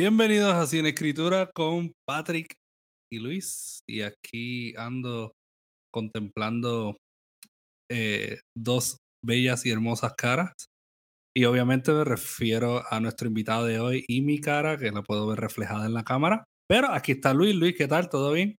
Bienvenidos 0.00 0.54
a 0.54 0.66
Cine 0.66 0.88
Escritura 0.88 1.50
con 1.54 1.92
Patrick 2.08 2.54
y 3.12 3.18
Luis. 3.18 3.82
Y 3.86 4.00
aquí 4.00 4.74
ando 4.78 5.32
contemplando 5.92 6.96
eh, 7.92 8.38
dos 8.56 8.96
bellas 9.22 9.66
y 9.66 9.70
hermosas 9.70 10.14
caras. 10.16 10.54
Y 11.36 11.44
obviamente 11.44 11.92
me 11.92 12.04
refiero 12.04 12.82
a 12.90 12.98
nuestro 13.00 13.28
invitado 13.28 13.66
de 13.66 13.78
hoy 13.78 14.06
y 14.08 14.22
mi 14.22 14.40
cara, 14.40 14.78
que 14.78 14.90
la 14.90 15.02
puedo 15.02 15.26
ver 15.26 15.38
reflejada 15.38 15.84
en 15.84 15.92
la 15.92 16.02
cámara. 16.02 16.44
Pero 16.66 16.88
aquí 16.88 17.12
está 17.12 17.34
Luis. 17.34 17.54
Luis, 17.54 17.76
¿qué 17.76 17.86
tal? 17.86 18.08
¿Todo 18.08 18.32
bien? 18.32 18.56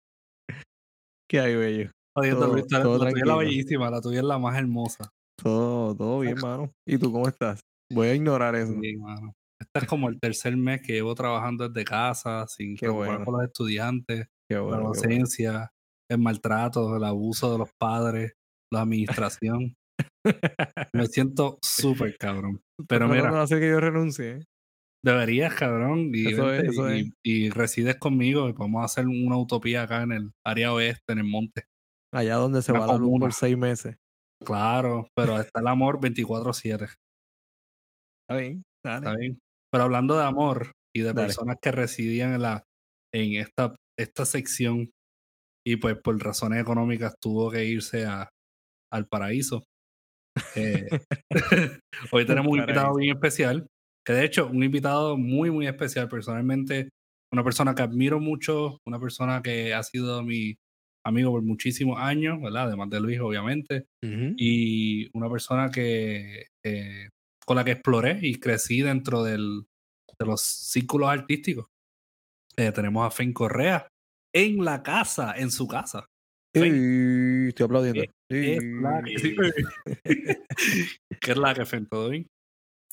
¿Qué 1.27 1.39
hay, 1.39 1.55
bello? 1.55 1.89
Jodiendo, 2.15 2.41
Todo- 2.41 2.53
Luis, 2.53 2.65
la- 2.69 2.83
todo 2.83 3.03
la 3.03 3.09
tuya 3.09 3.21
es 3.23 3.27
la 3.27 3.37
bellísima, 3.37 3.89
la 3.89 3.99
tuya 3.99 4.19
es 4.19 4.25
la 4.25 4.37
más 4.37 4.59
hermosa. 4.59 5.09
Todo, 5.41 5.95
todo 5.95 6.19
bien, 6.19 6.35
mano. 6.39 6.71
¿Y 6.87 6.99
tú 6.99 7.11
cómo 7.11 7.27
estás? 7.27 7.61
Voy 7.91 8.09
a 8.09 8.13
ignorar 8.13 8.53
eso. 8.53 8.79
Sí, 8.79 8.95
mano. 8.97 9.33
Este 9.73 9.85
es 9.85 9.89
como 9.89 10.09
el 10.09 10.19
tercer 10.19 10.57
mes 10.57 10.81
que 10.81 10.93
llevo 10.93 11.15
trabajando 11.15 11.69
desde 11.69 11.85
casa, 11.85 12.45
sin 12.47 12.75
Qué 12.75 12.87
preocupar 12.87 13.07
bueno. 13.09 13.25
por 13.25 13.33
los 13.35 13.43
estudiantes. 13.47 14.27
La 14.49 14.59
bueno, 14.59 14.77
bueno. 14.83 14.87
docencia, 14.89 15.71
el 16.09 16.17
maltrato, 16.19 16.97
el 16.97 17.03
abuso 17.05 17.51
de 17.53 17.57
los 17.59 17.69
padres, 17.79 18.33
la 18.69 18.81
administración. 18.81 19.73
Me 20.93 21.05
siento 21.07 21.57
súper 21.61 22.17
cabrón. 22.17 22.61
Pero 22.89 23.07
mira, 23.07 23.31
de 23.31 23.39
hacer 23.39 23.59
que 23.61 23.69
yo 23.69 23.79
renuncie. 23.79 24.43
deberías, 25.05 25.55
cabrón, 25.55 26.11
y, 26.13 26.33
Eso 26.33 26.47
vente 26.47 26.67
es, 26.67 26.73
eso 26.73 26.93
y, 26.93 26.99
es. 26.99 27.11
y 27.23 27.49
resides 27.49 27.95
conmigo 27.95 28.49
y 28.49 28.53
podemos 28.53 28.83
hacer 28.83 29.07
una 29.07 29.37
utopía 29.37 29.83
acá 29.83 30.03
en 30.03 30.11
el 30.11 30.31
área 30.45 30.73
oeste, 30.73 31.13
en 31.13 31.19
el 31.19 31.23
monte. 31.25 31.63
Allá 32.13 32.35
donde 32.35 32.61
se 32.61 32.73
Una 32.73 32.81
va 32.81 32.87
la 32.87 32.97
luz 32.97 33.19
por 33.21 33.33
seis 33.33 33.57
meses. 33.57 33.95
Claro, 34.45 35.07
pero 35.15 35.39
está 35.39 35.61
el 35.61 35.67
amor 35.67 36.01
24/7, 36.01 36.89
Está 38.27 38.41
bien, 38.41 38.63
dale. 38.83 38.97
¿está 39.07 39.15
bien? 39.17 39.39
Pero 39.71 39.83
hablando 39.85 40.17
de 40.17 40.25
amor 40.25 40.71
y 40.95 41.01
de 41.01 41.13
Dale. 41.13 41.27
personas 41.27 41.57
que 41.61 41.71
residían 41.71 42.33
en, 42.33 42.41
la, 42.41 42.63
en 43.13 43.35
esta, 43.35 43.75
esta 43.97 44.25
sección 44.25 44.91
y 45.65 45.77
pues 45.77 45.97
por 46.03 46.21
razones 46.21 46.61
económicas 46.61 47.15
tuvo 47.21 47.51
que 47.51 47.65
irse 47.65 48.05
a, 48.05 48.29
al 48.91 49.07
paraíso. 49.07 49.63
Eh, 50.55 50.89
hoy 52.11 52.25
tenemos 52.25 52.51
un 52.51 52.59
invitado 52.59 52.95
bien 52.95 53.15
especial, 53.15 53.67
que 54.05 54.13
de 54.13 54.25
hecho 54.25 54.47
un 54.47 54.63
invitado 54.63 55.17
muy, 55.17 55.51
muy 55.51 55.67
especial 55.67 56.09
personalmente, 56.09 56.89
una 57.33 57.43
persona 57.43 57.75
que 57.75 57.83
admiro 57.83 58.19
mucho, 58.19 58.79
una 58.85 58.99
persona 58.99 59.41
que 59.41 59.73
ha 59.73 59.83
sido 59.83 60.23
mi 60.23 60.55
amigo 61.05 61.31
por 61.31 61.43
muchísimos 61.43 61.99
años, 61.99 62.41
¿verdad? 62.41 62.67
Además 62.67 62.89
de 62.89 62.99
Luis, 62.99 63.19
obviamente, 63.19 63.85
Ujú. 64.03 64.33
y 64.37 65.09
una 65.17 65.29
persona 65.29 65.69
que 65.71 66.47
eh, 66.65 67.09
con 67.51 67.57
la 67.57 67.65
que 67.65 67.71
exploré 67.71 68.17
y 68.21 68.39
crecí 68.39 68.81
dentro 68.81 69.23
del, 69.23 69.65
de 70.17 70.25
los 70.25 70.41
círculos 70.41 71.09
artísticos. 71.09 71.65
Eh, 72.55 72.71
tenemos 72.71 73.05
a 73.05 73.11
Fen 73.11 73.33
Correa 73.33 73.89
en 74.33 74.63
la 74.63 74.81
casa, 74.81 75.33
en 75.35 75.51
su 75.51 75.67
casa. 75.67 76.05
Ey, 76.55 77.49
estoy 77.49 77.65
aplaudiendo. 77.65 78.03
es 78.03 78.63
la 78.63 78.99
Ey. 78.99 79.03
que, 79.03 79.19
sí. 79.19 79.35
¿Qué 81.19 81.31
es 81.31 81.37
la 81.37 81.53
que 81.53 81.65
Fen? 81.65 81.87
¿Todo 81.87 82.07
bien? 82.07 82.25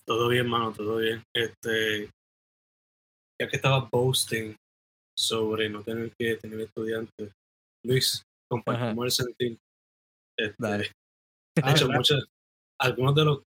Todo 0.04 0.28
bien, 0.28 0.48
mano, 0.48 0.72
todo 0.72 0.96
bien. 0.96 1.22
Este, 1.32 2.10
ya 3.40 3.48
que 3.48 3.54
estaba 3.56 3.88
posting 3.88 4.56
sobre 5.16 5.68
no 5.68 5.84
tener 5.84 6.10
que 6.18 6.34
tener 6.34 6.62
estudiantes, 6.62 7.30
Luis, 7.84 8.24
compartimos 8.50 9.04
el 9.04 9.10
sentir. 9.12 9.58
Este, 10.36 10.56
Dale. 10.58 10.90
de 11.54 11.70
hecho, 11.70 11.88
muchos, 11.88 12.26
algunos 12.80 13.14
de 13.14 13.24
los 13.24 13.47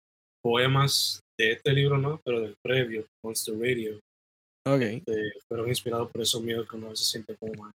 poemas 0.48 1.20
de 1.38 1.52
este 1.52 1.74
libro 1.74 1.98
no, 1.98 2.22
pero 2.24 2.40
del 2.40 2.56
previo, 2.64 3.06
Monster 3.22 3.54
Radio, 3.60 4.00
Ok, 4.66 4.82
este, 4.82 5.34
fueron 5.46 5.68
inspirados 5.68 6.10
por 6.10 6.22
esos 6.22 6.42
miedos 6.42 6.70
que 6.70 6.78
uno 6.78 6.90
veces 6.90 7.06
siente 7.06 7.36
como 7.36 7.54
man. 7.56 7.72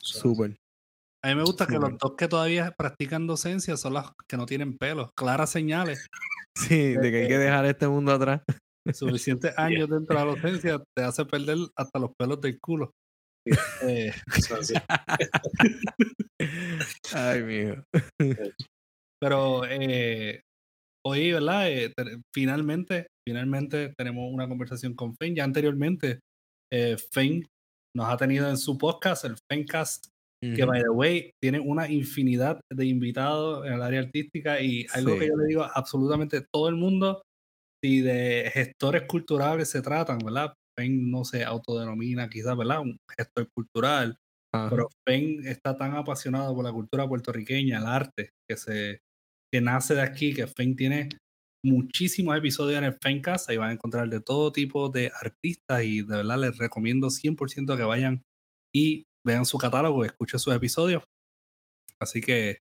O 0.00 0.04
sea, 0.04 0.20
súper. 0.20 0.56
A 1.24 1.28
mí 1.28 1.34
me 1.34 1.42
gusta 1.42 1.66
que 1.66 1.76
los 1.76 1.98
dos 1.98 2.14
que 2.16 2.28
todavía 2.28 2.72
practican 2.78 3.26
docencia 3.26 3.76
son 3.76 3.94
las 3.94 4.12
que 4.28 4.36
no 4.36 4.46
tienen 4.46 4.78
pelo. 4.78 5.10
Claras 5.16 5.50
señales. 5.50 6.06
Sí, 6.56 6.92
de 6.92 7.10
que 7.10 7.22
hay 7.22 7.26
que 7.26 7.38
dejar 7.38 7.66
este 7.66 7.88
mundo 7.88 8.12
atrás. 8.12 8.40
Suficientes 8.92 9.52
años 9.58 9.90
dentro 9.90 10.16
de 10.16 10.24
la 10.24 10.30
docencia 10.30 10.80
te 10.96 11.02
hace 11.02 11.24
perder 11.24 11.56
hasta 11.74 11.98
los 11.98 12.12
pelos 12.16 12.40
del 12.40 12.60
culo. 12.60 12.92
Eh, 13.82 14.12
sea, 14.40 14.62
sí. 14.62 14.74
Ay, 17.12 17.42
mijo. 17.42 17.82
Pero 19.20 19.64
eh, 19.64 20.42
hoy, 21.06 21.32
¿verdad? 21.32 21.70
Eh, 21.70 21.92
te- 21.96 22.20
finalmente, 22.34 23.06
finalmente 23.26 23.94
tenemos 23.98 24.32
una 24.32 24.48
conversación 24.48 24.94
con 24.94 25.14
Fen. 25.16 25.34
Ya 25.34 25.44
anteriormente, 25.44 26.20
eh, 26.72 26.96
Fen 27.12 27.44
nos 27.96 28.08
ha 28.08 28.16
tenido 28.16 28.48
en 28.48 28.56
su 28.56 28.76
podcast, 28.78 29.24
el 29.24 29.36
Fencast, 29.50 30.06
que 30.42 30.62
Ujú. 30.62 30.66
by 30.72 30.82
the 30.82 30.88
way, 30.90 31.30
tiene 31.42 31.60
una 31.60 31.88
infinidad 31.90 32.60
de 32.72 32.86
invitados 32.86 33.66
en 33.66 33.72
el 33.74 33.82
área 33.82 34.00
artística 34.00 34.60
y 34.60 34.86
algo 34.92 35.14
Sí. 35.14 35.20
que 35.20 35.28
yo 35.28 35.36
le 35.36 35.46
digo 35.46 35.62
a 35.62 35.68
absolutamente 35.74 36.44
todo 36.52 36.68
el 36.68 36.74
mundo, 36.76 37.22
si 37.82 38.00
de 38.00 38.50
gestores 38.52 39.02
culturales 39.06 39.70
se 39.70 39.82
tratan, 39.82 40.18
¿verdad? 40.18 40.52
Fen 40.78 41.10
no 41.10 41.24
se 41.24 41.44
autodenomina 41.44 42.28
quizás, 42.28 42.56
¿verdad? 42.56 42.80
Un 42.80 42.96
gestor 43.16 43.46
cultural, 43.54 44.16
Ajá. 44.52 44.68
pero 44.70 44.88
Fen 45.06 45.46
está 45.46 45.76
tan 45.76 45.94
apasionado 45.94 46.54
por 46.54 46.64
la 46.64 46.72
cultura 46.72 47.06
puertorriqueña, 47.08 47.78
el 47.78 47.86
arte, 47.86 48.30
que 48.48 48.56
se 48.56 48.98
que 49.54 49.60
nace 49.60 49.94
de 49.94 50.02
aquí, 50.02 50.34
que 50.34 50.48
Fen 50.48 50.74
tiene 50.74 51.10
muchísimos 51.64 52.36
episodios 52.36 52.76
en 52.76 52.86
el 52.86 52.98
Fencast, 53.00 53.48
ahí 53.48 53.56
van 53.56 53.70
a 53.70 53.74
encontrar 53.74 54.08
de 54.08 54.20
todo 54.20 54.50
tipo 54.50 54.88
de 54.88 55.12
artistas 55.14 55.84
y 55.84 56.02
de 56.02 56.16
verdad 56.16 56.40
les 56.40 56.58
recomiendo 56.58 57.06
100% 57.06 57.76
que 57.76 57.84
vayan 57.84 58.24
y 58.74 59.04
vean 59.24 59.46
su 59.46 59.56
catálogo, 59.56 60.04
escuchen 60.04 60.40
sus 60.40 60.52
episodios. 60.52 61.04
Así 62.00 62.20
que 62.20 62.58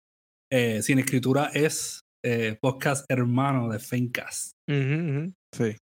eh, 0.50 0.82
Sin 0.82 1.00
Escritura 1.00 1.52
es 1.54 2.00
eh, 2.24 2.58
podcast 2.62 3.06
hermano 3.10 3.68
de 3.68 3.80
Fencast. 3.80 4.54
Ujú. 4.70 5.34
Sí. 5.54 5.76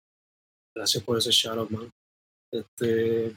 Gracias 0.73 1.03
por 1.03 1.17
ese 1.17 1.31
shout 1.31 1.57
out, 1.57 1.69
man. 1.69 1.89
Este, 2.49 2.85
de 2.85 3.35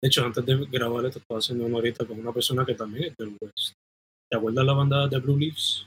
hecho, 0.00 0.24
antes 0.24 0.46
de 0.46 0.64
grabar 0.72 1.04
esto, 1.04 1.18
estaba 1.18 1.40
haciendo 1.40 1.66
una 1.66 1.76
horita 1.76 2.06
con 2.06 2.18
una 2.18 2.32
persona 2.32 2.64
que 2.64 2.74
también 2.74 3.10
es 3.10 3.16
del 3.18 3.36
West. 3.38 3.74
¿Te 4.30 4.38
acuerdas 4.38 4.64
la 4.64 4.72
banda 4.72 5.06
de 5.08 5.18
Blue 5.18 5.36
Leaves? 5.36 5.84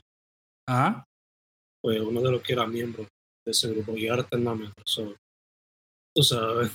Ajá. 0.70 1.04
Pues 1.82 2.00
uno 2.00 2.20
de 2.20 2.30
los 2.30 2.42
que 2.42 2.52
era 2.52 2.64
miembro 2.66 3.02
de 3.02 3.50
ese 3.50 3.70
grupo 3.70 3.96
y 3.96 4.06
ahora 4.06 4.22
está 4.22 4.36
en 4.36 4.44
la 4.44 4.54
metro. 4.54 4.84
So, 4.86 5.16
tú 6.14 6.22
sabes, 6.22 6.70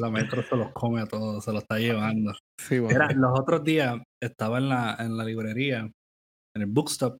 la 0.00 0.10
metro 0.10 0.42
se 0.42 0.56
los 0.56 0.72
come 0.72 1.00
a 1.00 1.06
todos, 1.06 1.44
se 1.44 1.52
los 1.52 1.62
está 1.62 1.78
llevando. 1.78 2.32
Sí, 2.58 2.80
bueno. 2.80 2.98
Mira, 2.98 3.12
los 3.14 3.38
otros 3.38 3.62
días 3.62 4.00
estaba 4.20 4.58
en 4.58 4.68
la, 4.68 4.96
en 4.98 5.16
la 5.16 5.24
librería, 5.24 5.80
en 5.80 6.62
el 6.62 6.66
bookstop, 6.66 7.16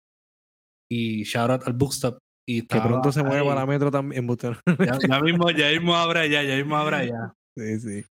y 0.90 1.22
shout 1.22 1.50
out 1.50 1.62
al 1.66 1.74
bookstop. 1.74 2.18
Y 2.48 2.66
que 2.66 2.80
pronto 2.80 3.12
se 3.12 3.22
mueve 3.22 3.44
para 3.44 3.60
la 3.60 3.66
metro 3.66 3.92
también. 3.92 4.26
Ya, 4.26 4.98
ya 5.08 5.20
mismo, 5.20 5.48
ya 5.50 5.68
mismo 5.70 5.94
habrá 5.94 6.26
ya, 6.26 6.42
ya 6.42 6.56
mismo 6.56 6.76
habrá 6.76 7.04
ya. 7.04 7.32
sí, 7.56 7.78
sí. 7.78 8.04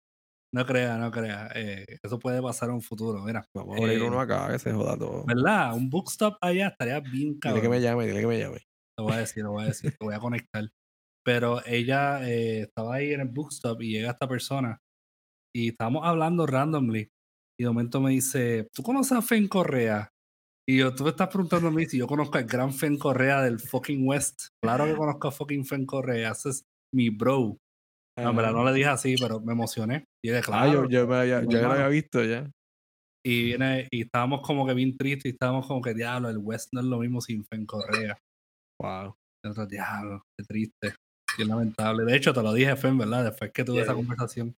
No 0.55 0.65
crea, 0.65 0.97
no 0.97 1.11
crea. 1.11 1.51
eh, 1.55 1.85
eso 2.03 2.19
puede 2.19 2.41
pasar 2.41 2.71
en 2.71 2.77
un 2.77 2.83
futuro. 2.83 3.23
Mira, 3.25 3.45
Vamos 3.55 3.77
a 3.77 3.83
abrir 3.83 3.99
Eh, 3.99 4.03
uno 4.03 4.19
acá, 4.21 4.51
que 4.51 4.59
se 4.59 4.73
joda 4.73 4.97
todo. 4.97 5.25
¿verdad? 5.27 5.75
Un 5.75 5.91
bookstop 5.91 6.37
allá 6.41 6.69
estaría 6.69 7.01
bien 7.01 7.13
Dile 7.35 7.39
cabrón. 7.41 7.63
que 7.63 7.69
me 7.69 7.81
llame, 7.81 8.07
dile 8.07 8.21
que 8.21 8.27
me 8.27 8.39
llame. 8.39 8.59
Te 8.97 9.03
voy 9.03 9.13
a 9.13 9.19
decir, 9.19 9.43
te 9.43 9.49
voy 9.49 9.65
a 9.65 9.67
decir, 9.67 9.91
te 9.91 10.05
voy 10.05 10.15
a 10.15 10.19
conectar. 10.21 10.65
Pero 11.25 11.61
ella 11.67 12.27
eh, 12.29 12.63
estaba 12.63 12.95
ahí 12.95 13.13
en 13.13 13.21
el 13.21 13.29
bookstop 13.29 13.83
y 13.83 13.93
llega 13.93 14.11
esta 14.13 14.27
persona 14.29 14.79
y 15.55 15.69
estábamos 15.69 16.03
hablando 16.07 16.47
randomly. 16.47 17.11
Y 17.61 17.65
de 17.65 17.69
momento 17.71 18.01
me 18.01 18.11
dice, 18.13 18.69
¿tú 18.75 18.83
conoces 18.83 19.13
a 19.13 19.23
Fen 19.23 19.49
Correa? 19.49 20.09
Y 20.67 20.79
yo, 20.79 20.95
tú 20.95 21.05
me 21.05 21.11
estás 21.11 21.29
preguntando 21.29 21.69
a 21.69 21.71
mí 21.71 21.87
si 21.87 21.99
yo 21.99 22.07
conozco 22.07 22.39
al 22.39 22.45
gran 22.45 22.73
Fen 22.73 22.99
Correa 22.99 23.43
del 23.43 23.59
fucking 23.61 24.07
West. 24.07 24.49
Claro 24.63 24.85
que 24.87 24.95
conozco 24.97 25.29
a 25.29 25.33
fucking 25.33 25.65
Fen 25.67 25.85
Correa. 25.87 26.33
Ese 26.33 26.51
es 26.51 26.63
mi 26.95 27.11
bro. 27.11 27.59
No, 28.25 28.35
verdad 28.35 28.53
no 28.53 28.65
le 28.65 28.73
dije 28.73 28.89
así, 28.89 29.15
pero 29.21 29.41
me 29.41 29.53
emocioné. 29.53 30.05
Y 30.25 30.29
dije, 30.29 30.41
Ah, 30.41 30.47
claro. 30.47 30.73
yo, 30.85 30.89
yo, 30.89 31.07
me 31.07 31.17
había- 31.17 31.41
mi 31.41 31.47
yo 31.47 31.51
ya 31.53 31.59
lo 31.59 31.63
hermano". 31.65 31.75
había 31.85 31.89
visto 31.89 32.25
ya. 32.25 32.51
Y 33.27 33.45
viene, 33.45 33.89
y 33.91 34.03
estábamos 34.03 34.41
como 34.43 34.67
que 34.67 34.75
bien 34.75 34.97
tristes 34.97 35.27
y 35.27 35.29
estábamos 35.31 35.67
como 35.67 35.83
que, 35.83 35.93
diablo, 35.95 36.29
el 36.31 36.39
West 36.39 36.69
no 36.73 36.81
es 36.81 36.87
lo 36.87 36.99
mismo 36.99 37.21
sin 37.21 37.45
Fen 37.45 37.67
Correa. 37.67 38.17
Wow. 38.81 39.15
Y 39.45 39.49
nosotros, 39.49 39.69
diablo, 39.69 40.23
qué 40.39 40.45
triste, 40.47 40.95
qué 41.37 41.45
lamentable. 41.45 42.05
De 42.05 42.17
hecho, 42.17 42.33
te 42.33 42.43
lo 42.43 42.53
dije, 42.53 42.75
Fen, 42.77 42.97
¿verdad? 42.97 43.25
Después 43.25 43.51
que 43.53 43.65
tuve 43.65 43.83
esa 43.83 43.93
Yeah. 43.93 43.97
conversación. 43.97 44.55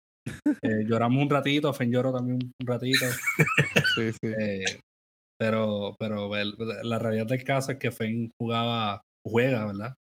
Eh, 0.62 0.84
lloramos 0.86 1.24
un 1.24 1.30
ratito, 1.30 1.74
Fen 1.74 1.92
lloró 1.92 2.14
también 2.14 2.40
un 2.44 2.68
ratito. 2.68 3.06
Sí, 3.96 4.12
sí. 4.12 4.34
eh, 4.40 4.80
pero 5.40 5.96
pero 5.98 6.30
la 6.84 7.00
realidad 7.00 7.26
del 7.28 7.44
caso 7.44 7.72
es 7.72 7.78
que 7.80 7.92
Fen 7.92 8.30
jugaba, 8.40 9.02
juega, 9.26 9.66
¿verdad? 9.66 9.96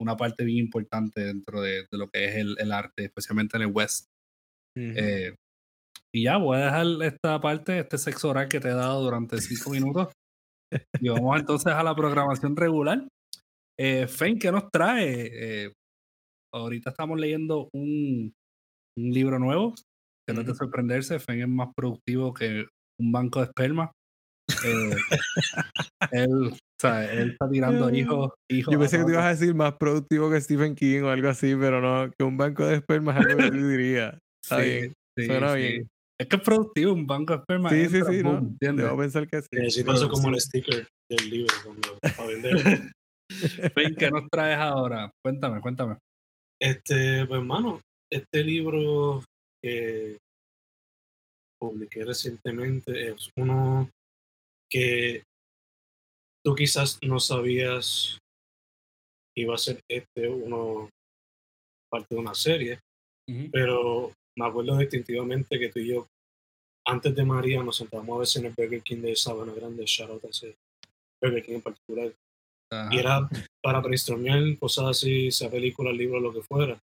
Una 0.00 0.16
parte 0.16 0.44
bien 0.44 0.64
importante 0.64 1.20
dentro 1.20 1.60
de, 1.60 1.86
de 1.90 1.98
lo 1.98 2.08
que 2.08 2.24
es 2.24 2.36
el, 2.36 2.56
el 2.58 2.72
arte, 2.72 3.04
especialmente 3.04 3.56
en 3.56 3.64
el 3.64 3.72
West. 3.72 4.06
Ujú. 4.76 4.92
Eh, 4.96 5.34
y 6.12 6.24
ya, 6.24 6.38
voy 6.38 6.56
a 6.58 6.64
dejar 6.64 6.86
esta 7.02 7.40
parte, 7.40 7.78
este 7.78 7.98
sexo 7.98 8.30
oral 8.30 8.48
que 8.48 8.60
te 8.60 8.68
he 8.68 8.74
dado 8.74 9.02
durante 9.02 9.40
cinco 9.40 9.70
minutos. 9.70 10.12
Y 11.00 11.08
vamos 11.08 11.38
entonces 11.38 11.72
a 11.72 11.82
la 11.82 11.94
programación 11.94 12.56
regular. 12.56 13.06
Eh, 13.78 14.06
Fen, 14.06 14.38
¿qué 14.38 14.52
nos 14.52 14.70
trae? 14.70 15.30
Eh, 15.32 15.72
ahorita 16.52 16.90
estamos 16.90 17.18
leyendo 17.18 17.68
un, 17.72 18.32
un 18.98 19.10
libro 19.10 19.38
nuevo, 19.38 19.74
que 20.26 20.34
no 20.34 20.42
es 20.42 20.46
de 20.46 20.54
sorprenderse, 20.54 21.18
Fen 21.18 21.40
es 21.40 21.48
más 21.48 21.68
productivo 21.74 22.34
que 22.34 22.66
un 23.00 23.12
banco 23.12 23.40
de 23.40 23.46
esperma. 23.46 23.92
Eh, 24.64 24.96
él, 26.12 26.52
o 26.80 26.88
sea, 26.88 27.12
él 27.12 27.32
está 27.32 27.50
tirando 27.50 27.94
hijos. 27.94 28.32
hijos 28.48 28.72
Yo 28.72 28.78
pensé 28.78 28.96
que 28.96 29.04
te 29.04 29.12
ibas 29.12 29.24
a 29.26 29.28
decir 29.28 29.54
más 29.54 29.74
productivo 29.74 30.30
que 30.30 30.40
Stephen 30.40 30.74
King 30.74 31.02
o 31.02 31.10
algo 31.10 31.28
así, 31.28 31.54
pero 31.54 31.82
no, 31.82 32.10
que 32.10 32.24
un 32.24 32.38
banco 32.38 32.64
de 32.66 32.76
esperma 32.76 33.12
es 33.12 33.26
algo 33.26 33.36
que 33.36 33.50
yo 33.58 33.68
diría. 33.68 34.18
Está 34.42 34.62
Sí, 34.62 34.70
bien, 34.70 34.94
sí, 35.18 35.26
suena 35.26 35.52
sí. 35.52 35.58
bien. 35.58 35.90
Es 36.18 36.26
que 36.26 36.36
es 36.36 36.42
productivo, 36.42 36.92
un 36.94 37.06
banco 37.06 37.34
de 37.34 37.40
esperma. 37.40 37.68
Sí, 37.68 37.86
sí, 37.88 37.96
entra, 37.98 38.12
sí, 38.12 38.22
boom, 38.22 38.34
¿no? 38.34 38.48
¿entiendes? 38.48 38.84
Debo 38.86 38.96
pensar 38.96 39.28
que 39.28 39.42
sí. 39.42 39.48
Necesito 39.52 39.92
eso 39.92 40.08
como 40.08 40.28
el 40.30 40.40
sticker 40.40 40.88
del 41.10 41.30
libro 41.30 41.54
cuando, 41.62 41.98
para 42.00 42.28
vender. 42.28 42.92
¿qué 43.98 44.10
nos 44.10 44.30
traes 44.30 44.58
ahora? 44.58 45.10
Cuéntame, 45.22 45.60
cuéntame. 45.60 45.98
Este, 46.58 47.26
pues 47.26 47.40
hermano, 47.40 47.80
este 48.10 48.42
libro 48.42 49.22
que 49.62 50.16
publiqué 51.60 52.06
recientemente 52.06 53.10
es 53.10 53.30
uno 53.36 53.90
que 54.70 55.22
tú 56.44 56.54
quizás 56.54 56.98
no 57.02 57.20
sabías 57.20 58.18
que 59.34 59.42
iba 59.42 59.54
a 59.54 59.58
ser 59.58 59.80
este 59.88 60.28
uno 60.28 60.88
parte 61.90 62.14
de 62.14 62.20
una 62.20 62.34
serie, 62.34 62.78
pero 63.52 64.12
me 64.36 64.46
acuerdo 64.46 64.76
distintivamente 64.78 65.58
que 65.58 65.68
tú 65.68 65.78
y 65.80 65.88
yo, 65.88 66.06
antes 66.86 67.14
de 67.14 67.24
María, 67.24 67.62
nos 67.62 67.76
sentamos 67.76 68.16
a 68.16 68.20
veces 68.20 68.36
en 68.36 68.46
el 68.46 68.54
Burger 68.56 68.82
King 68.82 69.02
de 69.02 69.16
Sabana 69.16 69.52
Grande, 69.52 69.82
a 69.82 70.28
ese 70.28 70.56
Burger 71.20 71.44
King 71.44 71.54
en 71.54 71.62
particular, 71.62 72.12
Ajá. 72.70 72.94
y 72.94 72.98
era 72.98 73.28
para 73.62 73.80
brainstormear 73.80 74.58
cosas 74.58 74.86
así, 74.86 75.30
sea 75.30 75.50
película, 75.50 75.92
libro, 75.92 76.20
lo 76.20 76.32
que 76.32 76.42
fuera. 76.42 76.80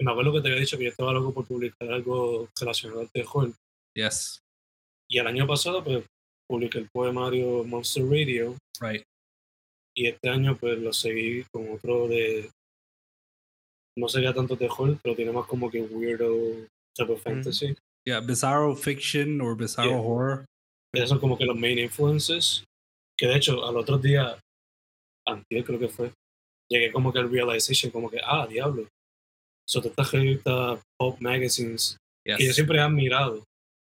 Y 0.00 0.04
me 0.04 0.10
acuerdo 0.10 0.32
que 0.32 0.40
te 0.40 0.48
había 0.48 0.60
dicho 0.60 0.78
que 0.78 0.84
yo 0.84 0.90
estaba 0.90 1.12
loco 1.12 1.32
por 1.34 1.46
publicar 1.46 1.92
algo 1.92 2.48
relacionado 2.58 3.00
al 3.00 3.10
terror. 3.10 3.52
Yes, 3.94 4.40
Y 5.08 5.18
el 5.18 5.26
año 5.26 5.46
pasado, 5.46 5.84
pues, 5.84 6.04
publiqué 6.52 6.78
el 6.80 6.88
poemario 6.92 7.64
Monster 7.64 8.04
Radio. 8.04 8.56
right. 8.80 9.02
Y 9.96 10.06
este 10.06 10.28
año, 10.28 10.56
pues, 10.58 10.78
lo 10.78 10.92
seguí 10.92 11.44
con 11.52 11.70
otro 11.70 12.08
de. 12.08 12.50
No 13.96 14.08
sería 14.08 14.32
tanto 14.34 14.56
terror, 14.56 14.96
pero 15.02 15.14
tiene 15.16 15.32
más 15.32 15.46
como 15.46 15.70
que 15.70 15.80
weirdo 15.82 16.66
type 16.94 17.12
of 17.12 17.22
fantasy. 17.22 17.74
Yeah, 18.06 18.20
bizarro 18.20 18.74
fiction 18.76 19.40
or 19.40 19.56
bizarro 19.56 19.90
Yeah. 19.90 20.00
horror. 20.00 20.44
Esos 20.94 21.08
son 21.10 21.20
como 21.20 21.36
que 21.38 21.44
los 21.46 21.56
main 21.56 21.78
influences. 21.78 22.64
Que 23.18 23.26
de 23.26 23.36
hecho, 23.36 23.64
al 23.66 23.76
otro 23.76 23.96
día, 23.98 24.38
antier 25.26 25.64
creo 25.64 25.78
que 25.78 25.88
fue, 25.88 26.12
llegué 26.70 26.90
como 26.92 27.12
que 27.12 27.18
al 27.20 27.30
realization, 27.30 27.90
como 27.92 28.10
que, 28.10 28.18
ah, 28.24 28.46
diablo. 28.46 28.88
So, 29.68 29.80
todas 29.80 29.92
estas 29.92 30.12
revistas 30.12 30.80
pop 30.98 31.18
magazines 31.20 31.96
Yes. 32.26 32.36
que 32.38 32.46
yo 32.46 32.52
siempre 32.52 32.78
he 32.78 32.80
admirado. 32.80 33.42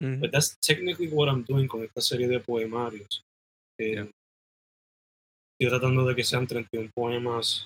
Ujú. 0.03 0.21
But 0.21 0.33
that's 0.33 0.57
technically 0.61 1.09
what 1.09 1.29
I'm 1.29 1.43
doing 1.45 1.67
con 1.69 1.83
esta 1.83 2.01
serie 2.01 2.29
de 2.29 2.41
poemarios. 2.41 3.23
Eh, 3.81 3.95
Yeah. 3.95 4.11
Estoy 5.59 5.71
tratando 5.71 6.05
de 6.07 6.15
que 6.15 6.23
sean 6.23 6.47
31 6.47 6.91
poemas, 6.95 7.65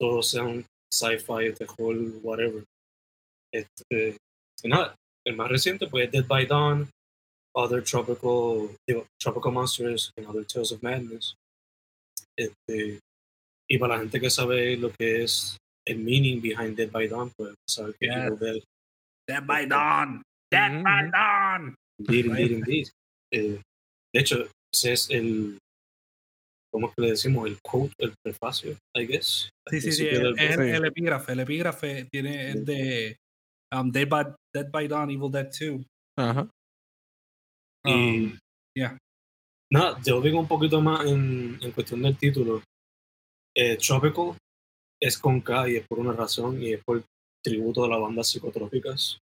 todos 0.00 0.30
sean 0.30 0.64
sci-fi, 0.90 1.52
terror, 1.52 1.96
whatever. 2.22 2.64
Este, 3.52 4.16
y 4.62 4.68
nada, 4.68 4.94
el 5.26 5.36
más 5.36 5.50
reciente 5.50 5.86
pues 5.86 6.06
es 6.06 6.12
Dead 6.12 6.26
by 6.26 6.46
Dawn, 6.46 6.88
Other 7.54 7.82
Tropical, 7.82 8.74
digo, 8.88 9.06
Tropical 9.20 9.52
Monsters 9.52 10.10
and 10.16 10.26
Other 10.28 10.46
Tales 10.46 10.72
of 10.72 10.82
Madness. 10.82 11.34
Este, 12.38 13.00
y 13.68 13.78
para 13.78 13.94
la 13.96 14.00
gente 14.00 14.18
que 14.18 14.30
sabe 14.30 14.76
lo 14.78 14.90
que 14.90 15.22
es 15.24 15.58
el 15.86 15.98
meaning 15.98 16.40
behind 16.40 16.74
Dead 16.76 16.90
by 16.90 17.06
Dawn, 17.06 17.30
pues 17.36 17.54
sabe 17.68 17.92
que 18.00 18.06
Yeah. 18.06 18.26
Evil 18.28 18.38
Dead 18.38 18.62
Dead 19.28 19.44
by 19.46 19.66
Dawn. 19.66 20.22
Dead 20.50 20.72
Ujú, 20.72 20.82
by 20.84 21.02
ujú. 21.04 21.10
Dawn. 21.58 21.74
Indeed, 21.98 22.26
indeed, 22.26 22.50
indeed. 22.50 22.88
Eh, 23.32 23.60
de 24.12 24.20
hecho, 24.20 24.48
ese 24.72 24.92
es 24.92 25.10
el, 25.10 25.58
¿cómo 26.72 26.88
es 26.88 26.94
que 26.94 27.02
le 27.02 27.10
decimos? 27.10 27.48
El 27.48 27.58
quote, 27.60 27.94
el 27.98 28.14
prefacio, 28.22 28.76
I 28.96 29.06
guess. 29.06 29.50
Sí, 29.68 29.80
sí, 29.80 29.92
sí. 29.92 30.06
El, 30.06 30.38
es 30.38 30.58
epígrafe. 30.84 31.32
El 31.32 31.40
epígrafe 31.40 32.08
tiene 32.10 32.50
es 32.50 32.64
de 32.64 33.16
um, 33.74 33.90
Dead, 33.90 34.08
by, 34.08 34.34
Dead 34.54 34.70
by 34.70 34.88
Dawn, 34.88 35.10
Evil 35.10 35.30
Dead 35.30 35.50
2. 35.50 35.86
Ajá. 36.18 36.48
Y 37.84 37.92
Um, 37.92 38.38
yeah. 38.76 38.98
nada, 39.72 39.98
yo 40.04 40.20
digo 40.20 40.38
un 40.38 40.46
poquito 40.46 40.82
más 40.82 41.06
en, 41.06 41.58
en 41.62 41.72
cuestión 41.72 42.02
del 42.02 42.16
título. 42.18 42.62
Eh, 43.56 43.76
Tropical 43.78 44.36
es 45.00 45.18
con 45.18 45.40
K 45.40 45.70
y 45.70 45.76
es 45.76 45.86
por 45.88 45.98
una 45.98 46.12
razón 46.12 46.62
y 46.62 46.74
es 46.74 46.84
por 46.84 47.02
tributo 47.42 47.84
a 47.84 47.88
la 47.88 47.96
banda 47.96 48.22
Psicotrópicas, 48.22 49.18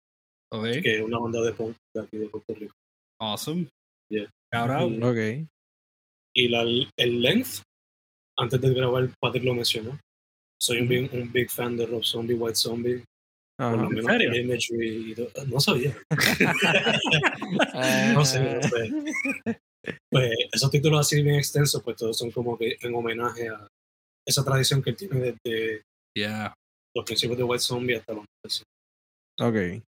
Okay. 0.53 0.83
que 0.83 0.97
es 0.99 1.03
una 1.03 1.19
banda 1.19 1.41
de 1.43 1.53
punk 1.53 1.77
de 1.95 2.03
aquí 2.03 2.19
de 2.19 2.29
Puerto 2.29 2.55
Rico. 2.55 2.75
Awesome. 3.21 3.69
Yeah. 4.11 4.29
Shout 4.53 4.71
out. 4.71 4.93
Mm. 4.93 5.03
Ok. 5.03 5.49
Y 6.35 6.49
la, 6.49 6.63
el 6.63 7.23
length, 7.23 7.63
antes 8.39 8.61
de 8.61 8.75
grabar, 8.75 9.09
Patrick 9.21 9.45
lo 9.45 9.55
mencionó. 9.55 9.99
Soy 10.61 10.81
un, 10.81 10.89
big, 10.89 11.13
un 11.13 11.33
big 11.33 11.51
fan 11.51 11.77
de 11.77 11.87
Rob 11.87 12.05
Zombie, 12.05 12.35
White 12.35 12.57
Zombie. 12.57 13.05
Por 13.59 13.67
Ajá. 13.67 13.77
lo 13.77 13.91
menos 13.91 14.05
serio? 14.07 14.33
el 14.33 14.41
imagery 14.45 15.13
y 15.13 15.15
todo. 15.15 15.31
No 15.47 15.61
sabía. 15.61 15.97
No 18.15 18.25
sé, 18.25 18.55
no 18.55 18.63
sé. 18.63 19.59
Pues 20.11 20.31
esos 20.53 20.71
títulos 20.71 21.01
así 21.01 21.23
bien 21.23 21.37
extensos, 21.37 21.83
pues 21.83 21.97
todos 21.97 22.19
son 22.19 22.31
como 22.31 22.59
que 22.59 22.77
en 22.81 22.95
homenaje 22.95 23.49
a 23.49 23.67
esa 24.27 24.45
tradición 24.45 24.83
que 24.83 24.91
él 24.91 24.97
tiene 24.97 25.21
desde 25.21 25.83
Yeah. 26.17 26.55
los 26.95 27.05
principios 27.05 27.37
de 27.39 27.45
White 27.45 27.63
Zombie 27.63 27.97
hasta 27.97 28.15
los 28.15 28.25
90. 29.39 29.79
Ok. 29.79 29.83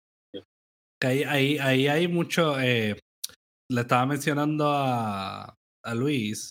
Que 1.01 1.07
ahí, 1.07 1.23
ahí, 1.23 1.57
ahí 1.59 1.87
hay 1.87 2.07
mucho. 2.07 2.59
eh, 2.59 2.99
le 3.69 3.81
estaba 3.81 4.05
mencionando 4.05 4.69
a, 4.71 5.53
a 5.85 5.95
Luis 5.95 6.49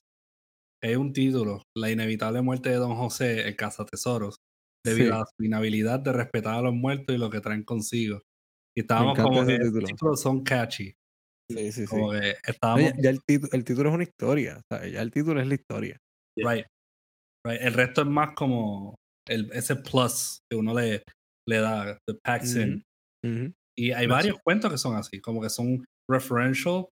que 0.82 0.90
hay 0.90 0.96
un 0.96 1.12
título: 1.12 1.62
La 1.76 1.90
inevitable 1.90 2.42
muerte 2.42 2.68
de 2.70 2.76
Don 2.76 2.94
José, 2.96 3.48
el 3.48 3.56
cazatesoros, 3.56 4.36
debido 4.84 5.14
Sí. 5.14 5.20
a 5.20 5.24
su 5.24 5.44
inhabilidad 5.44 6.00
de 6.00 6.12
respetar 6.12 6.54
a 6.54 6.62
los 6.62 6.74
muertos 6.74 7.14
y 7.14 7.18
lo 7.18 7.30
que 7.30 7.40
traen 7.40 7.64
consigo. 7.64 8.20
Y 8.76 8.82
estábamos 8.82 9.18
como 9.18 9.44
que 9.46 9.58
título. 9.58 9.86
títulos 9.86 10.20
son 10.20 10.44
catchy. 10.44 10.92
Sí, 11.50 11.72
sí, 11.72 11.82
sí. 11.82 11.86
Como 11.86 12.10
que 12.12 12.18
No, 12.20 12.34
estábamos. 12.46 12.92
ya, 12.96 13.02
ya 13.02 13.10
el, 13.10 13.20
título, 13.26 13.52
el 13.52 13.64
título 13.64 13.88
es 13.88 13.94
una 13.94 14.04
historia. 14.04 14.60
ya 14.70 15.00
el 15.02 15.10
título 15.10 15.40
es 15.40 15.46
la 15.46 15.54
historia. 15.54 15.96
Right. 16.36 16.66
Right. 17.46 17.60
El 17.62 17.72
resto 17.72 18.02
es 18.02 18.06
más 18.08 18.34
como 18.34 18.96
el, 19.28 19.50
ese 19.52 19.76
plus 19.76 20.40
que 20.50 20.58
uno 20.58 20.74
le, 20.74 21.02
le 21.48 21.56
da, 21.58 21.96
the 22.06 22.14
packs 22.22 22.56
in. 22.56 22.82
Ujú. 23.24 23.52
Y 23.78 23.92
hay 23.92 24.06
varios 24.06 24.38
cuentos 24.42 24.70
que 24.72 24.78
son 24.78 24.96
así, 24.96 25.20
como 25.20 25.40
que 25.40 25.50
son 25.50 25.84
referential 26.10 26.86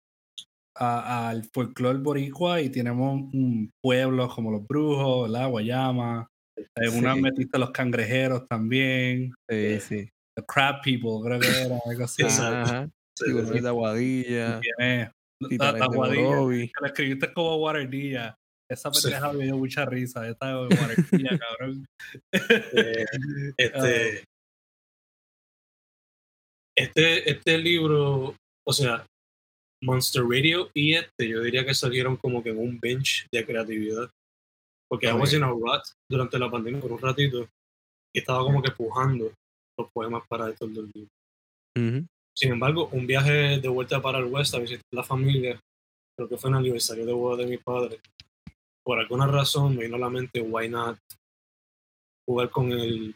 al 0.76 1.44
folclore 1.54 2.00
boricua 2.00 2.62
y 2.62 2.70
tenemos 2.70 3.22
un 3.34 3.70
pueblo 3.84 4.30
como 4.30 4.52
los 4.52 4.66
brujos, 4.66 5.30
la 5.30 5.46
Guayama, 5.48 6.28
hay 6.76 6.88
una 6.98 7.14
Sí. 7.16 7.22
metiste 7.22 7.60
los 7.60 7.72
cangrejeros 7.72 8.48
también, 8.48 9.34
Sí, 9.50 9.80
sí. 9.82 10.10
the 10.38 10.44
crab 10.48 10.82
people, 10.82 11.20
creo 11.24 11.40
que 11.40 11.48
era 11.48 11.78
algo 11.86 12.04
así. 12.06 12.24
Exacto. 12.24 12.72
Ajá. 12.74 12.90
Sí, 13.18 13.32
de 13.62 13.68
Aguadilla. 13.68 14.60
Tiene 14.62 15.12
la, 15.42 15.50
Titanes 15.50 15.82
la 15.90 16.88
escribiste 16.88 17.34
como 17.34 17.58
guardilla. 17.58 18.36
Esa 18.70 18.92
Sí. 18.94 19.04
pendeja 19.10 19.34
me 19.34 19.44
dio 19.44 19.58
mucha 19.58 19.86
risa, 19.86 20.28
esta 20.30 20.48
de 20.48 20.54
guardilla, 20.76 21.40
cabrón. 21.44 21.86
Eh, 22.32 23.06
este, 23.58 24.24
este, 26.84 27.30
este 27.30 27.58
libro, 27.58 28.36
o 28.66 28.74
sea, 28.74 29.06
Monster 29.84 30.24
Radio 30.24 30.70
y 30.74 30.94
este, 30.94 31.28
yo 31.28 31.42
diría 31.42 31.66
que 31.66 31.74
salieron 31.74 32.18
como 32.18 32.44
que 32.44 32.50
en 32.50 32.60
un 32.60 32.80
bench 32.80 33.28
de 33.32 33.46
creatividad. 33.46 34.10
Porque 34.90 35.08
I 35.08 35.14
was 35.14 35.34
in 35.34 35.44
a 35.44 35.50
rut 35.50 35.84
durante 36.10 36.38
la 36.38 36.52
pandemia 36.52 36.82
por 36.82 36.92
un 36.92 37.00
ratito 37.00 37.48
y 38.14 38.20
estaba 38.20 38.44
como 38.44 38.62
que 38.62 38.72
pujando 38.72 39.32
los 39.78 39.90
poemas 39.94 40.24
para 40.28 40.50
estos 40.50 40.74
dos 40.74 40.86
libros. 40.94 42.08
Sin 42.36 42.52
embargo, 42.52 42.90
un 42.92 43.08
viaje 43.08 43.60
de 43.60 43.68
vuelta 43.70 44.02
para 44.02 44.20
el 44.20 44.26
West 44.26 44.54
a 44.54 44.60
visitar 44.60 44.84
la 44.92 45.04
familia, 45.04 45.60
creo 46.18 46.28
que 46.28 46.38
fue 46.38 46.50
en 46.50 46.56
el 46.56 46.60
aniversario 46.60 47.06
de 47.06 47.14
boda 47.14 47.44
de 47.44 47.50
mi 47.50 47.58
padre. 47.58 48.00
Por 48.84 49.00
alguna 49.00 49.28
razón 49.28 49.76
me 49.76 49.84
vino 49.86 49.96
a 49.96 50.00
la 50.00 50.10
mente, 50.10 50.42
why 50.42 50.68
not 50.68 50.98
jugar 52.28 52.50
con 52.50 52.72
el 52.72 53.16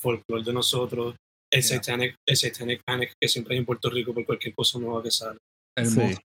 folclore 0.00 0.44
de 0.44 0.52
nosotros, 0.52 1.16
el, 1.50 1.62
Yeah. 1.62 1.76
satanic, 1.78 2.14
el 2.26 2.36
satanic 2.36 2.80
panic 2.84 3.12
que 3.20 3.28
siempre 3.28 3.54
hay 3.54 3.60
en 3.60 3.66
Puerto 3.66 3.88
Rico 3.90 4.12
por 4.14 4.24
cualquier 4.26 4.54
cosa 4.54 4.78
nueva 4.78 5.02
que 5.02 5.10
sale. 5.10 5.38
Hermoso. 5.76 6.08
Sí. 6.08 6.16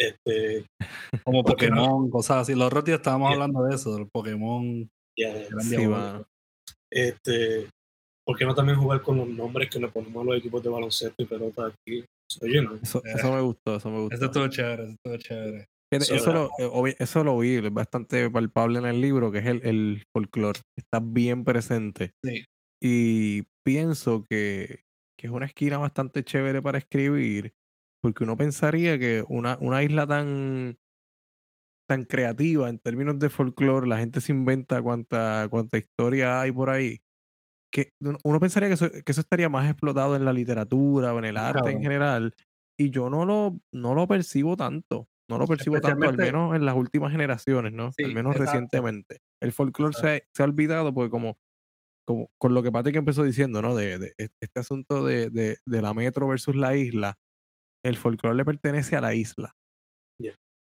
Este, 0.00 0.66
Como. 1.24 1.44
Pokémon, 1.44 2.10
cosas 2.10 2.38
así. 2.42 2.54
Los 2.54 2.66
otros 2.66 2.84
días 2.84 2.98
estábamos 2.98 3.28
Yeah. 3.30 3.34
hablando 3.34 3.64
de 3.64 3.74
eso, 3.74 3.94
del 3.94 4.08
Pokémon. 4.12 4.88
ya, 5.18 5.28
eran 5.30 5.60
Sí, 5.60 5.76
mano. 5.86 6.24
este, 6.90 7.68
¿por 8.26 8.36
qué 8.38 8.44
no 8.44 8.54
también 8.54 8.78
jugar 8.78 9.02
con 9.02 9.16
los 9.18 9.28
nombres 9.28 9.68
que 9.70 9.78
le 9.78 9.88
ponemos 9.88 10.22
a 10.22 10.24
los 10.30 10.38
equipos 10.38 10.62
de 10.62 10.68
baloncesto 10.70 11.22
y 11.22 11.26
pelota 11.26 11.66
aquí? 11.66 12.04
Oye, 12.40 12.62
¿no? 12.62 12.76
Eso, 12.82 12.98
Eh. 13.04 13.12
eso 13.16 13.32
me 13.32 13.40
gustó, 13.42 13.76
eso 13.76 13.90
me 13.90 14.00
gustó. 14.00 14.14
Eso 14.16 14.24
estuvo 14.26 14.48
chévere, 14.48 14.82
eso 14.84 14.92
estuvo 14.92 15.16
chévere. 15.18 15.66
Eso, 15.92 16.14
¿verdad? 16.14 16.48
lo, 16.58 16.86
eh, 16.86 16.96
eso 16.98 17.22
lo 17.22 17.38
vi, 17.38 17.56
es 17.56 17.72
bastante 17.72 18.30
palpable 18.30 18.78
en 18.78 18.86
el 18.86 19.00
libro, 19.02 19.30
que 19.30 19.38
es 19.40 19.46
el, 19.46 19.60
el 19.66 20.02
folclore. 20.16 20.60
Está 20.78 21.00
bien 21.02 21.44
presente. 21.44 22.12
Sí. 22.24 22.44
Y 22.82 23.42
pienso 23.62 24.24
que, 24.24 24.84
que 25.16 25.26
es 25.26 25.32
una 25.32 25.46
esquina 25.46 25.78
bastante 25.78 26.24
chévere 26.24 26.62
para 26.62 26.78
escribir, 26.78 27.54
porque 28.00 28.24
uno 28.24 28.36
pensaría 28.36 28.98
que 28.98 29.24
una, 29.28 29.56
una 29.60 29.82
isla 29.82 30.06
tan, 30.06 30.78
tan 31.88 32.04
creativa 32.04 32.68
en 32.68 32.78
términos 32.78 33.18
de 33.18 33.30
folclore, 33.30 33.86
la 33.86 33.98
gente 33.98 34.20
se 34.20 34.32
inventa 34.32 34.82
cuánta, 34.82 35.46
cuánta 35.50 35.78
historia 35.78 36.40
hay 36.40 36.52
por 36.52 36.70
ahí, 36.70 37.00
que 37.72 37.92
uno 38.00 38.40
pensaría 38.40 38.68
que 38.68 38.74
eso, 38.74 38.90
que 38.90 39.12
eso 39.12 39.20
estaría 39.20 39.48
más 39.48 39.70
explotado 39.70 40.16
en 40.16 40.24
la 40.24 40.32
literatura 40.32 41.14
o 41.14 41.18
en 41.18 41.24
el 41.24 41.36
arte 41.36 41.70
en 41.70 41.80
general, 41.80 42.34
y 42.78 42.90
yo 42.90 43.08
no 43.08 43.24
lo, 43.24 43.58
no 43.72 43.94
lo 43.94 44.06
percibo 44.06 44.56
tanto. 44.56 45.08
No 45.30 45.38
lo 45.38 45.46
percibo 45.46 45.80
tanto, 45.80 46.08
al 46.08 46.16
menos 46.18 46.54
en 46.54 46.66
las 46.66 46.74
últimas 46.74 47.10
generaciones, 47.10 47.72
¿no? 47.72 47.90
al 48.04 48.12
menos 48.12 48.36
recientemente. 48.36 49.22
El 49.40 49.52
folclore 49.52 49.94
se, 49.94 50.24
se, 50.34 50.42
ha 50.42 50.44
olvidado 50.44 50.92
porque 50.92 51.10
como, 51.10 51.38
como 52.04 52.30
con 52.38 52.54
lo 52.54 52.62
que 52.62 52.72
Patrick 52.72 52.96
empezó 52.96 53.22
diciendo, 53.24 53.62
¿no? 53.62 53.74
De, 53.74 53.98
de 53.98 54.14
este 54.18 54.60
asunto 54.60 55.04
de, 55.04 55.30
de, 55.30 55.58
de, 55.64 55.82
la 55.82 55.94
metro 55.94 56.28
versus 56.28 56.56
la 56.56 56.76
isla, 56.76 57.18
el 57.84 57.96
folclore 57.96 58.36
le 58.36 58.44
pertenece 58.44 58.96
a 58.96 59.00
la 59.00 59.14
isla. 59.14 59.54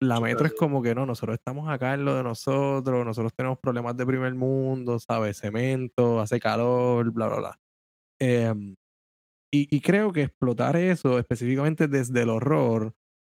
La 0.02 0.18
metro 0.18 0.46
es 0.46 0.54
como 0.54 0.80
que 0.80 0.94
no, 0.94 1.04
nosotros 1.04 1.34
estamos 1.34 1.68
acá 1.68 1.92
en 1.92 2.06
lo 2.06 2.14
de 2.14 2.22
nosotros, 2.22 3.04
nosotros 3.04 3.34
tenemos 3.34 3.58
problemas 3.58 3.94
de 3.98 4.06
primer 4.06 4.34
mundo, 4.34 4.98
¿sabes? 4.98 5.36
Cemento, 5.38 6.20
hace 6.20 6.40
calor, 6.40 7.10
bla, 7.12 7.26
bla, 7.26 7.36
bla. 7.36 7.60
Em, 8.18 8.76
y, 9.52 9.76
y, 9.76 9.80
creo 9.82 10.10
que 10.10 10.22
explotar 10.22 10.76
eso 10.76 11.18
específicamente 11.18 11.86
desde 11.86 12.22
el 12.22 12.30
horror 12.30 12.94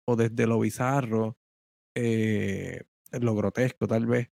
o 0.08 0.16
desde 0.16 0.46
lo 0.46 0.60
bizarro, 0.60 1.36
eh, 1.96 2.84
lo 3.12 3.34
grotesco 3.36 3.88
tal 3.88 4.06
vez, 4.06 4.30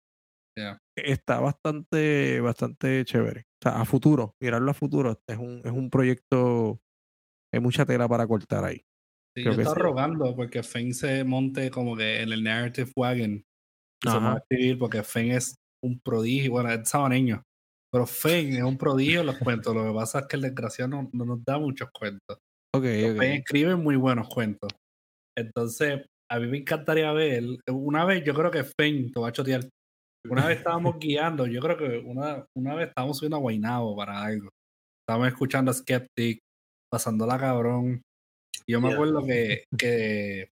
está 0.96 1.40
bastante, 1.40 2.40
bastante 2.42 3.04
chévere. 3.06 3.42
O 3.42 3.70
sea, 3.70 3.82
a 3.82 3.86
futuro, 3.86 4.36
mirarlo 4.40 4.72
a 4.72 4.74
futuro, 4.74 5.22
es 5.28 5.38
un, 5.38 5.62
es 5.64 5.72
un 5.72 5.90
proyecto, 5.90 6.80
hay 7.54 7.60
mucha 7.60 7.86
tela 7.86 8.08
para 8.08 8.28
cortar 8.28 8.66
ahí. 8.66 8.82
Sí, 9.36 9.44
yo 9.44 9.52
estaba 9.52 9.76
rogando 9.76 10.36
porque 10.36 10.64
Feng 10.64 10.94
se 10.94 11.24
monte 11.24 11.70
como 11.70 11.96
que 11.96 12.22
en 12.22 12.32
el 12.32 12.44
narrative 12.44 12.92
wagon. 12.96 13.44
Se 14.02 14.10
va 14.10 14.34
a 14.34 14.38
escribir 14.38 14.78
porque 14.80 15.04
Feng 15.04 15.32
es 15.32 15.56
un 15.84 16.00
prodigio, 16.00 16.52
bueno, 16.52 16.72
es 16.72 16.90
sabaneño. 16.90 17.44
Pero 17.92 18.06
Feng 18.06 18.54
es 18.54 18.64
un 18.64 18.78
prodigio 18.78 19.22
en 19.22 19.28
los 19.28 19.38
cuentos. 19.38 19.76
Lo 19.76 19.86
que 19.86 19.94
pasa 19.94 20.20
es 20.20 20.28
que 20.28 20.36
el 20.38 20.44
desgraciado 20.44 20.90
no, 20.90 21.10
no 21.12 21.26
nos 21.26 21.44
da 21.44 21.58
muchos 21.58 21.90
cuentos. 21.92 22.38
Okay, 22.76 23.12
okay. 23.12 23.38
escribe 23.38 23.76
muy 23.76 23.96
buenos 23.96 24.30
cuentos. 24.30 24.70
Entonces, 25.38 26.06
a 26.30 26.40
mí 26.40 26.48
me 26.48 26.60
encantaría 26.60 27.12
ver. 27.12 27.44
Una 27.72 28.06
vez, 28.06 28.24
yo 28.24 28.34
creo 28.34 28.52
que 28.52 28.64
Feng, 28.64 29.12
te 29.12 29.20
va 29.20 29.30
a 29.30 29.32
chotear. 29.32 29.62
Una 30.28 30.48
vez 30.48 30.58
estábamos 30.60 31.00
guiando, 31.00 31.46
yo 31.46 31.62
creo 31.62 31.78
que 31.78 31.98
una, 32.00 32.46
una 32.56 32.76
vez 32.76 32.90
estábamos 32.90 33.18
subiendo 33.18 33.38
a 33.38 33.40
Guaynabo 33.40 33.96
para 33.96 34.24
algo. 34.24 34.50
Estábamos 35.02 35.30
escuchando 35.30 35.72
a 35.72 35.74
Skeptic, 35.74 36.40
pasándola 36.92 37.38
cabrón. 37.38 38.02
Y 38.66 38.74
yo 38.74 38.82
me 38.82 38.94
acuerdo 38.94 39.26
que, 39.26 39.64
que, 39.78 40.50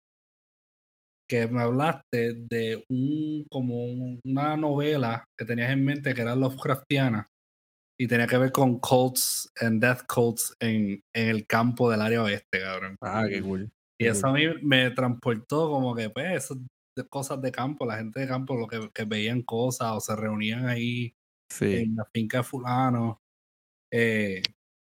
que 1.29 1.49
me 1.49 1.63
hablaste 1.63 2.35
de 2.35 2.85
un 2.89 3.47
como 3.51 3.85
una 4.25 4.57
novela 4.57 5.25
que 5.37 5.45
tenías 5.45 5.71
en 5.71 5.85
mente 5.85 6.15
que 6.15 6.23
era 6.23 6.37
Lovecraftiana 6.37 7.29
y 7.99 8.07
tenía 8.07 8.27
que 8.27 8.39
ver 8.39 8.53
con 8.53 8.79
cults 8.79 9.51
and 9.61 9.81
death 9.81 10.03
cults 10.07 10.55
en, 10.61 11.01
en 11.15 11.29
el 11.29 11.47
campo 11.47 11.91
del 11.91 12.03
área 12.03 12.23
oeste, 12.23 12.61
cabrón. 12.61 12.97
Ah, 13.01 13.27
qué 13.29 13.41
cool. 13.41 13.71
Y 13.99 14.07
eso 14.07 14.27
a 14.27 14.33
mí 14.33 14.43
me 14.63 14.91
transportó 14.91 15.71
como 15.71 15.95
que, 15.95 16.11
pues, 16.11 16.49
cosas 17.09 17.41
de 17.43 17.53
campo, 17.53 17.87
la 17.87 17.99
gente 17.99 18.21
de 18.21 18.29
campo, 18.29 18.57
lo 18.57 18.67
que, 18.67 18.91
que 18.93 19.05
veían 19.05 19.43
cosas 19.43 19.93
o 19.93 20.01
se 20.01 20.15
reunían 20.15 20.67
ahí 20.67 21.15
en 21.61 21.97
la 21.97 22.05
finca 22.13 22.39
de 22.39 22.45
fulano, 22.45 23.21
eh, 23.93 24.43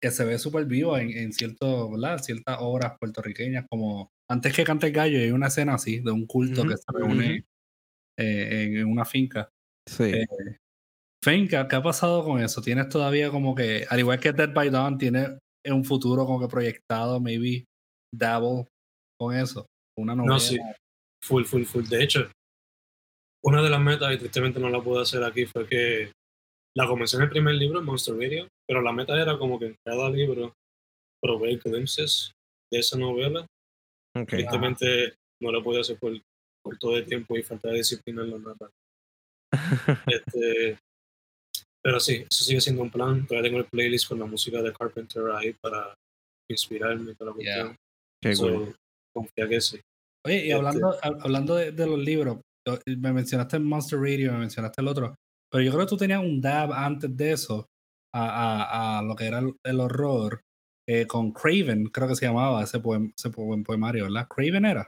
que 0.01 0.11
se 0.11 0.25
ve 0.25 0.37
súper 0.37 0.65
vivo 0.65 0.97
en, 0.97 1.09
en 1.11 1.33
cierto, 1.33 1.91
¿verdad? 1.91 2.19
ciertas 2.19 2.57
obras 2.59 2.97
puertorriqueñas, 2.99 3.65
como 3.69 4.11
antes 4.29 4.55
que 4.55 4.63
cante 4.63 4.87
el 4.87 4.93
gallo, 4.93 5.19
hay 5.19 5.31
una 5.31 5.47
escena 5.47 5.75
así, 5.75 5.99
de 5.99 6.11
un 6.11 6.25
culto 6.25 6.63
que 6.63 6.77
se 6.77 6.91
reúne 6.93 7.45
eh, 8.17 8.73
en, 8.75 8.85
una 8.85 9.05
finca. 9.05 9.49
Sí. 9.87 10.03
Eh, 10.03 10.27
finca, 11.23 11.67
¿qué 11.67 11.75
ha 11.75 11.83
pasado 11.83 12.23
con 12.23 12.41
eso? 12.41 12.61
¿Tienes 12.61 12.89
todavía 12.89 13.31
como 13.31 13.55
que, 13.55 13.85
al 13.89 13.99
igual 13.99 14.19
que 14.19 14.33
Dead 14.33 14.53
by 14.53 14.69
Dawn, 14.69 14.97
tiene 14.97 15.39
un 15.65 15.83
futuro 15.83 16.25
como 16.25 16.39
que 16.39 16.47
proyectado, 16.47 17.19
maybe, 17.19 17.65
Dabble 18.13 18.67
con 19.19 19.35
eso. 19.35 19.65
Una 19.97 20.15
novela. 20.15 20.35
No, 20.35 20.39
sí. 20.39 20.57
Full, 21.23 21.45
full, 21.45 21.63
full. 21.63 21.85
De 21.85 22.03
hecho, 22.03 22.29
una 23.43 23.61
de 23.61 23.69
las 23.69 23.81
metas, 23.81 24.13
y 24.13 24.17
tristemente 24.17 24.59
no 24.59 24.69
la 24.69 24.81
pude 24.81 25.01
hacer 25.01 25.23
aquí, 25.23 25.45
fue 25.45 25.67
que 25.67 26.11
la 26.75 26.87
comencé 26.87 27.17
en 27.17 27.23
el 27.23 27.29
primer 27.29 27.55
libro, 27.55 27.81
Monster 27.81 28.15
Radio, 28.15 28.47
pero 28.67 28.81
la 28.81 28.91
meta 28.91 29.19
era 29.19 29.37
como 29.37 29.59
que 29.59 29.67
en 29.67 29.75
cada 29.83 30.09
libro 30.09 30.53
proveer 31.21 31.59
glimpses 31.59 32.31
de 32.71 32.79
esa 32.79 32.97
novela. 32.97 33.45
Okay. 34.15 34.39
Tristemente 34.39 35.15
no 35.41 35.51
lo 35.51 35.63
pude 35.63 35.81
hacer 35.81 35.97
por, 35.97 36.13
por, 36.63 36.77
todo 36.77 36.97
el 36.97 37.05
tiempo 37.05 37.37
y 37.37 37.43
falta 37.43 37.69
de 37.69 37.77
disciplina 37.77 38.23
en 38.23 38.31
la 38.31 38.37
meta. 38.37 38.69
este, 40.07 40.77
pero 41.81 41.99
sí, 41.99 42.25
eso 42.29 42.43
sigue 42.43 42.61
siendo 42.61 42.81
un 42.81 42.91
plan. 42.91 43.25
Todavía 43.25 43.49
tengo 43.49 43.59
el 43.59 43.69
playlist 43.69 44.07
con 44.07 44.19
la 44.19 44.25
música 44.25 44.61
de 44.61 44.73
Carpenter 44.73 45.23
ahí 45.31 45.53
para 45.53 45.95
inspirarme 46.49 47.15
para 47.15 47.31
la 47.31 47.35
cuestión. 47.35 47.75
Qué 48.21 48.35
so, 48.35 48.73
confía 49.13 49.47
que 49.47 49.61
sí. 49.61 49.79
Oye, 50.27 50.45
y 50.45 50.51
hablando, 50.51 50.93
este 50.93 51.07
hablando 51.07 51.55
de, 51.55 51.71
de, 51.71 51.87
los 51.87 51.99
libros, 51.99 52.39
me 52.85 53.13
mencionaste 53.13 53.59
Monster 53.59 53.99
Radio, 53.99 54.33
me 54.33 54.39
mencionaste 54.39 54.81
el 54.81 54.87
otro, 54.87 55.15
pero 55.49 55.63
yo 55.63 55.71
creo 55.71 55.85
que 55.85 55.89
tú 55.89 55.97
tenías 55.97 56.19
un 56.19 56.41
dab 56.41 56.73
antes 56.73 57.15
de 57.15 57.31
eso 57.31 57.65
a, 58.13 58.27
a, 58.27 58.99
a 58.99 59.01
lo 59.01 59.15
que 59.15 59.25
era 59.25 59.39
el, 59.39 59.53
el 59.63 59.79
horror 59.79 60.41
eh, 60.89 61.05
con 61.05 61.31
Craven, 61.31 61.85
creo 61.87 62.07
que 62.07 62.15
se 62.15 62.25
llamaba 62.25 62.63
ese, 62.63 62.79
poem, 62.79 63.11
ese 63.17 63.29
poem, 63.29 63.63
poemario, 63.63 64.05
¿verdad? 64.05 64.27
Craven 64.27 64.65
era. 64.65 64.87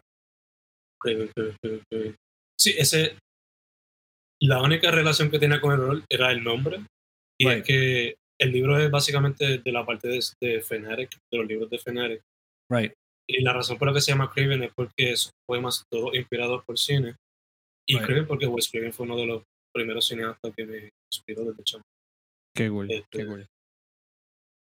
Craven, 1.02 1.30
Craven, 1.36 1.84
Craven, 1.90 2.16
Sí, 2.58 2.74
ese. 2.78 3.18
La 4.42 4.62
única 4.62 4.92
relación 4.92 5.30
que 5.30 5.40
tenía 5.40 5.60
con 5.60 5.74
el 5.74 5.80
horror 5.82 6.04
era 6.10 6.32
el 6.32 6.42
nombre. 6.42 6.80
Y 7.38 7.48
right. 7.48 7.58
es 7.58 7.64
que 7.66 8.16
el 8.40 8.52
libro 8.52 8.80
es 8.80 8.90
básicamente 8.90 9.58
de 9.58 9.72
la 9.72 9.86
parte 9.86 10.08
de, 10.08 10.24
de 10.42 10.62
Fenarek, 10.62 11.10
de 11.32 11.38
los 11.38 11.48
libros 11.48 11.70
de 11.70 11.80
Fenarek. 11.80 12.22
Right. 12.72 12.94
Y 13.32 13.44
la 13.44 13.54
razón 13.54 13.78
por 13.78 13.88
la 13.88 13.94
que 13.94 14.02
se 14.02 14.12
llama 14.12 14.32
Craven 14.32 14.64
es 14.64 14.72
porque 14.74 15.16
son 15.16 15.32
poemas 15.48 15.84
todos 15.88 16.16
inspirados 16.16 16.66
por 16.66 16.80
cine. 16.80 17.16
Y. 17.88 18.00
Craven 18.00 18.26
porque 18.26 18.48
Wes 18.48 18.68
Craven 18.70 18.92
fue 18.92 19.06
uno 19.06 19.18
de 19.18 19.28
los 19.28 19.44
primeros 19.72 20.08
cineastas 20.08 20.52
que 20.56 20.66
me 20.66 20.90
inspiró 21.12 21.46
desde 21.46 21.64
chamo. 21.64 21.84
Qué 22.56 22.70
cool, 22.70 22.92
este, 22.92 23.06
qué 23.12 23.26
cool. 23.28 23.46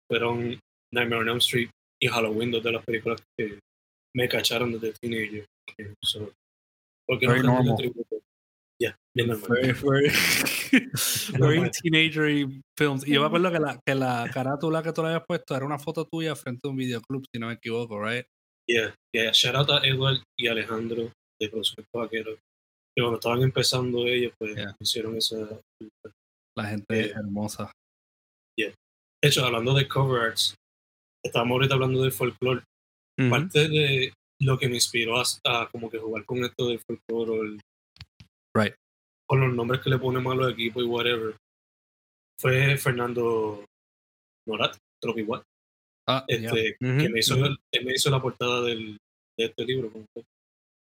Fueron 0.10 0.60
Nightmare 0.92 1.22
on 1.22 1.30
Elm 1.30 1.38
Street 1.38 1.70
y 2.02 2.08
Halloween, 2.08 2.50
dos 2.50 2.64
de 2.64 2.72
las 2.72 2.84
películas 2.84 3.22
que 3.38 3.60
me 4.16 4.28
cacharon 4.28 4.72
desde 4.72 4.94
teenager. 4.94 5.46
So, 6.04 6.34
porque 7.08 7.28
very 7.28 7.44
no 7.44 7.54
normal. 7.54 7.76
tributo. 7.78 8.20
Yeah, 8.82 8.96
bien 9.16 9.28
normal. 9.28 9.48
Very, 9.48 9.74
very, 9.74 10.90
very 11.38 11.70
teenager 11.70 12.48
films. 12.76 13.08
Y 13.08 13.14
yo 13.14 13.22
me 13.22 13.28
acuerdo 13.28 13.52
que 13.52 13.60
la, 13.60 13.80
que 13.86 13.94
la 13.94 14.28
carátula 14.34 14.82
que 14.82 14.92
tú 14.92 15.04
le 15.04 15.10
habías 15.10 15.26
puesto 15.28 15.56
era 15.56 15.68
una 15.68 15.78
foto 15.78 16.08
tuya 16.08 16.36
frente 16.36 16.68
a 16.68 16.72
un 16.72 16.78
videoclub, 16.78 17.24
si 17.32 17.40
no 17.40 17.48
me 17.48 17.54
equivoco, 17.54 18.04
right? 18.04 18.26
Yeah, 18.70 18.94
yeah. 19.16 19.32
Shout 19.34 19.56
out 19.56 19.70
a 19.72 19.80
Edward 19.86 20.22
y 20.38 20.48
Alejandro 20.48 21.12
de 21.42 21.50
Prospecto 21.50 22.00
Vaquero. 22.00 22.36
Que 22.96 23.02
cuando 23.02 23.18
estaban 23.18 23.42
empezando 23.42 24.06
ellos, 24.06 24.34
pues 24.38 24.56
Yeah. 24.56 24.76
hicieron 24.80 25.18
esa. 25.18 25.60
La 26.58 26.66
gente 26.66 27.00
Eh, 27.08 27.12
hermosa. 27.16 27.72
De 28.58 29.28
hecho, 29.28 29.44
hablando 29.44 29.74
de 29.74 29.86
cover 29.88 30.22
arts, 30.22 30.56
estábamos 31.26 31.56
ahorita 31.56 31.74
hablando 31.74 32.02
del 32.04 32.12
folclore. 32.14 32.64
Ujú. 33.20 33.30
Parte 33.30 33.68
de 33.68 34.14
lo 34.42 34.58
que 34.58 34.70
me 34.70 34.76
inspiró 34.76 35.18
a, 35.20 35.24
a 35.46 35.70
como 35.70 35.90
que 35.90 35.98
jugar 35.98 36.24
con 36.26 36.38
esto 36.46 36.68
del 36.70 36.80
folclore 36.80 37.32
o 37.32 37.44
el- 37.44 37.60
Right. 38.56 38.76
con 39.28 39.42
los 39.42 39.54
nombres 39.54 39.82
que 39.82 39.90
le 39.90 40.00
ponemos 40.00 40.32
a 40.32 40.36
los 40.38 40.54
equipos 40.54 40.82
y 40.84 40.86
whatever, 40.86 41.36
fue 42.40 42.78
Fernando 42.78 43.66
Morat, 44.48 44.78
Tropi 45.02 45.24
Watt, 45.24 45.44
Ah, 46.12 46.26
yeah. 46.28 46.38
este, 46.40 46.76
que 46.80 47.10
me 47.10 47.20
hizo, 47.20 47.36
ujú. 47.36 47.46
él 47.72 47.86
me 47.86 47.94
hizo 47.94 48.10
la 48.10 48.20
portada 48.20 48.64
del, 48.64 48.98
de 49.38 49.46
este 49.46 49.64
libro. 49.64 49.92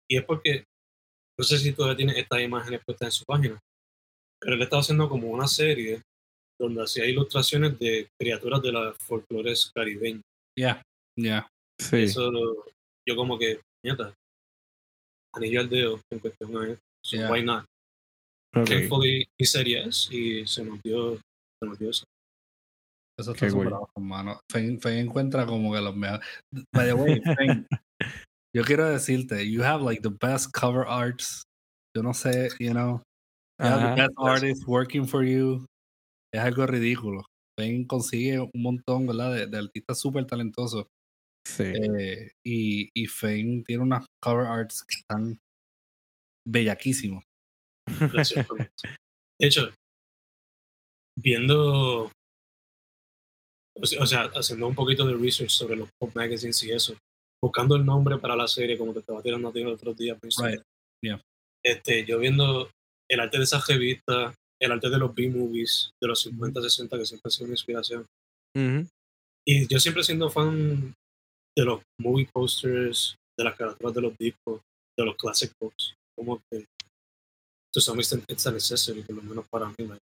Y 0.09 0.17
es 0.17 0.23
porque, 0.23 0.65
no 1.37 1.45
sé 1.45 1.59
si 1.59 1.71
todavía 1.71 1.97
tiene 1.97 2.19
estas 2.19 2.41
imágenes 2.41 2.81
puestas 2.83 3.07
en 3.07 3.11
su 3.11 3.23
página, 3.23 3.59
pero 4.41 4.55
él 4.55 4.61
estaba 4.63 4.81
haciendo 4.81 5.07
como 5.07 5.27
una 5.29 5.47
serie 5.47 6.01
donde 6.59 6.81
hacía 6.81 7.05
ilustraciones 7.05 7.77
de 7.77 8.07
criaturas 8.19 8.61
de 8.63 8.71
las 8.71 8.97
folclores 8.97 9.71
caribeñas. 9.73 10.23
Yeah, 10.57 10.81
yeah. 11.15 11.47
Sí. 11.79 12.03
Eso, 12.03 12.31
yo 13.07 13.15
como 13.15 13.37
que, 13.37 13.59
nieta, 13.85 14.15
anillo 15.35 15.59
al 15.59 15.69
dedo 15.69 15.99
en 16.11 16.19
cuestión 16.19 16.57
a 16.57 16.67
eso. 16.71 16.81
So, 17.05 17.17
Yeah. 17.17 17.31
Why 17.31 17.43
not? 17.43 17.65
ok. 18.55 18.65
Thankfully, 18.65 19.27
he 19.37 19.45
said 19.45 19.65
yes 19.65 20.09
y 20.11 20.47
se 20.47 20.63
nos 20.63 20.81
dio, 20.81 21.17
se 21.17 21.67
nos 21.67 21.77
dio 21.77 21.89
eso. 21.89 22.05
Eso 23.19 23.33
está 23.33 23.49
súper 23.49 23.73
mano. 23.99 24.39
Fen, 24.51 24.79
Fen 24.79 24.97
encuentra 24.97 25.45
como 25.45 25.73
que 25.73 25.81
los 25.81 25.95
mejores. 25.95 26.25
By 26.73 26.87
the 26.87 26.93
way, 26.93 27.21
Fen, 27.21 27.67
yo 28.55 28.63
quiero 28.63 28.89
decirte, 28.89 29.49
you 29.49 29.63
have 29.63 29.83
like 29.83 30.01
the 30.01 30.15
best 30.21 30.51
cover 30.51 30.85
arts. 30.87 31.43
Yo 31.95 32.01
no 32.01 32.13
sé, 32.13 32.49
you 32.59 32.71
know, 32.71 33.01
you 33.59 33.67
have 33.67 33.95
the 33.95 34.01
best 34.01 34.13
artists 34.17 34.65
working 34.67 35.07
for 35.07 35.23
you. 35.23 35.65
Es 36.33 36.41
algo 36.41 36.65
ridículo. 36.65 37.25
Fane 37.59 37.85
consigue 37.85 38.39
un 38.39 38.61
montón, 38.61 39.05
¿verdad? 39.05 39.33
De, 39.33 39.47
de 39.47 39.57
artistas 39.59 39.99
súper 39.99 40.25
talentosos. 40.25 40.87
Sí. 41.45 41.63
Eh, 41.65 42.31
y, 42.43 42.89
y 42.95 43.05
Fane 43.05 43.63
tiene 43.65 43.83
unas 43.83 44.05
cover 44.19 44.47
arts 44.47 44.83
que 44.83 44.95
están 44.95 45.37
bellaquísimos. 46.47 47.23
De 49.39 49.47
hecho, 49.47 49.69
viendo, 51.19 52.11
o 53.75 54.05
sea, 54.05 54.23
haciendo 54.35 54.67
un 54.67 54.75
poquito 54.75 55.05
de 55.05 55.15
research 55.15 55.49
sobre 55.49 55.75
los 55.75 55.89
pop 55.99 56.11
magazines 56.15 56.63
y 56.63 56.71
eso, 56.71 56.95
buscando 57.41 57.75
el 57.75 57.85
nombre 57.85 58.17
para 58.17 58.35
la 58.35 58.47
serie, 58.47 58.77
como 58.77 58.93
te 58.93 58.99
estaba 58.99 59.21
tirando 59.21 59.49
a 59.49 59.53
ti 59.53 59.61
los 59.61 59.73
otros 59.73 59.97
días, 59.97 60.17
Prince, 60.19 60.47
Right. 60.47 60.61
Yeah. 61.03 61.21
este, 61.65 62.05
yo 62.05 62.19
viendo 62.19 62.69
el 63.09 63.19
arte 63.19 63.37
de 63.37 63.43
esas 63.43 63.67
revistas, 63.67 64.33
el 64.61 64.71
arte 64.71 64.89
de 64.89 64.97
los 64.97 65.13
B-movies 65.13 65.91
de 66.01 66.07
los 66.07 66.21
50, 66.21 66.61
60, 66.61 66.97
que 66.97 67.05
siempre 67.05 67.27
ha 67.27 67.31
sido 67.31 67.45
una 67.45 67.53
inspiración. 67.53 68.05
Y 69.45 69.67
yo 69.67 69.79
siempre 69.79 70.03
siendo 70.03 70.29
fan 70.29 70.93
de 71.57 71.65
los 71.65 71.81
movie 71.99 72.29
posters, 72.31 73.17
de 73.37 73.43
las 73.43 73.55
carátulas 73.55 73.93
de 73.93 74.01
los 74.01 74.17
discos, 74.17 74.61
de 74.97 75.05
los 75.05 75.15
classic 75.17 75.51
books, 75.59 75.95
como 76.15 76.41
que 76.49 76.65
to 77.73 77.81
some 77.81 77.99
extent 77.99 78.23
it's 78.29 78.45
a 78.45 78.51
necessity, 78.51 79.01
por 79.01 79.15
lo 79.15 79.23
menos 79.23 79.45
para 79.49 79.67
mí, 79.67 79.75
like, 79.79 79.99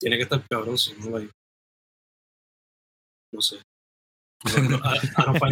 tiene 0.00 0.16
que 0.16 0.24
estar 0.24 0.44
cabrón, 0.48 0.76
si 0.76 0.92
no, 0.94 1.10
like, 1.18 1.32
no 3.32 3.40
sé. 3.40 3.56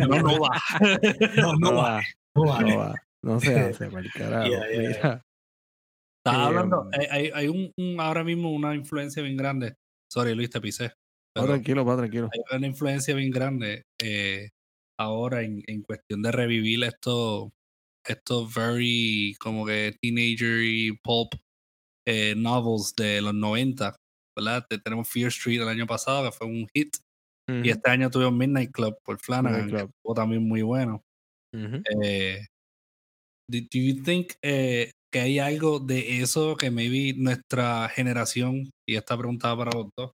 No, 0.08 0.22
no, 0.22 0.40
va. 0.40 0.50
No, 1.58 1.74
va, 1.74 1.82
va, 1.82 2.02
no 2.34 2.44
va. 2.46 2.60
no 2.60 2.76
va. 2.78 2.94
No 3.22 3.40
se 3.40 3.54
hace, 3.60 3.88
mal 3.90 4.10
carajo. 4.14 4.48
Yeah, 4.48 4.68
yeah, 4.70 4.78
Mira, 4.80 5.22
Estaba 6.24 6.42
Eh, 6.42 6.46
hablando, 6.46 6.80
um, 6.82 6.90
hay, 6.92 7.06
hay, 7.10 7.30
hay 7.34 7.48
un, 7.48 7.72
un- 7.76 8.00
ahora 8.00 8.24
mismo 8.24 8.50
una 8.52 8.74
influencia 8.74 9.22
bien 9.22 9.36
grande. 9.36 9.74
Sorry, 10.10 10.34
Luis, 10.34 10.50
te 10.50 10.60
pisé. 10.60 10.84
no, 10.86 10.92
Pero 11.34 11.46
tranquilo, 11.48 11.84
pa, 11.84 11.96
tranquilo. 11.96 12.28
hay 12.32 12.56
una 12.58 12.66
influencia 12.66 13.14
bien 13.14 13.30
grande 13.30 13.82
eh, 14.02 14.48
ahora 14.98 15.42
en, 15.42 15.62
en 15.66 15.82
cuestión 15.82 16.22
de 16.22 16.32
revivir 16.32 16.84
estos 16.84 17.50
estos 18.06 18.54
very 18.54 19.36
como 19.38 19.66
que 19.66 19.94
teenager 20.00 20.62
y 20.62 20.92
pulp 21.02 21.32
eh, 22.06 22.34
novels 22.36 22.94
de 22.96 23.20
los 23.20 23.34
90, 23.34 23.94
¿verdad? 24.34 24.64
Te- 24.68 24.78
tenemos 24.78 25.08
Fear 25.08 25.28
Street 25.28 25.60
el 25.60 25.68
año 25.68 25.86
pasado, 25.86 26.24
que 26.24 26.32
fue 26.36 26.46
un 26.46 26.66
hit, 26.74 26.96
y 27.62 27.70
Ujú, 27.70 27.70
este 27.70 27.90
año 27.90 28.10
tuvimos 28.10 28.34
Midnight 28.34 28.72
Club 28.72 28.96
por 29.04 29.18
Flanagan, 29.20 29.62
Midnight 29.62 29.70
que 29.74 29.82
Club. 29.82 29.90
estuvo 29.96 30.14
también 30.14 30.46
muy 30.48 30.62
bueno. 30.62 31.02
ujú. 31.52 31.84
Eh, 32.04 32.40
do, 33.48 33.58
do 33.70 33.78
you 33.78 34.02
think 34.02 34.34
eh, 34.42 34.90
que 35.12 35.20
hay 35.20 35.38
algo 35.38 35.78
de 35.80 36.20
eso 36.20 36.56
que 36.56 36.70
maybe 36.70 37.14
nuestra 37.16 37.88
generación, 37.88 38.70
y 38.86 38.96
esta 38.96 39.16
pregunta 39.16 39.56
para 39.56 39.70
los 39.72 39.88
dos, 39.96 40.12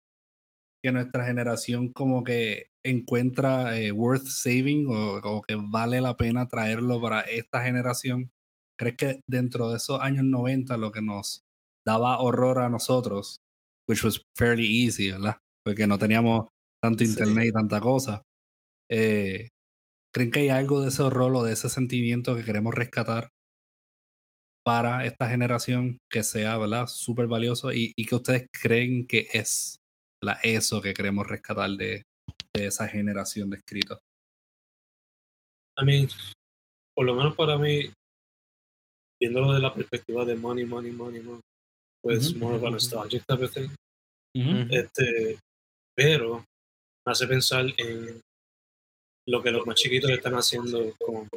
que 0.82 0.92
nuestra 0.92 1.26
generación 1.26 1.92
como 1.92 2.24
que 2.24 2.68
encuentra 2.84 3.78
eh, 3.78 3.92
worth 3.92 4.26
saving 4.26 4.86
o, 4.88 5.16
o 5.18 5.42
que 5.42 5.56
vale 5.56 6.00
la 6.00 6.16
pena 6.16 6.48
traerlo 6.48 7.00
para 7.00 7.22
esta 7.22 7.64
generación? 7.64 8.30
¿Crees 8.78 8.96
que 8.96 9.20
dentro 9.28 9.70
de 9.70 9.78
esos 9.78 10.00
años 10.00 10.24
90 10.24 10.76
lo 10.76 10.92
que 10.92 11.02
nos 11.02 11.42
daba 11.86 12.20
horror 12.20 12.60
a 12.60 12.68
nosotros, 12.70 13.38
which 13.88 14.04
was 14.04 14.22
fairly 14.36 14.66
easy, 14.86 15.10
¿verdad? 15.12 15.38
Porque 15.64 15.86
no 15.86 15.98
teníamos 15.98 16.48
tanto 16.84 17.02
Sí. 17.02 17.10
internet 17.10 17.46
y 17.48 17.52
tanta 17.52 17.80
cosa. 17.80 18.22
eh, 18.90 19.48
¿Creen 20.14 20.30
que 20.30 20.40
hay 20.40 20.48
algo 20.50 20.82
de 20.82 20.88
ese 20.88 21.02
horror 21.02 21.34
o 21.34 21.42
de 21.42 21.54
ese 21.54 21.68
sentimiento 21.70 22.36
que 22.36 22.44
queremos 22.44 22.74
rescatar 22.74 23.30
para 24.64 25.04
esta 25.06 25.28
generación 25.28 25.98
que 26.10 26.22
sea, 26.22 26.58
¿verdad? 26.58 26.86
Súper 26.86 27.26
valioso 27.26 27.72
y, 27.72 27.92
y 27.96 28.04
que 28.04 28.14
ustedes 28.14 28.46
creen 28.52 29.06
que 29.06 29.28
es 29.32 29.76
la 30.22 30.34
eso 30.42 30.80
que 30.82 30.92
queremos 30.94 31.26
rescatar 31.26 31.70
de, 31.70 32.02
de 32.54 32.66
esa 32.66 32.86
generación 32.86 33.50
de 33.50 33.56
escritos. 33.56 33.98
I 35.80 35.84
mean, 35.84 36.08
por 36.94 37.06
lo 37.06 37.14
menos 37.14 37.34
para 37.34 37.58
mí, 37.58 37.90
viéndolo 39.20 39.52
de 39.54 39.60
la 39.60 39.74
perspectiva 39.74 40.24
de 40.24 40.36
money, 40.36 40.64
money, 40.64 40.92
money, 40.92 41.20
money, 41.22 41.40
pues 42.02 42.30
Ujú, 42.30 42.38
more 42.38 42.56
of 42.56 42.64
a 42.64 42.70
nostalgic 42.70 43.24
type 43.26 43.44
of 43.44 43.52
thing. 43.52 43.70
Este, 44.70 45.38
pero 45.96 46.44
me 47.06 47.12
hace 47.12 47.26
pensar 47.26 47.66
en 47.76 48.20
lo 49.26 49.42
que 49.42 49.50
los 49.50 49.66
más 49.66 49.76
chiquitos 49.76 50.10
están 50.10 50.34
haciendo 50.34 50.94
con, 50.98 51.28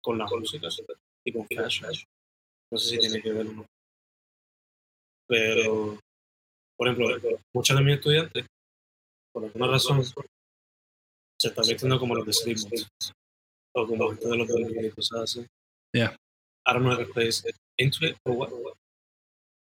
con 0.00 0.18
la 0.18 0.26
música 0.26 0.68
y 1.24 1.32
con 1.32 1.46
fashion. 1.46 1.92
No 2.70 2.78
sé 2.78 2.90
si 2.90 2.98
tiene 2.98 3.20
que 3.22 3.32
ver 3.32 3.46
o 3.46 3.52
no. 3.52 3.66
Pero, 5.28 5.98
por 6.76 6.88
ejemplo, 6.88 7.38
muchos 7.54 7.76
de 7.76 7.84
mis 7.84 7.94
estudiantes, 7.94 8.46
por 9.32 9.44
alguna 9.44 9.68
razón, 9.68 10.04
se 10.04 11.48
están 11.48 11.64
vistiendo 11.66 11.98
como 11.98 12.14
los 12.14 12.26
de 12.26 12.32
Slipknot 12.32 12.88
o 13.74 13.86
como 13.86 14.08
gente 14.10 14.28
de 14.28 14.36
los 14.36 14.48
de 14.48 14.86
y 14.86 14.90
cosas 14.90 15.20
así. 15.20 15.46
Yeah. 15.94 16.16
I 16.66 16.72
don't 16.72 16.84
know 16.84 16.92
if 16.92 17.00
it 17.00 17.12
plays 17.12 17.44
into 17.78 18.06
it 18.06 18.16
or 18.24 18.34
what. 18.34 18.50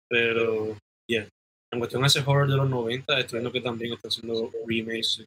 Pero, 0.09 0.77
yeah. 1.07 1.27
En 1.71 1.79
cuestión 1.79 2.03
a 2.03 2.07
ese 2.07 2.21
horror 2.25 2.49
de 2.49 2.55
los 2.55 2.69
90, 2.69 3.19
estoy 3.19 3.37
viendo 3.37 3.51
que 3.51 3.61
también 3.61 3.93
está 3.93 4.07
haciendo 4.07 4.51
remakes 4.65 5.25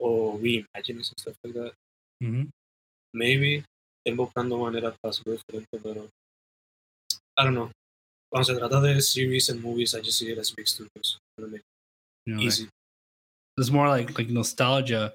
o 0.00 0.38
reimaginings 0.40 1.10
and 1.10 1.18
stuff 1.18 1.36
like 1.42 1.58
that. 1.58 1.74
Ujú. 2.20 2.48
Maybe 3.14 3.64
estén 3.98 4.16
buscando 4.16 4.58
maneras 4.58 4.94
para 5.00 5.10
hacerlo 5.10 5.32
diferente, 5.32 5.78
pero 5.82 6.08
I 7.38 7.44
don't 7.44 7.54
know. 7.54 7.70
Cuando 8.30 8.44
se 8.44 8.54
trata 8.54 8.80
de 8.80 9.00
series 9.02 9.50
and 9.50 9.60
movies, 9.60 9.94
I 9.94 9.98
just 9.98 10.18
see 10.18 10.30
it 10.30 10.38
as 10.38 10.54
big 10.54 10.66
studios. 10.66 11.18
You 11.36 11.46
know, 11.46 11.52
like, 11.52 11.64
Easy. 12.26 12.68
it's 13.58 13.70
more 13.70 13.88
like, 13.88 14.16
like 14.16 14.32
nostalgia. 14.32 15.12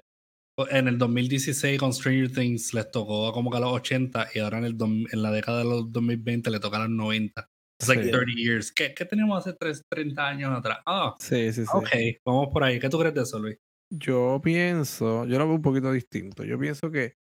En 0.70 0.88
el 0.88 0.98
2016 0.98 1.78
con 1.78 1.92
Stranger 1.92 2.32
Things 2.32 2.74
les 2.74 2.90
tocó 2.90 3.32
como 3.32 3.50
que 3.50 3.58
a 3.58 3.60
los 3.60 3.72
80 3.72 4.28
y 4.34 4.40
ahora 4.40 4.58
en, 4.58 4.64
el 4.64 4.76
en 4.80 5.22
la 5.22 5.30
década 5.30 5.58
de 5.58 5.64
los 5.64 5.92
2020 5.92 6.50
le 6.50 6.58
toca 6.60 6.78
a 6.78 6.80
los 6.80 6.90
90. 6.90 7.48
It's 7.80 7.88
like 7.88 8.02
Sí. 8.02 8.10
30 8.10 8.32
years. 8.36 8.72
¿Qué, 8.72 8.92
qué 8.92 9.04
teníamos 9.04 9.38
hace 9.46 9.56
tres- 9.56 9.82
30 9.88 10.26
años 10.26 10.50
atrás? 10.56 10.78
Ah, 10.84 11.14
Sí, 11.20 11.52
sí, 11.52 11.64
sí. 11.64 11.70
ok, 11.72 11.88
vamos 12.26 12.48
por 12.52 12.64
ahí. 12.64 12.80
¿Qué 12.80 12.88
tú 12.88 12.98
crees 12.98 13.14
de 13.14 13.22
eso, 13.22 13.38
Luis? 13.38 13.56
Yo 13.90 14.40
pienso, 14.42 15.24
yo 15.26 15.38
lo 15.38 15.46
veo 15.46 15.54
un 15.56 15.62
poquito 15.62 15.92
distinto. 15.92 16.44
Yo 16.44 16.58
pienso 16.58 16.90
que 16.90 17.14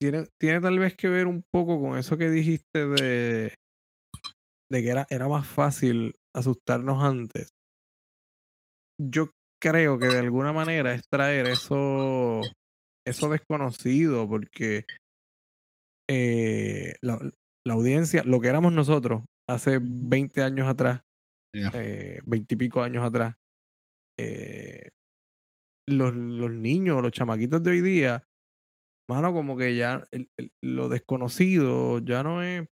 tiene, 0.00 0.26
tiene 0.40 0.60
tal 0.60 0.78
vez 0.78 0.96
que 0.96 1.08
ver 1.08 1.26
un 1.26 1.42
poco 1.52 1.80
con 1.80 1.98
eso 1.98 2.16
que 2.16 2.30
dijiste 2.30 2.86
de, 2.86 3.54
de 4.70 4.82
que 4.82 4.88
era, 4.88 5.06
era 5.10 5.28
más 5.28 5.46
fácil 5.46 6.14
asustarnos 6.34 7.02
antes. 7.02 7.48
Yo 9.00 9.30
creo 9.60 9.98
que 9.98 10.06
de 10.06 10.18
alguna 10.18 10.52
manera 10.52 10.94
es 10.94 11.02
traer 11.08 11.46
eso, 11.46 12.40
eso 13.06 13.28
desconocido, 13.28 14.28
porque 14.28 14.84
eh, 16.08 16.94
la, 17.00 17.18
la 17.64 17.74
audiencia, 17.74 18.22
lo 18.24 18.40
que 18.40 18.48
éramos 18.48 18.72
nosotros 18.72 19.22
hace 19.54 19.78
20 19.82 20.42
años 20.42 20.66
atrás, 20.68 21.02
Yeah. 21.54 21.70
eh, 21.74 22.20
20 22.24 22.54
y 22.54 22.56
pico 22.58 22.82
años 22.82 23.04
atrás, 23.04 23.36
eh, 24.18 24.88
los, 25.88 26.14
los 26.14 26.50
niños, 26.50 27.02
los 27.02 27.12
chamaquitos 27.12 27.62
de 27.62 27.70
hoy 27.70 27.80
día, 27.82 28.24
mano, 29.10 29.32
como 29.34 29.56
que 29.56 29.76
ya 29.76 30.06
el- 30.12 30.28
el- 30.38 30.50
lo 30.64 30.88
desconocido 30.88 31.98
ya 31.98 32.22
no 32.22 32.42
es, 32.42 32.66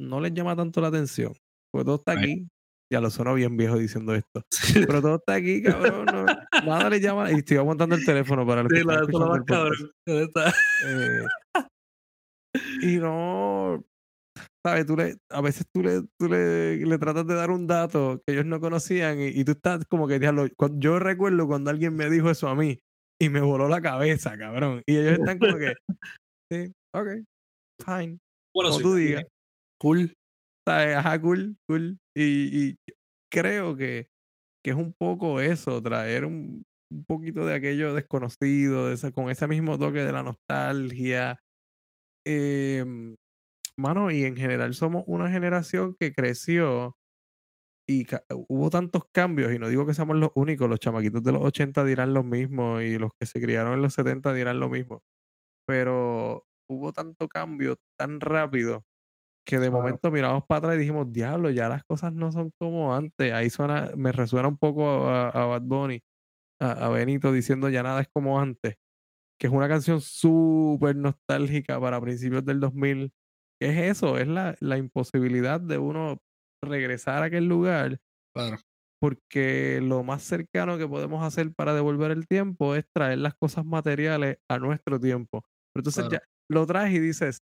no 0.00 0.20
les 0.20 0.32
llama 0.32 0.56
tanto 0.56 0.80
la 0.80 0.88
atención. 0.88 1.34
Porque 1.72 1.84
todo 1.84 1.96
está 1.96 2.12
aquí. 2.12 2.48
Ya 2.92 3.00
lo 3.00 3.10
sueno 3.10 3.34
bien 3.34 3.56
viejo 3.56 3.76
diciendo 3.76 4.14
esto. 4.14 4.42
Pero 4.74 5.00
todo 5.02 5.16
está 5.16 5.34
aquí, 5.34 5.62
cabrón. 5.62 6.06
no- 6.06 6.24
nada 6.64 6.88
les 6.90 7.02
llama. 7.02 7.30
Y 7.30 7.36
estoy 7.36 7.58
aguantando 7.58 7.94
el 7.96 8.04
teléfono 8.04 8.46
para 8.46 8.62
los 8.62 8.70
que 8.70 8.76
Sí, 8.76 8.80
es 8.80 8.86
lo 8.86 8.94
escuchando 8.94 9.28
más 9.28 9.42
cabrón. 9.44 9.92
Eh, 10.08 11.24
y 12.82 12.96
no, 12.98 13.84
¿sabes? 14.64 14.86
Tú 14.86 14.96
le, 14.96 15.16
a 15.30 15.40
veces 15.40 15.66
tú 15.72 15.82
le, 15.82 16.02
tú 16.18 16.28
le, 16.28 16.76
le 16.78 16.98
tratas 16.98 17.26
de 17.26 17.34
dar 17.34 17.50
un 17.50 17.66
dato 17.66 18.22
que 18.26 18.32
ellos 18.34 18.46
no 18.46 18.60
conocían 18.60 19.20
y, 19.20 19.28
y 19.28 19.44
tú 19.44 19.52
estás 19.52 19.84
como 19.86 20.06
que, 20.08 20.18
diablo, 20.18 20.46
yo 20.78 20.98
recuerdo 20.98 21.46
cuando 21.46 21.70
alguien 21.70 21.94
me 21.94 22.10
dijo 22.10 22.30
eso 22.30 22.48
a 22.48 22.54
mí 22.54 22.78
y 23.20 23.28
me 23.28 23.40
voló 23.40 23.68
la 23.68 23.80
cabeza, 23.80 24.36
cabrón. 24.38 24.82
Y 24.86 24.96
ellos 24.96 25.18
están 25.18 25.38
como 25.38 25.56
que, 25.58 25.74
sí, 26.52 26.72
ok, 26.94 27.08
fine, 27.84 28.18
Bueno, 28.54 28.70
como 28.70 28.76
sí, 28.78 28.82
tú 28.82 28.94
digas. 28.94 29.24
Cool. 29.80 30.14
¿sabes? 30.68 30.96
Ajá, 30.96 31.20
cool, 31.20 31.56
cool. 31.68 31.98
Y, 32.16 32.70
y 32.70 32.76
creo 33.32 33.76
que, 33.76 34.08
que 34.64 34.70
es 34.72 34.76
un 34.76 34.92
poco 34.98 35.40
eso, 35.40 35.82
traer 35.82 36.24
un, 36.26 36.62
un 36.92 37.04
poquito 37.06 37.46
de 37.46 37.54
aquello 37.54 37.94
desconocido, 37.94 38.88
de 38.88 38.94
esa- 38.94 39.12
con 39.12 39.30
ese 39.30 39.46
mismo 39.48 39.78
toque 39.78 40.00
de 40.00 40.12
la 40.12 40.22
nostalgia. 40.22 41.38
Em, 42.26 43.16
mano, 43.76 44.10
y 44.10 44.24
en 44.24 44.36
general 44.36 44.74
somos 44.74 45.04
una 45.06 45.30
generación 45.30 45.96
que 45.98 46.12
creció 46.12 46.96
y 47.88 48.06
hubo 48.48 48.70
tantos 48.70 49.04
cambios, 49.12 49.52
y 49.52 49.58
no 49.58 49.68
digo 49.68 49.86
que 49.86 49.94
seamos 49.94 50.16
los 50.16 50.30
únicos, 50.34 50.68
los 50.68 50.78
chamaquitos 50.80 51.22
de 51.24 51.32
los 51.32 51.42
80 51.42 51.84
dirán 51.84 52.14
lo 52.14 52.22
mismo 52.24 52.80
y 52.80 52.98
los 52.98 53.10
que 53.18 53.26
se 53.26 53.40
criaron 53.40 53.74
en 53.74 53.82
los 53.82 53.94
70 53.94 54.32
dirán 54.34 54.60
lo 54.60 54.68
mismo, 54.70 55.02
pero 55.66 56.46
hubo 56.68 56.92
tanto 56.92 57.28
cambio 57.28 57.76
tan 57.98 58.20
rápido 58.20 58.84
que 59.46 59.58
de 59.58 59.70
Claro. 59.70 59.70
momento 59.70 60.10
miramos 60.10 60.44
para 60.46 60.58
atrás 60.60 60.76
y 60.76 60.80
dijimos, 60.80 61.12
diablo, 61.12 61.50
ya 61.50 61.68
las 61.68 61.84
cosas 61.84 62.12
no 62.12 62.32
son 62.32 62.52
como 62.58 62.94
antes. 62.94 63.32
Ahí 63.32 63.50
suena, 63.50 63.90
me 63.96 64.12
resuena 64.12 64.48
un 64.48 64.58
poco 64.58 65.08
a, 65.08 65.30
a 65.30 65.46
Bad 65.46 65.62
Bunny, 65.62 66.00
a, 66.60 66.72
a 66.86 66.88
Benito 66.90 67.32
diciendo 67.32 67.68
ya 67.70 67.82
nada 67.84 68.02
es 68.02 68.08
como 68.12 68.40
antes, 68.40 68.76
que 69.38 69.46
es 69.48 69.52
una 69.52 69.68
canción 69.68 70.00
súper 70.00 70.96
nostálgica 70.96 71.80
para 71.80 72.00
principios 72.00 72.44
del 72.44 72.60
2000. 72.60 73.12
¿Qué 73.60 73.68
es 73.70 73.98
eso? 73.98 74.18
Es 74.18 74.26
la, 74.28 74.56
la 74.60 74.78
imposibilidad 74.78 75.60
de 75.60 75.78
uno 75.78 76.18
regresar 76.64 77.22
a 77.22 77.26
aquel 77.26 77.46
lugar 77.46 78.00
Claro, 78.34 78.58
porque 79.00 79.80
lo 79.82 80.02
más 80.04 80.22
cercano 80.22 80.76
que 80.78 80.86
podemos 80.86 81.24
hacer 81.24 81.54
para 81.54 81.74
devolver 81.74 82.10
el 82.10 82.26
tiempo 82.26 82.74
es 82.74 82.84
traer 82.94 83.18
las 83.18 83.34
cosas 83.34 83.64
materiales 83.64 84.38
a 84.48 84.58
nuestro 84.58 85.00
tiempo. 85.00 85.42
Pero 85.72 85.80
entonces 85.80 86.04
Claro. 86.04 86.10
ya 86.10 86.20
lo 86.50 86.66
traes 86.66 86.94
y 86.94 86.98
dices, 87.00 87.40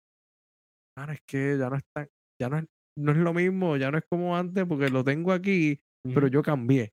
ah, 0.97 1.07
no, 1.07 1.13
es 1.13 1.21
que 1.27 1.57
ya 1.59 1.71
no 1.71 1.77
es 1.77 1.85
tan- 1.95 2.09
ya 2.41 2.49
no 2.49 2.59
es, 2.59 2.65
no 2.99 3.13
es 3.13 3.19
lo 3.19 3.33
mismo, 3.35 3.77
ya 3.77 3.91
no 3.91 3.99
es 3.99 4.05
como 4.11 4.37
antes 4.37 4.65
porque 4.67 4.89
lo 4.91 5.05
tengo 5.05 5.33
aquí, 5.33 5.81
pero 6.15 6.29
yo 6.29 6.43
cambié, 6.43 6.93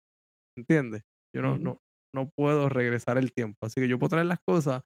¿entiendes? 0.57 1.03
Yo 1.35 1.41
no, 1.41 1.57
no, 1.59 1.81
no 2.15 2.29
puedo 2.35 2.69
regresar 2.69 3.17
el 3.17 3.33
tiempo, 3.33 3.65
así 3.65 3.81
que 3.81 3.87
yo 3.89 3.99
puedo 3.99 4.11
traer 4.11 4.27
las 4.27 4.39
cosas, 4.45 4.83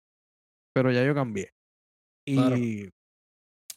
pero 0.76 0.91
ya 0.91 1.06
yo 1.06 1.15
cambié. 1.15 1.52
Claro. 2.34 2.58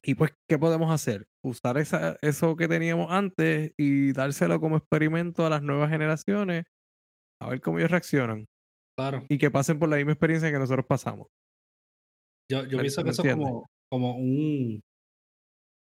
Y, 0.02 0.14
pues, 0.14 0.32
¿qué 0.48 0.58
podemos 0.58 0.90
hacer? 0.90 1.26
Usar 1.44 1.76
esa, 1.78 2.16
eso 2.22 2.56
que 2.56 2.68
teníamos 2.68 3.10
antes 3.10 3.72
y 3.78 4.12
dárselo 4.12 4.58
como 4.60 4.78
experimento 4.78 5.44
a 5.44 5.50
las 5.50 5.62
nuevas 5.62 5.90
generaciones, 5.90 6.64
a 7.42 7.48
ver 7.50 7.60
cómo 7.60 7.78
ellos 7.78 7.90
reaccionan 7.90 8.46
claro. 8.98 9.24
y 9.28 9.36
que 9.38 9.50
pasen 9.50 9.78
por 9.78 9.88
la 9.90 9.96
misma 9.96 10.12
experiencia 10.12 10.50
que 10.50 10.58
nosotros 10.58 10.86
pasamos. 10.88 11.26
Yo, 12.50 12.64
yo 12.66 12.78
¿Me- 12.78 12.82
pienso 12.84 13.04
que 13.04 13.10
eso 13.10 13.22
es 13.24 13.34
como, 13.34 13.66
como 13.90 14.16
un, 14.16 14.80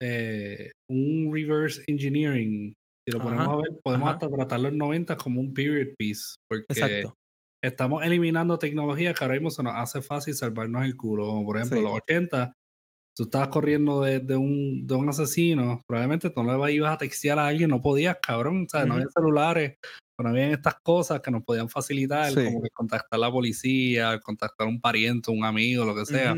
eh, 0.02 0.70
un 0.90 1.30
reverse 1.32 1.82
engineering. 1.86 2.74
Si 3.06 3.12
lo 3.16 3.22
ponemos 3.22 3.46
Ajá, 3.46 3.54
a 3.54 3.56
ver, 3.56 3.80
podemos 3.82 4.08
ajá. 4.08 4.14
hasta 4.16 4.28
tratar 4.28 4.60
los 4.60 4.72
90 4.72 5.16
como 5.16 5.40
un 5.40 5.54
period 5.54 5.94
piece, 5.96 6.34
porque 6.48 6.64
Exacto. 6.68 7.14
estamos 7.62 8.04
eliminando 8.04 8.58
tecnología 8.58 9.14
que 9.14 9.24
ahora 9.24 9.34
mismo 9.34 9.50
se 9.50 9.62
nos 9.62 9.74
hace 9.74 10.02
fácil 10.02 10.34
salvarnos 10.34 10.84
el 10.84 10.96
culo. 10.96 11.26
Como 11.26 11.44
por 11.46 11.56
ejemplo, 11.56 11.78
Sí. 11.78 11.82
los 11.84 11.92
80, 11.94 12.52
tú 13.20 13.24
estabas 13.24 13.48
corriendo 13.48 14.00
de, 14.00 14.18
de 14.20 14.34
un, 14.34 14.86
de 14.86 14.94
un 14.94 15.06
asesino, 15.10 15.82
probablemente 15.86 16.30
tú 16.30 16.42
no 16.42 16.64
le 16.66 16.72
ibas 16.72 16.94
a 16.94 16.96
textear 16.96 17.38
a 17.38 17.48
alguien, 17.48 17.68
no 17.68 17.82
podías, 17.82 18.16
cabrón. 18.22 18.64
O 18.64 18.68
sea, 18.70 18.86
no 18.86 18.94
había 18.94 19.08
celulares, 19.14 19.76
no 20.18 20.30
habían 20.30 20.52
estas 20.52 20.76
cosas 20.82 21.20
que 21.20 21.30
nos 21.30 21.44
podían 21.44 21.68
facilitar, 21.68 22.32
Sí. 22.32 22.46
como 22.46 22.62
que 22.62 22.70
contactar 22.70 23.18
a 23.18 23.20
la 23.20 23.30
policía, 23.30 24.18
contactar 24.20 24.66
a 24.66 24.70
un 24.70 24.80
pariente, 24.80 25.30
un 25.30 25.44
amigo, 25.44 25.84
lo 25.84 25.94
que 25.94 26.06
sea. 26.06 26.34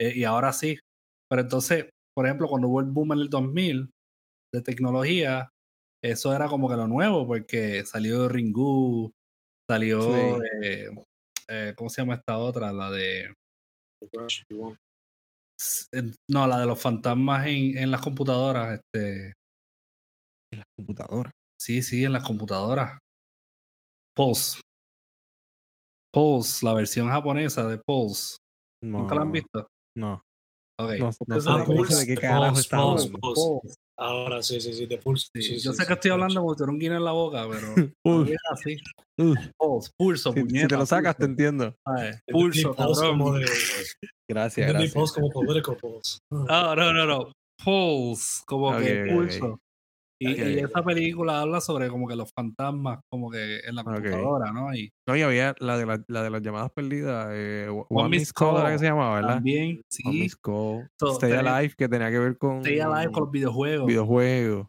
Eh, 0.00 0.12
y 0.14 0.22
ahora 0.22 0.52
sí. 0.52 0.78
Pero 1.28 1.42
entonces, 1.42 1.86
por 2.16 2.26
ejemplo, 2.26 2.46
cuando 2.46 2.68
hubo 2.68 2.78
el 2.78 2.86
boom 2.86 3.10
en 3.14 3.18
el 3.18 3.28
2000 3.28 3.90
de 4.54 4.62
tecnología, 4.62 5.48
eso 6.04 6.32
era 6.36 6.46
como 6.46 6.68
que 6.68 6.76
lo 6.76 6.86
nuevo, 6.86 7.26
porque 7.26 7.84
salió 7.84 8.28
Ringu, 8.28 9.10
salió, 9.68 10.02
Sí. 10.02 10.44
eh, 10.62 10.90
eh, 11.48 11.74
¿cómo 11.76 11.90
se 11.90 12.00
llama 12.00 12.14
esta 12.14 12.38
otra? 12.38 12.72
La 12.72 12.92
de, 12.92 13.34
Crash, 14.12 14.42
no, 16.28 16.46
la 16.46 16.58
de 16.60 16.66
los 16.66 16.80
fantasmas 16.80 17.46
en, 17.46 17.78
en 17.78 17.90
las 17.90 18.00
computadoras, 18.02 18.78
este, 18.80 19.32
En 20.52 20.58
la 20.60 20.64
computadora. 20.76 21.30
sí, 21.60 21.82
sí, 21.82 22.04
en 22.04 22.12
las 22.12 22.24
computadoras. 22.24 22.98
Pulse. 24.14 24.60
Pulse, 26.12 26.64
la 26.64 26.74
versión 26.74 27.08
japonesa 27.08 27.66
de 27.68 27.78
Pulse. 27.78 28.36
¿Nunca 28.82 29.14
la 29.14 29.22
han 29.22 29.28
No, 29.28 29.32
visto? 29.32 29.68
no. 29.96 30.22
Ok. 30.78 30.92
No, 30.98 31.06
no 31.06 31.84
sé 31.84 31.94
de 31.96 32.06
qué- 32.06 32.20
carajo 32.20 32.54
Pulse. 32.54 33.10
Pulse. 33.20 33.74
Ahora 33.98 34.42
sí, 34.42 34.60
sí, 34.60 34.72
sí, 34.74 34.86
de. 34.86 35.00
Sí, 35.32 35.42
Sí, 35.42 35.58
yo 35.58 35.72
sí, 35.72 35.76
sé 35.78 35.82
sí, 35.82 35.86
que 35.88 35.94
estoy 35.94 36.10
hablando 36.10 36.40
como 36.42 36.54
un 36.72 36.78
guino 36.78 36.96
en 36.96 37.04
la 37.04 37.12
boca, 37.12 37.46
pero 37.48 37.66
no 38.04 38.20
Uf, 38.22 38.28
es 38.28 38.36
así. 38.52 38.76
uf. 39.18 39.38
Pulse, 39.56 39.90
pulso, 39.96 40.32
Si, 40.32 40.40
si 40.40 40.46
te 40.46 40.48
puñeta, 40.50 40.76
lo 40.76 40.86
sacas, 40.86 41.16
te 41.16 41.20
pulso. 41.26 41.30
entiendo. 41.30 41.74
Entendí 41.86 42.32
Pulso, 42.32 42.74
cabrón. 42.74 43.42
Gracias, 44.28 44.68
gracias. 44.68 45.12
Como 45.12 45.30
political 45.30 45.76
Pulse. 45.76 46.18
Ah, 46.48 46.74
no, 46.76 46.92
no, 46.92 47.06
no. 47.06 47.32
Pulse, 47.64 48.42
como 48.46 48.70
Ok, 48.70 48.80
que 48.80 49.06
pulso. 49.08 49.58
Y, 50.20 50.32
Ok, 50.32 50.38
y 50.56 50.58
ok. 50.60 50.60
esa 50.60 50.82
película 50.82 51.40
habla 51.42 51.60
sobre 51.60 51.88
como 51.90 52.08
que 52.08 52.16
los 52.16 52.30
fantasmas, 52.34 53.00
como 53.10 53.30
que 53.30 53.58
en 53.60 53.74
la 53.74 53.84
computadora, 53.84 54.52
¿no? 54.52 54.74
Y 54.74 54.90
No, 55.06 55.16
y 55.16 55.22
había 55.22 55.54
la 55.60 55.78
de, 55.78 55.86
la, 55.86 56.02
la 56.08 56.22
de 56.22 56.30
las 56.30 56.42
llamadas 56.42 56.72
perdidas. 56.72 57.28
Eh, 57.32 57.68
One, 57.88 58.08
One 58.08 58.08
Miss 58.10 58.32
Call 58.32 58.58
era 58.58 58.70
que 58.72 58.78
se 58.78 58.86
llamaba, 58.86 59.16
¿verdad? 59.16 59.44
también, 59.44 59.82
One 60.04 60.18
sí. 60.18 60.20
Miss 60.20 60.36
Call. 60.36 60.88
So, 61.00 61.20
Stay 61.20 61.34
Alive, 61.34 61.74
que 61.76 61.88
tenía 61.88 62.10
que 62.10 62.18
ver 62.20 62.38
con 62.38 62.62
Stay 62.62 62.80
Alive 62.80 63.12
con 63.12 63.22
los 63.24 63.30
videojuegos. 63.32 63.94
videojuegos. 63.94 64.68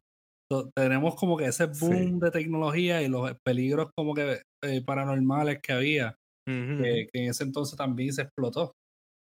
So, 0.50 0.70
tenemos 0.74 1.16
como 1.16 1.36
que 1.38 1.46
ese 1.46 1.66
Sí. 1.72 1.96
boom 2.06 2.20
de 2.20 2.32
tecnología 2.32 3.02
y 3.02 3.10
los 3.10 3.30
peligros 3.44 3.90
como 3.96 4.14
que 4.14 4.42
eh, 4.64 4.82
paranormales 4.86 5.60
que 5.62 5.74
había, 5.74 6.16
Ujú, 6.48 6.78
que, 6.78 7.08
que 7.12 7.24
en 7.26 7.30
ese 7.32 7.44
entonces 7.46 7.78
también 7.78 8.14
se 8.14 8.24
explotó. 8.24 8.74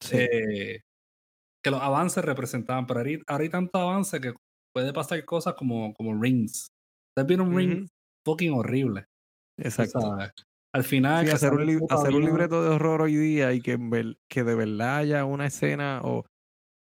sí. 0.00 0.30
eh, 0.30 0.80
que 1.62 1.70
los 1.70 1.82
avances 1.82 2.24
representaban, 2.24 2.86
pero 2.86 3.00
ahorita, 3.00 3.24
ahora 3.28 3.44
hay 3.44 3.50
tanto 3.50 3.78
avance 3.78 4.20
que 4.20 4.34
puede 4.72 4.92
pasar 4.92 5.24
cosas 5.24 5.54
como, 5.54 5.94
como 5.94 6.20
Rings. 6.20 6.68
Ustedes 7.10 7.28
vieron 7.28 7.48
un 7.48 7.56
Rings 7.58 7.80
Ujú, 7.80 7.90
fucking 8.24 8.52
horrible. 8.52 9.06
Exacto. 9.58 10.00
sabes. 10.00 10.32
Al 10.74 10.84
final, 10.84 11.26
Sí, 11.26 11.28
hacer 11.30 11.52
un, 11.54 11.66
puto 11.78 11.86
hacer 11.88 12.14
un 12.14 12.24
libreto 12.24 12.62
de 12.62 12.70
horror 12.70 13.02
hoy 13.02 13.16
día 13.16 13.52
y 13.52 13.60
que, 13.62 13.78
que 14.28 14.44
de 14.44 14.54
verdad 14.54 14.98
haya 14.98 15.24
una 15.24 15.46
escena 15.46 16.00
o 16.04 16.24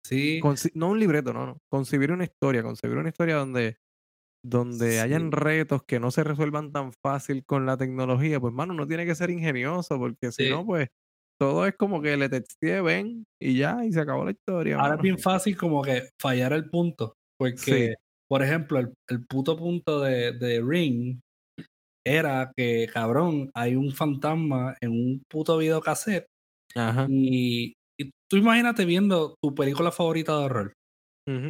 Sí, 0.04 0.52
no 0.74 0.88
un 0.90 0.98
libreto, 1.00 1.32
no, 1.32 1.46
no, 1.46 1.58
concebir 1.68 2.10
una 2.12 2.24
historia, 2.24 2.62
concebir 2.62 2.96
una 2.96 3.08
historia 3.10 3.36
donde 3.36 3.76
donde 4.44 5.00
hayan 5.00 5.30
Sí. 5.30 5.32
retos 5.32 5.84
que 5.84 6.00
no 6.00 6.10
se 6.12 6.24
resuelvan 6.24 6.72
tan 6.72 6.92
fácil 7.02 7.44
con 7.46 7.66
la 7.66 7.76
tecnología, 7.78 8.40
pues 8.40 8.54
mano, 8.54 8.74
no 8.74 8.86
tiene 8.88 9.06
que 9.06 9.14
ser 9.16 9.30
ingenioso, 9.30 9.98
porque 9.98 10.32
si 10.32 10.44
Sí. 10.44 10.48
no, 10.48 10.66
pues 10.66 10.88
todo 11.38 11.66
es 11.66 11.76
como 11.76 12.02
que 12.02 12.16
le 12.16 12.28
texteé, 12.30 12.80
ven, 12.82 13.24
y 13.40 13.58
ya, 13.58 13.84
y 13.84 13.92
se 13.92 14.00
acabó 14.00 14.24
la 14.24 14.32
historia. 14.32 14.78
ahora 14.78 14.94
es 14.96 15.00
mano. 15.00 15.02
bien 15.02 15.18
fácil 15.18 15.56
como 15.56 15.82
que 15.82 16.10
fallar 16.20 16.52
el 16.52 16.68
punto. 16.68 17.14
Porque, 17.42 17.56
Sí. 17.88 17.94
por 18.28 18.42
ejemplo, 18.42 18.78
el, 18.78 18.94
el 19.10 19.26
puto 19.26 19.56
punto 19.56 20.00
de, 20.00 20.32
de 20.32 20.60
Ring 20.62 21.18
era 22.06 22.52
que, 22.56 22.88
cabrón, 22.92 23.50
hay 23.54 23.76
un 23.76 23.92
fantasma 23.92 24.76
en 24.80 24.90
un 24.92 25.22
puto 25.30 25.58
videocassette 25.58 26.26
Ajá. 26.74 27.06
y, 27.08 27.74
y 28.00 28.10
tú 28.30 28.36
imagínate 28.36 28.84
viendo 28.84 29.36
tu 29.42 29.54
película 29.54 29.92
favorita 29.92 30.36
de 30.38 30.44
horror 30.44 30.72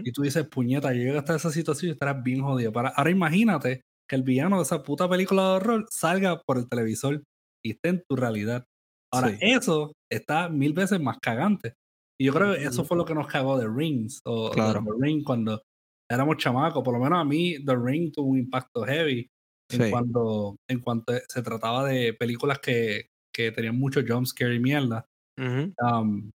y 0.04 0.12
tú 0.12 0.20
dices, 0.22 0.46
puñeta, 0.48 0.92
yo 0.92 0.98
llegué 0.98 1.16
hasta 1.16 1.34
esa 1.34 1.50
situación 1.50 1.88
y 1.88 1.92
estarás 1.92 2.22
bien 2.22 2.42
jodido. 2.42 2.72
Para, 2.72 2.90
ahora 2.90 3.10
imagínate 3.10 3.80
que 4.08 4.16
el 4.16 4.22
villano 4.22 4.56
de 4.58 4.64
esa 4.64 4.82
puta 4.82 5.08
película 5.08 5.42
de 5.44 5.48
horror 5.56 5.86
salga 5.90 6.42
por 6.46 6.58
el 6.58 6.68
televisor 6.68 7.22
y 7.64 7.70
esté 7.70 7.88
en 7.88 8.02
tu 8.06 8.14
realidad. 8.16 8.64
Ahora, 9.12 9.30
Sí. 9.30 9.38
eso 9.40 9.92
está 10.12 10.50
mil 10.50 10.74
veces 10.74 11.00
más 11.00 11.16
cagante. 11.22 11.72
Y 12.20 12.26
yo 12.26 12.34
creo 12.34 12.54
que 12.54 12.64
eso 12.64 12.84
fue 12.84 12.98
lo 12.98 13.06
que 13.06 13.14
nos 13.14 13.26
cagó 13.28 13.58
de 13.58 13.66
Rings 13.66 14.20
o 14.26 14.50
de 14.50 14.54
Claro. 14.56 14.84
The 14.84 14.90
Ring 15.06 15.24
cuando 15.24 15.62
éramos 16.10 16.36
chamacos. 16.36 16.82
Por 16.82 16.94
lo 16.94 17.00
menos 17.02 17.18
a 17.18 17.24
mí, 17.24 17.56
The 17.64 17.76
Ring 17.76 18.12
tuvo 18.12 18.28
un 18.30 18.38
impacto 18.38 18.84
heavy 18.84 19.28
en, 19.70 19.82
Sí. 19.84 19.90
cuanto, 19.90 20.56
en 20.70 20.80
cuanto 20.80 21.12
se 21.28 21.42
trataba 21.42 21.86
de 21.88 22.12
películas 22.14 22.58
que, 22.58 23.06
que 23.34 23.52
tenían 23.52 23.76
mucho 23.78 24.00
jumpscare 24.06 24.54
y 24.54 24.60
mierda. 24.60 25.04
Um, 25.38 26.30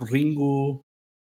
Ringu, 0.00 0.82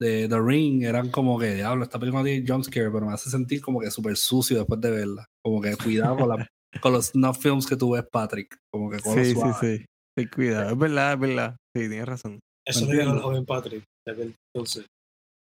de 0.02 0.28
The 0.30 0.40
Ring, 0.40 0.84
eran 0.84 1.10
como 1.10 1.38
que, 1.40 1.56
diablo, 1.56 1.84
esta 1.84 2.00
película 2.00 2.22
no 2.22 2.26
tiene 2.28 2.48
jumpscare, 2.48 2.92
pero 2.92 3.06
me 3.06 3.14
hace 3.14 3.30
sentir 3.30 3.62
como 3.62 3.80
que 3.80 3.92
súper 3.92 4.16
sucio 4.16 4.58
después 4.58 4.80
de 4.82 4.92
verla. 4.92 5.26
Como 5.44 5.62
que 5.62 5.76
cuidado 5.76 6.16
con, 6.18 6.30
la- 6.30 6.48
con 6.82 6.94
los 6.94 7.08
snuff 7.08 7.40
films 7.42 7.66
que 7.68 7.76
tú 7.76 7.92
ves, 7.92 8.06
Patrick. 8.12 8.56
Como 8.72 8.90
que 8.92 9.00
con 9.00 9.14
Sí, 9.16 9.34
sí, 9.34 9.42
sí. 9.60 9.86
Ten 10.18 10.30
cuidado. 10.34 10.70
Es 10.72 10.78
verdad, 10.78 11.14
es 11.14 11.20
verdad. 11.20 11.56
Sí, 11.76 11.88
tienes 11.90 12.06
razón. 12.08 12.40
Eso 12.68 12.86
le 12.86 13.00
dijo 13.00 13.14
el 13.14 13.20
joven 13.20 13.46
Patrick. 13.46 13.84
de 14.06 14.12
aquel 14.14 14.36
Entonces, 14.56 14.86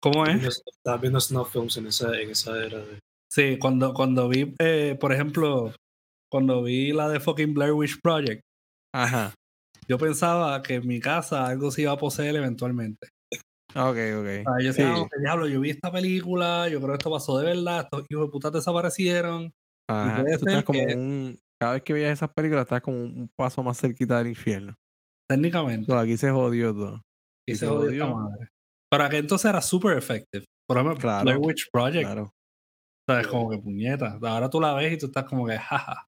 ¿Cómo 0.02 0.26
es? 0.26 0.62
estaba 0.66 0.98
viendo 0.98 1.20
snuff 1.20 1.52
films 1.52 1.78
en 1.78 1.88
esa, 1.88 2.18
en 2.20 2.30
esa 2.32 2.64
era 2.64 2.80
de. 2.80 3.00
Sí, 3.32 3.58
cuando, 3.60 3.94
cuando 3.94 4.30
vi, 4.30 4.56
eh, 4.60 4.98
por 5.00 5.12
ejemplo, 5.12 5.74
cuando 6.32 6.64
vi 6.64 6.92
la 6.94 7.10
de 7.10 7.20
fucking 7.20 7.54
Blair 7.54 7.74
Witch 7.74 8.00
Project, 8.02 8.42
Ajá. 8.94 9.34
yo 9.88 9.98
pensaba 9.98 10.62
que 10.62 10.76
en 10.76 10.88
mi 10.88 11.00
casa 11.00 11.46
algo 11.48 11.72
se 11.72 11.82
iba 11.84 11.92
a 11.92 11.98
poseer 11.98 12.36
eventualmente. 12.36 13.10
Ok, 13.76 13.76
O 13.76 13.82
ok. 14.22 14.26
sea, 14.26 14.44
yo 14.46 14.60
Sí. 14.60 14.66
decía, 14.68 14.94
"Ah, 14.94 15.00
ok, 15.02 15.12
diablo, 15.20 15.48
yo 15.48 15.60
vi 15.60 15.72
esta 15.72 15.92
película, 15.92 16.70
yo 16.70 16.80
creo 16.80 16.90
que 16.94 16.98
esto 16.98 17.12
pasó 17.12 17.38
de 17.38 17.46
verdad, 17.46 17.82
estos 17.84 18.06
hijos 18.10 18.28
de 18.28 18.32
puta 18.32 18.50
desaparecieron. 18.50 19.52
Ajá. 19.90 20.24
Tú 20.24 20.28
estás 20.32 20.64
como 20.64 20.80
que- 20.86 20.96
un. 20.96 21.38
Cada 21.60 21.74
vez 21.74 21.82
que 21.84 21.94
veías 21.94 22.14
esas 22.14 22.30
películas, 22.36 22.64
estás 22.64 22.82
como 22.82 22.98
un 22.98 23.30
paso 23.36 23.64
más 23.64 23.80
cerquita 23.80 24.20
del 24.20 24.28
infierno. 24.28 24.76
Técnicamente. 25.30 25.92
No, 25.92 25.98
aquí 26.00 26.16
se 26.16 26.30
jodió 26.32 26.74
todo. 26.74 27.02
Y 27.48 27.54
se 27.54 27.60
se 27.62 27.68
jodió 27.68 27.90
esta 27.92 28.06
jodió. 28.06 28.16
madre. 28.30 28.48
Pero 28.92 29.10
que 29.10 29.18
entonces 29.18 29.50
era 29.50 29.62
super 29.62 29.98
effective. 29.98 30.46
Por 30.68 30.78
ejemplo, 30.78 30.98
Claro, 30.98 31.24
Blair 31.24 31.38
Witch 31.40 31.70
Project, 31.72 32.06
Claro. 32.06 32.30
¿sabes? 33.10 33.28
Como 33.28 33.50
que 33.50 33.58
puñeta. 33.58 34.18
Ahora 34.22 34.50
tú 34.50 34.60
la 34.62 34.74
ves 34.74 34.94
y 34.94 34.98
tú 34.98 35.06
estás 35.08 35.26
como 35.26 35.46
que, 35.46 35.58
jaja. 35.58 36.06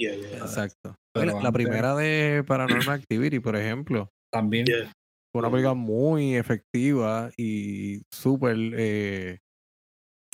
Yeah, 0.00 0.14
yeah, 0.14 0.28
yeah. 0.28 0.38
Exacto. 0.38 0.94
Pero 1.14 1.26
Mira, 1.26 1.32
la 1.42 1.48
antes- 1.48 1.52
primera 1.52 1.94
de 1.96 2.44
Paranormal 2.46 3.00
Activity, 3.00 3.40
por 3.40 3.56
ejemplo, 3.56 4.08
También. 4.32 4.66
Yeah. 4.66 4.92
fue 5.32 5.40
una 5.40 5.50
película 5.50 5.74
muy 5.74 6.36
efectiva 6.36 7.30
y 7.36 8.02
súper 8.12 8.56
eh, 8.76 9.38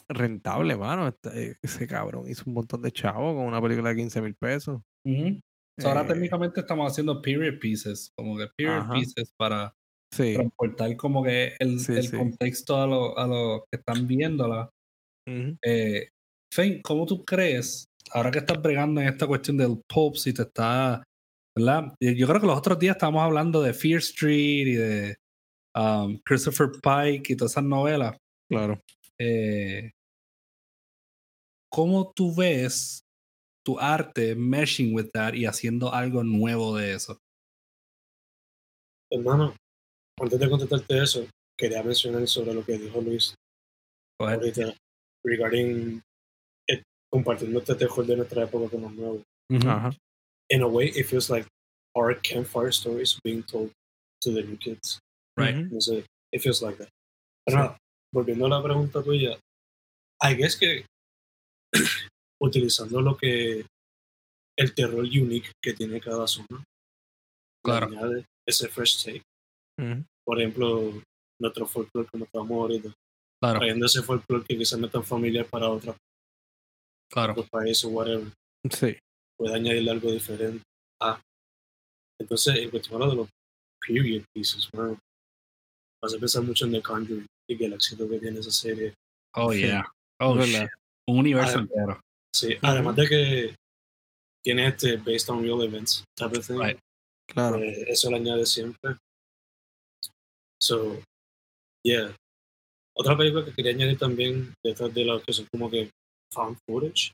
rentable, 0.08 0.76
mano. 0.76 1.08
Este- 1.08 1.56
ese 1.62 1.86
cabrón 1.86 2.28
hizo 2.28 2.44
un 2.46 2.54
montón 2.54 2.82
de 2.82 2.92
chavo 2.92 3.34
con 3.34 3.46
una 3.46 3.60
película 3.62 3.90
de 3.90 3.96
15 3.96 4.20
mil 4.20 4.34
pesos. 4.34 4.80
So, 5.80 5.88
ahora 5.88 6.02
Eh, 6.02 6.08
técnicamente 6.08 6.60
estamos 6.60 6.90
haciendo 6.92 7.20
period 7.20 7.58
pieces, 7.58 8.10
como 8.16 8.36
que 8.36 8.46
period 8.56 8.78
Ajá. 8.80 8.92
pieces 8.92 9.32
para 9.38 9.72
Sí. 10.14 10.34
transportar 10.34 10.96
como 10.96 11.22
que 11.22 11.54
el, 11.58 11.80
Sí, 11.80 11.92
el 11.92 12.08
sí. 12.08 12.16
contexto 12.16 12.76
a 12.76 12.86
los 12.86 13.16
a 13.16 13.26
los 13.26 13.62
que 13.70 13.78
están 13.78 14.06
viéndola. 14.06 14.70
Ujú. 15.26 15.56
Eh, 15.62 16.08
Fein, 16.52 16.80
¿cómo 16.82 17.04
tú 17.06 17.24
crees, 17.24 17.86
ahora 18.12 18.30
que 18.30 18.38
estás 18.38 18.60
bregando 18.62 19.00
en 19.00 19.08
esta 19.08 19.26
cuestión 19.26 19.56
del 19.56 19.80
pop, 19.88 20.14
si 20.16 20.32
te 20.32 20.42
está, 20.42 21.02
¿verdad? 21.56 21.94
Yo 22.00 22.26
creo 22.28 22.40
que 22.40 22.46
los 22.46 22.58
otros 22.58 22.78
días 22.78 22.96
estábamos 22.96 23.22
hablando 23.22 23.60
de 23.60 23.74
Fear 23.74 23.98
Street 23.98 24.66
y 24.68 24.74
de 24.74 25.16
um, 25.76 26.18
Christopher 26.24 26.70
Pike 26.80 27.32
y 27.32 27.36
todas 27.36 27.52
esas 27.52 27.64
novelas. 27.64 28.16
Claro. 28.48 28.80
Eh, 29.18 29.90
¿Cómo 31.72 32.12
tú 32.14 32.32
ves 32.34 33.00
tu 33.66 33.80
arte 33.80 34.36
meshing 34.36 34.94
with 34.94 35.08
that 35.12 35.34
y 35.34 35.46
haciendo 35.46 35.92
algo 35.92 36.22
nuevo 36.22 36.76
de 36.76 36.94
eso? 36.94 37.18
Hermano, 39.10 39.54
antes 40.20 40.38
de 40.38 40.48
contestarte 40.50 41.02
eso, 41.02 41.26
quería 41.58 41.82
mencionar 41.82 42.26
sobre 42.28 42.54
lo 42.54 42.64
que 42.64 42.78
dijo 42.78 43.00
Luis 43.00 43.34
ahead. 44.20 44.34
ahorita 44.40 44.74
regarding 45.24 46.00
eh, 46.68 46.82
compartiendo 47.10 47.58
este 47.60 47.74
terror 47.74 48.06
de 48.06 48.16
nuestra 48.16 48.44
época 48.44 48.70
con 48.70 48.82
los 48.82 48.92
nuevos. 48.92 49.22
Ujú. 49.50 49.68
Ajá. 49.68 49.92
In 50.50 50.62
a 50.62 50.66
way, 50.66 50.88
it 50.94 51.06
feels 51.06 51.30
like 51.30 51.46
our 51.96 52.14
campfire 52.22 52.70
stories 52.72 53.18
being 53.24 53.42
told 53.42 53.70
to 54.20 54.32
the 54.32 54.42
new 54.42 54.56
kids. 54.56 54.98
Right. 55.36 55.54
Ujú. 55.56 55.74
No 55.74 55.80
sé, 55.80 56.04
it 56.32 56.42
feels 56.42 56.62
like 56.62 56.78
that. 56.78 56.88
Pero 57.46 57.58
nada, 57.58 57.78
volviendo 58.12 58.46
a 58.46 58.48
la 58.48 58.62
pregunta 58.62 59.02
tuya, 59.02 59.38
I 60.22 60.34
guess 60.34 60.56
que 60.56 60.86
utilizando 62.40 63.00
lo 63.00 63.16
que 63.16 63.66
el 64.56 64.74
terror 64.74 65.00
unique 65.04 65.50
que 65.62 65.72
tiene 65.72 66.00
cada 66.00 66.26
zona, 66.26 66.62
Claro. 67.64 67.86
añade 67.88 68.24
ese 68.46 68.68
fresh 68.68 69.02
take. 69.04 69.22
Por 70.24 70.38
ejemplo, 70.40 70.92
nuestro 71.40 71.66
folclore 71.66 72.08
como 72.10 72.24
estamos 72.24 72.50
ahorita, 72.50 72.92
Claro, 73.42 73.58
trayendo 73.58 73.86
ese 73.86 74.02
folclore 74.02 74.44
que 74.46 74.56
quizás 74.56 74.78
no 74.78 74.86
es 74.86 74.92
tan 74.92 75.04
familiar 75.04 75.46
para 75.46 75.68
otros 75.68 75.96
claro. 77.12 77.32
otros 77.32 77.48
países 77.50 77.84
whatever, 77.84 78.26
Sí. 78.70 78.96
puede 79.38 79.54
añadirle 79.56 79.90
algo 79.90 80.10
diferente. 80.10 80.62
Ah, 81.02 81.20
entonces, 82.20 82.56
en 82.56 82.70
cuestión 82.70 83.00
de 83.00 83.14
los 83.16 83.28
period 83.86 84.24
pieces, 84.34 84.68
bueno, 84.72 84.98
vas 86.02 86.14
a 86.14 86.18
pensar 86.18 86.42
mucho 86.42 86.64
en 86.64 86.72
The 86.72 86.82
Conjuring 86.82 87.26
y 87.50 87.56
que 87.58 87.66
el 87.66 87.72
éxito 87.74 88.08
que 88.08 88.18
tiene 88.18 88.40
esa 88.40 88.50
serie. 88.50 88.94
Oh, 89.34 89.52
Sí. 89.52 89.60
yeah. 89.62 89.84
Oh, 90.20 90.38
shit. 90.40 90.68
Un 91.08 91.18
universo 91.18 91.58
entero. 91.58 92.00
Sí, 92.34 92.56
además 92.62 92.96
de 92.96 93.08
que 93.08 93.54
tiene 94.44 94.68
este 94.68 94.96
based 94.96 95.28
on 95.28 95.42
real 95.42 95.62
events 95.62 96.04
type 96.16 96.38
of 96.38 96.46
thing, 96.46 96.58
Right. 96.58 96.78
Claro. 97.28 97.58
eh, 97.58 97.84
eso 97.88 98.10
le 98.10 98.16
añade 98.16 98.46
siempre. 98.46 98.96
So, 100.64 101.00
yeah. 101.84 102.14
Otra 102.96 103.16
película 103.16 103.44
que 103.44 103.52
quería 103.52 103.72
añadir 103.72 103.98
también, 103.98 104.54
de 104.64 104.70
estas 104.70 104.94
de 104.94 105.04
las 105.04 105.22
que 105.24 105.32
son 105.32 105.46
como 105.52 105.68
que 105.70 105.90
found 106.32 106.56
footage, 106.66 107.12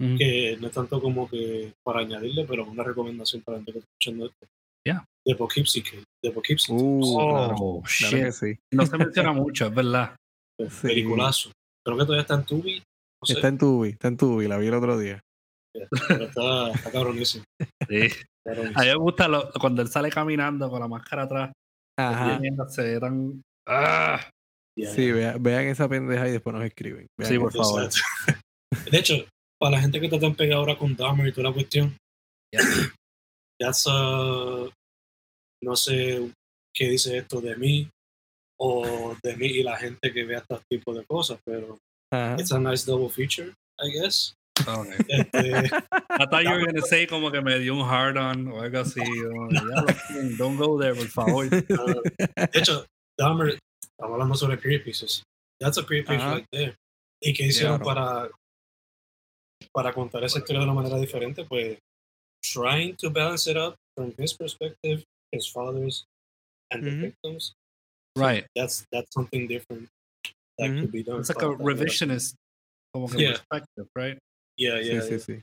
Ujú. 0.00 0.16
que 0.18 0.56
no 0.60 0.66
es 0.68 0.72
tanto 0.72 1.00
como 1.00 1.28
que 1.28 1.72
para 1.84 2.00
añadirle, 2.00 2.44
pero 2.44 2.64
una 2.66 2.82
recomendación 2.84 3.42
para 3.42 3.58
la 3.58 3.64
gente 3.64 3.72
que 3.72 3.78
está 3.78 3.90
escuchando 3.92 4.26
esto. 4.26 4.46
Yeah. 4.86 5.04
De 5.26 5.36
Poughkeepsie 5.36 5.82
de 6.24 6.30
Poughkeepsie. 6.32 6.74
Uh, 6.74 7.00
claro. 7.18 7.54
Oh, 7.58 7.82
Claro 7.82 8.16
shit. 8.16 8.24
que 8.24 8.32
sí. 8.32 8.58
No 8.72 8.84
se 8.86 8.98
menciona 8.98 9.32
mucho, 9.32 9.66
es 9.66 9.74
verdad. 9.74 10.16
sí. 10.58 10.66
Peliculazo. 10.88 11.50
Creo 11.86 11.98
que 11.98 12.04
todavía 12.04 12.22
está 12.22 12.34
en 12.34 12.44
Tubi. 12.44 12.78
No 12.78 13.26
sé, 13.26 13.32
Está 13.34 13.48
en 13.48 13.58
Tubi, 13.58 13.88
está 13.90 14.08
en 14.08 14.16
Tubi, 14.16 14.48
la 14.48 14.58
vi 14.58 14.66
el 14.66 14.74
otro 14.74 14.98
día. 14.98 15.20
pero 16.08 16.24
está, 16.24 16.70
está 16.72 16.90
cabronísimo. 16.92 17.44
Sí. 17.88 18.08
cabronísimo. 18.44 18.80
A 18.80 18.82
mí 18.82 18.88
me 18.88 18.94
gusta 18.96 19.28
lo- 19.28 19.50
cuando 19.60 19.82
él 19.82 19.88
sale 19.88 20.10
caminando 20.10 20.68
con 20.68 20.80
la 20.80 20.88
máscara 20.88 21.22
atrás. 21.22 21.52
Ajá. 22.10 22.40
Se 22.68 22.82
ve 22.82 23.00
tan. 23.00 23.42
¡Ah! 23.68 24.28
Yeah, 24.78 24.90
Sí, 24.94 25.02
yeah. 25.04 25.14
vea- 25.14 25.36
vean 25.38 25.64
esa 25.66 25.88
pendeja 25.88 26.28
y 26.28 26.32
después 26.32 26.54
nos 26.54 26.64
escriben. 26.64 27.06
Vean 27.18 27.28
Sí, 27.28 27.34
eso. 27.34 27.42
por 27.42 27.52
favor. 27.52 27.90
De 28.90 28.98
hecho, 28.98 29.14
para 29.60 29.76
la 29.76 29.80
gente 29.82 30.00
que 30.00 30.06
está 30.06 30.18
tan 30.18 30.34
pegada 30.34 30.60
ahora 30.60 30.78
con 30.78 30.96
Dahmer 30.96 31.28
y 31.28 31.32
toda 31.32 31.48
la 31.48 31.54
cuestión, 31.54 31.96
Yeah. 32.54 32.64
that's 33.60 33.86
uh, 33.86 34.68
no 35.62 35.76
sé 35.76 36.30
qué 36.74 36.88
dice 36.90 37.16
esto 37.18 37.40
de 37.40 37.56
mí 37.56 37.88
o 38.60 39.16
de 39.22 39.36
mí 39.36 39.46
y 39.46 39.62
la 39.62 39.76
gente 39.78 40.12
que 40.12 40.24
ve 40.24 40.34
estos 40.36 40.60
tipos 40.70 40.96
de 40.96 41.04
cosas, 41.06 41.38
pero 41.46 41.78
Ajá. 42.12 42.36
it's 42.38 42.52
a 42.52 42.58
nice 42.58 42.84
double 42.84 43.08
feature, 43.08 43.52
I 43.80 43.90
guess. 43.90 44.34
Okay. 44.66 44.96
Este, 45.08 45.70
I 46.10 46.26
thought 46.26 46.44
you 46.44 46.50
were 46.50 46.64
gonna 46.66 46.82
say 46.82 47.06
como 47.06 47.30
que 47.30 47.40
me 47.40 47.58
dio 47.58 47.74
un 47.74 47.84
hard 47.88 48.16
on 48.16 48.48
o 48.48 48.60
algo 48.60 48.80
así. 48.80 49.00
como, 49.00 49.50
ya 49.50 50.36
Don't 50.38 50.56
go 50.56 50.78
there, 50.78 50.94
por 50.94 51.06
favor. 51.08 51.44
uh, 51.46 51.48
de 52.52 52.58
hecho, 52.58 52.84
Dahmer, 53.18 53.58
estamos 53.82 54.12
hablando 54.14 54.34
sobre 54.36 54.56
period 54.56 54.84
pieces. 54.84 55.22
That's 55.60 55.78
a 55.78 55.82
period 55.82 56.06
piece 56.06 56.20
Ajá. 56.22 56.34
right 56.36 56.46
there. 56.52 56.74
¿Y 57.22 57.32
qué 57.34 57.46
hicieron 57.46 57.78
Claro. 57.78 57.84
para, 57.84 58.30
para 59.72 59.92
contar 59.92 60.24
esa 60.24 60.38
historia 60.38 60.60
de 60.60 60.64
una 60.66 60.74
manera 60.74 60.98
diferente? 60.98 61.44
Pues 61.44 61.78
trying 62.42 62.96
to 62.96 63.10
balance 63.10 63.46
it 63.48 63.56
up 63.56 63.76
from 63.96 64.12
his 64.18 64.32
perspective, 64.34 65.04
his 65.30 65.46
father's, 65.48 66.04
and 66.72 66.82
the 66.84 66.90
Ujú. 66.90 67.00
victims. 67.02 67.52
Right. 68.16 68.44
That's 68.56 68.84
that's 68.92 69.12
something 69.14 69.46
different 69.46 69.88
that 70.58 70.70
Ujú. 70.70 70.80
could 70.80 70.92
be 70.92 71.02
done. 71.02 71.20
It's 71.20 71.28
like 71.30 71.42
a 71.42 71.48
revisionist 71.56 72.34
Yeah. 73.16 73.32
perspective, 73.48 73.86
right? 73.96 74.18
Yeah, 74.58 74.78
Sí, 74.82 74.88
yeah, 74.90 75.02
sí, 75.02 75.08
yeah. 75.10 75.18
sí. 75.18 75.42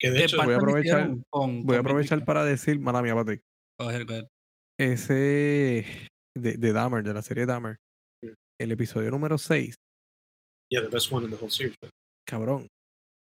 Que 0.00 0.10
de 0.10 0.18
Que 0.18 0.24
hecho, 0.24 0.36
parte 0.36 0.46
voy 0.46 0.54
a 0.54 0.58
aprovechar- 0.58 1.16
con- 1.30 1.62
Voy 1.64 1.76
a 1.76 1.80
aprovechar 1.80 2.24
para 2.24 2.44
decir, 2.44 2.78
mala 2.80 3.02
mía, 3.02 3.14
Patrick, 3.14 3.42
Go 3.80 3.88
ahead, 3.88 4.06
go 4.06 4.14
ahead. 4.14 4.26
ese 4.78 5.84
de, 6.36 6.56
de 6.56 6.72
Dahmer, 6.72 7.02
de 7.02 7.14
la 7.14 7.22
serie 7.22 7.46
Dahmer, 7.46 7.76
el 8.60 8.72
episodio 8.72 9.10
número 9.10 9.38
6, 9.38 9.74
yeah, 10.70 10.82
the 10.82 10.88
best 10.88 11.10
one 11.12 11.24
in 11.24 11.30
the 11.30 11.36
whole 11.36 11.50
series. 11.50 11.76
cabrón, 12.28 12.66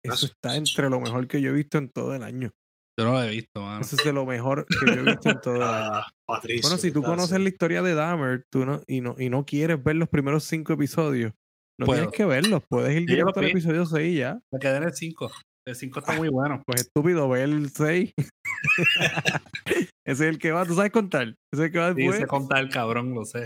eso 0.04 0.14
Eso- 0.14 0.26
está 0.26 0.56
entre 0.56 0.88
lo 0.90 1.00
mejor 1.00 1.26
que 1.28 1.40
yo 1.40 1.50
he 1.50 1.54
visto 1.54 1.78
en 1.78 1.88
todo 1.90 2.14
el 2.14 2.22
año. 2.22 2.50
Yo 2.98 3.06
no 3.06 3.12
lo 3.12 3.22
he 3.24 3.30
visto, 3.30 3.60
mano. 3.60 3.80
Eso 3.80 3.96
es 3.96 4.04
de 4.04 4.12
lo 4.12 4.24
mejor 4.24 4.66
que 4.66 4.86
yo 4.86 5.00
he 5.00 5.02
visto 5.02 5.28
en 5.28 5.40
todo 5.40 5.56
el 5.56 5.62
año. 5.62 5.90
Ah, 5.94 6.06
Patricio. 6.28 6.62
Bueno, 6.62 6.78
si 6.78 6.92
tú 6.92 7.02
conoces 7.02 7.40
la 7.40 7.48
historia 7.48 7.82
de 7.82 7.92
Dahmer 7.94 8.44
tú 8.52 8.64
no, 8.64 8.82
y, 8.86 9.00
no, 9.00 9.16
y 9.18 9.30
no 9.30 9.44
quieres 9.44 9.82
ver 9.82 9.96
los 9.96 10.08
primeros 10.08 10.44
cinco 10.44 10.74
episodios, 10.74 11.32
no 11.78 11.86
Puedo. 11.86 12.00
tienes 12.02 12.16
que 12.16 12.24
verlos, 12.24 12.62
puedes 12.68 12.92
ir 12.94 13.00
Sí, 13.00 13.06
directo 13.06 13.40
al 13.40 13.46
episodio 13.46 13.86
6 13.86 14.12
y 14.14 14.18
ya. 14.18 14.38
Me 14.52 14.58
quedé 14.60 14.76
en 14.76 14.82
el 14.84 14.94
5. 14.94 15.32
El 15.66 15.74
5 15.76 15.98
Ah. 15.98 16.00
está 16.00 16.12
muy 16.16 16.28
bueno. 16.28 16.62
Pues 16.66 16.82
estúpido, 16.82 17.28
ve 17.28 17.42
el 17.42 17.70
6. 17.70 18.12
Ese 19.66 19.88
es 20.06 20.20
el 20.20 20.38
que 20.38 20.52
va, 20.52 20.66
¿tú 20.66 20.74
sabes 20.74 20.92
contar? 20.92 21.28
Ese 21.28 21.34
es 21.52 21.60
el 21.60 21.72
que 21.72 21.78
va 21.78 21.90
Sí, 21.94 21.96
después. 22.02 22.18
se 22.20 22.26
conta 22.26 22.60
el 22.60 22.68
cabrón, 22.70 23.14
lo 23.14 23.24
sé. 23.24 23.44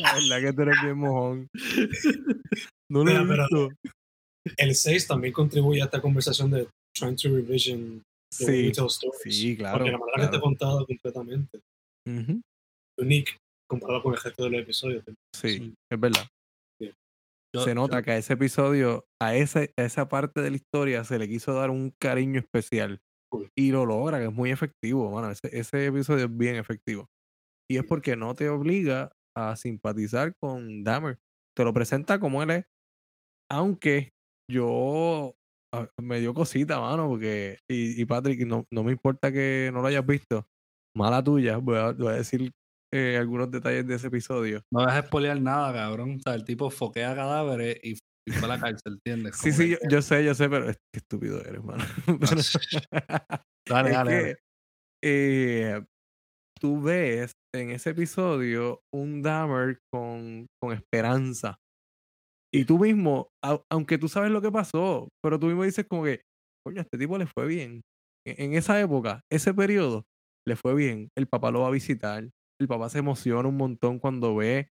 La 0.00 0.14
verdad 0.14 0.40
que 0.40 0.52
tú 0.52 0.62
eres 0.62 0.76
bien 0.82 0.98
mojón. 0.98 1.46
No 2.90 3.04
lo 3.04 3.10
he 3.10 3.14
Mira, 3.24 3.46
pero- 3.48 3.68
visto. 3.68 3.90
El 4.58 4.74
6 4.74 5.06
también 5.06 5.32
contribuye 5.32 5.80
a 5.80 5.84
esta 5.86 6.02
conversación 6.02 6.50
de 6.50 6.68
trying 6.94 7.16
to 7.16 7.28
revision 7.30 8.02
the 8.38 8.44
Sí, 8.44 8.72
tell 8.72 8.86
stories. 8.86 9.36
sí, 9.38 9.56
claro. 9.56 9.78
Porque 9.78 9.92
la 9.92 9.98
manera 9.98 10.12
que 10.16 10.20
claro. 10.20 10.32
está 10.34 10.40
contada 10.40 10.84
completamente, 10.84 11.60
Ujú, 12.06 12.40
unique, 12.98 13.32
comparado 13.70 14.02
con 14.02 14.14
el 14.14 14.20
resto 14.20 14.44
de 14.44 14.50
los 14.50 14.60
episodios. 14.62 15.04
Sí, 15.34 15.48
Sí. 15.58 15.74
es 15.90 16.00
verdad. 16.00 16.26
Yo- 17.54 17.62
se 17.62 17.74
nota 17.74 17.98
yo- 17.98 18.04
que 18.04 18.10
a 18.12 18.16
ese 18.16 18.32
episodio, 18.34 19.06
a, 19.20 19.34
ese, 19.36 19.72
a 19.76 19.82
esa 19.84 20.08
parte 20.08 20.40
de 20.40 20.50
la 20.50 20.56
historia, 20.56 21.04
se 21.04 21.18
le 21.18 21.28
quiso 21.28 21.54
dar 21.54 21.70
un 21.70 21.94
cariño 22.00 22.40
especial. 22.40 23.00
Cool. 23.30 23.48
Y 23.56 23.72
lo 23.72 23.86
logra, 23.86 24.18
que 24.18 24.26
es 24.26 24.32
muy 24.32 24.50
efectivo, 24.50 25.10
mano. 25.10 25.30
Ese, 25.30 25.48
ese 25.58 25.86
episodio 25.86 26.26
es 26.26 26.36
bien 26.36 26.56
efectivo. 26.56 27.06
Y 27.70 27.78
es 27.78 27.84
porque 27.84 28.16
no 28.16 28.34
te 28.34 28.48
obliga 28.50 29.12
a 29.36 29.56
simpatizar 29.56 30.34
con 30.40 30.84
Dahmer. 30.84 31.18
Te 31.56 31.64
lo 31.64 31.72
presenta 31.72 32.20
como 32.20 32.42
él 32.42 32.50
es. 32.50 32.64
Aunque 33.50 34.10
yo 34.50 35.34
ah, 35.74 35.88
me 36.00 36.20
dio 36.20 36.34
cosita, 36.34 36.80
mano, 36.80 37.08
porque. 37.08 37.58
Y, 37.70 38.00
y 38.00 38.04
Patrick, 38.04 38.46
no, 38.46 38.64
no 38.72 38.82
me 38.84 38.92
importa 38.92 39.32
que 39.32 39.70
no 39.72 39.82
lo 39.82 39.88
hayas 39.88 40.06
visto. 40.06 40.46
Mala 40.96 41.22
tuya. 41.22 41.58
Voy 41.58 41.76
a, 41.78 41.92
voy 41.92 42.08
a 42.08 42.16
decir 42.16 42.50
eh, 42.92 43.16
algunos 43.18 43.50
detalles 43.50 43.86
de 43.86 43.94
ese 43.94 44.08
episodio. 44.08 44.62
No 44.70 44.84
vas 44.84 44.94
a 44.96 45.06
spoilear 45.06 45.40
nada, 45.40 45.72
cabrón. 45.72 46.16
O 46.16 46.20
sea, 46.20 46.34
el 46.34 46.44
tipo 46.44 46.70
foquea 46.70 47.14
cadáveres 47.14 47.78
y, 47.82 47.98
y 48.26 48.32
fue 48.32 48.46
a 48.48 48.56
la 48.56 48.60
cárcel, 48.60 48.94
¿entiendes? 48.94 49.36
Sí, 49.36 49.52
sí, 49.52 49.70
yo, 49.70 49.76
yo 49.88 50.02
sé, 50.02 50.24
yo 50.24 50.34
sé, 50.34 50.48
pero 50.48 50.68
es 50.70 50.76
que 50.92 50.98
estúpido 51.00 51.40
eres, 51.44 51.62
mano. 51.64 51.84
Dale, 53.68 53.90
es 53.90 53.94
dale, 53.94 54.10
que, 54.10 54.14
dale. 54.14 54.36
eh, 55.04 55.82
tú 56.60 56.82
ves 56.82 57.32
en 57.54 57.70
ese 57.70 57.90
episodio 57.90 58.80
un 58.94 59.22
Dahmer 59.22 59.78
con, 59.92 60.46
con 60.60 60.72
esperanza. 60.72 61.56
Y 62.54 62.64
tú 62.66 62.78
mismo, 62.78 63.28
au- 63.44 63.62
aunque 63.70 63.98
tú 63.98 64.08
sabes 64.08 64.30
lo 64.30 64.42
que 64.42 64.52
pasó, 64.52 65.08
pero 65.22 65.38
tú 65.38 65.46
mismo 65.46 65.64
dices 65.64 65.86
como 65.88 66.04
que, 66.04 66.22
coño, 66.66 66.80
a 66.80 66.82
este 66.82 66.98
tipo 66.98 67.18
le 67.18 67.26
fue 67.26 67.46
bien. 67.46 67.82
En, 68.26 68.52
en 68.52 68.54
esa 68.54 68.80
época, 68.80 69.22
ese 69.30 69.54
periodo, 69.54 70.04
le 70.46 70.56
fue 70.56 70.74
bien. 70.74 71.08
El 71.16 71.26
papá 71.28 71.50
lo 71.50 71.60
va 71.62 71.68
a 71.68 71.72
visitar. 71.72 72.28
El 72.62 72.68
papá 72.68 72.88
se 72.90 72.98
emociona 72.98 73.48
un 73.48 73.56
montón 73.56 73.98
cuando 73.98 74.36
ve 74.36 74.70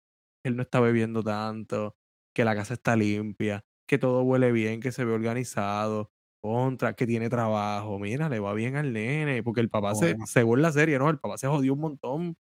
que 0.42 0.51
él 0.51 0.57
no 0.57 0.62
está 0.62 0.81
bebiendo 0.81 1.23
tanto. 1.23 1.97
que 2.35 2.45
la 2.45 2.55
casa 2.55 2.75
está 2.75 2.97
limpia, 2.97 3.64
que 3.87 3.99
todo 3.99 4.23
huele 4.23 4.53
bien, 4.53 4.81
que 4.81 4.92
se 4.92 5.05
ve 5.05 5.12
organizado, 5.12 6.12
contra, 6.40 6.95
que 6.95 7.07
tiene 7.07 7.29
trabajo. 7.31 7.99
Mira, 7.99 8.29
le 8.31 8.40
va 8.40 8.55
bien 8.55 8.77
al 8.77 8.92
nene, 8.95 9.42
porque 9.42 9.61
el 9.61 9.68
papá, 9.71 9.95
se, 9.95 10.16
según 10.27 10.62
la 10.62 10.73
serie, 10.73 10.99
¿no? 10.99 11.11
El 11.11 11.18
papá 11.21 11.38
se 11.38 11.49
jodió 11.49 11.75
un 11.75 11.81
montón. 11.81 12.37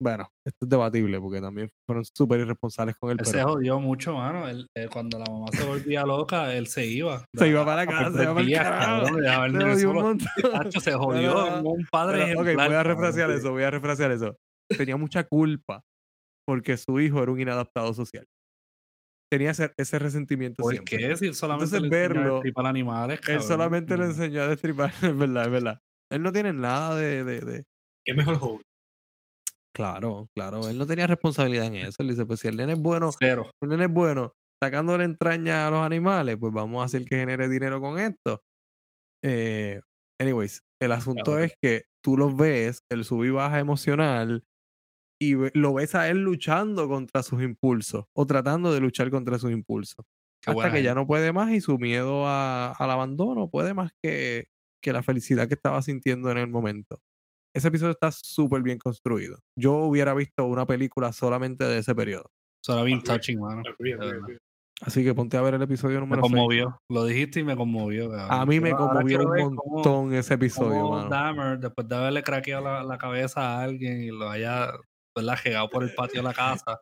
Bueno, 0.00 0.28
esto 0.46 0.64
es 0.64 0.68
debatible 0.68 1.20
porque 1.20 1.40
también 1.40 1.68
fueron 1.86 2.04
súper 2.04 2.40
irresponsables 2.40 2.96
con 2.96 3.10
él. 3.10 3.16
Él 3.20 3.26
se 3.26 3.42
jodió 3.42 3.80
mucho, 3.80 4.14
mano. 4.14 4.48
Él, 4.48 4.66
eh, 4.76 4.88
cuando 4.92 5.18
la 5.18 5.26
mamá 5.30 5.46
se 5.52 5.64
volvía 5.64 6.04
loca, 6.04 6.54
él 6.54 6.66
se 6.68 6.86
iba. 6.86 7.24
se 7.36 7.48
iba 7.48 7.64
para 7.64 7.86
casa, 7.86 8.12
se 8.12 8.22
iba 8.22 8.34
para 8.34 8.46
el 8.46 8.52
carajo. 8.52 9.06
Se 9.06 9.22
jodió 9.60 9.90
un. 10.06 10.18
Tacho, 10.18 10.80
se 10.80 10.92
jodió 10.92 11.34
como 11.34 11.72
un 11.72 11.86
padre 11.90 12.24
Pero, 12.26 12.40
ok, 12.40 12.46
voy 12.66 12.74
a 12.74 12.82
refrasear 12.82 13.30
eso, 13.30 13.50
voy 13.50 13.62
a 13.64 13.70
refrasear 13.70 14.10
eso. 14.12 14.36
Tenía 14.76 14.96
mucha 14.96 15.24
culpa 15.24 15.82
porque 16.46 16.76
su 16.76 16.98
hijo 17.00 17.22
era 17.22 17.32
un 17.32 17.40
inadaptado 17.40 17.92
social. 17.92 18.24
Tenía 19.30 19.50
ese, 19.50 19.72
ese 19.76 19.98
resentimiento 19.98 20.62
¿Por 20.62 20.72
siempre. 20.72 20.96
qué? 20.98 21.16
Si 21.16 21.26
él 21.26 21.34
solamente 21.34 21.76
Entonces, 21.76 21.90
le 21.90 22.04
enseñó 22.04 22.20
a 22.20 22.22
verlo, 22.22 22.34
destripar 22.36 22.66
animales, 22.66 23.18
Él 23.18 23.24
cabrón. 23.26 23.42
solamente 23.46 23.96
le 23.98 24.04
No. 24.04 24.10
enseñó 24.10 24.42
a 24.42 24.48
destripar, 24.48 24.90
es 25.02 25.18
verdad, 25.18 25.44
es 25.44 25.50
verdad. 25.50 25.78
Él 26.10 26.22
no 26.22 26.32
tiene 26.32 26.52
nada 26.54 26.96
de, 26.96 27.24
de, 27.24 27.40
de- 27.40 27.64
¿Qué 28.06 28.14
mejor 28.14 28.36
joven? 28.38 28.62
Claro, 29.78 30.28
claro, 30.34 30.68
él 30.68 30.76
no 30.76 30.86
tenía 30.86 31.06
responsabilidad 31.06 31.66
en 31.66 31.76
eso. 31.76 32.02
Él 32.02 32.08
dice, 32.08 32.26
pues 32.26 32.40
si 32.40 32.48
el 32.48 32.56
nene 32.56 32.72
es 32.72 32.80
bueno, 32.80 33.10
Cero. 33.18 33.50
el 33.60 33.68
nene 33.68 33.84
es 33.84 33.90
bueno, 33.92 34.34
sacándole 34.60 35.04
entraña 35.04 35.68
a 35.68 35.70
los 35.70 35.80
animales, 35.86 36.36
pues 36.38 36.52
vamos 36.52 36.82
a 36.82 36.86
hacer 36.86 37.04
que 37.04 37.16
genere 37.16 37.48
dinero 37.48 37.80
con 37.80 37.98
esto. 37.98 38.42
Eh, 39.24 39.80
anyways, 40.20 40.62
el 40.80 40.92
asunto 40.92 41.38
es 41.38 41.54
que 41.62 41.84
tú 42.02 42.16
los 42.16 42.36
ves, 42.36 42.82
el 42.90 43.04
sub 43.04 43.24
y 43.24 43.30
baja 43.30 43.60
emocional, 43.60 44.44
y 45.20 45.34
lo 45.58 45.74
ves 45.74 45.94
a 45.96 46.08
él 46.10 46.18
luchando 46.24 46.88
contra 46.88 47.22
sus 47.22 47.42
impulsos, 47.42 48.06
o 48.14 48.26
tratando 48.26 48.72
de 48.74 48.80
luchar 48.80 49.10
contra 49.10 49.38
sus 49.38 49.52
impulsos. 49.52 50.06
Qué 50.40 50.50
hasta 50.52 50.70
que 50.70 50.82
ya 50.82 50.94
no 50.94 51.06
puede 51.06 51.32
más 51.32 51.50
y 51.52 51.60
su 51.60 51.78
miedo 51.78 52.26
a- 52.28 52.72
al 52.72 52.90
abandono 52.90 53.50
puede 53.50 53.74
más 53.74 53.92
que, 54.02 54.46
que 54.82 54.92
la 54.94 55.02
felicidad 55.02 55.48
que 55.48 55.54
estaba 55.54 55.82
sintiendo 55.82 56.30
en 56.32 56.38
el 56.38 56.48
momento. 56.48 57.00
Ese 57.54 57.68
episodio 57.68 57.92
está 57.92 58.10
súper 58.12 58.62
bien 58.62 58.78
construido. 58.78 59.38
Yo 59.56 59.74
hubiera 59.74 60.14
visto 60.14 60.44
una 60.46 60.66
película 60.66 61.12
solamente 61.12 61.64
de 61.64 61.78
ese 61.78 61.94
periodo. 61.94 62.30
Eso 62.62 62.74
era 62.74 62.82
bien 62.82 63.02
touching, 63.02 63.40
mano. 63.40 63.62
Así 64.80 65.02
que 65.02 65.12
ponte 65.12 65.36
a 65.36 65.42
ver 65.42 65.54
el 65.54 65.62
episodio 65.62 65.96
Me 65.96 66.00
número 66.06 66.22
6. 66.22 66.32
conmovió. 66.32 66.80
Lo 66.88 67.04
dijiste 67.04 67.40
y 67.40 67.44
me 67.44 67.56
conmovió. 67.56 68.10
cabrón. 68.10 68.28
A 68.30 68.46
mí 68.46 68.60
me 68.60 68.70
conmovió 68.72 69.18
un 69.20 69.56
cómo- 69.56 69.74
montón 69.74 70.14
ese 70.14 70.34
episodio, 70.34 70.82
cómo 70.82 70.96
mano. 70.98 71.08
Dahmer, 71.08 71.58
después 71.58 71.88
de 71.88 71.96
haberle 71.96 72.22
craqueado 72.22 72.64
la, 72.64 72.84
la 72.84 72.96
cabeza 72.98 73.40
a 73.40 73.62
alguien 73.64 74.02
y 74.02 74.08
lo 74.10 74.30
haya 74.30 74.70
¿verdad? 75.16 75.36
llegado 75.44 75.68
por 75.68 75.82
el 75.82 75.92
patio 75.94 76.20
de 76.20 76.28
la 76.28 76.34
casa, 76.34 76.80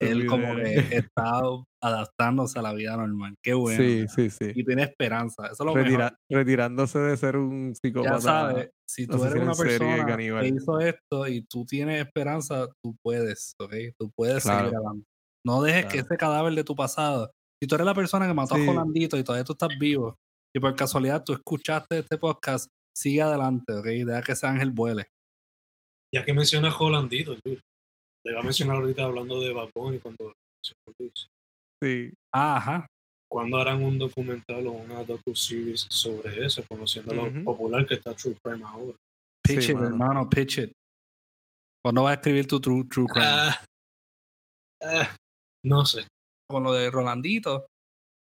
él 0.00 0.26
como 0.26 0.54
que 0.56 0.74
está 1.12 1.40
adaptándose 1.82 2.58
a 2.58 2.62
la 2.62 2.72
vida 2.72 2.96
normal. 2.96 3.34
Qué 3.42 3.54
bueno. 3.54 3.82
Sí, 3.82 4.06
sí, 4.08 4.30
sí. 4.30 4.52
Y 4.54 4.64
tiene 4.64 4.82
esperanza. 4.82 5.46
Eso 5.46 5.54
es 5.62 5.66
lo 5.66 5.74
Retira- 5.74 6.04
mejor. 6.10 6.18
retirándose 6.30 6.98
de 6.98 7.16
ser 7.16 7.36
un 7.36 7.70
Ya 7.72 7.74
psicópata. 7.80 8.20
sabes, 8.20 8.70
si 8.88 9.06
tú 9.06 9.22
eres 9.24 9.42
una 9.42 9.54
persona 9.54 10.16
que 10.16 10.48
hizo 10.48 10.80
esto 10.80 11.26
y 11.28 11.42
tú 11.42 11.64
tienes 11.64 12.04
esperanza, 12.04 12.66
tú 12.82 12.96
puedes, 13.02 13.54
¿ok? 13.60 13.74
Tú 13.98 14.10
puedes 14.16 14.42
Claro. 14.42 14.64
seguir 14.66 14.76
adelante. 14.76 15.06
No 15.46 15.62
dejes 15.62 15.86
que 15.86 15.98
ese 15.98 16.16
cadáver 16.16 16.52
de 16.54 16.64
tu 16.64 16.74
pasado, 16.74 17.30
si 17.62 17.66
tú 17.68 17.74
eres 17.76 17.86
la 17.86 17.94
persona 17.94 18.26
que 18.26 18.34
mató 18.34 18.56
Sí. 18.56 18.62
a 18.62 18.66
Jolandito 18.66 19.16
y 19.16 19.22
todavía 19.24 19.44
tú 19.44 19.52
estás 19.52 19.70
vivo, 19.78 20.16
y 20.54 20.60
por 20.60 20.74
casualidad 20.74 21.22
tú 21.24 21.32
escuchaste 21.34 21.98
este 22.00 22.18
podcast, 22.18 22.68
sigue 22.96 23.22
adelante, 23.22 23.72
¿ok? 23.74 23.84
Deja 23.86 24.22
que 24.22 24.32
ese 24.32 24.46
ángel 24.46 24.70
vuele. 24.72 25.06
Ya 26.12 26.24
que 26.24 26.32
mencionas 26.32 26.74
Holandito, 26.80 27.36
dude, 27.44 27.60
te 28.24 28.30
iba 28.32 28.40
a 28.40 28.42
mencionar 28.42 28.76
ahorita 28.76 29.04
hablando 29.04 29.40
de 29.40 29.52
Bad 29.52 29.70
Bunny 29.74 29.98
cuando 30.00 30.32
Sí. 31.82 32.12
Ah, 32.34 32.56
Ajá. 32.56 32.86
cuando 33.30 33.58
harán 33.58 33.82
un 33.84 33.98
documental 33.98 34.66
o 34.66 34.72
una 34.72 35.04
docu-series 35.04 35.86
sobre 35.88 36.44
eso, 36.44 36.62
conociendo 36.68 37.14
lo 37.14 37.44
popular 37.44 37.86
que 37.86 37.94
está 37.94 38.14
True 38.14 38.36
Crime 38.42 38.64
ahora. 38.64 38.96
Pitch 39.46 39.62
Sí, 39.62 39.70
it, 39.70 39.74
mano. 39.76 39.86
hermano, 39.88 40.28
pitch 40.28 40.58
it. 40.58 40.72
¿Cuándo 41.84 42.02
vas 42.02 42.10
a 42.10 42.14
escribir 42.14 42.46
tu 42.46 42.60
true, 42.60 42.84
true 42.88 43.06
crime? 43.06 43.24
Ah, 43.26 43.64
ah, 44.82 45.16
no 45.64 45.86
sé. 45.86 46.06
Con 46.50 46.64
lo 46.64 46.72
de 46.72 46.90
Rolandito. 46.90 47.66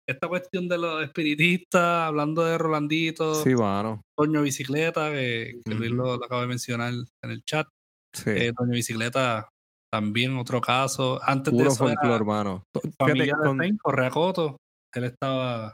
Esta 0.08 0.28
cuestión 0.28 0.68
de 0.68 0.78
los 0.78 1.04
espiritistas, 1.04 2.08
hablando 2.08 2.44
de 2.46 2.58
Rolandito, 2.58 3.36
Sí, 3.36 3.54
mano. 3.54 4.02
Toño 4.18 4.42
Bicicleta, 4.42 5.12
que, 5.12 5.60
que 5.64 5.74
Luis 5.76 5.92
lo, 5.92 6.18
lo 6.18 6.26
acaba 6.26 6.42
de 6.42 6.48
mencionar 6.48 6.94
en 6.94 7.30
el 7.30 7.44
chat. 7.44 7.68
Sí. 8.14 8.30
Eh, 8.30 8.54
Toño 8.56 8.72
Bicicleta, 8.72 9.48
también 9.92 10.38
otro 10.38 10.62
caso. 10.62 11.20
Antes 11.24 11.54
de 11.54 11.60
Puro 11.60 11.72
eso 11.72 11.90
era 11.90 11.96
folclore, 12.02 12.26
mano. 12.26 12.64
To- 12.74 12.82
familia 12.98 13.36
de 13.38 13.48
con- 13.48 13.58
Fein, 13.58 13.78
Correa 13.78 14.10
Coto. 14.10 14.58
Él 14.94 15.04
estaba... 15.06 15.74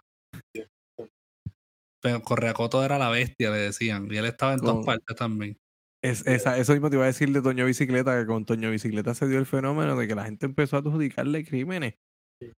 Pero 2.01 2.21
Correa 2.21 2.53
Coto 2.53 2.83
era 2.83 2.97
la 2.97 3.09
bestia, 3.09 3.49
le 3.51 3.57
decían. 3.57 4.07
Y 4.11 4.17
él 4.17 4.25
estaba 4.25 4.53
en 4.53 4.59
todas 4.59 4.75
Con- 4.75 4.85
partes 4.85 5.15
también. 5.15 5.57
Es, 6.03 6.25
esa- 6.27 6.57
eso 6.57 6.73
mismo 6.73 6.89
te 6.89 6.95
iba 6.95 7.03
a 7.03 7.07
decir 7.07 7.31
de 7.31 7.41
Toño 7.41 7.65
Bicicleta, 7.65 8.19
que 8.19 8.27
con 8.27 8.45
Toño 8.45 8.69
Bicicleta 8.69 9.15
se 9.15 9.27
dio 9.27 9.39
el 9.39 9.45
fenómeno 9.47 9.95
de 9.95 10.07
que 10.07 10.15
la 10.15 10.25
gente 10.25 10.45
empezó 10.45 10.75
a 10.77 10.79
adjudicarle 10.79 11.43
crímenes. 11.43 11.95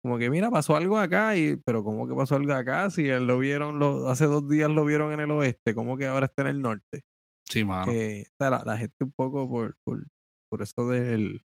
Como 0.03 0.19
que, 0.19 0.29
mira, 0.29 0.51
pasó 0.51 0.75
algo 0.75 0.99
acá, 0.99 1.37
y, 1.37 1.57
pero 1.65 1.85
¿cómo 1.85 2.09
que 2.09 2.15
pasó 2.15 2.35
algo 2.35 2.53
acá? 2.53 2.91
Si 2.91 3.09
él 3.09 3.29
lo 3.29 3.39
vieron, 3.39 3.79
lo, 3.79 4.09
hace 4.09 4.25
dos 4.25 4.49
días 4.49 4.69
lo 4.69 4.85
vieron 4.85 5.13
en 5.13 5.21
el 5.21 5.31
oeste, 5.31 5.73
¿cómo 5.73 5.97
que 5.97 6.07
ahora 6.07 6.27
está 6.27 6.43
en 6.43 6.49
el 6.49 6.61
norte? 6.61 7.03
Sí, 7.49 7.65
mano. 7.65 7.93
Que, 7.93 8.25
o 8.27 8.35
sea, 8.41 8.51
la, 8.51 8.65
la 8.67 8.77
gente 8.77 8.97
un 9.05 9.13
poco 9.17 9.49
por, 9.49 9.77
por, 9.85 10.05
por 10.51 10.63
eso 10.63 10.89
del... 10.89 11.43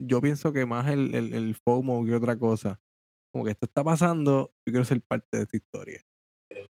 Yo 0.00 0.20
pienso 0.20 0.52
que 0.52 0.66
más 0.66 0.88
el, 0.88 1.14
el, 1.14 1.32
el 1.34 1.54
FOMO 1.54 2.04
que 2.04 2.14
otra 2.14 2.38
cosa. 2.38 2.80
Como 3.32 3.44
que 3.44 3.50
esto 3.52 3.66
está 3.66 3.84
pasando, 3.84 4.52
yo 4.66 4.72
quiero 4.72 4.84
ser 4.84 5.00
parte 5.02 5.36
de 5.36 5.42
esta 5.44 5.56
historia. 5.56 6.00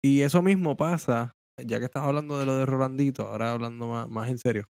Y 0.03 0.21
eso 0.21 0.41
mismo 0.41 0.75
pasa, 0.77 1.35
ya 1.63 1.79
que 1.79 1.85
estás 1.85 2.03
hablando 2.03 2.37
de 2.39 2.45
lo 2.45 2.55
de 2.57 2.65
Rolandito, 2.65 3.27
ahora 3.27 3.51
hablando 3.53 3.87
más, 3.87 4.09
más 4.09 4.29
en 4.29 4.37
serio. 4.37 4.65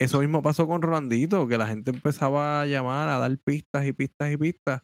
Eso 0.00 0.20
mismo 0.20 0.40
pasó 0.42 0.66
con 0.66 0.80
Rolandito, 0.80 1.46
que 1.46 1.58
la 1.58 1.66
gente 1.66 1.90
empezaba 1.90 2.62
a 2.62 2.66
llamar, 2.66 3.08
a 3.10 3.18
dar 3.18 3.36
pistas 3.38 3.86
y 3.86 3.92
pistas 3.92 4.32
y 4.32 4.36
pistas. 4.38 4.82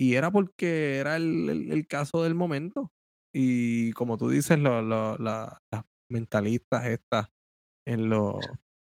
Y 0.00 0.14
era 0.14 0.30
porque 0.30 0.98
era 0.98 1.16
el, 1.16 1.48
el- 1.50 1.72
el 1.72 1.86
caso 1.86 2.22
del 2.22 2.34
momento. 2.34 2.92
Y 3.34 3.92
como 3.92 4.18
tú 4.18 4.28
dices, 4.28 4.58
lo- 4.58 4.82
lo- 4.82 5.16
la- 5.18 5.58
las 5.72 5.84
mentalistas 6.10 6.86
estas 6.86 7.28
en, 7.86 8.08
los 8.08 8.36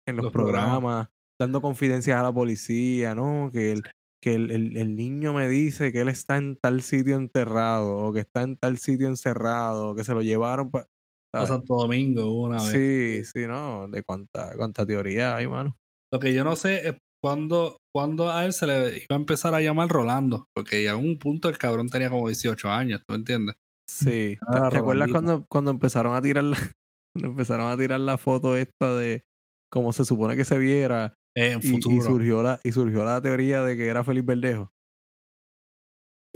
en 0.06 0.16
los, 0.16 0.24
Los 0.26 0.32
programas. 0.32 0.70
programas, 0.70 1.08
dando 1.38 1.60
confidencias 1.60 2.18
a 2.18 2.22
la 2.22 2.32
policía, 2.32 3.14
¿no? 3.14 3.50
Que 3.52 3.72
el, 3.72 3.82
que 4.22 4.34
el, 4.34 4.50
el- 4.50 4.76
el 4.76 4.96
niño 4.96 5.32
me 5.32 5.48
dice 5.48 5.92
que 5.92 6.00
él 6.00 6.08
está 6.08 6.36
en 6.36 6.56
tal 6.56 6.82
sitio 6.82 7.16
enterrado, 7.16 7.96
o 7.96 8.12
que 8.12 8.20
está 8.20 8.42
en 8.42 8.56
tal 8.56 8.78
sitio 8.78 9.08
encerrado, 9.08 9.90
o 9.90 9.94
que 9.94 10.04
se 10.04 10.14
lo 10.14 10.22
llevaron 10.22 10.70
para... 10.70 10.88
A 11.34 11.46
Santo 11.46 11.76
Domingo 11.76 12.42
una 12.42 12.56
vez. 12.56 12.70
Sí, 12.70 13.24
sí, 13.24 13.46
¿no? 13.46 13.86
De 13.88 14.02
cuánta, 14.02 14.56
cuánta 14.56 14.86
teoría 14.86 15.36
hay, 15.36 15.46
mano. 15.46 15.76
Lo 16.10 16.18
que 16.18 16.32
yo 16.32 16.42
no 16.42 16.56
sé 16.56 16.88
es 16.88 16.96
cuándo, 17.22 17.76
cuándo 17.94 18.30
a 18.30 18.46
él 18.46 18.52
se 18.54 18.66
le 18.66 18.96
iba 18.96 19.06
a 19.10 19.16
empezar 19.16 19.54
a 19.54 19.60
llamar 19.60 19.88
Rolando, 19.88 20.46
porque 20.54 20.82
ya 20.82 20.92
en 20.92 21.04
un 21.04 21.18
punto 21.18 21.48
el 21.48 21.58
cabrón 21.58 21.90
tenía 21.90 22.08
como 22.08 22.28
18 22.28 22.70
años, 22.70 23.02
¿tú 23.06 23.14
entiendes? 23.14 23.56
Sí. 23.88 24.38
Ah, 24.42 24.68
¿Te, 24.70 24.78
acuerdas 24.78 25.10
cuando, 25.10 25.44
cuando 25.48 25.70
empezaron 25.70 26.14
a 26.14 26.22
tirar 26.22 26.44
la, 26.44 26.56
empezaron 27.14 27.70
a 27.70 27.76
tirar 27.76 28.00
la 28.00 28.16
foto 28.18 28.56
esta 28.56 28.96
de 28.96 29.24
cómo 29.70 29.92
se 29.92 30.04
supone 30.04 30.34
que 30.34 30.44
se 30.44 30.58
viera 30.58 31.14
en 31.34 31.60
y, 31.62 31.80
surgió 31.80 32.42
la, 32.42 32.60
y 32.64 32.72
surgió 32.72 33.04
la 33.04 33.20
teoría 33.20 33.62
de 33.62 33.76
que 33.76 33.86
era 33.86 34.04
Felipe 34.04 34.34
Verdejo? 34.34 34.72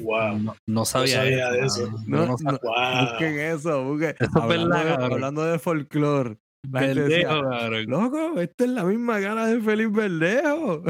Wow. 0.00 0.38
No, 0.38 0.56
no 0.66 0.84
sabía, 0.84 1.16
sabía 1.18 1.50
de 1.50 1.66
eso. 1.66 1.86
eso. 1.86 1.90
No, 2.06 2.18
Yo 2.18 2.26
no 2.26 2.26
no, 2.26 2.38
sabía. 2.38 2.60
Wow. 2.62 3.10
Busquen 3.10 3.38
eso, 3.38 3.84
busquen. 3.84 4.14
Eso 4.18 4.24
es 4.24 4.36
hablando, 4.36 4.68
verdad, 4.68 4.98
de, 4.98 5.04
hablando 5.04 5.44
de 5.44 5.58
folclore. 5.58 6.38
La 6.70 6.80
gente 6.80 7.02
decía, 7.02 7.42
Verdejo, 7.42 7.90
loco, 7.90 8.40
esta 8.40 8.64
es 8.64 8.70
la 8.70 8.84
misma 8.84 9.20
cara 9.20 9.46
de 9.46 9.60
Felipe 9.60 10.08
Verdejo. 10.08 10.82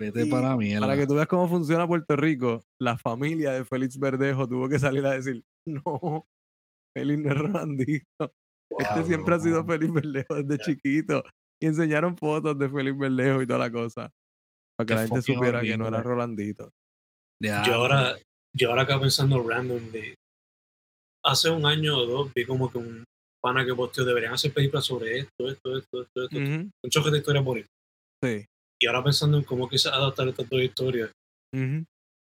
Vete 0.00 0.26
Y 0.26 0.30
para 0.30 0.56
mierda. 0.56 0.86
Para 0.86 0.96
que 0.96 1.06
tú 1.06 1.14
veas 1.14 1.26
cómo 1.28 1.46
funciona 1.46 1.86
Puerto 1.86 2.16
Rico, 2.16 2.64
la 2.80 2.96
familia 2.96 3.52
de 3.52 3.66
Félix 3.66 3.98
Verdejo 3.98 4.48
tuvo 4.48 4.68
que 4.68 4.78
salir 4.78 5.04
a 5.04 5.12
decir, 5.12 5.44
no, 5.66 6.26
Félix 6.96 7.22
no 7.22 7.30
es 7.30 7.38
Rolandito. 7.38 8.32
Este 8.78 8.94
Wow, 8.94 9.06
siempre 9.06 9.34
ha 9.34 9.40
sido. 9.40 9.64
Félix 9.64 9.92
Verdejo 9.92 10.34
desde 10.42 10.58
chiquito. 10.64 11.22
Y 11.60 11.66
enseñaron 11.66 12.16
fotos 12.16 12.58
de 12.58 12.68
Félix 12.68 12.98
Verdejo 12.98 13.42
y 13.42 13.46
toda 13.46 13.58
la 13.58 13.70
cosa. 13.70 14.10
Para 14.76 14.86
que 14.86 14.94
Qué 14.94 14.94
la 14.94 15.00
gente 15.08 15.22
supiera 15.22 15.60
que 15.60 15.76
no 15.76 15.88
era. 15.88 16.02
Rolandito. 16.02 16.70
Yo 17.42 17.74
ahora, 17.74 18.18
yo 18.56 18.70
ahora 18.70 18.82
acá 18.82 18.98
pensando 19.00 19.42
randomly, 19.42 20.14
hace 21.24 21.50
un 21.50 21.64
año 21.66 21.96
o 21.98 22.06
dos 22.06 22.32
vi 22.34 22.44
como 22.44 22.70
que 22.70 22.78
un 22.78 23.04
pana 23.42 23.64
que 23.64 23.74
posteó, 23.74 24.04
deberían 24.04 24.34
hacer 24.34 24.52
películas 24.52 24.84
sobre 24.84 25.18
esto, 25.20 25.48
esto, 25.48 25.76
esto, 25.78 26.02
esto, 26.02 26.22
esto, 26.24 26.36
un 26.38 26.70
choque 26.90 27.10
de 27.10 27.18
historias 27.18 27.44
bonitas. 27.44 27.70
Sí. 28.22 28.44
Y 28.78 28.86
ahora 28.86 29.02
pensando 29.04 29.38
en 29.38 29.44
cómo 29.44 29.68
quizás 29.68 29.92
adaptar 29.94 30.28
estas 30.28 30.48
dos 30.48 30.60
historias, 30.60 31.10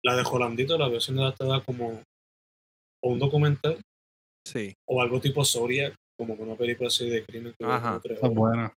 la 0.04 0.16
de 0.16 0.22
Jolandito, 0.24 0.78
la 0.78 0.88
versión 0.88 1.18
adaptada 1.18 1.60
como 1.64 2.02
o 3.02 3.12
un 3.12 3.18
documental 3.18 3.80
Sí. 4.46 4.72
o 4.88 5.02
algo 5.02 5.20
tipo 5.20 5.44
Zodiac, 5.44 5.94
como 6.18 6.34
una 6.34 6.54
película 6.56 6.88
así 6.88 7.08
de 7.10 7.24
crimen 7.24 7.54
que 7.58 7.66
Ajá. 7.66 7.88
como 7.90 8.00
tres 8.00 8.18
esa 8.18 8.26
es 8.26 8.32
horas. 8.32 8.38
buena. 8.38 8.74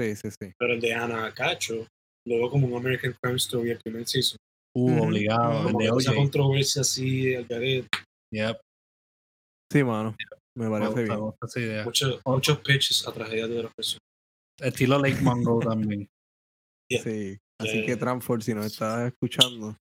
Sí, 0.00 0.16
sí, 0.16 0.30
sí. 0.30 0.52
Pero 0.58 0.72
el 0.74 0.80
de 0.80 0.94
Ana 0.94 1.32
Cacho, 1.34 1.86
luego 2.26 2.50
como 2.50 2.66
un 2.68 2.76
American 2.76 3.14
Crime 3.20 3.36
Story, 3.36 3.70
el 3.70 3.78
primer 3.78 4.06
season, 4.06 4.38
Uh, 4.74 5.02
obligado. 5.02 5.50
ujú. 5.50 5.66
El 5.68 5.72
Como 5.74 5.78
de 5.96 6.00
esa 6.00 6.14
controversia 6.14 6.82
así, 6.82 7.34
al 7.34 7.44
garete. 7.44 7.88
Yep, 8.32 8.60
Sí, 9.72 9.84
mano. 9.84 10.16
Me 10.56 10.64
me 10.68 10.70
parece 10.70 10.88
gusta, 11.06 11.16
bien. 11.16 11.32
esa 11.42 11.60
idea. 11.60 11.84
Muchos, 11.84 12.20
muchos 12.24 12.58
pitches 12.60 13.06
a 13.06 13.12
tragedia 13.12 13.46
de 13.46 13.62
las 13.62 13.74
personas. 13.74 14.00
Estilo 14.60 14.98
Lake 14.98 15.20
Mongo 15.22 15.60
también. 15.60 16.08
Yeah. 16.90 17.02
Sí. 17.04 17.38
Así 17.60 17.80
que 17.82 17.86
yeah. 17.88 17.98
Transford, 17.98 18.40
si 18.42 18.54
nos 18.54 18.66
estás 18.66 19.06
escuchando. 19.12 19.76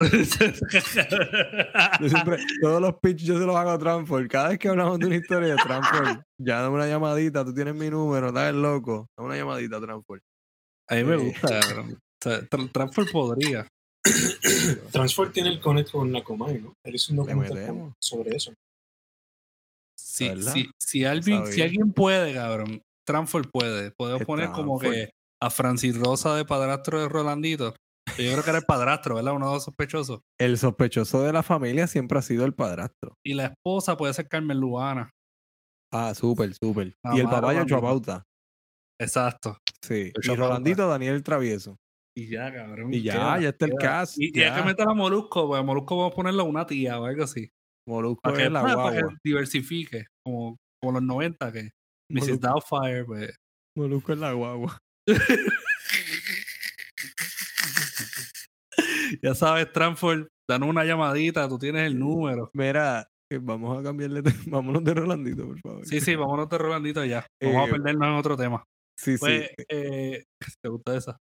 Yo 2.00 2.08
siempre, 2.08 2.38
todos 2.60 2.80
los 2.80 2.94
pitches 3.00 3.26
yo 3.26 3.38
se 3.38 3.46
los 3.46 3.56
hago 3.56 3.70
a 3.70 3.78
Transford. 3.78 4.28
Cada 4.28 4.48
vez 4.50 4.58
que 4.58 4.68
hablamos 4.68 4.98
de 4.98 5.06
una 5.06 5.16
historia 5.16 5.48
de 5.54 5.62
Transford, 5.62 6.18
ya 6.38 6.60
dame 6.62 6.76
una 6.76 6.86
llamadita, 6.88 7.44
tú 7.44 7.52
tienes 7.54 7.74
mi 7.74 7.90
número, 7.90 8.28
estás 8.28 8.54
loco. 8.54 9.06
Dame 9.16 9.28
una 9.30 9.36
llamadita, 9.38 9.80
Transford. 9.80 10.20
A 10.88 10.94
mí 10.96 11.04
me 11.04 11.18
Sí. 11.18 11.24
gusta, 11.26 11.60
cabrón. 11.60 11.92
O 11.94 11.98
sea, 12.22 12.40
Tra- 12.48 12.72
Transfer 12.72 13.06
podría. 13.10 13.66
Transfer 14.92 15.32
tiene 15.32 15.48
el 15.50 15.60
connect 15.60 15.90
con 15.90 16.12
la 16.12 16.22
Comay, 16.22 16.60
¿no? 16.60 16.74
Él 16.84 16.94
hizo 16.94 17.12
un 17.12 17.16
documental 17.18 17.92
sobre 18.00 18.36
eso. 18.36 18.52
Si, 19.98 20.28
¿Verdad? 20.28 20.54
si, 20.78 21.04
alguien, 21.04 21.46
si 21.46 21.62
alguien 21.62 21.92
puede, 21.92 22.34
cabrón, 22.34 22.82
Transfer 23.06 23.42
puede. 23.50 23.90
Podemos 23.92 24.24
poner 24.24 24.50
como 24.50 24.78
que 24.78 25.10
a 25.44 25.50
Francis 25.50 25.98
Rosa 25.98 26.34
de 26.36 26.44
padrastro 26.44 27.00
de 27.00 27.08
Rolandito. 27.08 27.74
Yo 28.18 28.30
creo 28.32 28.42
que 28.42 28.50
era 28.50 28.58
el 28.58 28.64
padrastro, 28.64 29.16
¿verdad? 29.16 29.34
Uno 29.34 29.48
de 29.48 29.54
los 29.54 29.64
sospechosos. 29.64 30.20
El 30.38 30.56
sospechoso 30.58 31.22
de 31.22 31.32
la 31.32 31.42
familia 31.42 31.86
siempre 31.86 32.18
ha 32.18 32.22
sido 32.22 32.44
el 32.44 32.54
padrastro. 32.54 33.14
Y 33.24 33.34
la 33.34 33.46
esposa 33.46 33.96
puede 33.96 34.14
ser 34.14 34.28
Carmen 34.28 34.58
Lubana. 34.60 35.10
Ah, 35.92 36.14
súper, 36.14 36.54
súper. 36.54 36.94
Y 37.14 37.20
el 37.20 37.26
papá 37.26 37.52
Yocho 37.54 37.76
Rolandito. 37.76 37.80
Pauta. 37.80 38.24
Exacto. 39.00 39.58
Sí. 39.82 40.12
Yocho 40.16 40.32
Y. 40.32 40.36
Rolandito 40.36 40.88
Daniel 40.88 41.22
Travieso. 41.22 41.76
Y 42.16 42.28
ya, 42.28 42.52
cabrón. 42.52 42.92
Y 42.94 43.02
ya, 43.02 43.12
queda, 43.12 43.40
ya 43.40 43.48
está 43.48 43.64
el 43.66 43.72
queda. 43.72 43.80
cast. 43.80 44.14
Y, 44.18 44.26
y 44.38 44.42
hay 44.42 44.50
ya. 44.50 44.56
que 44.56 44.62
meter 44.62 44.88
a 44.88 44.94
Molusco, 44.94 45.46
porque 45.48 45.60
a 45.60 45.62
Molusco 45.62 45.96
vamos 45.96 46.12
a 46.12 46.16
ponerle 46.16 46.40
a 46.42 46.44
una 46.44 46.66
tía 46.66 47.00
o 47.00 47.04
algo 47.04 47.24
así. 47.24 47.50
Molusco 47.88 48.20
Para 48.22 48.36
que, 48.36 48.44
es 48.44 48.52
la 48.52 48.60
pues, 48.62 48.74
para 48.76 48.90
que 48.92 49.00
guagua. 49.02 49.18
diversifique, 49.24 50.06
como, 50.24 50.56
como 50.80 50.92
los 50.92 51.02
90, 51.02 51.52
que 51.52 51.70
Mrs. 52.10 52.40
Doubtfire, 52.40 53.04
pues. 53.04 53.36
Molusco 53.76 54.12
es 54.12 54.18
la 54.18 54.32
guagua. 54.32 54.78
ya 59.22 59.34
sabes, 59.34 59.72
Transfer, 59.72 60.28
danos 60.48 60.68
una 60.68 60.84
llamadita, 60.84 61.48
tú 61.48 61.58
tienes 61.58 61.86
el 61.86 61.98
número. 61.98 62.50
Mira, 62.54 63.06
eh, 63.30 63.38
vamos 63.40 63.78
a 63.78 63.82
cambiarle. 63.82 64.22
de- 64.22 64.32
Vámonos 64.46 64.84
de 64.84 64.94
Rolandito, 64.94 65.46
por 65.46 65.60
favor. 65.60 65.86
Sí, 65.86 66.00
sí, 66.00 66.14
vámonos 66.16 66.48
de 66.48 66.58
Rolandito 66.58 67.04
ya. 67.04 67.26
Vamos 67.42 67.68
Eh, 67.68 67.68
a 67.68 67.72
perdernos 67.72 68.08
en 68.08 68.14
otro 68.14 68.36
tema. 68.36 68.64
Sí, 68.98 69.16
Pues, 69.18 69.48
sí. 69.48 69.54
eh, 69.68 70.24
¿te 70.62 70.68
gusta 70.68 70.96
esa? 70.96 71.16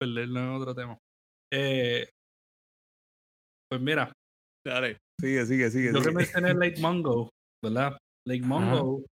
Perdernos 0.00 0.42
en 0.42 0.48
otro 0.50 0.74
tema. 0.74 0.98
Eh, 1.52 2.08
pues 3.70 3.80
mira, 3.80 4.12
Dale. 4.66 4.98
Sigue, 5.20 5.46
sigue, 5.46 5.70
sigue. 5.70 5.92
yo 5.94 6.02
que 6.02 6.10
mencioné 6.12 6.52
Lake 6.54 6.80
Mungo, 6.80 7.30
¿verdad? 7.64 7.96
Lake 8.26 8.42
Mungo. 8.42 9.04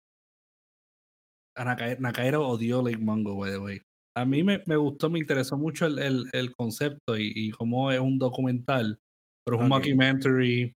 A 1.57 1.63
Naka- 1.63 1.97
Nakairo 1.99 2.47
odió 2.47 2.81
Lake 2.81 2.97
Mungo, 2.97 3.35
by 3.37 3.51
the 3.51 3.57
way. 3.57 3.81
A 4.17 4.25
mí 4.25 4.43
me, 4.43 4.61
me 4.65 4.75
gustó, 4.77 5.09
me 5.09 5.19
interesó 5.19 5.57
mucho 5.57 5.85
el, 5.85 5.99
el- 5.99 6.25
el 6.33 6.55
concepto 6.55 7.17
y, 7.17 7.31
y 7.35 7.51
cómo 7.51 7.91
es 7.91 7.99
un 7.99 8.17
documental, 8.17 8.97
pero 9.45 9.57
es 9.57 9.63
un 9.65 9.71
Ok. 9.71 9.79
mockumentary 9.79 10.73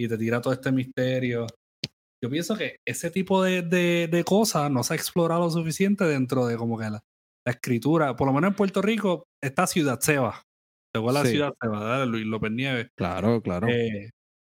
y 0.00 0.08
te 0.08 0.18
tira 0.18 0.40
todo 0.40 0.52
este 0.52 0.70
misterio. 0.72 1.46
Yo 2.22 2.30
pienso 2.30 2.56
que 2.56 2.76
ese 2.86 3.10
tipo 3.10 3.42
de, 3.42 3.62
de- 3.62 4.08
de 4.10 4.24
cosas 4.24 4.70
no 4.70 4.82
se 4.82 4.94
ha 4.94 4.96
explorado 4.96 5.42
lo 5.42 5.50
suficiente 5.50 6.04
dentro 6.04 6.46
de 6.46 6.56
como 6.56 6.78
que 6.78 6.84
la, 6.90 7.00
la 7.46 7.52
escritura. 7.52 8.14
Por 8.16 8.26
lo 8.26 8.32
menos 8.32 8.50
en 8.50 8.56
Puerto 8.56 8.82
Rico 8.82 9.24
está 9.42 9.66
Ciudad 9.66 10.00
Seba. 10.00 10.42
¿Te 10.94 10.98
acuerdas 11.00 11.24
de 11.24 11.28
Sí. 11.30 11.34
Ciudad 11.36 11.52
Seba? 11.60 11.78
¿verdad? 11.80 12.06
Luis 12.06 12.24
López 12.26 12.50
Nieves. 12.52 12.88
Claro, 12.96 13.40
claro. 13.42 13.68
Eh, 13.68 14.10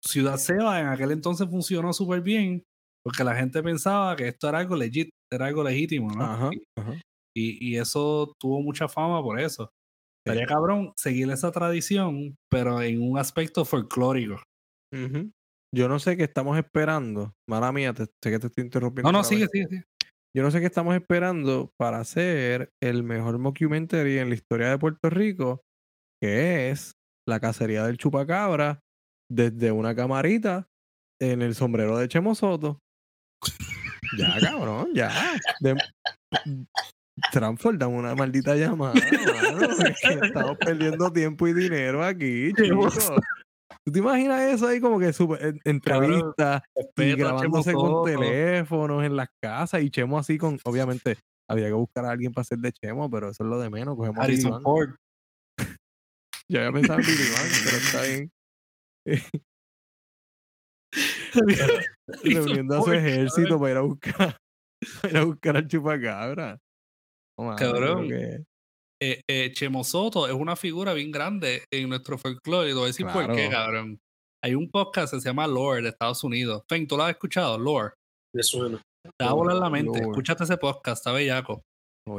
Ciudad 0.05 0.37
Seba 0.37 0.81
en 0.81 0.87
aquel 0.89 1.11
entonces 1.11 1.49
funcionó 1.51 1.93
súper 1.93 2.21
bien 2.21 2.63
porque 3.05 3.25
la 3.25 3.35
gente 3.35 3.63
pensaba 3.63 4.15
que 4.17 4.29
esto 4.29 4.49
era 4.49 4.59
algo 4.59 4.77
legit, 4.77 5.09
era 5.33 5.47
algo 5.47 5.63
legítimo, 5.65 6.11
¿no? 6.13 6.25
Ajá, 6.25 6.51
Y, 6.53 6.63
ajá. 6.79 6.95
y- 7.37 7.69
y 7.71 7.77
eso 7.77 8.35
tuvo 8.41 8.61
mucha 8.63 8.89
fama 8.89 9.23
por 9.23 9.39
eso. 9.41 9.65
Sí. 9.67 10.31
Estaría 10.33 10.47
cabrón 10.47 10.93
seguir 10.97 11.31
esa 11.31 11.51
tradición, 11.53 12.37
pero 12.51 12.83
en 12.83 13.01
un 13.03 13.19
aspecto 13.19 13.65
folclórico. 13.65 14.43
Yo 15.75 15.89
no 15.89 15.99
sé 15.99 16.17
qué 16.17 16.25
estamos 16.25 16.57
esperando. 16.59 17.33
Mala 17.49 17.73
mía, 17.73 17.93
te- 17.93 18.07
sé 18.07 18.31
que 18.31 18.39
te 18.39 18.47
estoy 18.47 18.65
interrumpiendo. 18.65 19.11
No, 19.13 19.19
no, 19.19 19.25
sigue, 19.25 19.43
vez. 19.43 19.51
sigue, 19.53 19.67
sigue. 19.69 19.85
Yo 20.37 20.43
no 20.43 20.51
sé 20.51 20.61
qué 20.61 20.67
estamos 20.67 20.95
esperando 20.95 21.71
para 21.79 22.01
hacer 22.01 22.71
el 22.83 23.03
mejor 23.03 23.39
mockumentary 23.39 24.19
en 24.19 24.29
la 24.29 24.35
historia 24.35 24.69
de 24.71 24.79
Puerto 24.79 25.11
Rico, 25.11 25.63
que 26.23 26.71
es 26.71 26.93
la 27.27 27.41
cacería 27.41 27.85
del 27.87 27.99
chupacabra 27.99 28.81
desde 29.31 29.73
una 29.73 29.95
camarita 29.95 30.67
en 31.21 31.43
el 31.43 31.55
sombrero 31.55 31.99
de 31.99 32.09
Chemo 32.09 32.35
Soto. 32.35 32.79
Ya, 34.17 34.39
cabrón, 34.41 34.89
ya. 34.95 35.11
De... 35.61 35.77
Dame 37.33 37.97
una 37.97 38.15
maldita 38.15 38.55
llamada, 38.55 38.95
mano, 38.95 39.67
es 39.85 40.01
que 40.01 40.27
estamos 40.27 40.57
perdiendo 40.59 41.13
tiempo 41.13 41.49
y 41.49 41.53
dinero 41.53 42.05
aquí, 42.05 42.53
chicos. 42.55 43.11
¿Tú 43.85 43.93
te 43.93 43.99
imaginas 43.99 44.43
eso 44.43 44.69
ahí 44.69 44.81
como 44.81 44.99
que 45.01 45.13
super, 45.13 45.45
en- 45.45 45.61
entrevistas 45.65 46.63
y 46.97 47.15
grabándose 47.17 47.73
con 47.73 48.05
teléfonos 48.05 49.05
en 49.05 49.17
las 49.17 49.29
casas 49.43 49.83
y 49.83 49.91
Chemo 49.91 50.19
así 50.19 50.39
con, 50.39 50.59
obviamente, 50.65 51.19
había 51.51 51.67
que 51.67 51.73
buscar 51.73 52.05
a 52.05 52.11
alguien 52.11 52.33
para 52.33 52.43
hacer 52.43 52.59
de 52.59 52.73
Chemo, 52.73 53.11
pero 53.11 53.31
eso 53.31 53.43
es 53.43 53.51
lo 53.51 53.59
de 53.59 53.71
menos, 53.71 53.97
cogemos 53.97 54.23
Harrison. 54.23 54.63
Ford. 54.63 54.91
Yo 56.51 56.61
había 56.61 56.73
pensado 56.73 57.01
en 57.01 57.07
Billy 57.07 57.31
Van, 57.35 57.49
pero 57.65 57.77
está 57.77 58.03
bien. 58.03 58.31
Reuniendo 62.23 62.79
a 62.79 62.83
su 62.83 62.93
ejército 62.93 63.59
para 63.59 63.71
ir 63.73 63.77
a 63.79 63.81
buscar, 63.83 64.37
para 65.03 65.11
ir 65.11 65.17
a 65.19 65.25
buscar 65.25 65.57
al 65.57 65.69
chupacabra. 65.69 66.59
No, 67.39 67.57
creo 67.57 67.73
Cabrón. 67.73 68.09
que- 68.09 68.45
eh, 69.01 69.21
eh, 69.31 69.53
Chemo 69.53 69.85
Soto 69.85 70.27
es 70.27 70.33
una 70.33 70.57
figura 70.57 70.93
bien 70.93 71.13
grande 71.13 71.63
en 71.73 71.89
nuestro 71.89 72.19
folclore. 72.19 72.69
Y 72.69 72.73
te 72.73 72.75
voy 72.75 72.85
a 72.85 72.87
decir 72.89 73.07
por 73.07 73.27
qué, 73.29 73.49
Claro. 73.49 73.51
cabrón. 73.67 73.99
Hay 74.43 74.55
un 74.57 74.69
podcast 74.71 75.15
que 75.15 75.21
se 75.21 75.29
llama 75.29 75.47
Lore 75.47 75.83
de 75.83 75.89
Estados 75.91 76.23
Unidos. 76.25 76.63
Fen, 76.69 76.87
¿tú 76.87 76.97
lo 76.97 77.05
has 77.05 77.11
escuchado? 77.11 77.57
Lore. 77.59 77.95
Me 78.35 78.43
suena. 78.43 78.83
Te 79.17 79.25
va 79.25 79.31
a 79.31 79.35
volar 79.35 79.57
la 79.57 79.71
mente. 79.71 79.99
Lore. 80.01 80.11
Escúchate 80.11 80.45
ese 80.45 80.57
podcast, 80.57 80.99
está 81.01 81.13
bellaco. 81.13 81.63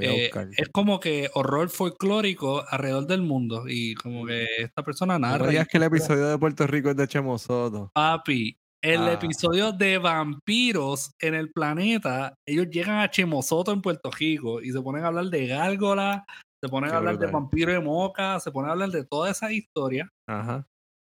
Eh, 0.02 0.30
es 0.56 0.70
como 0.70 1.00
que 1.00 1.30
horror 1.34 1.68
folclórico 1.70 2.64
alrededor 2.68 3.08
del 3.08 3.24
mundo. 3.24 3.64
Y 3.68 3.96
como 3.96 4.26
que 4.26 4.46
esta 4.60 4.84
persona 4.84 5.18
No 5.20 5.28
narra. 5.28 5.48
y 5.48 5.50
digas 5.50 5.68
que 5.68 5.78
el 5.78 5.84
episodio 5.84 6.28
de 6.28 6.38
Puerto 6.38 6.66
Rico 6.68 6.92
es 6.92 6.96
de 6.96 7.08
Chemo 7.08 7.38
Soto. 7.40 7.90
Papi, 7.94 8.56
el 8.84 9.02
Ah. 9.02 9.14
episodio 9.14 9.72
de 9.72 9.98
vampiros 9.98 11.12
en 11.22 11.36
el 11.36 11.52
planeta, 11.52 12.36
ellos 12.48 12.68
llegan 12.70 13.00
a 13.00 13.10
Chemosoto 13.10 13.72
en 13.74 13.82
Puerto 13.82 14.10
Rico 14.12 14.62
y 14.62 14.72
se 14.72 14.82
ponen 14.82 15.04
a 15.04 15.08
hablar 15.08 15.26
de 15.26 15.48
gárgolas, 15.48 16.24
se 16.64 16.70
ponen 16.70 16.90
Qué 16.90 16.96
a 16.96 16.98
hablar 17.00 17.18
de 17.20 17.28
vampiro 17.28 17.72
de 17.72 17.80
moca, 17.80 18.40
se 18.40 18.52
ponen 18.52 18.70
a 18.70 18.74
hablar 18.74 18.90
de 18.90 19.06
toda 19.06 19.30
esa 19.32 19.52
historia. 19.52 20.10
Ajá. 20.28 20.66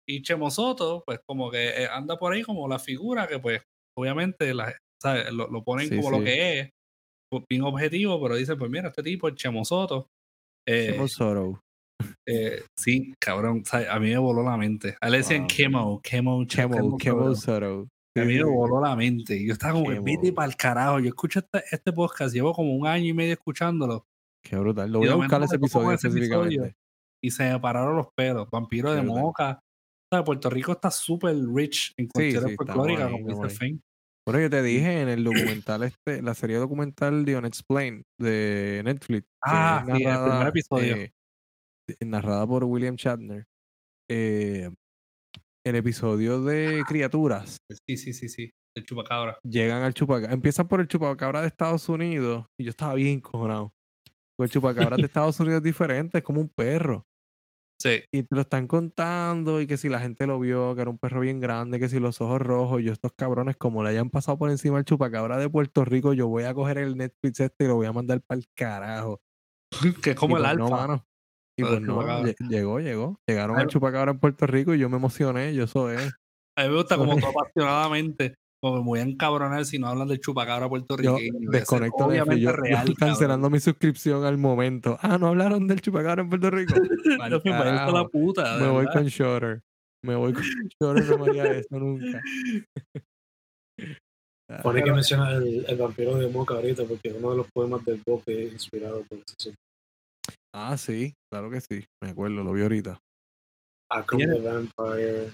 Y 0.09 0.23
Chemosoto, 0.23 1.03
pues 1.07 1.21
como 1.27 1.51
que 1.51 1.69
eh, 1.69 1.89
anda 1.89 2.17
por 2.19 2.33
ahí 2.33 2.43
como 2.43 2.67
la 2.69 2.79
figura 2.79 3.29
que 3.29 3.39
pues 3.39 3.63
obviamente 3.97 4.53
la, 4.55 4.77
¿sabes? 5.01 5.33
Lo, 5.33 5.49
lo 5.49 5.63
ponen 5.63 5.89
Sí, 5.89 5.97
como 5.97 6.11
lo 6.11 6.25
que 6.25 6.61
es, 6.61 6.71
bien 7.49 7.63
objetivo, 7.63 8.21
pero 8.21 8.35
dicen, 8.35 8.59
pues 8.59 8.71
mira, 8.71 8.89
este 8.89 9.03
tipo 9.05 9.29
es 9.29 9.35
Chemosoto. 9.37 10.09
Eh, 10.67 10.91
Chemo 10.93 11.07
Soto. 11.09 11.61
Eh, 12.33 12.63
sí, 12.79 13.13
cabrón, 13.19 13.63
a 13.73 13.99
mí 13.99 14.11
me 14.11 14.19
voló 14.19 14.43
la 14.43 14.57
mente. 14.57 14.97
A 15.01 15.07
él 15.07 15.13
le 15.13 15.19
decían 15.19 15.41
Wow. 15.43 15.49
Chemo, 15.49 16.01
Chemo, 16.03 16.45
Chemo, 16.47 16.99
Chemo 16.99 17.35
Soto. 17.35 17.83
A 18.17 18.21
Sí, 18.23 18.27
mí 18.27 18.35
me 18.35 18.39
sí. 18.39 18.43
voló 18.43 18.81
la 18.81 18.97
mente. 18.97 19.45
Yo 19.45 19.53
estaba 19.53 19.73
como 19.75 20.03
vete 20.03 20.33
para 20.33 20.49
el 20.49 20.57
carajo. 20.57 20.99
Yo 20.99 21.09
escucho 21.09 21.39
este, 21.41 21.63
este 21.71 21.93
podcast, 21.93 22.35
llevo 22.35 22.53
como 22.53 22.75
un 22.75 22.87
año 22.87 23.07
y 23.07 23.13
medio 23.13 23.33
escuchándolo. 23.35 24.05
Qué 24.43 24.57
brutal. 24.57 24.91
Lo 24.91 24.99
voy 25.01 25.09
a 25.09 25.15
buscar 25.15 25.43
ese 25.43 25.57
episodio 25.57 25.93
ese 25.93 26.09
episodio. 26.09 26.73
Y 27.23 27.31
se 27.31 27.53
me 27.53 27.61
pararon 27.61 27.97
los 27.97 28.09
pelos. 28.17 28.49
Vampiro 28.51 28.93
de 28.93 29.01
brutal. 29.03 29.21
moca. 29.23 29.61
O 30.13 30.17
sea, 30.17 30.25
Puerto 30.25 30.51
Rico 30.51 30.73
está 30.73 30.91
súper 30.91 31.37
rich 31.55 31.93
en 31.97 32.09
cuestiones 32.09 32.49
sí, 32.49 32.57
estamos 32.61 32.75
folclóricas, 32.75 33.07
ahí, 33.13 33.23
como 33.23 33.45
dice. 33.45 33.57
Fane. 33.57 33.79
Bueno, 34.27 34.41
yo 34.41 34.51
te 34.51 34.63
dije 34.63 35.01
en 35.03 35.09
el 35.09 35.25
documental 35.25 35.83
este, 35.85 36.21
la 36.23 36.35
serie 36.35 36.57
documental 36.57 37.25
de 37.25 37.37
Unexplained 37.37 38.03
de 38.19 38.83
Netflix. 38.85 39.27
Ah, 39.45 39.83
sí, 39.87 39.93
el 40.03 40.19
primer 40.19 40.47
episodio. 40.49 40.97
eh, 40.97 41.13
narrada 42.05 42.47
por 42.47 42.65
William 42.65 42.97
Shatner. 42.97 43.45
Eh, 44.11 44.71
el 45.65 45.77
episodio 45.77 46.43
de 46.43 46.83
criaturas 46.89 47.59
Sí, 47.87 47.97
sí, 47.97 48.13
sí, 48.13 48.29
sí. 48.29 48.51
El 48.77 48.85
chupacabra. 48.85 49.39
llegan 49.43 49.83
al 49.83 49.95
chupacabra. 49.95 50.33
Empiezan 50.33 50.69
por 50.69 50.81
el 50.81 50.89
chupacabra 50.89 51.41
de 51.43 51.49
Estados 51.49 51.89
Unidos 51.89 52.47
y 52.59 52.65
yo 52.65 52.71
estaba 52.71 52.95
bien 52.95 53.21
cojonado. 53.21 53.73
Pues 54.39 54.51
el 54.51 54.53
chupacabra 54.55 54.97
de 54.97 55.03
Estados 55.07 55.39
Unidos 55.41 55.59
es 55.59 55.65
diferente, 55.65 56.19
es 56.19 56.25
como 56.25 56.41
un 56.41 56.49
perro. 56.49 57.05
Sí. 57.83 58.03
Y 58.13 58.23
te 58.25 58.35
lo 58.35 58.43
están 58.43 58.67
contando 58.67 59.61
y 59.61 59.67
que 59.67 59.77
si 59.79 59.89
la 59.89 60.01
gente 60.01 60.27
lo 60.27 60.39
vio, 60.39 60.75
que 60.75 60.83
era 60.83 60.91
un 60.91 60.99
perro 60.99 61.21
bien 61.21 61.41
grande, 61.41 61.79
que 61.81 61.89
si 61.89 61.99
los 61.99 62.21
ojos 62.21 62.41
rojos, 62.41 62.83
yo 62.83 62.93
estos 62.93 63.13
cabrones 63.17 63.57
como 63.57 63.83
le 63.83 63.89
hayan 63.91 64.11
pasado 64.11 64.39
por 64.39 64.51
encima 64.51 64.79
al 64.79 64.85
chupacabra 64.85 65.39
de 65.39 65.49
Puerto 65.49 65.85
Rico, 65.85 66.13
yo 66.13 66.29
voy 66.29 66.45
a 66.45 66.55
coger 66.55 66.79
el 66.79 66.97
Netflix 66.97 67.41
este 67.41 67.65
y 67.65 67.69
lo 67.69 67.77
voy 67.77 67.87
a 67.87 67.93
mandar 67.93 68.21
para 68.27 68.39
el 68.39 68.47
carajo. 68.55 69.21
que 70.05 70.11
es 70.11 70.17
como 70.17 70.37
Y 70.37 70.41
el 70.41 70.43
pues, 70.43 70.51
alfa. 70.53 70.65
no, 70.65 70.71
mano. 70.71 71.05
Y 71.61 71.65
pues 71.65 71.81
no, 71.81 72.25
llegó, 72.49 72.81
llegó. 72.81 73.17
Llegaron 73.27 73.59
al 73.59 73.67
chupacabra 73.69 74.13
en 74.13 74.19
Puerto 74.19 74.47
Rico 74.47 74.75
y 74.75 74.79
yo 74.79 74.89
me 74.89 74.97
emocioné. 74.97 75.55
Yo 75.55 75.65
eso 75.65 75.91
es. 75.91 76.13
A 76.57 76.63
mí 76.65 76.69
me 76.71 76.77
gusta 76.77 76.97
como 76.97 77.13
apasionadamente, 77.13 78.35
como 78.63 78.79
me 78.79 78.85
voy 78.85 78.99
a 78.99 79.03
encabronar 79.03 79.65
si 79.65 79.79
no 79.79 79.87
hablan 79.87 80.09
del 80.09 80.21
chupacabra 80.21 80.67
Yo 80.67 80.71
puertorriqueño. 80.71 81.17
Ese 81.19 81.29
es 81.45 81.51
desconecto 81.51 82.05
obviamente 82.05 82.41
Yo, 82.41 82.51
yo 82.51 82.57
real, 82.57 82.95
cancelando 82.99 83.49
mi 83.51 83.61
suscripción 83.61 84.25
al 84.25 84.37
momento. 84.39 84.99
Ah, 85.01 85.17
no 85.19 85.29
hablaron 85.29 85.67
del 85.67 85.81
chupacabra 85.81 86.23
en 86.23 86.29
Puerto 86.29 86.51
Rico. 86.51 86.75
cabrón. 87.19 87.31
No, 87.31 87.41
pues, 87.43 87.55
a 87.55 87.91
la 87.91 88.09
puta. 88.09 88.57
Me 88.59 88.69
voy 88.69 88.87
con 88.87 89.05
Shutter. 89.07 89.61
Me 90.05 90.15
voy 90.17 90.33
con 90.33 90.43
Shutter. 90.43 91.05
No 91.09 91.19
me 91.25 91.31
haría 91.31 91.53
eso 91.53 91.79
nunca. 91.79 92.21
Ah, 94.53 94.63
Pone 94.65 94.81
que 94.81 94.85
Pero- 94.87 94.97
menciona 94.97 95.31
el, 95.35 95.65
el 95.69 95.77
vampiro 95.79 96.17
de 96.17 96.27
Moca 96.27 96.55
ahorita, 96.55 96.83
porque 96.83 97.13
uno 97.17 97.31
de 97.31 97.37
los 97.37 97.47
poemas 97.55 97.85
del 97.85 98.03
Boque 98.05 98.47
es 98.47 98.53
inspirado 98.53 99.05
por 99.09 99.19
eso. 99.19 99.53
Ah, 100.55 100.77
sí, 100.77 101.15
claro 101.33 101.51
que 101.51 101.61
sí. 101.61 101.85
Me 102.03 102.11
acuerdo, 102.11 102.43
lo 102.43 102.53
vi 102.53 102.63
ahorita. 102.63 102.99
The 104.17 104.41
Vampire. 104.41 105.33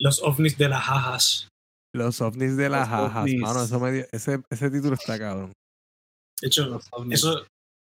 Los 0.00 0.22
ovnis 0.22 0.56
de 0.56 0.68
las 0.68 0.82
jajas. 0.82 1.48
Los 1.94 2.20
ovnis 2.20 2.56
de 2.56 2.68
las 2.68 2.88
jajas, 2.88 3.28
mano. 3.34 3.62
Eso 3.64 3.80
me 3.80 3.92
dio- 3.92 4.06
ese, 4.12 4.42
ese 4.50 4.70
título 4.70 4.94
está 4.94 5.18
cabrón. 5.18 5.52
De 6.40 6.48
hecho, 6.48 6.80
eso, 7.10 7.44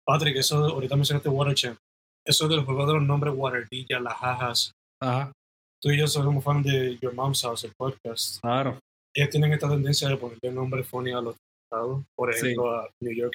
Patrick, 0.07 0.37
eso 0.37 0.57
ahorita 0.67 0.97
mencionaste 0.97 1.29
Waterchamp. 1.29 1.79
Eso 2.27 2.49
de 2.49 2.57
los 2.57 2.65
juegos 2.65 2.87
de 2.89 2.95
los 2.95 3.03
nombres 3.03 3.35
Waterdilla, 3.37 4.01
las 4.01 4.15
jajas. 4.15 4.73
Ajá, 5.01 5.33
Tú 5.81 5.91
y 5.91 5.99
yo 5.99 6.07
somos 6.07 6.45
fan 6.45 6.63
de 6.63 6.97
Your 6.99 7.13
Mom's 7.13 7.43
House, 7.43 7.65
el 7.65 7.73
podcast. 7.77 8.41
claro. 8.41 8.79
Ellos 9.15 9.31
tienen 9.31 9.53
esta 9.53 9.69
tendencia 9.69 10.09
de 10.09 10.17
ponerle 10.17 10.53
nombre 10.53 10.85
funny 10.85 11.11
a 11.13 11.21
los 11.21 11.37
estados. 11.65 12.03
Por 12.17 12.33
Sí. 12.35 12.47
ejemplo, 12.47 12.75
a 12.81 12.89
New 13.03 13.15
York 13.15 13.35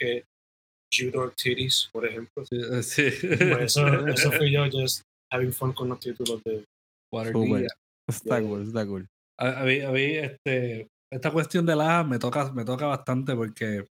es 0.92 1.00
Judor 1.00 1.34
Titties, 1.36 1.90
por 1.92 2.06
ejemplo. 2.06 2.46
Sí, 2.46 2.58
sí. 2.82 3.28
Pues 3.38 3.76
eso, 3.78 3.88
eso 4.08 4.32
fui 4.32 4.52
yo 4.52 4.66
just 4.72 5.02
having 5.32 5.52
fun 5.54 5.74
con 5.74 5.90
los 5.90 6.00
títulos 6.00 6.42
de 6.44 6.64
Guardilla. 7.12 7.68
Está 8.10 8.40
Yeah. 8.40 8.48
cool, 8.48 8.64
está 8.68 8.86
cool. 8.86 9.08
A, 9.40 9.62
a 9.62 9.66
mí, 9.66 9.80
a 9.82 9.92
mí, 9.92 10.02
este, 10.04 10.88
esta 11.12 11.32
cuestión 11.32 11.66
de 11.66 11.76
la 11.76 12.04
me 12.04 12.20
toca, 12.20 12.52
me 12.54 12.66
toca 12.66 12.86
bastante 12.88 13.36
porque 13.36 13.86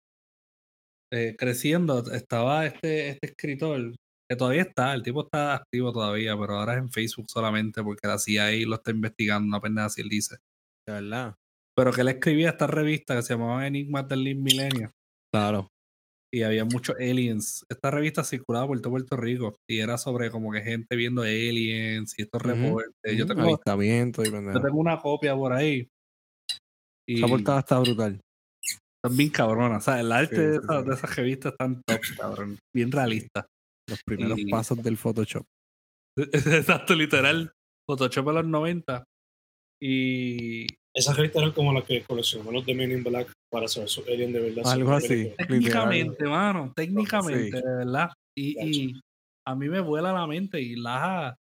eh, 1.12 1.34
creciendo 1.38 2.02
estaba 2.12 2.66
este, 2.66 3.08
este 3.10 3.26
escritor 3.28 3.94
que 4.30 4.36
todavía 4.36 4.62
está, 4.62 4.94
el 4.94 5.02
tipo 5.02 5.24
está 5.24 5.54
activo 5.54 5.92
todavía, 5.92 6.36
pero 6.38 6.56
ahora 6.58 6.74
es 6.74 6.78
en 6.78 6.90
Facebook 6.90 7.26
solamente 7.28 7.82
porque 7.82 8.06
la 8.08 8.18
CIA 8.18 8.66
lo 8.66 8.76
está 8.76 8.90
investigando, 8.92 9.46
una 9.46 9.60
pendeja 9.60 9.86
así 9.86 10.00
él 10.00 10.08
dice. 10.08 10.36
De 10.86 10.94
verdad. 10.94 11.34
Pero 11.76 11.92
que 11.92 12.02
él 12.02 12.08
escribía 12.08 12.50
esta 12.50 12.66
revista 12.66 13.14
que 13.16 13.22
se 13.22 13.34
llamaba 13.34 13.66
Enigmas 13.66 14.08
del 14.08 14.34
Millennium 14.36 14.90
Claro. 15.34 15.68
Y 16.34 16.42
había 16.42 16.64
muchos 16.64 16.96
aliens. 16.96 17.64
Esta 17.68 17.90
revista 17.90 18.24
circulaba 18.24 18.66
por 18.68 18.80
todo 18.80 18.90
Puerto 18.92 19.16
Rico 19.16 19.56
y 19.68 19.78
era 19.80 19.98
sobre 19.98 20.30
como 20.30 20.50
que 20.52 20.62
gente 20.62 20.96
viendo 20.96 21.22
aliens 21.22 22.14
y 22.18 22.22
estos 22.22 22.40
reportes. 22.42 22.90
Yo, 23.16 23.26
tengo, 23.26 23.42
y 23.50 23.50
yo 23.50 24.60
tengo 24.60 24.78
una 24.78 24.98
copia 24.98 25.34
por 25.36 25.52
ahí. 25.52 25.86
Y 27.08 27.18
Esa 27.18 27.26
portada 27.28 27.58
está 27.60 27.78
brutal. 27.80 28.20
están 29.04 29.16
bien 29.16 29.30
cabronas. 29.30 29.82
O 29.82 29.84
sea, 29.90 30.00
el 30.00 30.12
arte 30.12 30.36
Sí, 30.36 30.42
de, 30.42 30.52
sí, 30.52 30.58
esa- 30.62 30.82
sí. 30.82 30.88
de 30.88 30.94
esas 30.94 31.16
revistas 31.16 31.52
están 31.52 31.82
top, 31.86 32.00
cabrón. 32.16 32.58
Bien 32.74 32.92
realista. 32.92 33.46
Los 33.88 34.00
primeros 34.06 34.38
Y- 34.38 34.46
pasos 34.50 34.82
del 34.82 34.96
Photoshop. 34.96 35.44
Exacto, 36.32 36.94
literal. 36.94 37.52
Photoshop 37.88 38.26
de 38.28 38.32
los 38.32 38.46
90. 38.46 39.04
Y 39.82 40.66
Esas 40.94 41.16
revistas 41.16 41.42
eran 41.42 41.52
como 41.54 41.72
las 41.72 41.84
que 41.84 42.02
coleccionaban 42.02 42.54
los 42.54 42.66
de 42.66 42.74
Men 42.74 42.90
in 42.92 43.02
Black 43.02 43.32
para 43.50 43.66
saber 43.68 43.88
su 43.88 44.02
alien 44.02 44.32
de 44.32 44.40
verdad. 44.40 44.70
Algo 44.72 44.92
así. 44.92 45.32
técnicamente, 45.38 46.24
mano, 46.24 46.72
técnicamente, 46.76 47.44
Sí. 47.44 47.50
de 47.50 47.76
verdad. 47.76 48.10
Y, 48.36 48.60
y 48.88 49.00
a 49.46 49.54
mí 49.54 49.68
me 49.68 49.80
vuela 49.80 50.12
la 50.12 50.26
mente 50.26 50.60
y 50.60 50.76
Laja 50.76 51.34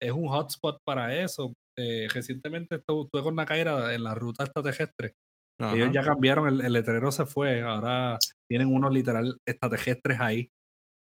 es 0.00 0.12
un 0.12 0.28
hotspot 0.28 0.78
para 0.84 1.14
eso. 1.22 1.52
Eh, 1.78 2.08
recientemente 2.12 2.76
estuve, 2.76 3.08
con 3.22 3.34
Nakaira 3.36 3.94
en 3.94 4.04
la 4.04 4.14
ruta 4.14 4.44
extraterrestre. 4.44 5.14
Ajá. 5.58 5.74
Ellos 5.76 5.90
ya 5.92 6.02
cambiaron, 6.02 6.48
el, 6.48 6.60
el 6.60 6.72
letrero 6.72 7.10
se 7.12 7.24
fue. 7.26 7.62
Ahora 7.62 8.18
tienen 8.48 8.68
unos 8.74 8.92
literal 8.92 9.36
extraterrestres 9.46 10.20
ahí. 10.20 10.48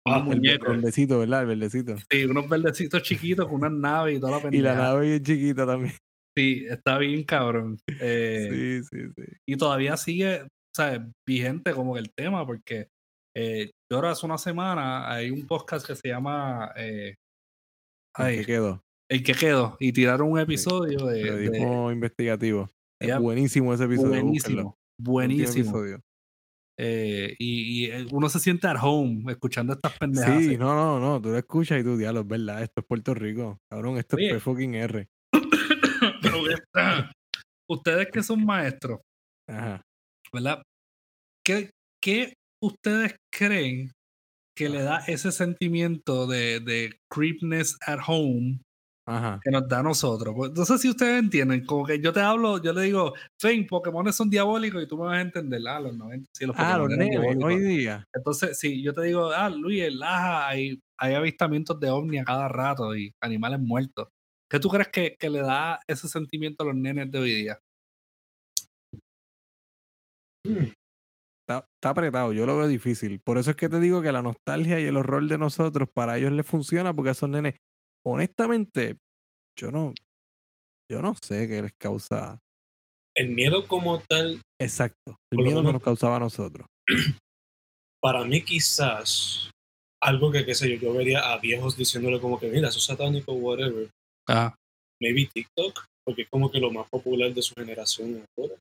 Ah, 0.05 0.19
Unos 0.19 0.35
el. 0.35 0.59
Verdecito, 0.59 1.19
¿verdad? 1.19 1.41
El 1.41 1.47
verdecito. 1.47 1.95
Sí, 2.09 2.23
unos 2.25 2.47
verdecitos 2.47 3.01
chiquitos 3.03 3.45
con 3.47 3.55
unas 3.55 3.71
naves 3.73 4.17
y 4.17 4.19
toda 4.19 4.31
la 4.33 4.37
Y 4.37 4.41
la 4.61 4.71
pendeja. 4.71 4.75
nave 4.75 5.05
bien 5.09 5.23
chiquita 5.23 5.65
también. 5.65 5.93
Sí, 6.37 6.65
está 6.69 6.97
bien 6.99 7.23
cabrón. 7.23 7.77
Eh, 7.99 8.49
Sí, 8.51 8.83
sí, 8.83 9.07
sí. 9.15 9.23
Y 9.47 9.57
todavía 9.57 9.97
sigue, 9.97 10.47
sea, 10.75 11.05
vigente 11.27 11.73
como 11.73 11.95
que 11.95 12.01
el 12.01 12.11
tema, 12.15 12.45
porque 12.45 12.87
eh, 13.35 13.71
yo 13.91 13.97
ahora 13.97 14.11
hace 14.11 14.25
una 14.25 14.37
semana 14.37 15.11
hay 15.11 15.31
un 15.31 15.47
podcast 15.47 15.85
que 15.87 15.95
se 15.95 16.07
llama 16.09 16.71
eh, 16.75 17.15
¿En 18.19 18.25
ay, 18.25 18.37
qué 18.39 18.45
quedó? 18.45 18.81
El 19.09 19.23
que 19.23 19.33
quedó 19.33 19.77
y 19.79 19.91
tiraron 19.93 20.31
un 20.31 20.39
episodio 20.39 21.05
de, 21.05 21.15
de- 21.17 21.23
Periodismo 21.23 21.91
investigativo. 21.91 22.69
Es 23.01 23.07
Ya. 23.09 23.19
buenísimo 23.19 23.73
ese 23.73 23.85
episodio. 23.85 24.09
buenísimo, 24.09 24.75
buenísimo. 24.99 25.61
episodio. 25.69 26.01
Eh, 26.79 27.35
y, 27.39 27.87
y, 27.91 28.07
uno 28.11 28.29
se 28.29 28.39
siente 28.39 28.67
at 28.67 28.77
home 28.81 29.31
escuchando 29.31 29.73
estas 29.73 29.97
pendejas. 29.97 30.43
Sí, 30.43 30.57
no, 30.57 30.75
no, 30.75 30.99
no. 30.99 31.19
Tú 31.21 31.29
lo 31.29 31.37
escuchas 31.37 31.79
y 31.79 31.83
tú, 31.83 31.97
diablo, 31.97 32.21
es 32.21 32.27
verdad. 32.27 32.61
Esto 32.61 32.81
es 32.81 32.85
Puerto 32.87 33.13
Rico. 33.15 33.57
Cabrón, 33.71 33.97
esto 33.97 34.15
Oye. 34.15 34.27
es 34.27 34.33
P 34.33 34.39
fucking 34.39 34.75
R. 34.75 35.07
Pero 36.21 36.37
ustedes 37.69 38.07
que 38.11 38.23
son 38.23 38.45
maestros, 38.45 38.99
Ajá. 39.47 39.81
¿verdad? 40.33 40.61
¿Qué, 41.45 41.69
qué 42.01 42.33
ustedes 42.61 43.15
creen 43.31 43.91
que 44.55 44.69
le 44.69 44.81
da 44.81 44.99
ese 45.07 45.31
sentimiento 45.31 46.27
de, 46.27 46.59
de 46.59 46.97
creepness 47.11 47.77
at 47.85 47.99
home 48.05 48.59
Ajá. 49.07 49.39
que 49.43 49.51
nos 49.51 49.67
da 49.67 49.79
a 49.79 49.83
nosotros? 49.83 50.33
Pues, 50.35 50.51
no 50.53 50.65
sé 50.65 50.77
si 50.79 50.89
ustedes 50.89 51.19
entienden, 51.19 51.65
como 51.65 51.85
que 51.85 51.99
yo 52.01 52.11
te 52.11 52.21
hablo, 52.21 52.61
yo 52.61 52.73
le 52.73 52.81
digo, 52.83 53.13
Fen, 53.39 53.67
Pokémon 53.67 54.11
son 54.11 54.29
diabólicos 54.29 54.81
y 54.83 54.87
tú 54.87 54.97
me 54.97 55.05
vas 55.05 55.17
a 55.17 55.21
entender, 55.21 55.61
ah, 55.67 55.79
los 55.79 55.95
90, 55.95 56.27
sí, 56.33 56.45
los 56.45 56.55
Ah, 56.57 56.77
Pokémon 56.79 56.99
los 56.99 57.09
diabólicos. 57.09 57.43
hoy 57.45 57.59
día. 57.61 58.03
Entonces, 58.13 58.59
si 58.59 58.81
yo 58.81 58.93
te 58.93 59.03
digo, 59.03 59.31
ah, 59.31 59.49
Luis, 59.49 59.93
Laja 59.93 60.47
hay, 60.47 60.79
hay 60.97 61.13
avistamientos 61.13 61.79
de 61.79 61.89
ovni 61.89 62.17
a 62.17 62.25
cada 62.25 62.47
rato 62.49 62.95
y 62.95 63.11
animales 63.21 63.59
muertos. 63.59 64.07
¿Qué 64.49 64.59
tú 64.59 64.69
crees 64.69 64.87
que, 64.89 65.15
que 65.17 65.29
le 65.29 65.39
da 65.39 65.79
ese 65.87 66.07
sentimiento 66.07 66.63
a 66.63 66.67
los 66.67 66.75
nenes 66.75 67.11
de 67.11 67.19
hoy 67.19 67.33
día? 67.33 67.59
Hmm. 70.45 70.71
Está, 71.41 71.65
está 71.75 71.89
apretado, 71.89 72.33
yo 72.33 72.45
lo 72.45 72.57
veo 72.57 72.67
difícil. 72.67 73.19
Por 73.19 73.37
eso 73.37 73.51
es 73.51 73.55
que 73.57 73.69
te 73.69 73.79
digo 73.79 74.01
que 74.01 74.11
la 74.11 74.21
nostalgia 74.21 74.79
y 74.79 74.85
el 74.85 74.97
horror 74.97 75.27
de 75.27 75.37
nosotros, 75.37 75.89
para 75.93 76.17
ellos 76.17 76.31
les 76.31 76.45
funciona, 76.45 76.93
porque 76.93 77.09
a 77.09 77.11
esos 77.13 77.29
nenes, 77.29 77.55
honestamente, 78.05 78.97
yo 79.57 79.71
no, 79.71 79.93
yo 80.89 81.01
no 81.01 81.15
sé 81.15 81.47
qué 81.47 81.61
les 81.61 81.73
causa. 81.77 82.39
El 83.15 83.29
miedo 83.29 83.67
como 83.67 83.99
tal, 83.99 84.41
Exacto. 84.59 85.17
El 85.31 85.39
miedo 85.43 85.63
que 85.63 85.73
nos 85.73 85.83
causaba 85.83 86.17
a 86.17 86.19
nosotros. 86.19 86.67
para 88.01 88.23
mí 88.23 88.43
quizás, 88.43 89.51
algo 90.01 90.31
que, 90.31 90.45
qué 90.45 90.55
sé 90.55 90.69
yo, 90.69 90.75
yo 90.77 90.93
vería 90.93 91.31
a 91.31 91.37
viejos 91.37 91.77
diciéndole 91.77 92.19
como 92.19 92.39
que, 92.39 92.49
mira, 92.49 92.69
eso 92.69 92.79
es 92.79 92.85
satánico, 92.85 93.33
whatever. 93.33 93.89
Ah, 94.27 94.53
Maybe 95.01 95.29
TikTok, 95.33 95.85
porque 96.05 96.23
es 96.23 96.29
como 96.29 96.49
que 96.51 96.59
lo 96.59 96.71
más 96.71 96.87
popular 96.89 97.33
de 97.33 97.41
su 97.41 97.53
generación 97.55 98.23
ahora. 98.37 98.55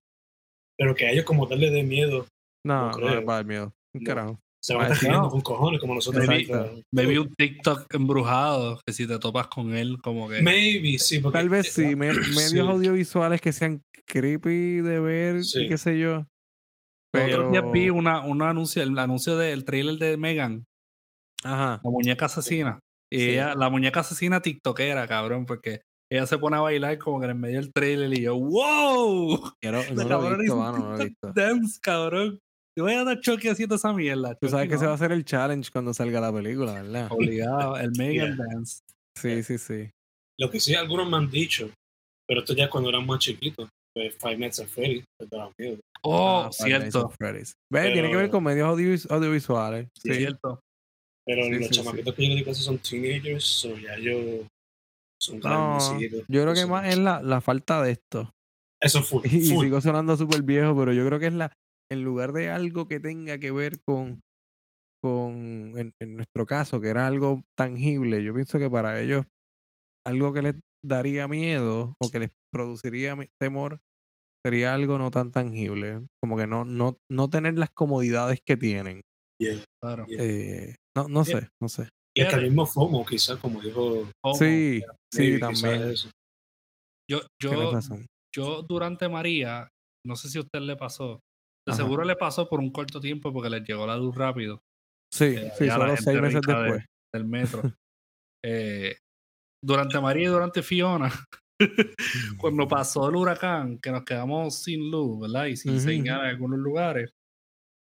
Pero 0.79 0.95
que 0.95 1.07
a 1.07 1.13
ellos 1.13 1.25
como 1.25 1.49
tal 1.49 1.61
les 1.61 1.73
dé 1.73 1.83
miedo, 1.83 2.27
No, 2.65 2.91
No 2.93 3.09
les 3.15 3.27
va 3.27 3.35
a 3.35 3.37
dar 3.37 3.45
miedo. 3.47 3.73
Un 3.95 4.03
No. 4.03 4.07
carajo. 4.07 4.39
se 4.61 4.75
van 4.75 4.87
a 4.87 4.89
Ah, 4.89 4.93
estar 4.95 5.09
riendo 5.11 5.29
con 5.29 5.41
cojones 5.43 5.81
como 5.81 5.95
nosotros. 5.95 6.27
Maybe- 6.27 6.83
vi 6.93 7.19
un 7.19 7.33
TikTok 7.33 7.87
embrujado 7.95 8.81
que 8.85 8.93
si 8.93 9.07
te 9.07 9.17
topas 9.21 9.47
con 9.47 9.73
él, 9.77 9.99
como 10.03 10.29
que. 10.29 10.43
Maybe, 10.43 10.99
sí, 10.99 11.21
porque 11.21 11.39
Tal 11.39 11.49
vez 11.49 11.73
sí, 11.73 11.95
me- 11.95 12.09
medios 12.13 12.51
Sí. 12.51 12.59
audiovisuales 12.59 13.41
que 13.41 13.53
sean 13.53 13.81
creepy 14.07 14.81
de 14.81 14.99
ver 14.99 15.37
y 15.37 15.45
Sí. 15.45 15.69
qué 15.69 15.79
sé 15.79 15.97
yo. 16.01 16.27
Pero. 17.13 17.51
días 17.53 17.65
vi 17.73 17.91
una, 17.91 18.21
un 18.27 18.43
anuncio, 18.43 18.83
el 18.83 18.99
anuncio 18.99 19.37
del 19.37 19.65
trailer 19.65 19.99
de 19.99 20.17
Megan, 20.17 20.65
Ajá. 21.45 21.81
la 21.85 21.91
muñeca 21.91 22.27
asesina. 22.27 22.81
Y 23.17 23.21
Sí. 23.21 23.31
ella, 23.31 23.55
la 23.55 23.71
muñeca 23.71 24.01
asesina 24.01 24.41
tiktokera, 24.43 25.07
cabrón, 25.09 25.47
porque 25.47 25.83
ella 26.13 26.27
se 26.27 26.39
pone 26.39 26.57
a 26.57 26.61
bailar 26.61 26.99
como 26.99 27.19
que 27.19 27.25
en 27.25 27.31
el 27.33 27.37
medio 27.39 27.61
del 27.61 27.73
trailer 27.73 28.13
y 28.17 28.23
yo, 28.23 28.37
¡wow! 28.39 29.53
Quiero- 29.63 29.83
La 29.95 29.95
no 29.95 29.95
lo 29.95 30.03
he 30.03 30.09
cabrona 30.09 30.37
visto, 30.39 30.45
hizo 30.45 30.55
un 30.57 30.61
mano, 30.63 30.79
no 30.79 30.91
lo 30.97 30.97
he 31.03 31.07
TikTok 31.07 31.35
visto. 31.35 31.41
dance, 31.41 31.79
cabrón. 31.83 32.39
Yo 32.79 32.85
voy 32.85 32.93
a 32.93 33.05
dar 33.05 33.21
choque 33.21 33.49
haciendo 33.51 33.77
esa 33.77 33.93
mierda. 33.95 34.35
Tú 34.35 34.49
sabes 34.51 34.69
que 34.69 34.77
se 34.77 34.85
va 34.85 34.93
a 34.93 34.97
hacer 34.97 35.11
el 35.11 35.25
challenge 35.25 35.71
cuando 35.73 35.95
salga 35.95 36.21
la 36.21 36.31
película, 36.33 36.75
¿verdad? 36.75 37.09
Obligado, 37.11 37.77
el 37.79 37.91
Megan 37.99 38.37
Yeah. 38.37 38.45
Dance. 38.53 38.81
Sí, 39.17 39.43
sí, 39.43 39.57
sí. 39.57 39.91
Lo 40.39 40.51
que 40.51 40.61
sí 40.61 40.75
algunos 40.75 41.09
me 41.09 41.17
han 41.17 41.31
dicho, 41.31 41.71
pero 42.29 42.41
esto 42.41 42.53
ya 42.55 42.69
cuando 42.69 42.91
eran 42.91 43.07
más 43.07 43.19
chiquitos, 43.21 43.67
pues 43.95 44.15
Five 44.21 44.37
Nights 44.37 44.61
at 44.61 44.67
Freddy, 44.67 45.03
te 45.19 45.27
daba 45.31 45.51
miedo. 45.59 45.79
Oh, 46.03 46.43
Ah, 46.47 46.53
cierto. 46.53 47.09
Freddy's. 47.19 47.55
Ve, 47.73 47.93
tiene 47.93 48.11
que 48.11 48.17
ver 48.17 48.27
Pero- 48.27 48.31
con 48.33 48.45
medios 48.45 49.07
audiovisuales. 49.11 49.89
Sí, 49.99 50.13
Sí. 50.13 50.19
cierto. 50.19 50.61
Pero 51.27 51.45
Sí, 51.45 51.51
los 51.51 51.59
sí, 51.61 51.75
sí. 51.75 51.81
chamaquitos 51.81 52.15
que 52.15 52.23
yo 52.23 52.29
le 52.31 52.35
di 52.37 52.45
clase 52.45 52.63
son 52.63 52.79
teenagers, 52.79 53.45
so 53.45 53.77
ya 53.77 53.95
ellos 53.97 54.47
son 55.21 55.41
No, 55.41 56.01
yo 56.01 56.43
creo 56.43 56.55
que 56.55 56.67
más 56.67 56.87
es 56.89 56.99
la, 56.99 57.21
la 57.21 57.41
falta 57.41 57.83
de 57.83 57.93
esto. 57.93 58.31
Eso 58.81 59.03
fue 59.03 59.23
Y, 59.33 59.37
y 59.39 59.43
sigo 59.43 59.81
sonando 59.81 60.17
súper 60.17 60.43
viejo, 60.43 60.77
pero 60.77 60.93
yo 60.93 61.05
creo 61.07 61.19
que 61.19 61.27
es 61.27 61.35
la, 61.35 61.53
en 61.91 62.05
lugar 62.05 62.33
de 62.33 62.51
algo 62.51 62.87
que 62.87 63.01
tenga 63.01 63.39
que 63.39 63.51
ver 63.51 63.81
con 63.87 64.21
con, 65.03 65.75
en, 65.77 65.93
en 66.01 66.17
nuestro 66.17 66.47
caso, 66.47 66.81
que 66.81 66.89
era 66.89 67.07
algo 67.07 67.43
tangible, 67.57 68.25
yo 68.25 68.35
pienso 68.35 68.59
que 68.59 68.69
para 68.69 69.01
ellos 69.01 69.25
algo 70.05 70.33
que 70.33 70.43
les 70.43 70.55
daría 70.85 71.29
miedo 71.29 71.95
o 72.01 72.11
que 72.11 72.19
les 72.19 72.31
produciría 72.53 73.17
temor 73.41 73.79
sería 74.45 74.75
algo 74.75 74.99
no 74.99 75.11
tan 75.11 75.31
tangible, 75.33 76.07
como 76.21 76.37
que 76.37 76.47
no, 76.47 76.65
no, 76.65 76.97
no 77.11 77.29
tener 77.29 77.59
las 77.59 77.71
comodidades 77.71 78.41
que 78.45 78.57
tienen. 78.57 79.03
Yeah. 79.41 79.63
Claro. 79.83 80.07
Yeah. 80.07 80.23
Eh, 80.23 80.75
no, 80.97 81.09
no 81.09 81.25
sé, 81.25 81.49
no 81.61 81.69
sé. 81.69 81.89
Y 82.17 82.23
hasta 82.23 82.37
el 82.37 82.45
mismo 82.45 82.65
FOMO, 82.67 83.05
quizás, 83.05 83.37
como 83.39 83.61
dijo 83.61 84.09
Ojo, 84.25 84.39
Sí, 84.39 84.83
sí, 85.13 85.39
también. 85.39 85.95
Yo, 87.09 87.21
yo, 87.41 87.79
yo 88.35 88.63
durante 88.63 89.09
María, 89.09 89.69
no 90.05 90.17
sé 90.17 90.29
si 90.29 90.39
a 90.39 90.41
usted 90.41 90.61
le 90.61 90.77
pasó, 90.77 91.21
de 91.67 91.73
Ajá. 91.73 91.77
seguro 91.83 92.05
le 92.05 92.17
pasó 92.17 92.49
por 92.49 92.59
un 92.61 92.71
corto 92.71 93.01
tiempo 93.01 93.33
porque 93.33 93.51
les 93.51 93.63
llegó 93.69 93.87
la 93.87 93.97
luz 93.97 94.15
rápido 94.17 94.61
Sí, 95.13 95.25
eh, 95.37 95.53
sí, 95.57 95.69
solo 95.69 95.87
gente 95.87 96.03
seis 96.03 96.21
meses 96.21 96.41
de- 96.43 96.55
después. 96.55 96.85
del 97.15 97.25
metro. 97.25 97.63
Eh, 98.45 98.97
durante 99.65 100.01
María 100.01 100.25
y 100.25 100.27
durante 100.31 100.63
Fiona, 100.63 101.11
cuando 102.39 102.69
pasó 102.69 103.09
el 103.09 103.17
huracán, 103.17 103.79
que 103.81 103.91
nos 103.91 104.05
quedamos 104.05 104.63
sin 104.63 104.89
luz, 104.89 105.19
¿verdad? 105.21 105.47
Y 105.47 105.57
sin 105.57 105.81
señal 105.81 106.21
en 106.21 106.27
algunos 106.27 106.61
lugares, 106.61 107.11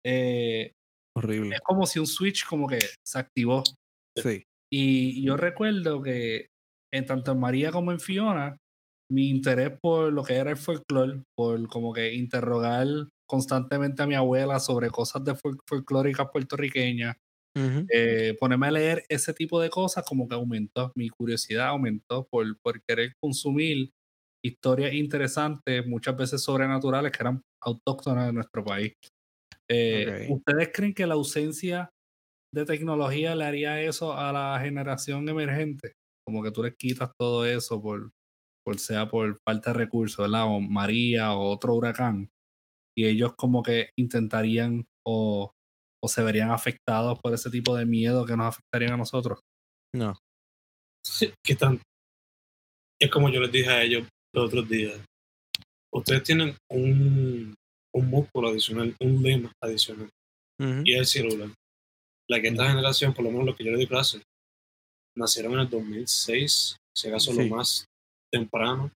eh, 0.03 0.73
Horrible. 1.17 1.55
es 1.55 1.61
como 1.63 1.87
si 1.87 1.99
un 1.99 2.07
switch 2.07 2.45
como 2.47 2.67
que 2.69 2.79
se 3.07 3.19
activó. 3.19 3.63
Sí. 4.17 4.43
Y 4.73 5.23
yo 5.25 5.37
recuerdo 5.37 6.03
que 6.03 6.49
en 6.93 7.07
tanto 7.07 7.33
en 7.33 7.41
María 7.41 7.71
como 7.73 7.93
en 7.93 8.01
Fiona, 8.01 8.57
mi 9.11 9.29
interés 9.29 9.79
por 9.81 10.13
lo 10.13 10.23
que 10.25 10.35
era 10.35 10.51
el 10.51 10.57
folclore, 10.57 11.23
por 11.37 11.69
como 11.69 11.93
que 11.93 12.15
interrogar 12.15 12.87
constantemente 13.29 14.03
a 14.03 14.07
mi 14.07 14.15
abuela 14.15 14.59
sobre 14.61 14.91
cosas 14.91 15.25
de 15.25 15.33
fol- 15.35 15.59
folclóricas 15.69 16.29
puertorriqueñas, 16.33 17.17
eh, 17.91 18.37
ponerme 18.39 18.67
a 18.67 18.71
leer 18.73 19.05
ese 19.09 19.33
tipo 19.33 19.61
de 19.61 19.71
cosas 19.71 20.05
como 20.05 20.29
que 20.29 20.35
aumentó, 20.35 20.93
mi 20.95 21.09
curiosidad 21.09 21.69
aumentó 21.69 22.27
por, 22.31 22.45
por 22.63 22.83
querer 22.87 23.13
consumir 23.23 23.91
historias 24.45 24.93
interesantes, 24.93 25.87
muchas 25.87 26.17
veces 26.17 26.43
sobrenaturales 26.43 27.11
que 27.13 27.23
eran 27.23 27.41
autóctonas 27.63 28.27
de 28.27 28.33
nuestro 28.33 28.63
país. 28.65 28.93
Eh. 29.71 30.29
¿Ustedes 30.31 30.71
creen 30.73 30.95
que 30.95 31.07
la 31.07 31.15
ausencia 31.15 31.91
de 32.55 32.65
tecnología 32.65 33.35
le 33.35 33.45
haría 33.45 33.81
eso 33.81 34.17
a 34.17 34.33
la 34.33 34.59
generación 34.61 35.29
emergente? 35.29 35.93
Como 36.27 36.43
que 36.43 36.51
tú 36.51 36.63
les 36.63 36.77
quitas 36.77 37.11
todo 37.19 37.45
eso 37.47 37.81
por, 37.81 38.11
por 38.65 38.79
sea 38.79 39.09
por 39.09 39.39
falta 39.47 39.73
de 39.73 39.79
recursos, 39.79 40.19
¿verdad? 40.19 40.47
O 40.47 40.61
María 40.61 41.35
o 41.35 41.51
otro 41.51 41.75
huracán. 41.75 42.29
Y 42.97 43.07
ellos 43.07 43.35
como 43.37 43.63
que 43.63 43.91
intentarían 43.99 44.87
o, 45.07 45.53
o 46.03 46.09
se 46.09 46.23
verían 46.23 46.51
afectados 46.51 47.19
por 47.21 47.35
ese 47.35 47.51
tipo 47.51 47.77
de 47.77 47.87
miedo 47.87 48.25
que 48.25 48.37
nos 48.37 48.47
afectarían 48.47 48.95
a 48.95 48.97
nosotros. 48.97 49.41
No. 49.95 50.19
¿Qué 51.45 51.55
tan? 51.55 51.81
Es 53.01 53.11
como 53.11 53.29
yo 53.29 53.41
les 53.41 53.53
dije 53.53 53.71
a 53.71 53.83
ellos 53.83 54.09
los 54.35 54.47
otros 54.47 54.69
días. 54.69 55.01
Ustedes 55.95 56.23
tienen 56.25 56.57
un, 56.71 57.55
un 57.97 58.09
músculo 58.11 58.49
adicional, 58.49 58.95
un 59.01 59.23
lema 59.23 59.53
adicional, 59.63 60.09
y 60.85 60.95
el 60.95 61.07
celular. 61.07 61.49
La 62.29 62.41
que 62.41 62.49
esta 62.49 62.69
generación, 62.69 63.15
por 63.15 63.25
lo 63.25 63.31
menos 63.31 63.47
lo 63.47 63.57
que 63.57 63.65
yo 63.65 63.71
le 63.71 63.79
di 63.79 63.87
clase, 63.87 64.23
nacieron 65.17 65.55
en 65.55 65.61
el 65.61 65.71
2006, 65.71 66.77
si 66.97 67.09
acaso 67.09 67.33
Sí. 67.33 67.39
lo 67.49 67.57
más 67.57 67.85
temprano. 68.33 68.91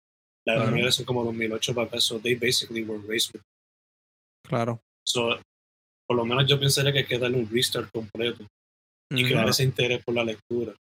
La 0.46 0.54
Claro. 0.56 0.70
primera 0.70 0.90
es 0.90 1.04
como 1.06 1.24
2008 1.26 1.76
para 1.76 1.88
acá, 1.88 2.00
so 2.00 2.20
they 2.20 2.36
basically 2.36 2.84
were 2.84 3.06
raised 3.08 3.34
with. 3.36 3.42
Claro. 4.48 4.80
So, 5.06 5.40
por 6.08 6.16
lo 6.18 6.26
menos 6.26 6.48
yo 6.48 6.58
pensaría 6.60 6.92
que 6.94 7.00
hay 7.00 7.06
que 7.06 7.20
darle 7.20 7.38
un 7.38 7.50
restart 7.50 7.92
completo 7.92 8.46
y 9.12 9.24
crear 9.26 9.48
ese 9.50 9.64
interés 9.64 10.04
por 10.04 10.16
la 10.16 10.24
lectura 10.24 10.74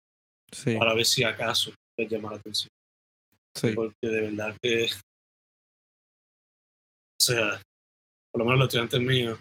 Sí, 0.51 0.76
para 0.78 0.93
ver 0.93 1.05
si 1.05 1.24
acaso 1.24 1.72
les 1.97 2.09
llama 2.09 2.32
la 2.32 2.38
atención. 2.38 2.70
sí. 3.55 3.72
porque 3.74 3.95
de 4.07 4.22
verdad 4.22 4.55
que, 4.61 4.86
o 7.20 7.24
sea, 7.24 7.61
por 8.36 8.40
lo 8.40 8.46
menos 8.52 8.60
los 8.60 8.68
estudiantes 8.68 9.00
míos, 9.00 9.40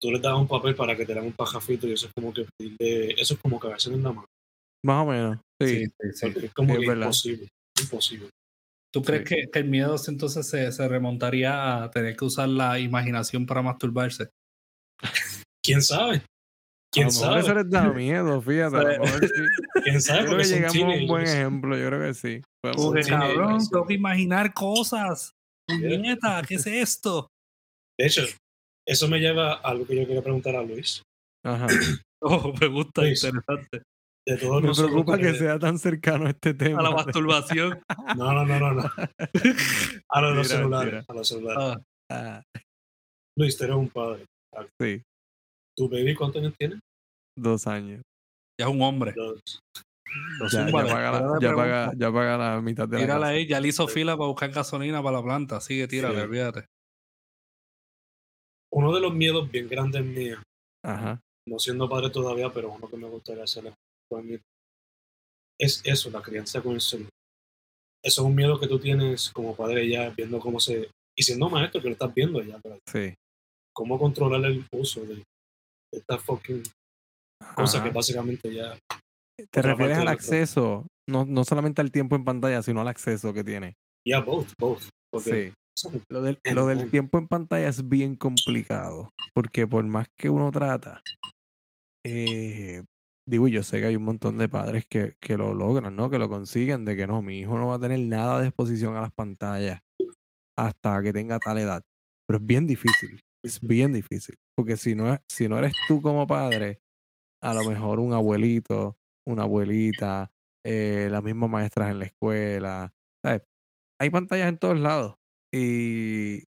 tú 0.00 0.10
les 0.10 0.20
das 0.20 0.34
un 0.34 0.48
papel 0.48 0.74
para 0.74 0.96
que 0.96 1.06
te 1.06 1.14
den 1.14 1.22
un 1.26 1.32
pajafito 1.32 1.86
y 1.86 1.92
eso 1.92 2.08
es 2.08 2.12
como 2.12 2.32
que 2.34 2.44
pedirle- 2.58 3.14
eso 3.16 3.34
es 3.34 3.40
como 3.40 3.60
cagarse 3.60 3.92
en 3.94 4.02
la 4.02 4.08
mano, 4.12 4.26
Más 4.84 5.06
o 5.06 5.10
menos. 5.10 5.38
Sí. 5.62 5.84
sí, 5.86 5.92
sí. 6.14 6.30
porque 6.30 6.46
es 6.46 6.52
como 6.54 6.70
Sí, 6.74 6.74
es 6.74 6.80
que 6.80 6.88
verdad. 6.88 7.04
imposible, 7.06 7.48
imposible. 7.80 8.30
¿Tú 8.92 9.02
crees 9.02 9.28
Sí. 9.28 9.34
que, 9.36 9.50
que 9.52 9.58
el 9.60 9.68
miedo 9.68 9.94
entonces 10.08 10.48
se, 10.48 10.72
se 10.72 10.88
remontaría 10.88 11.84
a 11.84 11.90
tener 11.92 12.16
que 12.16 12.24
usar 12.24 12.48
la 12.48 12.80
imaginación 12.80 13.46
para 13.46 13.62
masturbarse? 13.62 14.30
¿Quién 15.62 15.80
sabe? 15.82 16.16
A 16.16 16.22
¿Quién 16.92 17.06
lo 17.08 17.12
mejor 17.12 17.38
eso 17.38 17.46
sabe? 17.48 17.62
les 17.62 17.70
da 17.70 17.92
miedo, 17.92 18.40
fíjate. 18.42 18.76
A 18.76 18.82
lo 18.82 18.88
mejor 19.04 19.20
sí. 19.28 19.82
¿Quién 19.84 20.00
sabe? 20.02 20.18
Yo 20.20 20.24
creo 20.26 20.36
Porque 20.38 20.42
que 20.42 20.48
son 20.48 20.56
llegamos 20.58 20.94
a 20.96 21.00
un 21.02 21.06
buen 21.06 21.22
ejemplo, 21.24 21.76
yo 21.78 21.86
creo 21.86 22.00
que 22.00 22.14
sí. 22.14 22.42
Pero- 22.62 22.74
Como 22.74 22.92
que 22.94 23.00
teenagers, 23.02 23.34
cabrón, 23.38 23.68
tengo 23.70 23.86
que 23.86 23.94
imaginar 23.94 24.54
cosas. 24.54 25.32
Puñeta, 25.68 26.42
¿qué 26.46 26.54
es 26.54 26.66
esto? 26.66 27.28
De 27.98 28.06
hecho, 28.06 28.22
eso 28.86 29.08
me 29.08 29.18
lleva 29.18 29.54
a 29.54 29.60
algo 29.60 29.86
que 29.86 29.96
yo 29.96 30.06
quería 30.06 30.22
preguntar 30.22 30.56
a 30.56 30.62
Luis. 30.62 31.02
Ajá. 31.44 31.66
Oh, 32.20 32.52
me 32.60 32.66
gusta, 32.66 33.02
Luis. 33.02 33.22
interesante. 33.22 33.82
De 34.26 34.36
todos 34.38 34.60
Me 34.60 34.72
preocupa 34.74 35.16
que 35.18 35.22
tres- 35.28 35.38
sea 35.38 35.56
tan 35.56 35.78
cercano 35.78 36.26
a 36.26 36.30
este 36.30 36.52
tema. 36.52 36.80
A 36.80 36.82
la 36.82 36.90
masturbación. 36.90 37.80
No, 38.16 38.32
no, 38.34 38.44
no, 38.44 38.58
no, 38.58 38.72
no. 38.72 38.82
A 40.10 40.20
los 40.20 40.32
Mira, 40.34 40.44
celulares. 40.44 40.92
mira. 40.94 41.04
A 41.06 41.14
los 41.14 41.28
celulares. 41.28 41.58
Ah, 41.62 41.82
Ah, 42.10 42.42
Luis, 43.36 43.56
tú 43.56 43.62
eres 43.64 43.76
un 43.76 43.88
padre. 43.88 44.24
sí, 44.80 45.00
¿Tu 45.76 45.88
baby 45.88 46.14
cuántos 46.16 46.42
años 46.42 46.54
tiene? 46.58 46.80
dos 47.36 47.68
años. 47.68 48.02
ya 48.60 48.66
es 48.66 48.72
un 48.72 48.82
hombre. 48.82 49.12
Dos. 49.14 49.60
Ya, 50.52 50.66
ya, 50.66 50.72
paga 50.72 51.10
la, 51.12 51.38
ya, 51.40 51.54
paga, 51.54 51.92
ya 51.96 52.12
paga 52.12 52.38
la 52.38 52.60
mitad 52.60 52.88
de 52.88 52.96
la 52.96 53.02
Tírala 53.02 53.20
casa. 53.26 53.32
ahí, 53.32 53.46
ya 53.46 53.60
le 53.60 53.68
hizo 53.68 53.86
fila 53.88 54.16
para 54.16 54.28
buscar 54.28 54.50
gasolina 54.50 55.02
para 55.02 55.16
la 55.18 55.22
planta. 55.22 55.60
Sigue, 55.60 55.86
tírale, 55.88 56.16
Sí. 56.16 56.20
olvídate. 56.22 56.66
Uno 58.72 58.94
de 58.94 59.00
los 59.00 59.14
miedos 59.14 59.50
bien 59.50 59.68
grandes 59.68 60.04
míos 60.04 60.40
Ajá. 60.84 61.20
no 61.46 61.58
siendo 61.58 61.88
padre 61.88 62.10
todavía, 62.10 62.52
pero 62.52 62.70
uno 62.70 62.88
que 62.88 62.96
me 62.96 63.08
gustaría 63.08 63.44
hacer 63.44 63.72
es 65.60 65.82
eso, 65.84 66.10
la 66.10 66.22
crianza 66.22 66.60
con 66.62 66.74
el 66.74 66.80
celular. 66.80 67.10
Eso 68.04 68.22
es 68.22 68.26
un 68.26 68.34
miedo 68.34 68.60
que 68.60 68.68
tú 68.68 68.78
tienes 68.78 69.30
como 69.30 69.56
padre 69.56 69.88
ya, 69.88 70.10
viendo 70.10 70.38
cómo 70.38 70.60
se... 70.60 70.90
Y 71.16 71.22
siendo 71.24 71.50
maestro, 71.50 71.80
que 71.82 71.88
lo 71.88 71.92
estás 71.94 72.14
viendo 72.14 72.40
ya, 72.42 72.58
pero 72.62 72.78
Sí. 72.86 73.12
cómo 73.74 73.98
controlar 73.98 74.44
el 74.44 74.64
uso 74.70 75.00
de, 75.00 75.16
de 75.16 75.24
esta 75.92 76.16
fucking 76.18 76.62
cosa 77.56 77.82
que 77.82 77.88
Ajá. 77.88 77.94
básicamente 77.96 78.54
ya... 78.54 78.78
Te 79.50 79.62
refieres 79.62 79.98
al 79.98 80.08
acceso, 80.08 80.86
no, 81.08 81.24
no 81.24 81.44
solamente 81.44 81.80
al 81.80 81.92
tiempo 81.92 82.16
en 82.16 82.24
pantalla, 82.24 82.62
sino 82.62 82.80
al 82.80 82.88
acceso 82.88 83.32
que 83.32 83.44
tiene. 83.44 83.76
Ya, 84.06 84.20
both, 84.20 84.52
both. 84.58 84.82
Porque 85.10 85.52
Sí. 85.52 85.54
Lo 86.10 86.22
del, 86.22 86.40
lo 86.52 86.66
del 86.66 86.90
tiempo 86.90 87.18
en 87.18 87.28
pantalla 87.28 87.68
es 87.68 87.88
bien 87.88 88.16
complicado, 88.16 89.10
porque 89.32 89.64
por 89.64 89.84
más 89.84 90.08
que 90.16 90.28
uno 90.28 90.50
trata, 90.50 91.02
eh, 92.04 92.82
digo, 93.28 93.46
yo 93.48 93.62
sé 93.62 93.80
que 93.80 93.86
hay 93.86 93.96
un 93.96 94.02
montón 94.02 94.38
de 94.38 94.48
padres 94.48 94.86
que, 94.88 95.14
que 95.20 95.36
lo 95.36 95.54
logran, 95.54 95.94
¿no? 95.94 96.10
Que 96.10 96.18
lo 96.18 96.28
consiguen, 96.28 96.84
de 96.84 96.96
que 96.96 97.06
no, 97.06 97.22
mi 97.22 97.38
hijo 97.38 97.56
no 97.58 97.68
va 97.68 97.76
a 97.76 97.80
tener 97.80 98.00
nada 98.00 98.40
de 98.40 98.48
exposición 98.48 98.96
a 98.96 99.02
las 99.02 99.12
pantallas 99.12 99.80
hasta 100.58 101.02
que 101.02 101.12
tenga 101.12 101.38
tal 101.38 101.58
edad. 101.58 101.82
Pero 102.26 102.40
es 102.40 102.46
bien 102.46 102.66
difícil, 102.66 103.20
es 103.44 103.60
bien 103.60 103.92
difícil, 103.92 104.34
porque 104.56 104.76
si 104.76 104.94
no, 104.94 105.16
si 105.30 105.48
no 105.48 105.58
eres 105.58 105.74
tú 105.86 106.02
como 106.02 106.26
padre, 106.26 106.80
a 107.42 107.54
lo 107.54 107.64
mejor 107.64 108.00
un 108.00 108.12
abuelito, 108.12 108.96
una 109.28 109.42
abuelita, 109.44 110.30
eh, 110.64 111.08
las 111.10 111.22
mismas 111.22 111.50
maestras 111.50 111.90
en 111.90 111.98
la 112.00 112.06
escuela, 112.06 112.92
¿sabes? 113.24 113.42
Hay 114.00 114.10
pantallas 114.10 114.48
en 114.48 114.58
todos 114.58 114.78
lados 114.78 115.16
y, 115.52 116.44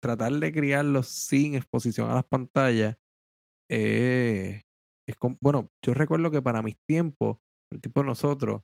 tratar 0.00 0.32
de 0.32 0.52
criarlos 0.52 1.08
sin 1.08 1.54
exposición 1.54 2.10
a 2.10 2.14
las 2.14 2.24
pantallas 2.24 2.96
es 5.06 5.16
bueno, 5.40 5.70
yo 5.84 5.94
recuerdo 5.94 6.30
que 6.30 6.42
para 6.42 6.62
mis 6.62 6.76
tiempos, 6.88 7.38
el 7.72 7.80
tiempo 7.80 8.00
de 8.00 8.06
nosotros, 8.06 8.62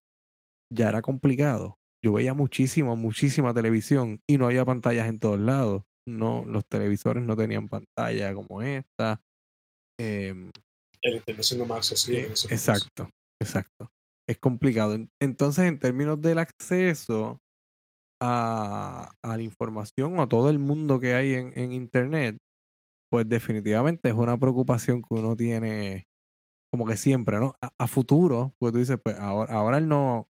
ya 0.73 0.89
era 0.89 1.03
complicado. 1.03 1.79
Yo 2.05 2.13
veía 2.15 2.35
muchísima, 2.35 2.97
muchísima 2.97 3.55
televisión 3.55 4.21
y 4.29 4.39
no 4.39 4.47
había 4.47 4.65
pantallas 4.65 5.09
en 5.09 5.21
todos 5.21 5.39
lados. 5.39 5.85
No, 6.07 6.45
los 6.45 6.67
televisores 6.67 7.23
no 7.23 7.37
tenían 7.37 7.69
pantalla 7.69 8.35
como 8.35 8.61
esta. 8.63 9.23
Em, 10.01 10.51
el 11.03 11.17
internet 11.17 11.45
siendo 11.45 11.67
más 11.67 11.79
accesible. 11.79 12.27
en 12.27 12.33
ese. 12.33 12.53
Exacto, 12.55 13.11
exacto. 13.41 13.91
Es 14.29 14.39
complicado. 14.39 14.95
En- 14.95 15.11
Entonces, 15.21 15.65
en 15.67 15.79
términos 15.79 16.21
del 16.21 16.39
acceso 16.39 17.41
a, 18.21 19.11
la 19.23 19.43
información 19.43 20.19
o 20.19 20.23
a 20.23 20.29
todo 20.29 20.49
el 20.51 20.59
mundo 20.59 21.01
que 21.01 21.15
hay 21.15 21.35
en, 21.35 21.73
Internet, 21.73 22.39
pues 23.11 23.29
definitivamente 23.29 24.09
es 24.09 24.15
una 24.15 24.39
preocupación 24.39 25.03
que 25.03 25.15
uno 25.15 25.37
tiene 25.37 26.07
como 26.73 26.87
que 26.87 26.97
siempre, 26.97 27.39
¿no? 27.39 27.55
A, 27.61 27.71
a 27.79 27.87
futuro, 27.87 28.55
pues 28.59 28.73
tú 28.73 28.79
dices, 28.79 28.99
pues 29.03 29.19
ahora, 29.19 29.53
ahora 29.53 29.79
él 29.79 29.89
no, 29.89 30.29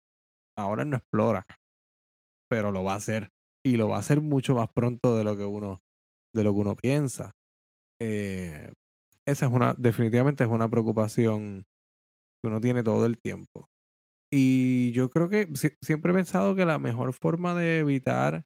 ahora 0.57 0.83
él 0.83 0.89
no 0.89 0.97
explora, 0.97 1.45
pero 2.49 2.71
lo 2.71 2.83
va 2.83 2.93
a 2.93 2.97
hacer. 2.97 3.29
Y 3.65 3.75
lo 3.75 3.89
va 3.89 3.97
a 3.97 3.99
hacer 3.99 4.21
mucho 4.21 4.55
más 4.55 4.69
pronto 4.73 5.17
de 5.17 5.25
lo 5.25 5.35
que 5.35 5.43
uno, 5.43 5.81
de 6.33 6.43
lo 6.43 6.53
que 6.53 6.59
uno 6.59 6.75
piensa. 6.75 7.31
Eh, 8.01 8.71
esa 9.29 9.45
es 9.47 9.51
una, 9.51 9.73
definitivamente 9.77 10.43
es 10.43 10.49
una 10.49 10.69
preocupación 10.69 11.65
que 12.41 12.47
uno 12.47 12.61
tiene 12.61 12.83
todo 12.83 13.05
el 13.05 13.17
tiempo. 13.19 13.69
Y 14.31 14.91
yo 14.91 15.09
creo 15.09 15.29
que 15.29 15.47
siempre 15.81 16.11
he 16.11 16.15
pensado 16.15 16.55
que 16.55 16.65
la 16.65 16.77
mejor 16.77 17.13
forma 17.13 17.55
de 17.55 17.79
evitar 17.79 18.43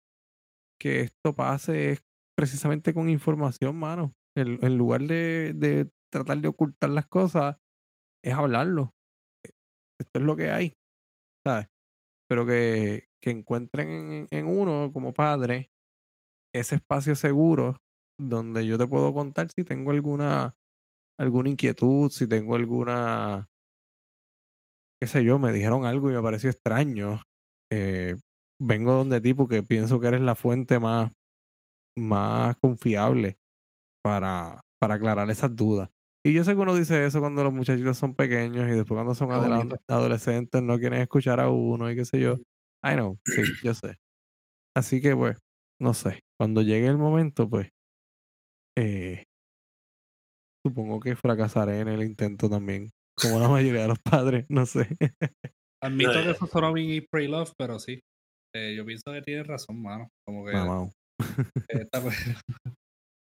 que 0.80 1.02
esto 1.02 1.36
pase 1.36 1.92
es 1.92 2.04
precisamente 2.38 2.94
con 2.94 3.10
información, 3.10 3.78
mano. 3.78 4.14
En, 4.36 4.78
lugar 4.78 5.02
de, 5.02 5.54
de, 5.54 5.92
tratar 6.12 6.40
de 6.40 6.48
ocultar 6.48 6.90
las 6.90 7.06
cosas, 7.08 7.58
es 8.24 8.34
hablarlo. 8.34 8.94
Esto 10.00 10.20
es 10.20 10.22
lo 10.22 10.36
que 10.36 10.50
hay, 10.50 10.74
¿sabes? 11.46 11.68
Pero 12.28 12.46
que, 12.46 13.10
que 13.22 13.30
encuentren 13.30 13.90
en, 13.90 14.28
en 14.32 14.48
uno 14.48 14.92
como 14.92 15.14
padre 15.14 15.70
ese 16.56 16.76
espacio 16.76 17.16
seguro 17.16 17.78
donde 18.20 18.66
yo 18.66 18.78
te 18.78 18.88
puedo 18.88 19.14
contar 19.14 19.50
si 19.50 19.64
tengo 19.64 19.92
alguna 19.92 20.56
alguna 21.20 21.49
inquietud, 21.49 22.09
si 22.09 22.28
tengo 22.28 22.55
alguna 22.55 23.47
qué 25.03 25.07
sé 25.07 25.24
yo, 25.26 25.38
me 25.38 25.51
dijeron 25.51 25.86
algo 25.86 26.09
y 26.09 26.14
me 26.14 26.22
pareció 26.22 26.49
extraño. 26.49 27.22
Eh, 27.70 28.16
vengo 28.57 28.93
donde 28.93 29.20
ti 29.20 29.34
porque 29.34 29.61
pienso 29.61 29.99
que 29.99 30.07
eres 30.07 30.22
la 30.22 30.34
fuente 30.34 30.80
más, 30.80 31.11
más 31.97 32.55
confiable 32.61 33.36
para, 34.03 34.61
para 34.80 34.95
aclarar 34.95 35.30
esas 35.30 35.55
dudas. 35.55 35.89
Y 36.26 36.34
yo 36.34 36.45
sé 36.45 36.55
que 36.55 36.61
uno 36.61 36.74
dice 36.74 37.05
eso 37.05 37.20
cuando 37.20 37.43
los 37.43 37.53
muchachitos 37.53 37.97
son 37.97 38.16
pequeños 38.16 38.68
y 38.70 38.72
después 38.72 38.95
cuando 38.95 39.14
son 39.14 39.30
adolescentes 39.89 40.64
no 40.64 40.80
quieren 40.80 41.01
escuchar 41.01 41.41
a 41.41 41.49
uno 41.49 41.91
y 41.91 41.95
qué 41.97 42.05
sé 42.05 42.22
yo. 42.22 42.36
I 42.84 42.93
know, 42.93 43.20
sí, 43.26 43.41
yo 43.64 43.74
sé. 43.74 43.97
Así 44.76 45.01
que 45.01 45.16
pues, 45.16 45.38
no 45.82 45.93
sé, 45.93 46.22
cuando 46.39 46.61
llegue 46.61 46.88
el 46.88 46.97
momento, 46.97 47.49
pues, 47.49 47.70
eh, 48.78 49.26
supongo 50.66 50.99
que 50.99 51.16
fracasaré 51.16 51.80
en 51.80 51.89
el 51.89 52.03
intento 52.03 52.49
también, 52.49 52.89
como 53.22 53.39
la 53.39 53.49
mayoría 53.49 53.84
de 53.84 53.88
los 53.89 53.99
padres, 53.99 54.45
no 54.49 54.66
sé. 54.66 54.88
Admito 55.84 56.14
que 56.14 56.32
eso 56.32 56.47
solo 56.47 56.78
y 56.78 57.05
Pray 57.11 57.28
Love, 57.28 57.51
pero 57.57 57.78
sí, 57.78 57.99
eh, 58.55 58.74
yo 58.76 58.86
pienso 58.86 59.11
que 59.11 59.22
tienes 59.22 59.45
razón, 59.45 59.82
mano. 59.82 60.09
Como 60.26 60.45
que 60.45 60.53
esta, 61.68 62.01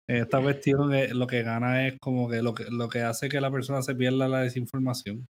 esta, 0.09 0.43
cuestión 0.43 0.91
lo 1.19 1.27
que 1.27 1.43
gana 1.43 1.87
es 1.87 1.97
como 2.01 2.29
que 2.29 2.43
lo, 2.43 2.55
que 2.55 2.65
lo 2.71 2.89
que 2.89 3.01
hace 3.01 3.29
que 3.29 3.41
la 3.41 3.51
persona 3.51 3.83
se 3.83 3.95
pierda 3.95 4.29
la 4.29 4.41
desinformación. 4.41 5.27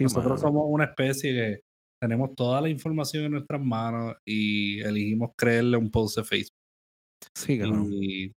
Nosotros 0.00 0.40
somos 0.40 0.64
una 0.66 0.86
especie 0.86 1.32
que 1.32 1.60
tenemos 2.02 2.34
toda 2.34 2.60
la 2.60 2.68
información 2.68 3.24
en 3.24 3.32
nuestras 3.32 3.60
manos 3.60 4.16
y 4.26 4.80
elegimos 4.80 5.30
creerle 5.38 5.76
un 5.76 5.90
post 5.90 6.18
de 6.18 6.24
Facebook. 6.24 6.56
Sí, 7.36 7.58
claro. 7.58 7.86
Y, 7.90 8.32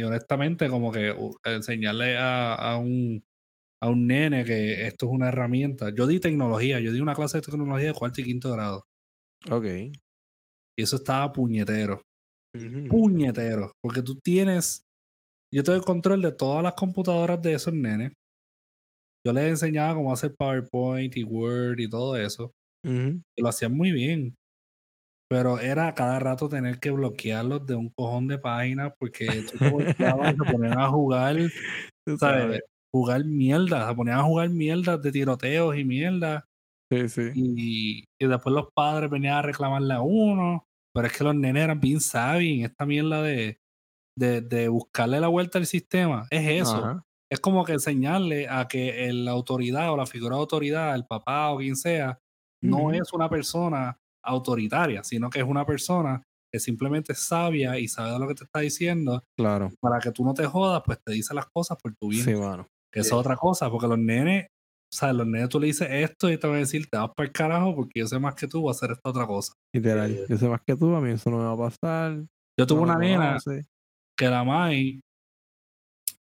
honestamente, 0.00 0.68
como 0.68 0.90
que 0.90 1.14
enseñarle 1.44 2.16
a, 2.16 2.54
a, 2.54 2.78
un, 2.78 3.22
a 3.82 3.90
un 3.90 4.06
nene 4.06 4.44
que 4.44 4.86
esto 4.86 5.06
es 5.06 5.12
una 5.12 5.28
herramienta. 5.28 5.90
Yo 5.94 6.06
di 6.06 6.20
tecnología, 6.20 6.80
yo 6.80 6.92
di 6.92 7.00
una 7.00 7.14
clase 7.14 7.38
de 7.38 7.42
tecnología 7.42 7.88
de 7.88 7.94
cuarto 7.94 8.20
y 8.20 8.24
quinto 8.24 8.52
grado. 8.52 8.84
Ok. 9.50 9.66
Y 10.78 10.82
eso 10.82 10.96
estaba 10.96 11.32
puñetero. 11.32 12.00
Puñetero. 12.88 13.72
Porque 13.82 14.02
tú 14.02 14.18
tienes. 14.22 14.84
Yo 15.52 15.62
tengo 15.62 15.76
el 15.76 15.84
control 15.84 16.22
de 16.22 16.32
todas 16.32 16.62
las 16.62 16.74
computadoras 16.74 17.42
de 17.42 17.54
esos 17.54 17.74
nenes. 17.74 18.12
Yo 19.26 19.32
les 19.32 19.50
enseñaba 19.50 19.94
cómo 19.94 20.12
hacer 20.12 20.34
PowerPoint 20.36 21.16
y 21.16 21.24
Word 21.24 21.78
y 21.80 21.88
todo 21.88 22.16
eso. 22.16 22.52
Y 23.36 23.42
lo 23.42 23.48
hacían 23.48 23.76
muy 23.76 23.92
bien. 23.92 24.34
Pero 25.32 25.58
era 25.58 25.94
cada 25.94 26.18
rato 26.18 26.46
tener 26.46 26.78
que 26.78 26.90
bloquearlos 26.90 27.64
de 27.64 27.74
un 27.74 27.88
cojón 27.88 28.28
de 28.28 28.36
páginas 28.36 28.92
porque 28.98 29.46
tú 29.50 29.56
se 29.56 30.52
ponían 30.52 30.78
a 30.78 30.88
jugar, 30.90 31.36
¿sabes? 32.18 32.60
Jugar 32.94 33.24
mierda, 33.24 33.88
se 33.88 33.94
ponían 33.94 34.18
a 34.18 34.24
jugar 34.24 34.50
mierda 34.50 34.98
de 34.98 35.10
tiroteos 35.10 35.74
y 35.78 35.86
mierda. 35.86 36.44
Sí, 36.92 37.08
sí. 37.08 37.30
Y, 37.34 38.04
y, 38.20 38.26
después 38.26 38.54
los 38.54 38.68
padres 38.76 39.08
venían 39.08 39.36
a 39.36 39.42
reclamarle 39.42 39.94
a 39.94 40.02
uno. 40.02 40.66
Pero 40.94 41.06
es 41.06 41.16
que 41.16 41.24
los 41.24 41.34
nenes 41.34 41.64
eran 41.64 41.80
bien 41.80 42.02
sabios 42.02 42.58
en 42.58 42.66
esta 42.66 42.84
mierda 42.84 43.22
de, 43.22 43.56
de, 44.18 44.42
de, 44.42 44.68
buscarle 44.68 45.18
la 45.18 45.28
vuelta 45.28 45.56
al 45.56 45.64
sistema. 45.64 46.26
Es 46.30 46.46
eso. 46.46 47.02
Es 47.32 47.40
como 47.40 47.64
que 47.64 47.72
enseñarle 47.72 48.50
a 48.50 48.68
que 48.68 49.10
la 49.14 49.30
autoridad 49.30 49.94
o 49.94 49.96
la 49.96 50.04
figura 50.04 50.36
de 50.36 50.42
autoridad, 50.42 50.94
el 50.94 51.06
papá 51.06 51.52
o 51.52 51.56
quien 51.56 51.76
sea, 51.76 52.18
no 52.62 52.92
es 52.92 53.14
una 53.14 53.30
persona 53.30 53.96
autoritaria, 54.22 55.02
sino 55.04 55.30
que 55.30 55.40
es 55.40 55.44
una 55.44 55.64
persona 55.64 56.22
que 56.52 56.60
simplemente 56.60 57.12
es 57.12 57.20
sabia 57.20 57.78
y 57.78 57.88
sabe 57.88 58.18
lo 58.18 58.28
que 58.28 58.34
te 58.34 58.44
está 58.44 58.60
diciendo. 58.60 59.24
Claro. 59.38 59.72
Para 59.80 59.98
que 59.98 60.12
tú 60.12 60.24
no 60.24 60.34
te 60.34 60.44
jodas, 60.46 60.82
pues 60.84 60.98
te 61.04 61.12
dice 61.12 61.34
las 61.34 61.46
cosas 61.46 61.78
por 61.82 61.94
tu 61.94 62.08
bien. 62.08 62.24
Sí, 62.24 62.34
bueno. 62.34 62.66
Que 62.92 63.00
es 63.00 63.12
otra 63.12 63.36
cosa, 63.36 63.70
porque 63.70 63.86
los 63.86 63.98
nenes, 63.98 64.48
o 64.92 64.96
sea, 64.96 65.14
los 65.14 65.26
nenes 65.26 65.48
tú 65.48 65.58
le 65.58 65.68
dices 65.68 65.88
esto 65.90 66.30
y 66.30 66.36
te 66.36 66.46
van 66.46 66.56
a 66.56 66.60
decir, 66.60 66.86
te 66.90 66.98
vas 66.98 67.10
para 67.16 67.26
el 67.26 67.32
carajo 67.32 67.74
porque 67.74 68.00
yo 68.00 68.06
sé 68.06 68.18
más 68.18 68.34
que 68.34 68.46
tú, 68.46 68.60
voy 68.60 68.68
a 68.68 68.72
hacer 68.72 68.90
esta 68.90 69.08
otra 69.08 69.26
cosa. 69.26 69.54
Literal, 69.74 70.26
yo 70.28 70.36
sé 70.36 70.48
más 70.48 70.60
que 70.66 70.76
tú, 70.76 70.94
a 70.94 71.00
mí 71.00 71.10
eso 71.10 71.30
no 71.30 71.38
me 71.38 71.44
va 71.44 71.52
a 71.52 71.70
pasar. 71.70 72.22
Yo 72.58 72.66
tuve 72.66 72.82
una 72.82 72.98
nena 72.98 73.38
que 74.18 74.28
la 74.28 74.44
Mai, 74.44 75.00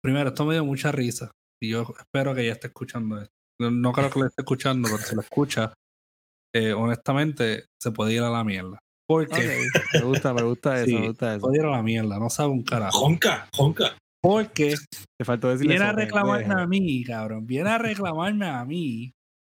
primero, 0.03 0.29
esto 0.29 0.43
me 0.43 0.55
dio 0.55 0.65
mucha 0.65 0.91
risa 0.91 1.29
y 1.61 1.69
yo 1.69 1.85
espero 1.99 2.33
que 2.33 2.41
ella 2.41 2.53
esté 2.53 2.67
escuchando 2.67 3.21
esto. 3.21 3.33
No, 3.59 3.91
creo 3.91 4.09
que 4.09 4.19
lo 4.19 4.25
esté 4.25 4.41
escuchando, 4.41 4.89
pero 4.91 5.03
si 5.03 5.15
lo 5.15 5.21
escucha, 5.21 5.71
eh, 6.55 6.71
honestamente, 6.71 7.65
se 7.77 7.91
puede 7.91 8.13
ir 8.13 8.21
a 8.21 8.29
la 8.29 8.45
mierda. 8.45 8.79
Porque. 9.05 9.67
Me 9.93 10.01
gusta, 10.01 10.33
me 10.33 10.41
gusta 10.43 10.81
eso, 10.81 10.99
me 10.99 11.07
gusta 11.09 11.35
eso. 11.35 11.41
Puede 11.41 11.57
ir 11.57 11.65
a 11.65 11.71
la 11.71 11.83
mierda, 11.83 12.17
no 12.17 12.29
sabe 12.29 12.51
un 12.51 12.63
carajo. 12.63 12.97
Jonca, 12.97 13.49
jonca. 13.53 13.97
Porque. 14.23 14.75
Te 15.19 15.25
faltó 15.25 15.49
decirle 15.49 15.73
Viene 15.73 15.85
a 15.85 15.91
reclamarme 15.91 16.53
a 16.53 16.65
mí, 16.65 17.03
cabrón. 17.03 17.45
Viene 17.45 17.69
a 17.69 17.77
reclamarme 17.77 18.47
a 18.47 18.63
mí 18.63 19.11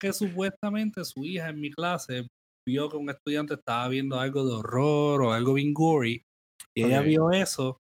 que 0.02 0.14
supuestamente 0.14 1.04
su 1.04 1.26
hija 1.26 1.50
en 1.50 1.60
mi 1.60 1.70
clase 1.70 2.28
vio 2.66 2.89
que 2.89 2.96
un 2.96 3.10
estudiante 3.10 3.56
estaba 3.56 3.89
viendo 3.89 4.18
algo 4.18 4.46
de 4.46 4.54
horror 4.54 5.22
o 5.22 5.34
algo 5.34 5.54
bien 5.54 5.74
gory. 5.74 6.24
Y 6.74 6.84
ella 6.84 7.02
vio 7.02 7.32
eso 7.32 7.78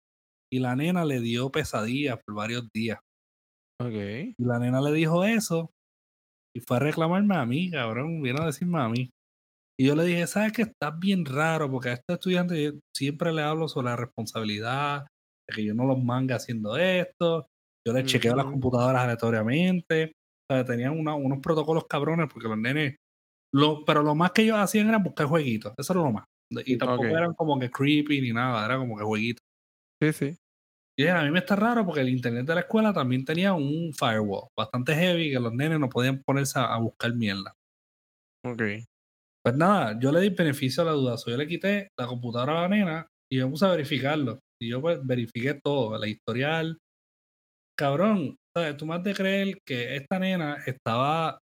y 0.51 0.59
la 0.59 0.76
nena 0.78 1.03
le 1.03 1.20
dio 1.20 1.51
pesadillas 1.51 2.18
por 2.26 2.36
varios 2.36 2.68
días. 2.74 2.99
Ok. 3.82 4.36
Y 4.38 4.43
la 4.45 4.57
nena 4.57 4.80
le 4.80 4.93
dijo 4.93 5.26
eso 5.26 5.70
y 6.55 6.59
fue 6.61 6.77
a 6.77 6.79
reclamarme 6.81 7.35
a 7.35 7.45
mí, 7.45 7.69
cabrón. 7.71 8.21
Vino 8.21 8.41
a 8.41 8.47
decirme 8.47 8.81
a 8.81 8.89
mí. 8.89 9.09
Y 9.79 9.85
yo 9.85 9.95
le 9.95 10.03
dije, 10.03 10.27
¿sabes 10.27 10.51
que 10.51 10.63
Estás 10.63 10.99
bien 10.99 11.25
raro 11.25 11.71
porque 11.71 11.89
a 11.89 11.93
este 11.93 12.13
estudiante 12.13 12.79
siempre 12.95 13.33
le 13.33 13.41
hablo 13.41 13.67
sobre 13.67 13.85
la 13.85 13.95
responsabilidad, 13.95 15.07
de 15.47 15.55
que 15.55 15.63
yo 15.63 15.73
no 15.73 15.85
los 15.85 16.03
mangue 16.03 16.33
haciendo 16.33 16.77
esto. 16.77 17.47
Yo 17.87 17.93
les 17.93 18.05
chequeo 18.05 18.35
las 18.35 18.45
computadoras 18.45 19.01
aleatoriamente. 19.03 20.13
O 20.49 20.53
sea, 20.53 20.65
tenían 20.65 20.99
unos 20.99 21.39
protocolos 21.39 21.85
cabrones 21.87 22.29
porque 22.31 22.47
los 22.47 22.57
nenes. 22.57 22.95
Lo, 23.53 23.83
pero 23.83 24.03
lo 24.03 24.15
más 24.15 24.31
que 24.31 24.43
ellos 24.43 24.57
hacían 24.57 24.89
era 24.89 24.99
buscar 24.99 25.25
jueguitos. 25.27 25.73
Eso 25.77 25.93
era 25.93 26.03
lo 26.03 26.11
más. 26.11 26.25
Y 26.65 26.77
tampoco 26.77 27.05
eran 27.05 27.33
como 27.33 27.59
que 27.59 27.71
creepy 27.71 28.21
ni 28.21 28.33
nada, 28.33 28.65
era 28.65 28.77
como 28.77 28.97
que 28.97 29.03
jueguitos. 29.03 29.41
Sí, 30.01 30.13
sí. 30.13 30.37
Y 30.97 31.07
a 31.07 31.23
mí 31.23 31.31
me 31.31 31.39
está 31.39 31.55
raro 31.55 31.85
porque 31.85 32.01
el 32.01 32.09
internet 32.09 32.45
de 32.45 32.55
la 32.55 32.61
escuela 32.61 32.93
también 32.93 33.23
tenía 33.23 33.53
un 33.53 33.93
firewall 33.93 34.49
bastante 34.57 34.93
heavy 34.93 35.31
que 35.31 35.39
los 35.39 35.53
nenes 35.53 35.79
no 35.79 35.89
podían 35.89 36.21
ponerse 36.21 36.59
a, 36.59 36.77
buscar 36.77 37.13
mierda. 37.15 37.53
Ok. 38.45 38.61
Pues 39.43 39.55
nada, 39.55 39.97
yo 39.99 40.11
le 40.11 40.19
di 40.19 40.29
beneficio 40.29 40.83
a 40.83 40.87
la 40.87 40.91
duda. 40.91 41.15
yo 41.25 41.37
le 41.37 41.47
quité 41.47 41.89
la 41.97 42.07
computadora 42.07 42.59
a 42.59 42.61
la 42.63 42.67
nena 42.67 43.07
y 43.31 43.37
me 43.37 43.47
puse 43.47 43.65
a 43.65 43.71
verificarlo. 43.71 44.39
Y 44.61 44.69
yo 44.69 44.81
pues 44.81 44.99
verifiqué 45.03 45.59
todo, 45.63 45.97
la 45.97 46.07
historial. 46.07 46.77
Cabrón, 47.77 48.35
¿sabes? 48.55 48.77
Tú 48.77 48.85
más 48.85 49.01
de 49.03 49.15
creer 49.15 49.57
que 49.65 49.95
esta 49.95 50.19
nena 50.19 50.57
estaba, 50.67 51.39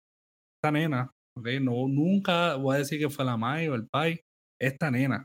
esta 0.59 0.72
nena, 0.72 1.11
¿ok? 1.38 1.47
No, 1.61 1.86
nunca 1.86 2.57
voy 2.57 2.76
a 2.76 2.78
decir 2.78 2.99
que 2.99 3.11
fue 3.11 3.24
la 3.24 3.36
Mai 3.36 3.68
o 3.68 3.74
el 3.74 3.86
Pai, 3.88 4.20
esta 4.61 4.90
nena 4.90 5.24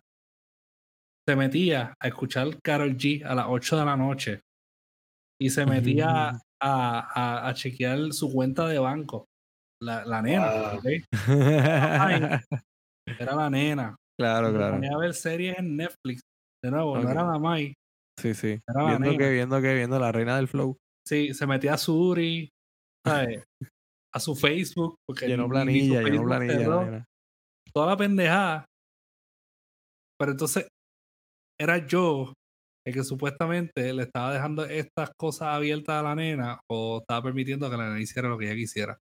se 1.29 1.35
metía 1.35 1.93
a 2.01 2.07
escuchar 2.07 2.59
Carol 2.63 2.97
G 2.97 3.23
a 3.23 3.35
las 3.35 3.45
8 3.47 3.77
de 3.77 3.85
la 3.85 3.95
noche 3.95 4.41
y 5.39 5.51
se 5.51 5.63
metía 5.63 6.31
a, 6.59 7.47
a, 7.47 7.53
chequear 7.53 8.13
su 8.13 8.33
cuenta 8.33 8.67
de 8.67 8.79
banco. 8.79 9.27
La, 9.79 10.03
la 10.05 10.23
nena, 10.23 10.79
Era 13.19 13.35
la 13.35 13.47
nena. 13.51 13.95
Claro, 14.19 14.51
claro. 14.51 14.79
Venía 14.79 14.95
a 14.95 14.97
ver 14.97 15.13
series 15.13 15.59
en 15.59 15.77
Netflix. 15.77 16.21
De 16.63 16.71
nuevo, 16.71 16.97
no 16.97 17.07
era 17.07 17.23
la 17.23 17.37
Mai. 17.37 17.75
Sí, 18.19 18.33
sí. 18.33 18.59
viendo 18.87 19.15
que, 19.15 19.29
viendo 19.29 19.61
que, 19.61 19.75
viendo 19.75 19.99
la 19.99 20.11
reina 20.11 20.35
del 20.35 20.47
flow. 20.47 20.77
Sí, 21.07 21.35
se 21.35 21.45
metía 21.45 21.75
a 21.75 21.77
Suri, 21.77 22.49
a 23.05 24.19
su 24.19 24.35
Facebook. 24.35 24.95
Porque 25.07 25.27
llenó 25.27 25.47
planilla, 25.47 26.01
llenó 26.01 26.23
planilla. 26.23 27.05
Toda 27.71 27.85
la 27.85 27.97
pendejada. 27.97 28.65
Pero 30.17 30.31
entonces, 30.31 30.67
era 31.59 31.85
yo 31.85 32.33
el 32.87 32.93
que 32.93 33.03
supuestamente 33.03 33.93
le 33.93 34.03
estaba 34.03 34.33
dejando 34.33 34.65
estas 34.65 35.11
cosas 35.17 35.49
abiertas 35.49 35.95
a 35.95 36.03
la 36.03 36.15
nena 36.15 36.61
o 36.69 36.99
estaba 36.99 37.23
permitiendo 37.23 37.69
que 37.69 37.77
la 37.77 37.89
nena 37.89 37.99
hiciera 37.99 38.29
lo 38.29 38.37
que 38.37 38.45
ella 38.45 38.55
quisiera. 38.55 38.99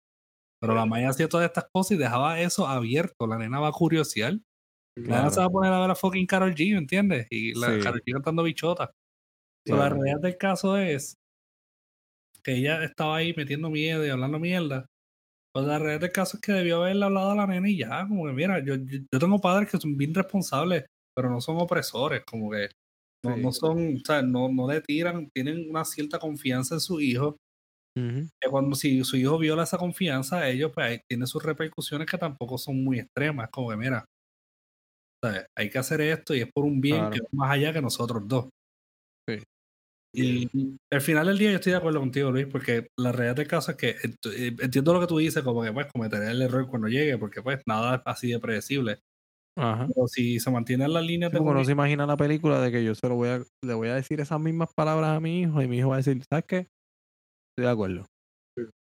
Pero 0.62 0.74
la 0.74 0.86
Maya 0.86 1.10
hacía 1.10 1.28
todas 1.28 1.45
estas 1.45 1.68
cosas 1.72 1.91
y 1.91 1.97
dejaba 1.97 2.39
eso 2.39 2.68
abierto. 2.68 3.28
La 3.28 3.38
nena 3.38 3.60
va 3.60 3.68
a 3.68 3.72
curiosear. 3.72 4.39
La 4.95 5.18
nena 5.18 5.30
se 5.30 5.39
va 5.41 5.45
a 5.45 5.49
poner 5.49 5.74
a 5.74 5.82
ver 5.82 5.91
a 5.91 5.95
fucking 5.95 6.26
Carol 6.26 6.56
G, 6.56 6.72
¿me 6.72 6.80
entiendes? 6.80 7.28
Y 7.30 7.53
la 7.53 7.78
Carol 7.84 8.01
G 8.01 8.14
cantando 8.14 8.43
bichota. 8.43 8.91
la 9.66 9.89
realidad 9.89 10.22
del 10.22 10.38
caso 10.38 10.78
es 10.78 11.18
que 12.41 12.53
ella 12.53 12.84
estaba 12.84 13.18
ahí 13.18 13.34
metiendo 13.36 13.70
miedo 13.70 14.06
y 14.06 14.10
hablando 14.10 14.39
mierda. 14.39 14.86
Pues 15.53 15.66
la 15.66 15.80
realidad 15.80 16.01
del 16.01 16.12
caso 16.12 16.38
es 16.38 16.41
que 16.41 16.51
debió 16.51 16.78
haberle 16.78 17.06
hablado 17.06 17.32
a 17.32 17.36
la 17.36 17.47
nena 17.47 17.70
y 17.70 17.78
ya, 17.78 18.08
como 18.08 18.26
que 18.26 18.34
mira, 18.34 18.60
yo, 18.60 18.76
yo, 18.76 19.20
tengo 19.20 19.39
padres 19.39 19.70
que 19.70 19.78
son 19.78 19.97
bien 19.97 20.14
responsables, 20.14 20.86
pero 21.16 21.30
no 21.30 21.41
son 21.41 21.57
opresores, 21.57 22.24
como 22.26 22.51
que 22.51 22.70
no, 23.24 23.38
no 23.38 23.51
son, 23.51 23.95
o 23.95 24.05
sea, 24.05 24.22
no, 24.22 24.49
no 24.49 24.70
le 24.70 24.82
tiran, 24.82 25.30
tienen 25.34 25.70
una 25.70 25.86
cierta 25.86 26.20
confianza 26.20 26.76
en 26.76 26.82
su 26.82 26.99
hijo. 26.99 27.38
Que 27.97 28.49
cuando 28.49 28.76
si 28.76 29.05
su 29.05 29.16
hijo 29.16 29.38
viola 29.38 29.63
esa 29.63 29.78
confianza, 29.78 30.49
ellos 30.49 30.72
pues 30.76 30.99
tiene 31.09 31.26
sus 31.26 31.41
repercusiones 31.41 32.05
que 32.11 32.18
tampoco 32.18 32.57
son 32.57 32.84
muy 32.84 32.99
extremas, 32.99 33.49
como 33.49 33.70
que 33.70 33.78
mira, 33.78 34.03
hay 35.57 35.70
que 35.70 35.78
hacer 35.78 36.01
esto 36.01 36.36
y 36.36 36.41
es 36.41 36.49
por 36.53 36.66
un 36.66 36.82
bien 36.82 37.09
que 37.09 37.22
va 37.22 37.28
más 37.32 37.51
allá 37.51 37.72
que 37.72 37.82
nosotros 37.82 38.24
dos. 38.28 38.49
Sí. 39.30 39.41
Y 40.13 40.78
al 40.91 41.01
final 41.01 41.28
del 41.28 41.38
día 41.38 41.51
yo 41.51 41.55
estoy 41.55 41.72
de 41.72 41.78
acuerdo 41.78 41.99
contigo, 41.99 42.32
Luis, 42.32 42.47
porque 42.47 42.88
la 42.97 43.11
realidad 43.11 43.36
del 43.36 43.47
caso 43.47 43.72
es 43.72 43.78
que 43.78 43.89
eh, 43.89 44.55
entiendo 44.59 44.93
lo 44.93 45.01
que 45.01 45.07
tú 45.07 45.18
dices, 45.18 45.43
como 45.43 45.63
que 45.63 45.74
pues 45.74 45.88
cometeré 45.91 46.32
el 46.32 46.41
error 46.41 46.68
cuando 46.68 46.88
llegue, 46.88 47.18
porque 47.18 47.41
pues 47.41 47.61
nada 47.66 47.95
es 47.95 48.01
así 48.05 48.32
de 48.32 48.39
predecible. 48.39 48.99
Ajá. 49.58 49.88
Pero 49.93 50.08
si 50.08 50.39
se 50.39 50.51
mantiene 50.51 50.86
en 50.86 50.93
la 50.93 51.01
línea. 51.01 51.32
Como 51.32 51.53
no 51.53 51.64
se 51.64 51.72
imagina 51.72 52.06
la 52.06 52.18
película 52.18 52.60
de 52.62 52.72
que 52.72 52.84
yo 52.84 52.93
se 52.93 53.08
lo 53.08 53.16
voy 53.16 53.30
a, 53.30 53.43
le 53.62 53.74
voy 53.74 53.88
a 53.88 53.95
decir 53.95 54.20
esas 54.20 54.39
mismas 54.39 54.74
palabras 54.74 55.16
a 55.16 55.20
mi 55.20 55.41
hijo 55.41 55.62
y 55.62 55.68
mi 55.68 55.78
hijo 55.78 55.89
va 55.89 55.95
a 55.95 55.97
decir, 55.97 56.22
¿sabes 56.30 56.45
qué? 56.45 56.58
Estoy 56.58 57.66
de 57.66 57.70
acuerdo. 57.70 58.06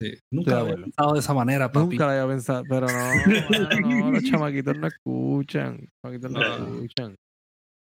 Sí. 0.02 0.14
Nunca 0.32 0.52
lo 0.52 0.58
había 0.60 0.76
pensado 0.76 1.14
de 1.14 1.20
esa 1.20 1.34
manera, 1.34 1.72
papi. 1.72 1.90
Nunca 1.90 2.06
lo 2.06 2.12
había 2.12 2.28
pensado, 2.28 2.64
pero 2.70 2.88
no, 2.88 3.14
no, 3.82 4.12
los 4.12 4.24
chamaquitos 4.24 4.78
no 4.78 4.88
escuchan. 4.88 5.80
Los 5.80 5.90
chamaquitos 6.02 6.32
no, 6.32 6.42
escuchan. 6.42 7.16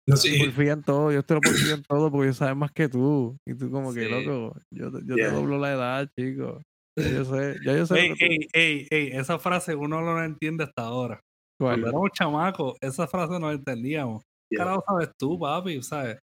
No, 0.08 0.16
sí. 0.16 0.40
Porfían 0.40 0.82
todo, 0.84 1.12
ellos 1.12 1.26
te 1.26 1.34
lo 1.36 1.42
porfían 1.42 1.84
todo 1.84 2.10
porque 2.10 2.28
ellos 2.28 2.38
saben 2.38 2.58
más 2.58 2.72
que 2.72 2.90
tú. 2.90 3.38
Y 3.46 3.54
tú 3.54 3.70
como 3.70 3.94
que, 3.94 4.08
loco, 4.08 4.60
yo, 4.72 4.90
yo 5.06 5.16
te 5.16 5.32
doblo 5.32 5.60
la 5.60 5.74
edad, 5.74 6.10
chico. 6.18 6.62
Ya 6.98 7.10
yo 7.10 7.26
sé, 7.26 7.56
ya 7.64 7.78
yo 7.78 7.86
sé. 7.86 8.00
Ey, 8.00 8.14
ey, 8.20 8.48
ey, 8.54 8.88
ey, 8.90 9.08
esa 9.14 9.38
frase 9.38 9.76
uno 9.76 10.02
no 10.02 10.16
la 10.16 10.26
entiende 10.26 10.64
hasta 10.64 10.84
ahora. 10.84 11.20
¿Cuál? 11.60 11.82
Cuando 11.82 11.88
éramos 11.88 12.12
chamacos, 12.12 12.78
esa 12.82 13.08
frase 13.08 13.40
no 13.40 13.48
la 13.48 13.54
entendíamos. 13.54 14.24
¿Qué 14.50 14.58
carajo 14.58 14.84
sabes 14.88 15.12
tú, 15.18 15.40
papi? 15.40 15.82
¿Sabes? 15.82 16.20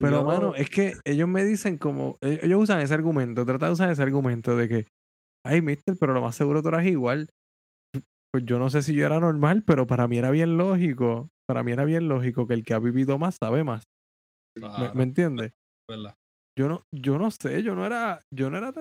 Pero, 0.00 0.20
yo... 0.20 0.24
mano, 0.24 0.54
es 0.54 0.68
que 0.68 0.94
ellos 1.04 1.28
me 1.28 1.44
dicen 1.44 1.78
como, 1.78 2.16
e, 2.20 2.40
ellos 2.42 2.62
usan 2.62 2.80
ese 2.80 2.94
argumento, 2.94 3.44
tratan 3.44 3.68
de 3.68 3.72
usar 3.74 3.90
ese 3.90 4.02
argumento 4.02 4.56
de 4.56 4.68
que, 4.68 4.86
ay, 5.44 5.62
mister, 5.62 5.96
pero 5.98 6.12
lo 6.12 6.22
más 6.22 6.34
seguro 6.34 6.62
tú 6.62 6.68
eras 6.68 6.86
igual. 6.86 7.28
Pues 8.32 8.44
yo 8.46 8.58
no 8.58 8.70
sé 8.70 8.82
si 8.82 8.94
yo 8.94 9.04
era 9.04 9.20
normal, 9.20 9.62
pero 9.64 9.86
para 9.86 10.08
mí 10.08 10.16
era 10.16 10.30
bien 10.30 10.56
lógico 10.56 11.28
para 11.52 11.62
mí 11.62 11.72
era 11.72 11.84
bien 11.84 12.08
lógico 12.08 12.46
que 12.46 12.54
el 12.54 12.64
que 12.64 12.72
ha 12.72 12.78
vivido 12.78 13.18
más 13.18 13.36
sabe 13.36 13.62
más. 13.62 13.84
¿Me, 14.94 15.02
entiendes? 15.02 15.52
Yo 16.58 16.68
no, 16.68 16.84
yo 16.94 17.18
no 17.18 17.30
sé, 17.30 17.62
yo 17.62 17.74
no 17.74 17.84
era, 17.84 18.22
yo 18.34 18.48
no 18.48 18.56
era 18.58 18.72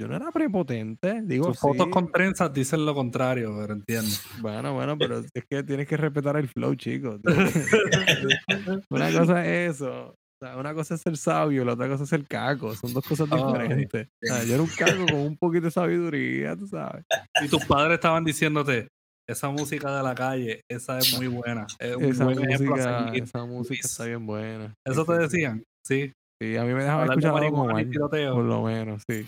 yo 0.00 0.06
no 0.06 0.16
era 0.16 0.30
prepotente. 0.30 1.22
Digo, 1.24 1.48
Tus 1.48 1.58
fotos 1.58 1.88
con 1.88 2.10
trenzas 2.12 2.52
dicen 2.52 2.86
lo 2.86 2.94
contrario, 2.94 3.54
pero 3.58 3.74
entiendo. 3.74 4.10
Bueno, 4.40 4.72
bueno, 4.72 4.96
pero 4.96 5.18
es 5.34 5.44
que 5.44 5.62
tienes 5.64 5.88
que 5.88 5.96
respetar 5.96 6.36
el 6.36 6.48
flow, 6.48 6.74
chicos. 6.76 7.20
una 8.90 9.12
cosa 9.12 9.44
es 9.44 9.76
eso. 9.76 10.14
una 10.56 10.72
cosa 10.72 10.94
es 10.94 11.00
ser 11.00 11.16
sabio, 11.16 11.64
la 11.64 11.72
otra 11.72 11.88
cosa 11.88 12.04
es 12.04 12.10
ser 12.10 12.24
caco. 12.26 12.74
Son 12.76 12.92
dos 12.92 13.04
cosas 13.04 13.28
diferentes. 13.28 14.08
yo 14.46 14.54
era 14.54 14.62
un 14.62 14.68
caco 14.68 15.06
con 15.06 15.20
un 15.20 15.36
poquito 15.36 15.64
de 15.64 15.72
sabiduría, 15.72 16.56
tú 16.56 16.68
sabes. 16.68 17.04
Y 17.42 17.48
tus 17.48 17.64
padres 17.64 17.94
estaban 17.94 18.24
diciéndote, 18.24 18.86
esa 19.28 19.50
música 19.50 19.94
de 19.94 20.02
la 20.02 20.14
calle, 20.14 20.60
esa 20.70 20.98
es 20.98 21.18
muy 21.18 21.26
buena. 21.26 21.66
esa, 21.80 22.24
música, 22.24 23.10
esa 23.12 23.44
música 23.44 23.80
está 23.84 24.04
bien 24.04 24.24
buena. 24.24 24.74
¿Eso 24.86 25.04
te 25.04 25.14
decían? 25.14 25.64
Sí. 25.84 26.12
Sí, 26.40 26.56
a 26.56 26.62
mí 26.62 26.72
me 26.72 26.84
dejaban 26.84 27.08
escuchar 27.08 27.34
algo 27.34 27.50
como 27.50 27.66
por 27.72 28.44
lo 28.44 28.62
menos, 28.62 29.02
sí. 29.10 29.26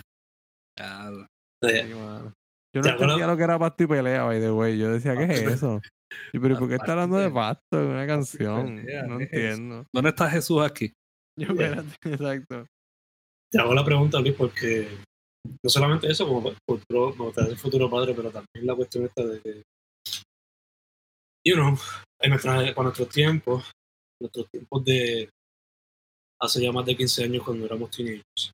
Claro. 0.81 2.33
Yo 2.73 2.83
no 2.83 2.89
entendía 2.89 3.27
lo 3.27 3.37
que 3.37 3.43
era 3.43 3.59
pasto 3.59 3.85
y 3.85 3.87
pelea, 3.87 4.25
by 4.25 4.41
the 4.41 4.53
way. 4.53 4.79
Yo 4.79 4.93
decía, 4.93 5.17
¿qué 5.17 5.25
es 5.25 5.43
eso? 5.43 5.81
Y, 6.33 6.39
pero 6.39 6.59
¿por 6.59 6.69
qué 6.69 6.77
está 6.77 6.93
hablando 6.93 7.19
de 7.19 7.31
pasto 7.31 7.81
en 7.81 7.87
una 7.89 8.07
canción? 8.07 8.85
No 9.07 9.21
entiendo. 9.21 9.87
¿Dónde 9.93 10.11
está 10.11 10.31
Jesús 10.31 10.63
aquí? 10.63 10.93
Yo, 11.39 11.49
espérate, 11.49 11.89
exacto. 12.05 12.67
Te 13.51 13.61
hago 13.61 13.75
la 13.75 13.85
pregunta, 13.85 14.21
Luis, 14.21 14.35
porque 14.35 14.89
no 15.63 15.71
solamente 15.71 16.09
eso, 16.11 16.27
como 16.27 16.53
futuro, 16.69 17.15
como 17.17 17.33
te 17.33 17.41
el 17.43 17.57
futuro 17.57 17.91
padre, 17.91 18.15
pero 18.15 18.31
también 18.31 18.67
la 18.67 18.77
cuestión 18.77 19.05
esta 19.05 19.25
de 19.25 19.41
que 19.41 19.63
you 21.47 21.55
know, 21.55 21.77
en 22.21 22.31
nuestra, 22.31 22.75
con 22.75 22.85
nuestros 22.85 23.09
tiempos, 23.09 23.71
nuestros 24.21 24.47
tiempos 24.51 24.85
de 24.85 25.31
hace 26.41 26.63
ya 26.63 26.73
más 26.73 26.87
de 26.87 26.97
15 26.97 27.25
años 27.25 27.45
cuando 27.45 27.67
éramos 27.67 27.91
teenagers. 27.91 28.53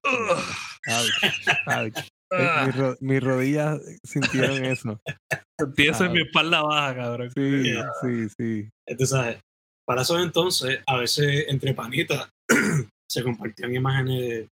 Uh, 2.31 2.95
mis 3.01 3.22
rodillas 3.22 3.81
sintieron 4.03 4.64
eso. 4.64 5.01
Empiezo 5.59 6.05
en 6.07 6.12
mi 6.12 6.22
espalda 6.22 6.62
baja, 6.62 6.95
cabrón. 6.97 7.31
Sí, 7.35 7.74
sí, 8.03 8.29
sí. 8.37 8.70
Entonces, 8.87 9.39
para 9.87 10.03
eso 10.03 10.20
entonces, 10.20 10.81
a 10.87 10.99
veces 10.99 11.47
entre 11.49 11.72
panitas 11.72 12.29
se 13.09 13.22
compartían 13.22 13.74
imágenes 13.74 14.49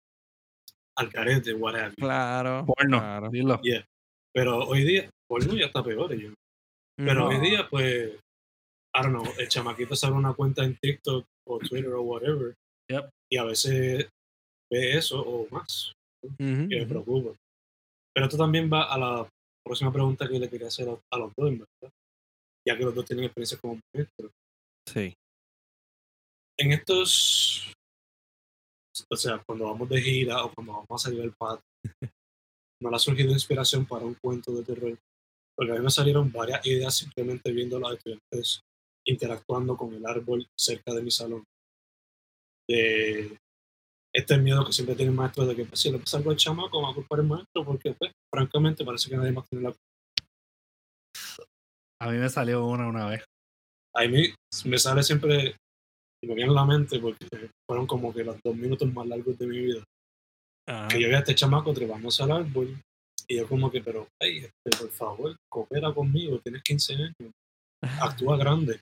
al 0.97 1.09
carete, 1.09 1.53
whatever. 1.53 1.95
Claro. 1.95 2.65
Porno, 2.65 2.99
claro. 2.99 3.29
dilo. 3.29 3.61
Yeah. 3.61 3.85
Pero 4.33 4.59
hoy 4.59 4.83
día, 4.83 5.09
porno 5.27 5.53
ya 5.53 5.67
está 5.67 5.83
peor. 5.83 6.13
Yo. 6.13 6.33
Pero 6.97 7.29
hoy 7.29 7.39
día, 7.39 7.67
pues, 7.69 8.11
I 8.93 9.01
don't 9.01 9.11
know, 9.11 9.33
el 9.39 9.47
chamaquito 9.47 9.95
sale 9.95 10.13
una 10.13 10.33
cuenta 10.33 10.63
en 10.63 10.77
TikTok 10.77 11.25
o 11.47 11.59
Twitter 11.59 11.93
o 11.93 12.01
whatever. 12.01 12.53
Y 13.31 13.37
a 13.37 13.43
veces 13.45 14.09
ve 14.69 14.97
eso 14.97 15.21
o 15.21 15.47
más. 15.49 15.93
Y 16.37 16.43
me 16.43 16.85
preocupa. 16.85 17.31
Pero 18.13 18.25
esto 18.25 18.37
también 18.37 18.69
va 18.71 18.83
a 18.91 18.97
la 18.97 19.29
próxima 19.63 19.91
pregunta 19.91 20.27
que 20.27 20.39
le 20.39 20.49
quería 20.49 20.67
hacer 20.67 20.89
a, 20.89 21.17
los 21.17 21.31
dos, 21.35 21.51
¿verdad? 21.51 21.93
Ya 22.67 22.77
que 22.77 22.83
los 22.83 22.93
dos 22.93 23.05
tienen 23.05 23.25
experiencia 23.25 23.57
como 23.59 23.79
maestros. 23.93 24.31
Sí. 24.85 25.15
En 26.57 26.73
estos, 26.73 27.73
o 29.09 29.15
sea, 29.15 29.41
cuando 29.45 29.65
vamos 29.65 29.89
de 29.89 30.01
gira 30.01 30.43
o 30.43 30.53
cuando 30.53 30.73
vamos 30.73 30.87
a 30.91 30.97
salir 30.97 31.21
del 31.21 31.33
patio, 31.33 31.63
me 32.81 32.95
ha 32.95 32.99
surgido 32.99 33.31
inspiración 33.31 33.85
para 33.85 34.05
un 34.05 34.15
cuento 34.15 34.51
de 34.53 34.63
terror 34.63 34.97
porque 35.61 35.73
a 35.73 35.75
mí 35.75 35.81
me 35.81 35.91
salieron 35.91 36.31
varias 36.31 36.65
ideas 36.65 36.95
simplemente 36.97 37.51
viendo 37.51 37.77
a 37.77 37.81
los 37.81 37.93
estudiantes 37.93 38.63
interactuando 39.05 39.77
con 39.77 39.93
el 39.93 40.03
árbol 40.05 40.47
cerca 40.57 40.91
de 40.91 41.03
mi 41.03 41.11
salón. 41.11 41.43
De 42.67 43.37
este 44.13 44.37
miedo 44.37 44.65
que 44.65 44.73
siempre 44.73 44.95
tiene 44.95 45.11
el 45.11 45.17
maestro 45.17 45.45
de 45.45 45.55
que 45.55 45.65
pues, 45.65 45.79
si 45.79 45.91
le 45.91 45.99
pasa 45.99 46.17
algo 46.17 46.31
al 46.31 46.37
chamaco, 46.37 46.81
va 46.81 46.91
a 46.91 46.93
culpar 46.93 47.19
al 47.19 47.27
maestro, 47.27 47.63
porque 47.63 47.93
pues, 47.93 48.11
francamente 48.33 48.83
parece 48.83 49.09
que 49.09 49.17
nadie 49.17 49.31
más 49.31 49.47
tiene 49.47 49.69
la 49.69 49.75
A 52.01 52.09
mí 52.09 52.17
me 52.17 52.29
salió 52.29 52.65
una 52.65 52.87
una 52.87 53.07
vez. 53.07 53.23
A 53.95 54.07
mí 54.07 54.33
me 54.65 54.77
sale 54.77 55.03
siempre, 55.03 55.55
y 56.23 56.27
me 56.27 56.35
viene 56.35 56.49
en 56.49 56.55
la 56.55 56.65
mente, 56.65 56.99
porque 56.99 57.25
fueron 57.67 57.87
como 57.87 58.13
que 58.13 58.23
los 58.23 58.37
dos 58.43 58.55
minutos 58.55 58.91
más 58.93 59.07
largos 59.07 59.37
de 59.37 59.47
mi 59.47 59.59
vida. 59.59 59.83
Que 60.89 61.01
yo 61.01 61.09
vi 61.09 61.15
a 61.15 61.19
este 61.19 61.35
chamaco 61.35 61.73
trepándose 61.73 62.23
al 62.23 62.31
árbol 62.31 62.79
y 63.27 63.37
yo 63.37 63.47
como 63.47 63.71
que, 63.71 63.81
pero, 63.81 64.07
hey, 64.21 64.39
este, 64.39 64.77
por 64.77 64.89
favor, 64.89 65.35
coopera 65.49 65.93
conmigo, 65.93 66.39
tienes 66.39 66.61
15 66.63 66.93
años, 66.95 67.31
actúa 68.01 68.37
grande. 68.37 68.81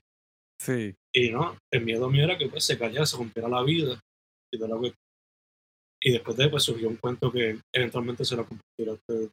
Sí. 0.60 0.94
Y 1.14 1.30
no, 1.30 1.56
el 1.72 1.84
miedo 1.84 2.10
mío 2.10 2.24
era 2.24 2.36
que 2.36 2.48
pues, 2.48 2.64
se 2.64 2.76
callara, 2.76 3.06
se 3.06 3.16
rompiera 3.16 3.48
la 3.48 3.62
vida 3.62 3.98
y 4.52 4.58
toda 4.58 4.70
la 4.70 4.76
Y 6.02 6.12
después 6.12 6.36
de 6.36 6.48
pues 6.48 6.62
surgió 6.62 6.88
un 6.88 6.96
cuento 6.96 7.30
que 7.30 7.60
eventualmente 7.74 8.24
se 8.24 8.36
lo 8.36 8.46
compartirá 8.46 8.92
a 8.92 8.94
ustedes. 8.94 9.30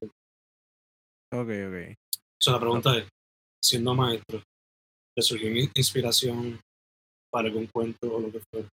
Ok, 1.34 1.50
ok. 1.50 1.98
O 2.40 2.44
sea, 2.44 2.54
la 2.54 2.60
pregunta 2.60 2.98
es, 2.98 3.08
siendo 3.64 3.96
maestro, 3.96 4.44
¿te 5.16 5.22
surgió 5.22 5.50
inspiración 5.76 6.60
para 7.32 7.48
algún 7.48 7.68
cuento 7.68 8.16
o 8.16 8.20
lo 8.20 8.32
que 8.32 8.42
fuera? 8.52 8.68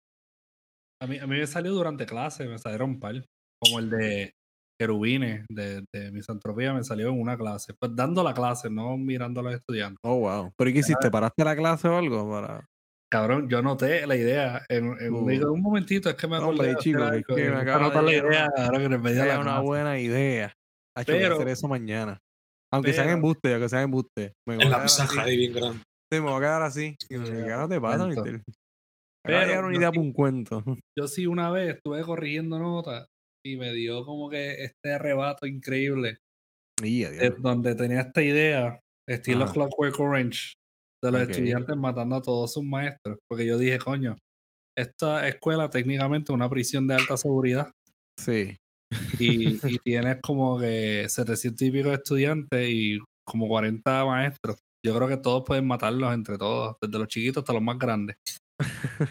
A 1.02 1.08
mí, 1.08 1.18
a 1.18 1.28
mí 1.28 1.38
me 1.38 1.48
salió 1.48 1.72
durante 1.72 2.06
clase, 2.06 2.48
me 2.48 2.58
salieron 2.58 2.92
un 2.92 3.00
par, 3.00 3.24
como 3.60 3.80
el 3.80 3.90
de 3.90 4.32
querubines 4.80 5.46
de, 5.48 5.86
de 5.94 6.12
misantropía 6.12 6.74
me 6.74 6.84
salió 6.84 7.10
en 7.10 7.22
una 7.22 7.38
clase, 7.38 7.74
pues 7.80 7.96
dando 7.96 8.24
la 8.24 8.34
clase, 8.34 8.68
no 8.70 8.98
mirando 8.98 9.40
a 9.40 9.44
los 9.44 9.54
estudiantes. 9.54 10.00
Oh, 10.04 10.22
wow. 10.22 10.52
¿Pero 10.58 10.74
qué 10.74 10.80
hiciste? 10.80 11.12
¿Paraste 11.12 11.44
la 11.44 11.56
clase 11.56 11.88
o 11.88 11.98
algo? 11.98 12.30
Para... 12.32 12.66
Cabrón, 13.12 13.50
yo 13.50 13.58
anoté 13.58 14.08
la 14.08 14.16
idea 14.16 14.66
en, 14.70 14.86
en 14.98 15.14
uh. 15.14 15.52
un 15.52 15.62
momentito, 15.62 16.10
es 16.10 16.16
que 16.16 16.28
me 16.28 16.38
acordé. 16.38 16.78
chico, 16.78 17.04
es 17.04 17.26
que 17.26 17.50
me 17.50 17.58
acabo 17.58 17.90
de 17.90 18.02
la 18.04 18.14
idea, 18.14 18.50
ahora 18.58 18.80
que 18.80 18.98
me 18.98 19.14
dio 19.14 19.42
una 19.42 19.60
buena 19.60 20.00
idea. 20.00 20.54
Hay 20.96 21.04
que 21.04 21.26
hacer 21.26 21.48
eso 21.50 21.68
mañana. 21.68 22.22
Aunque 22.74 22.94
sean 22.94 23.10
embuste, 23.10 23.52
aunque 23.52 23.68
sean 23.68 23.84
embuste. 23.84 24.34
Me 24.48 24.56
en 24.56 24.70
la 24.70 24.84
pizarra 24.84 25.24
ahí 25.24 25.36
bien 25.36 25.54
grande. 25.54 25.80
Sí, 26.12 26.22
me 26.22 26.28
voy 26.30 26.36
a 26.36 26.40
quedar 26.40 26.62
así. 26.62 26.96
¿Qué 27.10 27.18
no 27.18 27.82
pasa, 27.82 28.08
Pero 29.26 29.68
una 29.68 29.78
idea 29.78 29.90
para 29.90 30.02
un 30.02 30.14
cuento. 30.14 30.64
Yo 30.98 31.08
sí 31.08 31.28
una 31.28 31.52
vez 31.52 31.76
estuve 31.76 32.02
corrigiendo 32.04 32.60
notas 32.60 33.08
y 33.46 33.58
me 33.58 33.74
dio 33.74 34.06
como 34.06 34.30
que 34.30 34.64
este 34.64 34.94
arrebato 34.94 35.46
increíble. 35.48 36.20
donde 37.40 37.76
tenía 37.76 38.02
esta 38.02 38.24
idea, 38.24 38.80
estilo 39.08 39.52
Clockwork 39.52 40.00
Orange, 40.00 40.54
de 41.02 41.12
los 41.12 41.22
estudiantes 41.30 41.76
matando 41.78 42.16
a 42.18 42.22
todos 42.22 42.54
sus 42.54 42.64
maestros. 42.64 43.18
Porque 43.30 43.46
yo 43.46 43.58
dije, 43.58 43.78
coño, 43.80 44.18
esta 44.78 45.28
escuela 45.28 45.70
técnicamente 45.70 46.32
es 46.32 46.36
una 46.36 46.50
prisión 46.50 46.88
de 46.88 46.96
alta 46.96 47.18
seguridad. 47.18 47.72
Sí. 48.20 48.56
y, 49.20 49.58
y 49.76 49.80
tienes 49.84 50.18
como 50.22 50.60
que 50.60 51.06
700 51.10 51.62
y 51.68 51.72
pico 51.72 51.92
estudiantes 51.92 52.70
y 52.70 53.00
como 53.28 53.48
40 53.48 54.06
maestros. 54.06 54.58
Yo 54.86 54.96
creo 54.96 55.08
que 55.08 55.18
todos 55.18 55.44
pueden 55.46 55.68
matarlos 55.68 56.14
entre 56.14 56.38
todos, 56.38 56.76
desde 56.82 56.98
los 56.98 57.08
chiquitos 57.08 57.42
hasta 57.44 57.54
los 57.54 57.62
más 57.62 57.78
grandes. 57.78 58.16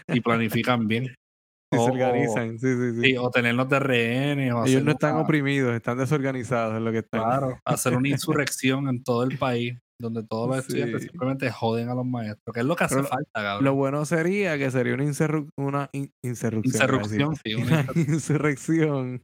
Y 0.07 0.19
planifican 0.21 0.87
bien. 0.87 1.13
Y 1.73 1.77
O- 1.77 1.85
se 1.85 1.91
organizan, 1.91 2.59
sí, 2.59 2.67
sí, 2.67 2.91
sí. 2.95 3.01
Sí, 3.01 3.15
o 3.17 3.29
tenerlos 3.31 3.69
de 3.69 3.79
rehenes. 3.79 4.53
O 4.53 4.65
Ellos 4.65 4.83
no 4.83 4.91
están 4.91 5.13
una- 5.13 5.21
oprimidos, 5.23 5.73
están 5.73 5.97
desorganizados 5.97 6.75
en 6.75 6.83
lo 6.83 6.91
que 6.91 6.97
están. 6.97 7.21
Claro, 7.23 7.59
hacer 7.63 7.95
una 7.95 8.09
insurrección 8.09 8.89
en 8.89 9.01
todo 9.01 9.23
el 9.23 9.37
país, 9.37 9.79
donde 10.01 10.23
todos 10.23 10.47
los 10.49 10.57
estudiantes 10.59 11.03
simplemente 11.03 11.49
joden 11.51 11.89
a 11.89 11.95
los 11.95 12.05
maestros, 12.05 12.53
que 12.53 12.59
es 12.59 12.65
lo 12.65 12.75
que 12.75 12.83
hace 12.83 12.95
Pero 12.95 13.07
falta, 13.07 13.31
cabrón. 13.33 13.63
Lo 13.65 13.75
bueno 13.75 14.03
sería 14.05 14.57
que 14.57 14.69
sería 14.71 14.93
una, 14.95 15.03
inserru- 15.05 15.49
una 15.57 15.89
in- 15.93 16.11
insurrección. 16.23 17.35
sí, 17.43 17.53
una 17.55 17.85
insurrección. 17.95 19.21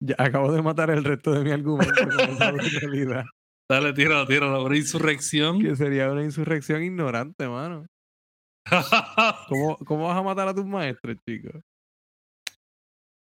Ya 0.00 0.14
acabo 0.18 0.52
de 0.52 0.62
matar 0.62 0.90
el 0.90 1.04
resto 1.04 1.32
de 1.32 1.44
mi 1.44 1.50
argumento 1.50 1.92
con 2.08 2.30
esa 2.30 2.50
brutalidad. 2.52 3.24
Dale, 3.70 3.92
tíralo, 3.92 4.26
tíralo. 4.26 4.64
Una 4.64 4.76
insurrección. 4.76 5.60
Que 5.60 5.74
sería 5.76 6.10
una 6.10 6.22
insurrección 6.22 6.82
ignorante, 6.82 7.48
mano. 7.48 7.84
¿Cómo, 9.48 9.76
¿Cómo 9.78 10.06
vas 10.08 10.16
a 10.16 10.22
matar 10.22 10.48
a 10.48 10.54
tus 10.54 10.64
maestros, 10.66 11.16
chicos? 11.28 11.60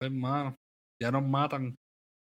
Hermano, 0.02 0.56
ya 1.00 1.10
nos 1.10 1.22
matan. 1.22 1.76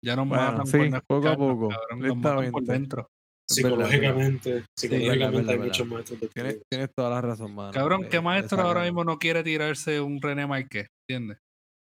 Ya 0.04 0.16
nos 0.18 0.28
Bueno, 0.28 0.44
matan 0.52 0.68
sí, 0.68 0.78
por 0.78 1.04
poco 1.06 1.28
a 1.30 1.38
poco, 1.38 1.70
cabrón, 1.70 2.00
nos 2.00 2.18
matan 2.18 2.52
por 2.52 2.64
dentro. 2.64 3.08
Psicológicamente, 3.50 4.66
psicológicamente 4.78 5.52
hay 5.52 5.60
muchos 5.60 5.88
maestros 5.88 6.20
de 6.22 6.28
Tienes, 6.30 6.62
tienes 6.70 6.90
toda 6.96 7.10
la 7.10 7.22
razón, 7.22 7.54
mano. 7.54 7.72
Cabrón, 7.72 8.04
¿qué 8.10 8.18
le 8.18 8.22
maestro 8.22 8.62
ahora 8.62 8.84
mismo 8.84 9.04
no 9.04 9.20
quiere 9.20 9.44
tirarse 9.44 10.00
un 10.00 10.22
René 10.22 10.48
Marqués? 10.48 10.88
¿Entiendes? 11.08 11.40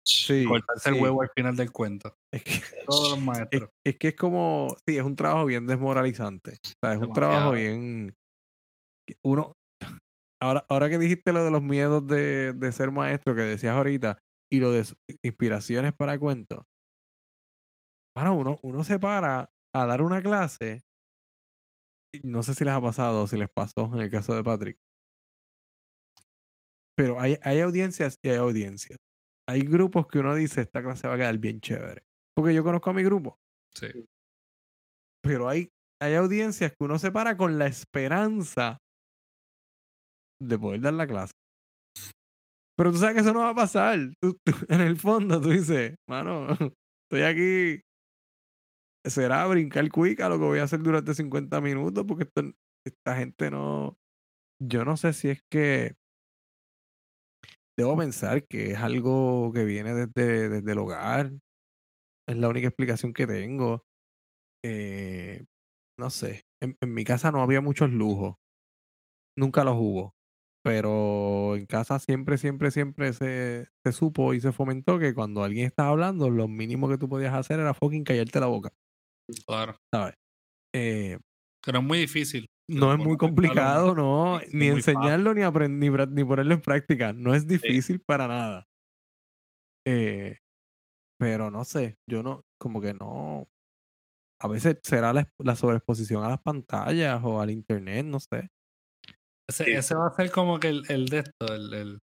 Sí, 0.07 0.45
Cortarse 0.45 0.89
sí. 0.89 0.95
el 0.95 1.01
huevo 1.01 1.21
al 1.21 1.29
final 1.35 1.55
del 1.55 1.71
cuento. 1.71 2.15
Es 2.31 2.43
que, 2.43 2.61
Todos 2.85 3.09
los 3.11 3.17
es, 3.19 3.23
maestros. 3.23 3.69
es 3.85 3.97
que 3.97 4.07
es 4.09 4.15
como, 4.15 4.75
sí, 4.87 4.97
es 4.97 5.03
un 5.03 5.15
trabajo 5.15 5.45
bien 5.45 5.65
desmoralizante. 5.65 6.51
O 6.51 6.73
sea, 6.83 6.93
es 6.93 7.01
un 7.01 7.13
trabajo 7.13 7.51
bien. 7.51 8.15
Uno, 9.23 9.53
ahora, 10.41 10.65
ahora 10.69 10.89
que 10.89 10.97
dijiste 10.97 11.31
lo 11.33 11.43
de 11.43 11.51
los 11.51 11.61
miedos 11.61 12.05
de, 12.07 12.53
de 12.53 12.71
ser 12.71 12.91
maestro 12.91 13.35
que 13.35 13.41
decías 13.41 13.75
ahorita 13.75 14.17
y 14.51 14.59
lo 14.59 14.71
de 14.71 14.85
inspiraciones 15.23 15.93
para 15.93 16.19
cuentos. 16.19 16.63
Bueno, 18.15 18.35
uno, 18.35 18.59
uno 18.63 18.83
se 18.83 18.99
para 18.99 19.49
a 19.73 19.85
dar 19.85 20.01
una 20.01 20.21
clase. 20.21 20.81
No 22.23 22.43
sé 22.43 22.53
si 22.53 22.63
les 22.63 22.73
ha 22.73 22.81
pasado 22.81 23.23
o 23.23 23.27
si 23.27 23.37
les 23.37 23.49
pasó 23.49 23.89
en 23.93 24.01
el 24.01 24.09
caso 24.11 24.33
de 24.35 24.43
Patrick. 24.43 24.77
Pero 26.97 27.19
hay, 27.19 27.37
hay 27.41 27.59
audiencias 27.59 28.17
y 28.23 28.29
hay 28.29 28.37
audiencias. 28.37 28.97
Hay 29.47 29.61
grupos 29.61 30.07
que 30.07 30.19
uno 30.19 30.33
dice, 30.33 30.61
esta 30.61 30.81
clase 30.81 31.07
va 31.07 31.15
a 31.15 31.17
quedar 31.17 31.37
bien 31.37 31.59
chévere. 31.59 32.03
Porque 32.35 32.53
yo 32.53 32.63
conozco 32.63 32.89
a 32.89 32.93
mi 32.93 33.03
grupo. 33.03 33.37
Sí. 33.75 33.87
Pero 35.23 35.49
hay, 35.49 35.69
hay 36.01 36.15
audiencias 36.15 36.71
que 36.71 36.83
uno 36.85 36.97
se 36.99 37.11
para 37.11 37.35
con 37.37 37.57
la 37.59 37.67
esperanza 37.67 38.77
de 40.41 40.57
poder 40.59 40.81
dar 40.81 40.93
la 40.93 41.07
clase. 41.07 41.33
Pero 42.77 42.91
tú 42.91 42.97
sabes 42.97 43.15
que 43.15 43.21
eso 43.21 43.33
no 43.33 43.39
va 43.39 43.49
a 43.49 43.55
pasar. 43.55 43.97
Tú- 44.21 44.37
tú- 44.45 44.65
en 44.69 44.81
el 44.81 44.97
fondo 44.97 45.39
tú 45.41 45.49
dices, 45.49 45.95
mano, 46.09 46.47
estoy 47.09 47.21
aquí. 47.23 47.81
Será 49.05 49.45
brincar 49.47 49.87
cuica 49.91 50.29
lo 50.29 50.39
que 50.39 50.45
voy 50.45 50.59
a 50.59 50.63
hacer 50.63 50.81
durante 50.81 51.13
50 51.13 51.61
minutos 51.61 52.05
porque 52.07 52.27
esta 52.85 53.15
gente 53.17 53.51
no... 53.51 53.97
Yo 54.61 54.85
no 54.85 54.97
sé 54.97 55.13
si 55.13 55.29
es 55.29 55.43
que... 55.49 55.95
Debo 57.77 57.97
pensar 57.97 58.45
que 58.47 58.71
es 58.71 58.77
algo 58.79 59.51
que 59.53 59.65
viene 59.65 59.93
desde, 59.93 60.49
desde 60.49 60.71
el 60.71 60.77
hogar. 60.77 61.31
Es 62.27 62.37
la 62.37 62.49
única 62.49 62.67
explicación 62.67 63.13
que 63.13 63.27
tengo. 63.27 63.83
Eh, 64.63 65.45
no 65.99 66.09
sé. 66.11 66.43
En, 66.61 66.77
en 66.81 66.93
mi 66.93 67.05
casa 67.05 67.31
no 67.31 67.41
había 67.41 67.61
muchos 67.61 67.91
lujos. 67.91 68.35
Nunca 69.37 69.63
los 69.63 69.75
hubo. 69.77 70.15
Pero 70.63 71.55
en 71.55 71.65
casa 71.67 71.99
siempre, 71.99 72.37
siempre, 72.37 72.71
siempre 72.71 73.13
se, 73.13 73.67
se 73.83 73.91
supo 73.91 74.33
y 74.33 74.41
se 74.41 74.51
fomentó 74.51 74.97
que 74.99 75.13
cuando 75.13 75.43
alguien 75.43 75.67
estaba 75.67 75.89
hablando, 75.89 76.29
lo 76.29 76.47
mínimo 76.47 76.89
que 76.89 76.97
tú 76.97 77.07
podías 77.09 77.33
hacer 77.35 77.59
era 77.59 77.73
fucking 77.75 78.03
callarte 78.03 78.39
la 78.39 78.47
boca. 78.47 78.71
Claro. 79.47 79.75
¿Sabes? 79.93 80.15
Eh, 80.73 81.17
no 81.71 81.79
es 81.79 81.83
muy 81.85 81.97
difícil. 81.99 82.47
no 82.69 82.93
es 82.93 82.99
muy 82.99 83.17
complicado, 83.17 83.95
no. 83.95 84.39
es 84.39 84.53
Ni 84.53 84.67
enseñarlo 84.67 85.33
ni, 85.33 85.41
ni, 85.41 86.23
ponerlo 86.25 86.53
en 86.53 86.61
práctica. 86.61 87.13
No 87.13 87.33
es 87.33 87.47
difícil 87.47 88.01
para 88.01 88.27
nada. 88.27 88.67
Eh, 89.87 90.37
pero 91.19 91.49
no 91.51 91.63
sé, 91.63 91.95
yo 92.09 92.23
no, 92.23 92.41
como 92.59 92.81
que 92.81 92.93
no. 92.93 93.47
A 94.41 94.47
veces 94.47 94.79
será 94.83 95.13
la, 95.13 95.21
exp- 95.21 95.45
la 95.45 95.55
sobreexposición 95.55 96.23
a 96.23 96.29
las 96.29 96.41
pantallas 96.41 97.21
o 97.23 97.39
al 97.39 97.51
internet, 97.51 98.05
no 98.05 98.19
sé. 98.19 98.49
Ese, 99.47 99.71
ese 99.71 99.95
va 99.95 100.07
a 100.07 100.15
ser 100.15 100.31
como 100.31 100.59
que 100.59 100.69
el, 100.69 100.83
el 100.89 101.05
de 101.07 101.19
esto, 101.19 101.53
el, 101.53 101.73
el- 101.73 101.99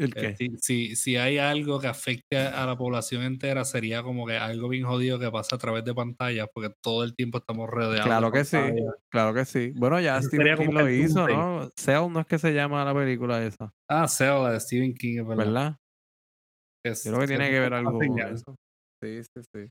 ¿El 0.00 0.14
que 0.14 0.34
qué? 0.34 0.36
si, 0.36 0.56
si, 0.60 0.96
si 0.96 1.16
hay 1.16 1.36
algo 1.36 1.78
que 1.78 1.86
afecte 1.86 2.38
a, 2.38 2.64
la 2.64 2.74
población 2.74 3.22
entera, 3.22 3.66
sería 3.66 4.02
como 4.02 4.26
que 4.26 4.34
algo 4.34 4.70
bien 4.70 4.86
jodido 4.86 5.18
que 5.18 5.30
pasa 5.30 5.56
a 5.56 5.58
través 5.58 5.84
de 5.84 5.92
pantallas, 5.92 6.48
porque 6.54 6.72
todo 6.82 7.04
el 7.04 7.14
tiempo 7.14 7.36
estamos 7.36 7.68
rodeados. 7.68 8.06
Claro 8.06 8.32
que 8.32 8.44
sí, 8.44 8.56
claro 9.10 9.34
que 9.34 9.44
sí. 9.44 9.72
Bueno, 9.76 10.00
ya 10.00 10.16
Eso 10.16 10.28
Stephen 10.28 10.56
King 10.56 10.72
lo 10.72 10.88
hizo. 10.88 11.28
¿no? 11.28 11.70
Cell 11.76 12.10
no 12.10 12.20
es 12.20 12.26
que 12.26 12.38
se 12.38 12.54
llama 12.54 12.82
la 12.82 12.94
película 12.94 13.44
esa, 13.44 13.74
Ah, 13.90 14.08
Cell, 14.08 14.42
la 14.42 14.52
de 14.52 14.60
Stephen 14.60 14.94
King, 14.94 15.18
es 15.20 15.26
verdad. 15.26 15.44
¿verdad? 15.44 15.76
Es- 16.82 17.04
Yo 17.04 17.10
creo 17.12 17.20
que 17.20 17.26
tiene 17.26 17.50
que 17.50 17.60
ver 17.60 17.74
algo 17.74 17.98
con 17.98 18.18
eso. 18.20 18.56
Sí, 19.02 19.22
sí, 19.22 19.42
sí. 19.54 19.68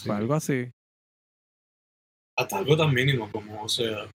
Sí. 0.00 0.10
Algo 0.10 0.34
así. 0.34 0.72
Hasta 2.36 2.58
algo 2.58 2.76
tan 2.76 2.92
mínimo 2.92 3.30
como, 3.30 3.62
o 3.62 3.68
sea, 3.68 4.10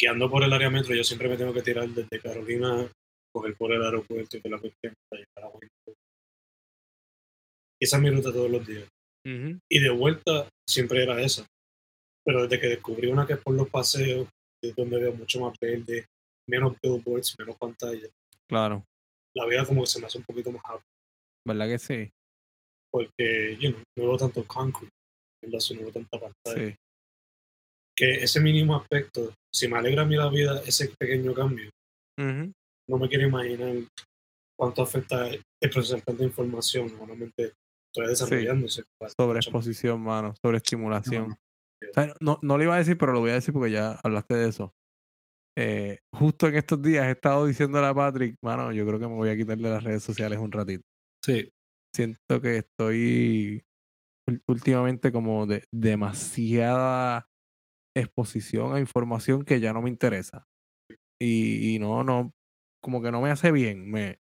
guiando 0.00 0.30
por 0.30 0.44
el 0.44 0.52
área 0.52 0.70
metro, 0.70 0.94
yo 0.94 1.02
siempre 1.02 1.28
me 1.28 1.36
tengo 1.36 1.52
que 1.52 1.62
tirar 1.62 1.88
desde 1.88 2.20
Carolina, 2.20 2.88
coger 3.36 3.54
por 3.56 3.70
el 3.72 3.82
aeropuerto 3.82 4.36
y 4.36 4.40
toda 4.40 4.56
la 4.56 4.60
cuestión 4.60 4.94
para 5.10 5.20
llegar 5.20 5.44
a 5.44 5.54
Washington. 5.54 5.94
Esa 7.78 7.96
es 7.96 8.02
mi 8.02 8.10
ruta 8.10 8.32
todos 8.32 8.50
los 8.50 8.66
días. 8.66 8.88
Ujú. 9.26 9.58
Y 9.70 9.80
de 9.80 9.90
vuelta 9.90 10.48
siempre 10.66 11.02
era 11.02 11.20
esa. 11.20 11.46
Pero 12.24 12.42
desde 12.42 12.60
que 12.60 12.68
descubrí 12.68 13.08
una 13.08 13.26
que 13.26 13.34
es 13.34 13.40
por 13.40 13.54
los 13.54 13.68
paseos, 13.68 14.26
es 14.62 14.74
donde 14.74 14.98
veo 14.98 15.12
mucho 15.12 15.40
más 15.40 15.54
verde, 15.60 16.06
menos 16.48 16.76
billboards, 16.82 17.34
menos 17.38 17.56
pantalla, 17.58 18.08
Claro, 18.48 18.84
la 19.34 19.44
vida 19.46 19.66
como 19.66 19.82
que 19.82 19.88
se 19.88 20.00
me 20.00 20.06
hace 20.06 20.18
un 20.18 20.24
poquito 20.24 20.50
más 20.50 20.62
happy. 20.64 20.84
¿verdad 21.46 21.68
que 21.68 21.78
sí? 21.78 22.10
Porque, 22.90 23.56
you 23.60 23.70
know, 23.72 23.82
no 23.98 24.08
veo 24.08 24.16
tanto 24.16 24.44
concrete, 24.46 24.90
no 25.42 25.80
veo 25.82 25.92
tanta 25.92 26.18
pantalla. 26.18 26.70
Sí. 26.70 26.76
Que 27.96 28.10
ese 28.22 28.40
mínimo 28.40 28.76
aspecto, 28.76 29.34
si 29.52 29.68
me 29.68 29.76
alegra 29.76 30.02
a 30.02 30.06
mí 30.06 30.16
la 30.16 30.30
vida 30.30 30.62
ese 30.64 30.88
pequeño 30.98 31.34
cambio, 31.34 31.68
Ujú. 32.18 32.52
No 32.88 32.98
me 32.98 33.08
quiero 33.08 33.26
imaginar 33.26 33.76
cuánto 34.58 34.82
afecta 34.82 35.28
el 35.28 35.70
procesar 35.70 36.02
tanta 36.02 36.24
información. 36.24 36.88
Normalmente 36.96 37.52
estoy 37.92 38.08
desarrollándose. 38.08 38.84
Sobre 39.16 39.38
exposición, 39.38 40.00
mano, 40.00 40.34
sobre 40.42 40.58
estimulación. 40.58 41.24
Bueno. 41.24 41.36
O 41.90 41.94
sea, 41.94 42.14
no, 42.20 42.38
no 42.42 42.56
lo 42.56 42.64
iba 42.64 42.74
a 42.74 42.78
decir, 42.78 42.96
pero 42.96 43.12
lo 43.12 43.20
voy 43.20 43.30
a 43.30 43.34
decir 43.34 43.52
porque 43.52 43.70
ya 43.70 43.92
hablaste 44.02 44.34
de 44.34 44.48
eso. 44.48 44.74
Eh, 45.58 46.00
justo 46.12 46.48
en 46.48 46.56
estos 46.56 46.82
días 46.82 47.06
he 47.06 47.12
estado 47.12 47.46
diciéndole 47.46 47.86
a 47.86 47.94
Patrick, 47.94 48.36
mano, 48.42 48.72
yo 48.72 48.86
creo 48.86 48.98
que 48.98 49.08
me 49.08 49.14
voy 49.14 49.30
a 49.30 49.36
quitar 49.36 49.56
de 49.56 49.70
las 49.70 49.82
redes 49.82 50.02
sociales 50.02 50.38
un 50.38 50.52
ratito. 50.52 50.84
Sí, 51.24 51.50
Siento 51.96 52.42
que 52.42 52.58
estoy 52.58 53.64
últimamente 54.46 55.10
como 55.10 55.46
de 55.46 55.64
demasiada 55.72 57.26
exposición 57.96 58.74
a 58.74 58.80
información 58.80 59.46
que 59.46 59.60
ya 59.60 59.72
no 59.72 59.80
me 59.80 59.88
interesa. 59.88 60.46
Y, 61.18 61.74
y 61.74 61.78
no, 61.78 62.04
no, 62.04 62.34
como 62.86 63.02
que 63.02 63.10
no 63.10 63.20
me 63.20 63.30
hace 63.32 63.50
bien. 63.50 63.90
Me, 63.90 64.20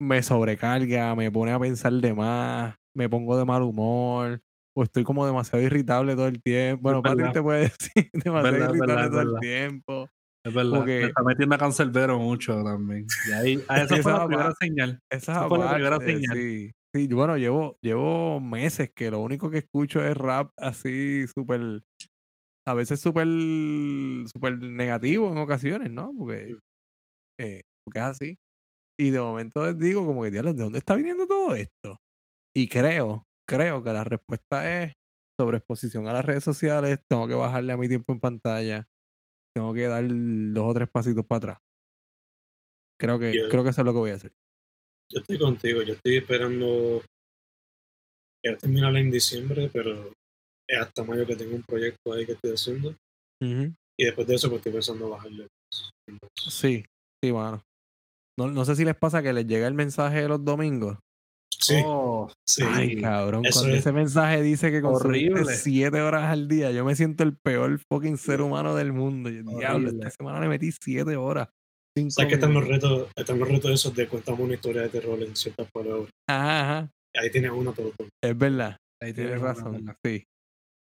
me 0.00 0.22
sobrecarga, 0.22 1.14
me 1.14 1.30
pone 1.30 1.52
a 1.52 1.58
pensar 1.60 1.92
de 1.92 2.14
más, 2.14 2.76
me 2.96 3.10
pongo 3.10 3.36
de 3.36 3.44
mal 3.44 3.60
humor, 3.62 4.40
o 4.74 4.82
estoy 4.84 5.04
como 5.04 5.26
demasiado 5.26 5.62
irritable 5.62 6.14
todo 6.14 6.28
el 6.28 6.42
tiempo. 6.42 6.80
Bueno, 6.82 7.02
Patrick 7.02 7.34
te 7.34 7.42
puede 7.42 7.60
decir 7.78 8.10
demasiado 8.14 8.42
verdad, 8.54 8.74
irritable 8.74 9.02
verdad, 9.02 9.10
todo 9.10 9.34
el 9.34 9.40
tiempo. 9.40 10.08
es 10.46 10.54
verdad. 10.54 10.70
Como 10.70 10.84
que- 10.86 11.00
Me 11.00 11.06
está 11.08 11.22
metiendo 11.22 11.54
a 11.56 11.58
mucho 12.18 12.64
también. 12.64 13.06
Y 13.28 13.32
ahí, 13.32 13.58
ah, 13.68 13.82
esa 13.82 13.94
Esa 13.96 14.02
fue 14.02 14.12
la 14.12 14.18
va- 14.20 14.26
primera 14.28 14.52
señal. 14.58 15.00
Esa 15.10 15.32
Esa 15.32 15.48
fue 15.48 15.58
la 15.58 15.74
primera 15.74 16.00
señal. 16.00 16.36
sí. 16.38 16.72
Sí, 16.94 17.06
bueno, 17.08 17.36
llevo, 17.36 17.76
llevo 17.82 18.40
meses 18.40 18.92
que 18.94 19.10
lo 19.10 19.18
único 19.20 19.50
que 19.50 19.58
escucho 19.58 20.02
es 20.02 20.16
rap 20.16 20.52
así 20.56 21.26
súper, 21.26 21.82
a 22.66 22.72
veces 22.74 22.98
súper, 23.00 23.26
súper 24.32 24.58
negativo 24.62 25.30
en 25.30 25.36
ocasiones, 25.38 25.90
¿no? 25.90 26.14
Porque, 26.16 26.56
eh, 27.38 27.62
porque 27.84 27.98
es 28.00 28.04
así. 28.04 28.38
Y 28.98 29.10
de 29.10 29.20
momento 29.20 29.64
les 29.64 29.78
digo 29.78 30.06
como 30.06 30.22
que, 30.22 30.30
¿de 30.30 30.42
dónde 30.42 30.78
está 30.78 30.94
viniendo 30.94 31.26
todo 31.26 31.54
esto? 31.54 31.98
Y 32.54 32.68
creo, 32.68 33.24
creo 33.48 33.82
que 33.82 33.92
la 33.92 34.04
respuesta 34.04 34.82
es 34.84 34.92
sobre 35.38 35.58
exposición 35.58 36.06
a 36.06 36.12
las 36.12 36.24
redes 36.24 36.44
sociales, 36.44 37.00
tengo 37.08 37.26
que 37.26 37.34
bajarle 37.34 37.72
a 37.72 37.76
mi 37.76 37.88
tiempo 37.88 38.12
en 38.12 38.20
pantalla, 38.20 38.86
tengo 39.54 39.74
que 39.74 39.88
dar 39.88 40.04
dos 40.08 40.64
o 40.70 40.74
tres 40.74 40.88
pasitos 40.88 41.26
para 41.26 41.38
atrás. 41.38 41.58
Creo 43.00 43.18
que, 43.18 43.34
Yo- 43.34 43.48
creo 43.48 43.64
que 43.64 43.70
eso 43.70 43.80
es 43.80 43.84
lo 43.84 43.92
que 43.92 43.98
voy 43.98 44.10
a 44.12 44.14
hacer. 44.14 44.32
Yo 45.12 45.20
estoy 45.20 45.38
contigo, 45.38 45.82
yo 45.82 45.94
estoy 45.94 46.16
esperando 46.16 47.02
Quiero 48.42 48.58
terminarla 48.58 49.00
en 49.00 49.10
diciembre, 49.10 49.70
pero 49.72 50.12
es 50.68 50.78
hasta 50.78 51.02
mayo 51.02 51.26
que 51.26 51.34
tengo 51.34 51.56
un 51.56 51.62
proyecto 51.62 52.12
ahí 52.12 52.26
que 52.26 52.32
estoy 52.32 52.52
haciendo. 52.52 52.94
Y 53.98 54.04
después 54.04 54.26
de 54.26 54.34
eso, 54.34 54.48
pues 54.48 54.58
estoy 54.58 54.72
pensando 54.72 55.08
bajarle. 55.08 55.48
Sí, 56.36 56.84
sí, 57.22 57.32
mano. 57.32 57.62
No, 58.38 58.50
no 58.50 58.64
sé 58.64 58.74
si 58.76 58.84
les 58.84 58.96
pasa 58.96 59.22
que 59.22 59.32
les 59.32 59.46
llega 59.46 59.66
el 59.66 59.74
mensaje 59.74 60.22
de 60.22 60.28
los 60.28 60.44
domingos. 60.44 60.98
Sí, 61.56 61.76
Oh, 61.84 62.30
sí. 62.46 62.62
Ay, 62.66 63.00
cabrón, 63.00 63.46
Eso 63.46 63.60
cuando 63.60 63.74
es 63.76 63.80
ese 63.80 63.92
mensaje 63.92 64.42
dice 64.42 64.70
que 64.70 64.82
consumiste 64.82 65.32
horrible. 65.32 65.54
siete 65.54 66.00
horas 66.02 66.24
al 66.24 66.46
día, 66.48 66.70
yo 66.72 66.84
me 66.84 66.94
siento 66.94 67.22
el 67.22 67.36
peor 67.38 67.78
fucking 67.90 68.18
ser 68.18 68.42
humano 68.42 68.74
del 68.74 68.92
mundo. 68.92 69.30
Yo, 69.30 69.42
diablo, 69.58 69.88
esta 69.90 70.10
semana 70.10 70.40
le 70.40 70.48
metí 70.48 70.72
siete 70.72 71.16
horas. 71.16 71.48
¿Sabes 72.08 72.28
que 72.28 72.34
están 72.34 72.52
los 72.52 72.66
retos? 72.66 73.08
Están 73.16 73.38
los 73.38 73.48
retos 73.48 73.70
esos 73.70 73.94
de 73.94 74.08
cuéntame 74.08 74.42
una 74.42 74.54
historia 74.54 74.82
de 74.82 74.88
terror 74.88 75.22
en 75.22 75.34
ciertas 75.36 75.70
palabras. 75.72 76.10
Ajá, 76.28 76.60
ajá. 76.80 76.90
Ahí 77.16 77.30
tienes 77.30 77.52
uno 77.52 77.72
todo. 77.72 77.92
todo. 77.96 78.08
Es 78.22 78.36
verdad, 78.36 78.76
ahí 79.00 79.12
tienes 79.12 79.34
tienes 79.34 79.40
razón. 79.40 79.72
¿verdad? 79.74 79.96
Sí. 80.04 80.24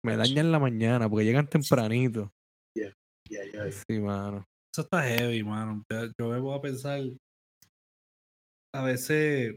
Me 0.07 0.17
dañan 0.17 0.53
la 0.53 0.61
mañana 0.61 1.11
porque 1.11 1.25
llegan 1.25 1.49
tempranito. 1.49 2.31
Y 2.77 3.37
ahí, 3.37 3.51
ahí. 3.61 3.71
Sí, 3.73 3.99
mano. 4.01 4.45
Eso 4.73 4.83
está 4.83 5.03
heavy, 5.03 5.43
mano. 5.43 5.83
Yo 6.19 6.29
me 6.29 6.39
voy 6.39 6.57
a 6.57 6.61
pensar 6.63 7.01
a 8.75 8.83
veces 8.85 9.57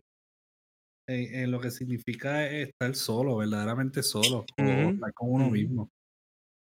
en, 1.08 1.36
en 1.36 1.52
lo 1.52 1.60
que 1.60 1.72
significa 1.72 2.50
estar 2.50 2.96
solo, 2.96 3.38
verdaderamente 3.38 4.04
solo, 4.04 4.46
o 4.58 4.64
estar 4.64 5.14
con 5.14 5.32
uno 5.32 5.50
mismo. 5.50 5.90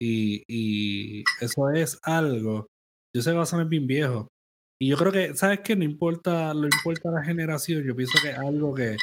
Y, 0.00 0.42
y 0.48 1.24
eso 1.40 1.70
es 1.70 1.98
algo. 2.02 2.66
Yo 3.14 3.22
sé 3.22 3.30
que 3.30 3.36
va 3.36 3.42
a 3.42 3.46
sonar 3.46 3.68
bien 3.68 3.86
viejo. 3.86 4.28
Y 4.80 4.88
yo 4.88 4.96
creo 4.96 5.10
que, 5.10 5.34
¿sabes 5.34 5.60
qué? 5.60 5.74
No 5.74 5.82
importa, 5.84 6.54
no 6.54 6.66
importa 6.66 7.10
la 7.10 7.24
generación, 7.24 7.82
yo 7.82 7.96
pienso 7.96 8.16
que 8.22 8.30
es 8.30 8.38
algo 8.38 8.72
que, 8.74 8.96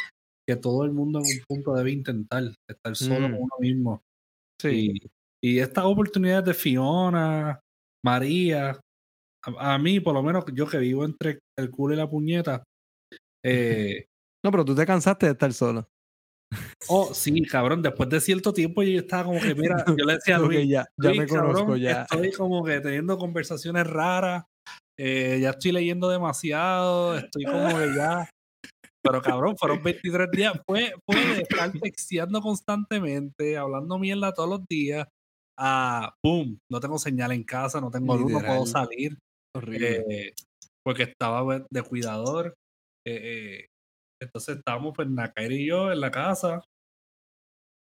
que 0.47 0.55
todo 0.55 0.85
el 0.85 0.91
mundo 0.91 1.19
en 1.19 1.25
un 1.25 1.43
punto 1.47 1.73
debe 1.73 1.91
intentar, 1.91 2.43
estar 2.69 2.95
solo 2.95 3.27
Mm. 3.27 3.31
con 3.31 3.41
uno 3.41 3.55
mismo. 3.59 4.01
Sí. 4.61 4.93
Y, 5.43 5.49
y 5.55 5.59
estas 5.59 5.83
oportunidades 5.83 6.45
de 6.45 6.53
Fiona, 6.53 7.59
María, 8.05 8.79
a, 9.45 9.73
a 9.73 9.77
mí, 9.79 9.99
por 9.99 10.13
lo 10.13 10.23
menos 10.23 10.45
yo 10.53 10.65
que 10.65 10.77
vivo 10.77 11.03
entre 11.03 11.39
el 11.59 11.69
culo 11.71 11.93
y 11.93 11.97
la 11.97 12.09
puñeta, 12.09 12.63
eh, 13.45 14.05
No, 14.43 14.51
pero 14.51 14.65
tú 14.65 14.75
te 14.75 14.85
cansaste 14.85 15.27
de 15.27 15.31
estar 15.33 15.53
solo. 15.53 15.87
oh, 16.87 17.13
sí, 17.13 17.41
cabrón, 17.43 17.81
después 17.81 18.09
de 18.09 18.21
cierto 18.21 18.53
tiempo 18.53 18.83
yo 18.83 18.99
estaba 18.99 19.25
como 19.25 19.39
que, 19.39 19.55
mira, 19.55 19.83
yo 19.87 20.05
le 20.05 20.13
decía 20.13 20.37
a 20.37 20.39
Luis, 20.39 20.67
ya, 20.67 20.85
ya 20.97 21.09
Luis, 21.09 21.19
me 21.19 21.27
conozco, 21.27 21.59
cabrón, 21.59 21.79
ya. 21.79 22.01
estoy 22.03 22.31
como 22.31 22.63
que 22.63 22.79
teniendo 22.79 23.17
conversaciones 23.17 23.87
raras, 23.87 24.45
eh, 24.97 25.39
ya 25.41 25.51
estoy 25.51 25.71
leyendo 25.71 26.09
demasiado, 26.09 27.17
estoy 27.17 27.43
como 27.45 27.67
que 27.77 27.95
ya... 27.95 28.29
Pero 29.03 29.21
cabrón, 29.21 29.55
fueron 29.55 29.83
23 29.83 30.31
días. 30.31 30.59
Fue, 30.65 30.91
fue 31.05 31.23
de 31.23 31.41
estar 31.43 31.71
texteando 31.79 32.41
constantemente, 32.41 33.55
hablando 33.55 33.99
mierda 33.99 34.33
todos 34.33 34.49
los 34.49 34.67
días, 34.67 35.07
a 35.59 36.15
boom, 36.23 36.57
no 36.71 36.79
tengo 36.79 36.97
señal 36.97 37.31
en 37.31 37.43
casa, 37.43 37.79
no 37.79 37.91
tengo 37.91 38.17
luz, 38.17 38.31
no 38.31 38.39
puedo 38.39 38.65
salir, 38.65 39.17
Horrible. 39.55 40.03
eh, 40.09 40.33
porque 40.83 41.03
estaba 41.03 41.43
pues, 41.43 41.63
de 41.69 41.83
cuidador. 41.83 42.55
Eh, 43.05 43.59
eh, 43.61 43.67
entonces 44.21 44.57
estábamos 44.57 44.93
pues 44.95 45.09
Nakaira 45.09 45.53
y 45.53 45.67
yo 45.67 45.91
en 45.91 45.99
la 45.99 46.11
casa, 46.11 46.63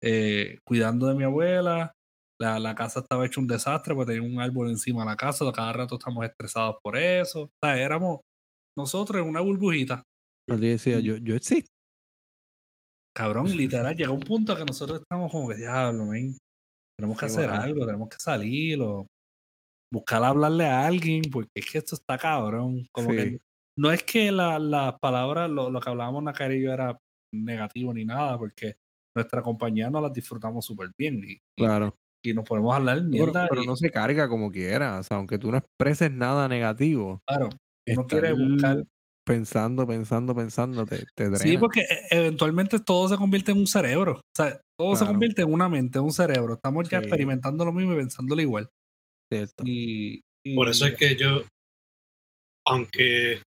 eh, 0.03 0.59
cuidando 0.65 1.07
de 1.07 1.15
mi 1.15 1.25
abuela. 1.25 1.93
La, 2.41 2.61
la 2.61 2.73
casa 2.77 3.01
estaba 3.01 3.27
hecho 3.27 3.41
un 3.41 3.49
desastre, 3.49 3.97
porque 3.97 4.13
tenía 4.13 4.29
un 4.29 4.41
árbol 4.41 4.71
encima 4.71 5.03
de 5.03 5.11
la 5.11 5.17
casa, 5.17 5.45
cada 5.53 5.73
rato 5.73 5.97
estamos 5.97 6.25
estresados 6.25 6.77
por 6.85 6.97
eso. 6.97 7.43
O 7.43 7.51
sea, 7.61 7.77
éramos 7.77 8.21
nosotros 8.79 9.21
en 9.21 9.29
una 9.29 9.41
burbujita. 9.41 10.05
Decía, 10.49 11.01
yo, 11.01 11.17
yo 11.17 11.35
existo. 11.35 11.69
Cabrón, 13.17 13.57
literal, 13.57 13.97
llega 13.97 14.13
un 14.13 14.21
punto 14.21 14.57
que 14.57 14.65
nosotros 14.65 15.01
estamos 15.01 15.33
como 15.33 15.49
que, 15.49 15.57
diablo, 15.57 16.07
men, 16.07 16.39
tenemos 16.97 17.19
que 17.19 17.27
hacer 17.27 17.51
algo, 17.51 17.85
tenemos 17.85 18.09
que 18.09 18.19
salir 18.21 18.81
o 18.81 19.07
buscar 19.93 20.23
hablarle 20.23 20.67
a 20.67 20.87
alguien, 20.87 21.23
porque 21.33 21.51
es 21.57 21.69
que 21.69 21.79
esto 21.79 21.97
está 21.97 22.17
cabrón. 22.17 22.87
Como 22.93 23.11
que. 23.11 23.41
No 23.79 23.91
es 23.93 24.03
que 24.03 24.31
la- 24.33 24.59
las 24.59 24.99
palabras, 25.01 25.49
lo, 25.51 25.71
lo 25.71 25.81
que 25.81 25.91
hablábamos 25.91 26.23
Nakari 26.23 26.57
y 26.57 26.63
yo 26.65 26.73
era 26.73 26.99
negativo 27.33 27.93
ni 27.95 28.05
nada, 28.05 28.37
porque 28.39 28.77
nuestra 29.17 29.43
compañía 29.43 29.91
nos 29.91 30.03
las 30.03 30.13
disfrutamos 30.13 30.65
súper 30.65 30.91
bien 30.99 31.23
y, 31.27 31.39
Claro. 31.57 31.95
y 32.25 32.33
nos 32.35 32.45
podemos 32.45 32.75
hablar 32.75 32.99
Pero, 32.99 33.09
mierda. 33.09 33.47
pero 33.49 33.63
y, 33.63 33.67
no 33.67 33.77
se 33.77 33.91
carga 33.91 34.29
como 34.29 34.51
quiera. 34.51 34.99
O 34.99 35.03
sea, 35.03 35.17
aunque 35.17 35.39
tú 35.39 35.51
no 35.51 35.59
expreses 35.59 36.11
nada 36.13 36.49
negativo, 36.49 37.21
claro, 37.27 37.49
uno 37.89 38.07
quiere 38.07 38.33
buscar. 38.33 38.85
pensando, 39.27 39.87
pensando, 39.87 40.35
pensando, 40.35 40.87
te, 40.87 41.05
te 41.15 41.25
drena. 41.25 41.39
Sí, 41.39 41.59
porque 41.59 41.81
e- 41.83 42.07
eventualmente 42.11 42.79
todo 42.81 43.09
se 43.09 43.17
convierte 43.17 43.53
en 43.53 43.59
un 43.59 43.67
cerebro. 43.67 44.13
O 44.17 44.21
sea, 44.37 44.59
todo 44.79 44.97
se 44.97 45.05
convierte 45.05 45.43
en 45.43 45.53
una 45.53 45.69
mente, 45.69 45.99
en 45.99 46.05
un 46.07 46.13
cerebro. 46.13 46.55
Estamos 46.55 46.89
ya 46.89 46.99
Sí. 47.01 47.05
experimentando 47.05 47.65
lo 47.65 47.73
mismo 47.73 47.93
y 47.93 47.97
pensándolo 47.97 48.41
igual. 48.41 48.69
Cierto. 49.31 49.65
Y, 49.67 50.23
y- 50.47 50.55
Por 50.57 50.69
eso 50.71 50.87
es 50.87 50.95
que 50.97 51.15
yo, 51.17 51.43
aunque 52.67 53.43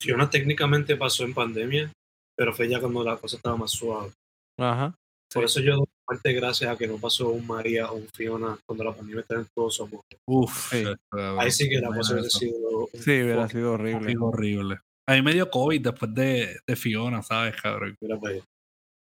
Fiona 0.00 0.30
técnicamente 0.30 0.96
pasó 0.96 1.24
en 1.24 1.34
pandemia, 1.34 1.90
pero 2.36 2.54
fue 2.54 2.68
ya 2.68 2.80
cuando 2.80 3.02
la 3.04 3.16
cosa 3.16 3.36
estaba 3.36 3.56
más 3.56 3.70
suave. 3.72 4.12
Ajá. 4.58 4.94
Por 5.32 5.42
Sí. 5.48 5.58
eso 5.58 5.66
yo 5.66 5.76
doy 5.76 5.86
parte 6.06 6.32
gracias 6.32 6.70
a 6.70 6.76
que 6.78 6.86
no 6.86 6.96
pasó 6.98 7.28
un 7.30 7.46
María 7.46 7.90
o 7.90 7.96
un 7.96 8.08
Fiona 8.14 8.56
cuando 8.66 8.84
la 8.84 8.94
pandemia 8.94 9.20
estaba 9.22 9.40
en 9.40 9.46
todo 9.54 9.70
su 9.70 9.82
amor. 9.84 10.00
Uf, 10.26 10.70
Sí. 10.72 10.84
cabrón, 11.10 11.40
Ahí 11.40 11.50
sí 11.50 11.68
que 11.68 11.80
la 11.80 11.88
cosa 11.88 12.12
hubiera 12.14 12.30
sido 12.30 12.88
Sí, 12.94 13.22
hubiera 13.22 13.48
sido 13.48 13.72
horrible. 13.72 14.10
Sí, 14.10 14.16
horrible. 14.18 14.78
A 15.08 15.14
mí 15.14 15.22
me 15.22 15.32
dio 15.32 15.50
COVID 15.50 15.82
después 15.82 16.14
de, 16.14 16.56
de 16.66 16.76
Fiona, 16.76 17.22
¿sabes, 17.22 17.60
cabrón? 17.60 17.94
mira, 18.00 18.16
pues, 18.18 18.42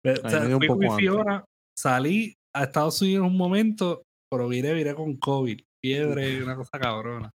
Ve- 0.05 0.13
A 0.13 0.21
o 0.21 0.25
mí 0.25 0.31
sea, 0.31 0.41
me 0.41 0.47
dio 0.47 0.57
un 0.57 0.61
fui 0.61 0.69
poco 0.69 0.79
con 0.79 0.87
antes. 0.91 0.99
Fiona, 1.01 1.45
salí 1.79 2.35
a 2.55 2.63
Estados 2.65 3.03
Unidos 3.03 3.25
en 3.27 3.31
un 3.33 3.37
momento, 3.37 4.03
pero 4.31 4.49
viré, 4.49 4.73
viré 4.75 4.95
con 4.95 5.17
COVID. 5.17 5.61
Fiebre, 5.85 6.43
una 6.43 6.57
cosa 6.57 6.79
cabrona. 6.79 7.31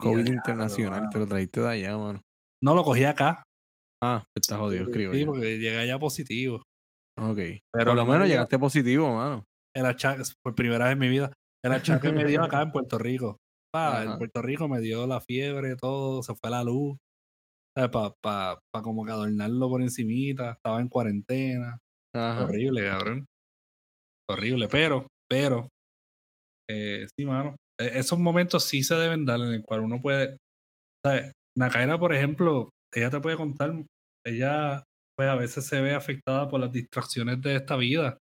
COVID 0.00 0.26
internacional, 0.26 1.00
mano. 1.00 1.10
te 1.12 1.18
lo 1.18 1.26
traíste 1.26 1.60
de 1.60 1.68
allá, 1.68 1.96
mano. 1.96 2.20
No 2.62 2.74
lo 2.74 2.82
cogí 2.84 3.04
acá. 3.04 3.42
Ah, 4.02 4.24
está 4.36 4.58
jodido, 4.58 4.84
escribo 4.84 5.12
Sí, 5.14 5.20
yo. 5.20 5.26
porque 5.26 5.58
llegué 5.58 5.78
allá 5.78 5.98
positivo. 5.98 6.62
Ok. 7.18 7.36
Pero 7.36 7.60
Por 7.72 7.86
lo 7.86 7.94
no 7.96 8.04
me 8.06 8.12
menos 8.12 8.28
llegaste 8.28 8.58
positivo, 8.58 9.14
mano. 9.14 9.44
el 9.74 9.86
achaque, 9.86 10.22
por 10.44 10.54
primera 10.54 10.84
vez 10.86 10.92
en 10.92 10.98
mi 10.98 11.08
vida, 11.08 11.32
el 11.64 11.72
achaque 11.72 12.12
me 12.12 12.24
dio 12.24 12.42
acá 12.42 12.62
en 12.62 12.72
Puerto 12.72 12.98
Rico. 12.98 13.38
Pa, 13.72 14.04
en. 14.04 14.18
Puerto 14.18 14.42
Rico 14.42 14.68
me 14.68 14.80
dio 14.80 15.06
la 15.06 15.20
fiebre, 15.20 15.76
todo, 15.76 16.22
se 16.22 16.34
fue 16.34 16.50
la 16.50 16.62
luz. 16.64 16.96
Para 17.74 17.90
pa, 18.22 18.58
pa 18.72 18.82
como 18.82 19.04
que 19.04 19.12
adornarlo 19.12 19.68
por 19.68 19.82
encimita, 19.82 20.52
estaba 20.52 20.80
en 20.80 20.88
cuarentena. 20.88 21.78
Ajá. 22.14 22.44
Horrible, 22.44 22.82
cabrón. 22.84 23.26
Horrible, 24.30 24.68
pero, 24.68 25.06
pero, 25.28 25.68
eh, 26.70 27.06
sí, 27.16 27.24
mano. 27.26 27.56
e- 27.78 27.98
Esos 27.98 28.18
momentos 28.18 28.64
sí 28.64 28.82
se 28.82 28.94
deben 28.94 29.24
dar 29.26 29.40
en 29.40 29.52
el 29.52 29.62
cual 29.62 29.80
uno 29.80 30.00
puede, 30.00 30.36
¿sabes? 31.04 31.32
Nakaira, 31.56 31.98
por 31.98 32.12
ejemplo, 32.14 32.70
ella 32.92 33.10
te 33.10 33.20
puede 33.20 33.36
contar, 33.36 33.72
ella 34.24 34.84
pues 35.16 35.28
a 35.28 35.34
veces 35.36 35.66
se 35.66 35.80
ve 35.80 35.94
afectada 35.94 36.48
por 36.48 36.60
las 36.60 36.72
distracciones 36.72 37.40
de 37.40 37.56
esta 37.56 37.76
vida. 37.76 38.18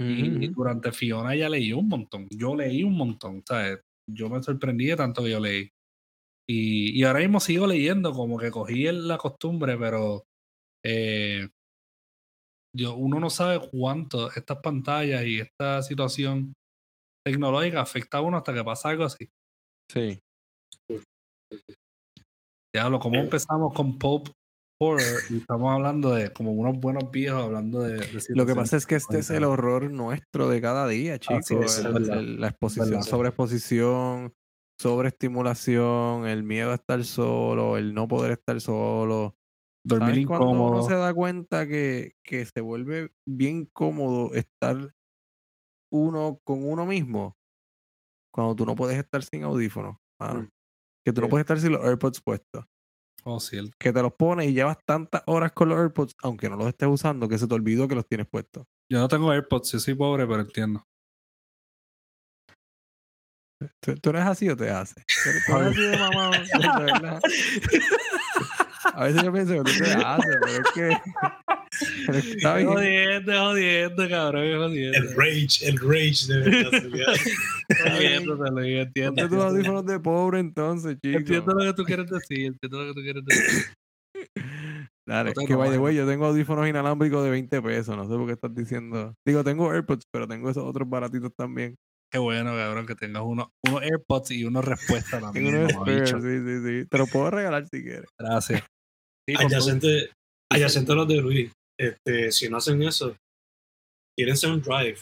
Y 0.00 0.48
durante 0.48 0.92
Fiona 0.92 1.34
ya 1.36 1.48
leí 1.48 1.72
un 1.72 1.88
montón. 1.88 2.26
Yo 2.30 2.56
leí 2.56 2.82
un 2.82 2.96
montón, 2.96 3.42
¿sabes? 3.46 3.80
Yo 4.10 4.28
me 4.28 4.42
sorprendí 4.42 4.86
de 4.86 4.96
tanto 4.96 5.22
que 5.22 5.30
yo 5.30 5.40
leí. 5.40 5.68
Y, 6.48 6.98
y 6.98 7.04
ahora 7.04 7.20
mismo 7.20 7.40
sigo 7.40 7.66
leyendo, 7.66 8.12
como 8.12 8.38
que 8.38 8.50
cogí 8.50 8.86
el- 8.86 9.06
la 9.08 9.18
costumbre, 9.18 9.76
pero 9.78 10.24
eh, 10.84 11.48
yo, 12.74 12.96
uno 12.96 13.20
no 13.20 13.30
sabe 13.30 13.60
cuánto 13.70 14.30
estas 14.32 14.58
pantallas 14.62 15.24
y 15.24 15.40
esta 15.40 15.82
situación 15.82 16.54
tecnológica 17.24 17.80
afecta 17.82 18.18
a 18.18 18.22
uno 18.22 18.38
hasta 18.38 18.54
que 18.54 18.64
pasa 18.64 18.88
algo 18.90 19.04
así. 19.04 19.28
Sí. 19.90 20.18
Diablo, 22.72 22.98
¿cómo 22.98 23.16
Eh. 23.16 23.20
empezamos 23.20 23.74
con 23.74 23.98
Pop 23.98 24.28
Horror? 24.80 25.02
Y 25.30 25.38
estamos 25.38 25.72
hablando 25.72 26.12
de 26.14 26.32
como 26.32 26.52
unos 26.52 26.78
buenos 26.80 27.10
viejos 27.10 27.42
hablando 27.44 27.80
de, 27.80 27.98
de 27.98 28.22
Lo 28.30 28.46
que 28.46 28.54
pasa 28.54 28.76
es 28.76 28.86
que 28.86 28.96
este 28.96 29.18
es 29.18 29.30
el 29.30 29.44
horror 29.44 29.90
nuestro 29.90 30.48
de 30.48 30.60
cada 30.60 30.86
día, 30.88 31.18
chicos. 31.18 31.78
El- 31.78 32.10
el- 32.10 32.40
la 32.40 32.48
exposición, 32.48 32.90
verdad. 32.90 33.02
sobreexposición, 33.02 34.34
sobreestimulación, 34.80 36.26
el 36.26 36.42
miedo 36.42 36.70
a 36.72 36.76
estar 36.76 37.04
solo, 37.04 37.76
el 37.76 37.92
no 37.94 38.08
poder 38.08 38.32
estar 38.32 38.60
solo. 38.60 39.36
Dormir 39.84 40.10
¿Sabes 40.14 40.26
cuando 40.28 40.50
uno 40.50 40.62
incómodo. 40.64 40.88
se 40.88 40.94
da 40.94 41.12
cuenta 41.12 41.66
que, 41.66 42.12
que 42.24 42.46
se 42.46 42.60
vuelve 42.60 43.12
bien 43.26 43.66
cómodo 43.66 44.32
estar 44.34 44.94
uno 45.92 46.40
con 46.44 46.64
uno 46.64 46.86
mismo? 46.86 47.36
Cuando 48.32 48.54
tú 48.56 48.64
no 48.64 48.74
puedes 48.74 48.96
estar 48.96 49.22
sin 49.24 49.42
audífonos, 49.42 49.96
mano. 50.18 50.48
Que 51.04 51.12
tú 51.12 51.20
no 51.20 51.28
puedes 51.28 51.44
estar 51.44 51.58
sin 51.58 51.72
los 51.72 51.84
AirPods 51.84 52.20
puestos. 52.20 52.64
Oh, 53.24 53.38
cierto. 53.38 53.70
Que 53.78 53.92
te 53.92 54.02
los 54.02 54.12
pones 54.14 54.48
y 54.48 54.52
llevas 54.52 54.78
tantas 54.84 55.22
horas 55.26 55.52
con 55.52 55.68
los 55.68 55.78
AirPods, 55.78 56.14
aunque 56.22 56.48
no 56.48 56.56
los 56.56 56.68
estés 56.68 56.88
usando, 56.88 57.28
que 57.28 57.38
se 57.38 57.46
te 57.46 57.54
olvidó 57.54 57.86
que 57.86 57.94
los 57.94 58.06
tienes 58.06 58.26
puestos. 58.28 58.66
Yo 58.90 58.98
no 58.98 59.08
tengo 59.08 59.30
AirPods, 59.32 59.72
yo 59.72 59.78
soy 59.78 59.94
pobre, 59.94 60.26
pero 60.26 60.40
entiendo. 60.40 60.84
¿Tú, 63.80 63.94
tú 63.94 64.10
eres 64.10 64.22
así 64.22 64.48
o 64.48 64.56
te 64.56 64.70
haces? 64.70 65.04
¿Tú 65.06 65.30
eres, 65.30 65.44
tú 65.46 65.56
eres 65.56 65.68
así 65.68 65.82
de 65.82 65.98
mamá? 65.98 66.30
De 66.30 66.92
verdad. 66.92 67.20
A 68.94 69.04
veces 69.04 69.22
yo 69.22 69.32
pienso 69.32 69.52
que 69.54 69.60
tú 69.60 69.78
te 69.78 69.92
haces, 69.92 70.36
pero 70.42 70.62
es 70.62 70.72
que 70.74 71.00
Está 71.80 72.58
Es 72.58 72.64
bien. 72.64 72.66
jodiendo, 72.68 73.32
jodiendo, 73.32 74.08
cabrón, 74.08 74.58
jodiendo. 74.58 74.98
El 74.98 75.16
rage, 75.16 75.66
el 75.68 75.78
rage 75.78 76.26
de 76.28 76.38
verdad. 76.38 76.70
Jodiendo, 77.92 78.44
te 78.44 78.50
lo 78.50 78.60
digo, 78.60 78.80
entiendo. 78.82 79.28
Tus 79.28 79.38
audífonos 79.38 79.86
de 79.86 79.98
pobre 80.00 80.40
entonces, 80.40 80.96
chico. 81.02 81.18
Entiendo 81.18 81.54
lo 81.54 81.64
que 81.64 81.72
tú 81.74 81.84
quieres 81.84 82.10
decir, 82.10 82.46
entiendo 82.46 82.84
lo 82.84 82.92
que 82.94 83.00
tú 83.00 83.02
quieres 83.02 83.24
decir. 83.24 83.64
Dale, 85.06 85.32
No 85.36 85.46
que 85.46 85.54
by 85.56 85.70
the 85.70 85.78
way, 85.78 85.96
yo 85.96 86.06
tengo 86.06 86.26
audífonos 86.26 86.68
inalámbricos 86.68 87.24
de 87.24 87.30
20 87.30 87.60
pesos. 87.62 87.96
No 87.96 88.04
sé 88.04 88.10
por 88.10 88.26
qué 88.26 88.32
estás 88.34 88.54
diciendo. 88.54 89.14
Digo, 89.26 89.42
tengo 89.42 89.72
AirPods, 89.72 90.04
pero 90.12 90.28
tengo 90.28 90.48
esos 90.50 90.64
otros 90.64 90.88
baratitos 90.88 91.32
también. 91.36 91.74
Qué 92.12 92.18
bueno, 92.18 92.50
cabrón, 92.54 92.86
que 92.86 92.94
tengas 92.94 93.22
uno, 93.24 93.50
unos 93.66 93.82
AirPods 93.82 94.30
y 94.32 94.44
unos 94.44 94.64
respuestas 94.64 95.20
también. 95.32 95.46
unos 95.56 95.72
sí, 95.72 96.20
sí, 96.22 96.58
sí. 96.82 96.86
Te 96.88 96.98
los 96.98 97.10
puedo 97.10 97.30
regalar 97.30 97.66
si 97.68 97.82
quieres. 97.82 98.08
Gracias. 98.18 98.62
Sí, 99.28 99.34
adyacente, 99.38 100.10
adyacente 100.52 100.92
a 100.92 100.94
los 100.94 101.08
de 101.08 101.16
Luis, 101.16 101.52
este, 101.82 102.32
si 102.32 102.48
no 102.48 102.56
hacen 102.58 102.82
eso, 102.82 103.16
quieren 104.16 104.36
ser 104.36 104.50
un 104.50 104.60
drive 104.62 105.00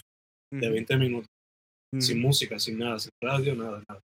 de 0.52 0.66
Ujú, 0.66 0.72
20 0.74 0.96
minutos, 0.96 1.28
sin 2.00 2.20
música, 2.20 2.58
sin 2.58 2.78
nada, 2.78 2.98
sin 2.98 3.10
radio, 3.22 3.54
nada, 3.54 3.82
nada. 3.88 4.00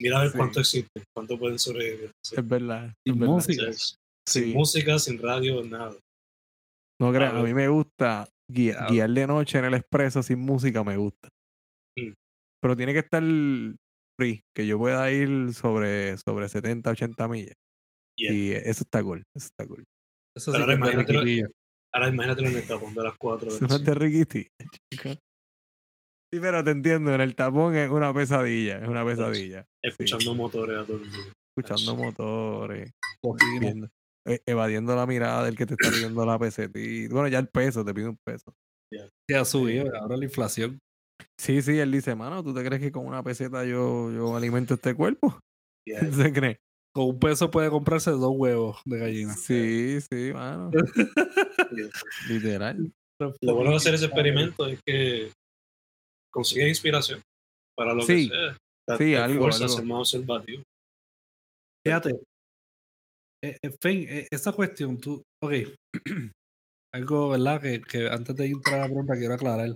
Mira 0.00 0.18
a 0.18 0.22
ver 0.22 0.30
Sí. 0.30 0.36
cuánto 0.38 0.60
existe, 0.60 1.04
cuánto 1.14 1.38
pueden 1.38 1.58
sobrevivir. 1.58 2.10
Sí. 2.24 2.36
Es 2.38 2.48
verdad. 2.48 2.92
Sin 3.04 3.14
es 3.14 3.20
verdad. 3.20 3.34
música. 3.34 3.72
Sí. 3.72 3.94
Sin 4.28 4.52
música, 4.52 4.98
sin 4.98 5.18
radio, 5.20 5.64
nada. 5.64 5.96
No 7.00 7.10
creas, 7.12 7.28
a 7.30 7.32
Claro. 7.32 7.46
mí 7.46 7.54
me 7.54 7.68
gusta 7.68 8.28
Claro. 8.52 8.92
guiar 8.92 9.10
de 9.10 9.26
noche 9.26 9.58
en 9.58 9.64
el 9.66 9.74
expreso 9.74 10.22
sin 10.22 10.38
música, 10.40 10.82
me 10.84 10.96
gusta. 10.96 11.28
Mm. 11.98 12.12
Pero 12.62 12.76
tiene 12.76 12.92
que 12.92 12.98
estar 13.00 13.22
free, 14.18 14.40
que 14.56 14.66
yo 14.66 14.78
pueda 14.78 15.10
ir 15.12 15.52
sobre, 15.54 16.16
sobre 16.18 16.48
70, 16.48 16.90
80 16.90 17.28
millas. 17.28 17.54
Yeah. 18.16 18.32
Y 18.32 18.50
eso 18.52 18.82
está 18.82 19.02
cool, 19.02 19.22
eso 19.36 19.46
está 19.46 19.66
cool. 19.66 19.84
Eso 20.38 20.52
sí. 20.52 20.62
Ahora 21.92 22.08
imagínatelo 22.08 22.48
en 22.48 22.56
el 22.56 22.66
tapón 22.66 22.94
de 22.94 23.02
las 23.02 23.16
4 23.18 23.48
Eso 23.48 23.66
no 23.66 23.74
es 23.74 23.84
de 23.84 24.26
chico. 24.26 25.10
Sí, 26.30 26.40
pero 26.40 26.62
te 26.62 26.70
entiendo, 26.70 27.12
en 27.12 27.20
el 27.22 27.34
tapón 27.34 27.74
es 27.74 27.90
una 27.90 28.14
pesadilla, 28.14 28.78
es 28.78 28.88
una 28.88 29.04
pesadilla. 29.04 29.66
escuchando 29.82 30.34
motores 30.34 30.78
a 30.78 30.84
todo 30.84 30.98
el 30.98 31.06
mundo. 31.10 31.32
Escuchando 31.56 31.96
motores, 31.96 32.92
viendo- 33.58 33.88
e- 34.26 34.42
evadiendo 34.46 34.94
la 34.94 35.06
mirada 35.06 35.44
del 35.44 35.56
que 35.56 35.66
te 35.66 35.74
está 35.74 35.90
pidiendo 35.90 36.24
la 36.24 36.38
pesetita. 36.38 37.12
Bueno, 37.14 37.26
ya 37.28 37.40
el 37.40 37.48
peso, 37.48 37.84
te 37.84 37.92
pide 37.92 38.08
un 38.08 38.18
peso. 38.24 38.54
Sí, 38.92 39.34
ha 39.34 39.44
subido, 39.44 39.86
ahora 39.96 40.16
la 40.16 40.24
inflación. 40.24 40.78
Sí, 41.36 41.62
sí, 41.62 41.78
él 41.80 41.90
dice, 41.90 42.14
mano, 42.14 42.44
¿tú 42.44 42.54
te 42.54 42.62
crees 42.64 42.80
que 42.80 42.92
con 42.92 43.06
una 43.06 43.24
peseta 43.24 43.64
yo, 43.64 44.12
yo 44.12 44.36
alimento 44.36 44.74
este 44.74 44.94
cuerpo? 44.94 45.36
Yeah. 45.84 46.00
¿Se 46.30 46.32
cree? 46.32 46.60
Con 46.98 47.10
un 47.10 47.20
peso 47.20 47.48
puede 47.48 47.70
comprarse 47.70 48.10
dos 48.10 48.32
huevos 48.34 48.80
de 48.84 48.98
gallina. 48.98 49.32
Sí, 49.34 50.00
sí, 50.00 50.32
mano. 50.32 50.72
Literal. 52.28 52.92
Lo 53.40 53.54
bueno 53.54 53.70
de 53.70 53.76
hacer 53.76 53.94
ese 53.94 54.06
experimento 54.06 54.66
es 54.66 54.80
que 54.84 55.30
consigues 56.32 56.66
inspiración 56.68 57.22
para 57.76 57.94
lo 57.94 58.02
Sí. 58.02 58.28
que 58.28 58.34
sea. 58.34 58.56
Te- 58.88 58.96
Sí, 58.96 59.10
te 59.12 59.16
algo, 59.16 59.42
fuerza 59.42 59.60
a 59.62 59.66
algo. 59.66 59.76
ser 59.76 59.84
más 59.86 59.98
observativo. 60.00 60.62
Fíjate, 61.86 62.10
eh, 63.44 63.56
eh, 63.62 63.70
Fen, 63.80 63.98
eh, 64.08 64.26
esa 64.32 64.50
cuestión, 64.50 64.98
tú, 64.98 65.22
ok, 65.40 65.52
algo, 66.94 67.28
¿verdad? 67.28 67.60
Que, 67.62 67.80
que 67.80 68.08
antes 68.08 68.34
de 68.34 68.46
entrar 68.46 68.76
a 68.76 68.82
la 68.82 68.86
pregunta 68.86 69.14
quiero 69.16 69.34
aclarar. 69.34 69.72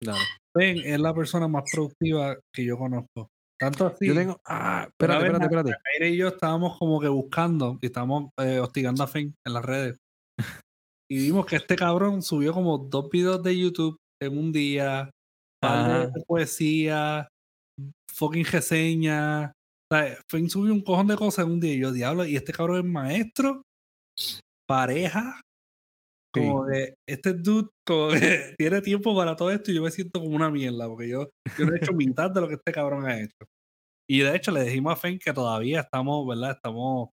Dale. 0.00 0.18
Fen 0.56 0.78
es 0.84 1.00
la 1.00 1.12
persona 1.14 1.48
más 1.48 1.64
productiva 1.72 2.38
que 2.54 2.64
yo 2.64 2.78
conozco. 2.78 3.28
Tanto 3.60 3.86
así, 3.86 4.06
Yo 4.06 4.14
tengo. 4.14 4.40
Ah, 4.46 4.86
espérate, 4.88 5.26
espérate, 5.26 5.44
espérate. 5.44 5.74
Aire 5.92 6.10
y 6.10 6.16
yo 6.16 6.28
estábamos 6.28 6.78
como 6.78 6.98
que 6.98 7.08
buscando 7.08 7.78
y 7.82 7.86
estábamos 7.86 8.30
eh, 8.38 8.58
hostigando 8.58 9.04
a 9.04 9.06
Fen 9.06 9.34
en 9.46 9.52
las 9.52 9.64
redes. 9.64 9.98
Y 11.12 11.18
vimos 11.18 11.44
que 11.44 11.56
este 11.56 11.74
cabrón 11.74 12.22
subió 12.22 12.52
como 12.52 12.78
dos 12.78 13.10
videos 13.10 13.42
de 13.42 13.58
YouTube 13.58 13.96
en 14.22 14.38
un 14.38 14.52
día, 14.52 15.10
par 15.60 16.12
de 16.12 16.22
poesía, 16.24 17.26
fucking 18.14 18.44
reseña. 18.44 19.52
O 19.90 19.96
sea, 19.96 20.16
Fen 20.30 20.48
subió 20.48 20.72
un 20.72 20.82
cojón 20.82 21.08
de 21.08 21.16
cosas 21.16 21.46
en 21.46 21.50
un 21.50 21.58
día 21.58 21.74
y 21.74 21.80
yo, 21.80 21.90
diablo, 21.90 22.24
y 22.24 22.36
este 22.36 22.52
cabrón 22.52 22.78
es 22.78 22.84
maestro, 22.84 23.62
pareja, 24.68 25.40
Sí. 26.34 26.40
como 26.46 26.66
que 26.66 26.94
este 27.08 27.32
dude 27.34 27.68
como 27.86 28.10
que 28.10 28.54
tiene 28.58 28.80
tiempo 28.82 29.16
para 29.16 29.34
todo 29.36 29.50
esto 29.50 29.70
y 29.70 29.74
yo 29.74 29.82
me 29.82 29.90
siento 29.90 30.20
como 30.20 30.36
una 30.36 30.50
mierda 30.50 30.86
porque 30.88 31.08
yo, 31.08 31.28
yo 31.58 31.66
no 31.66 31.74
he 31.74 31.78
hecho 31.78 31.92
mitad 31.92 32.30
de 32.30 32.40
lo 32.40 32.48
que 32.48 32.54
este 32.54 32.72
cabrón 32.72 33.06
ha 33.06 33.20
hecho. 33.20 33.36
Y 34.08 34.20
de 34.20 34.34
hecho 34.36 34.50
le 34.52 34.62
dijimos 34.64 34.92
a 34.92 34.96
Fen 34.96 35.18
que 35.18 35.32
todavía 35.32 35.80
estamos, 35.80 36.26
¿verdad? 36.26 36.52
Estamos, 36.52 37.10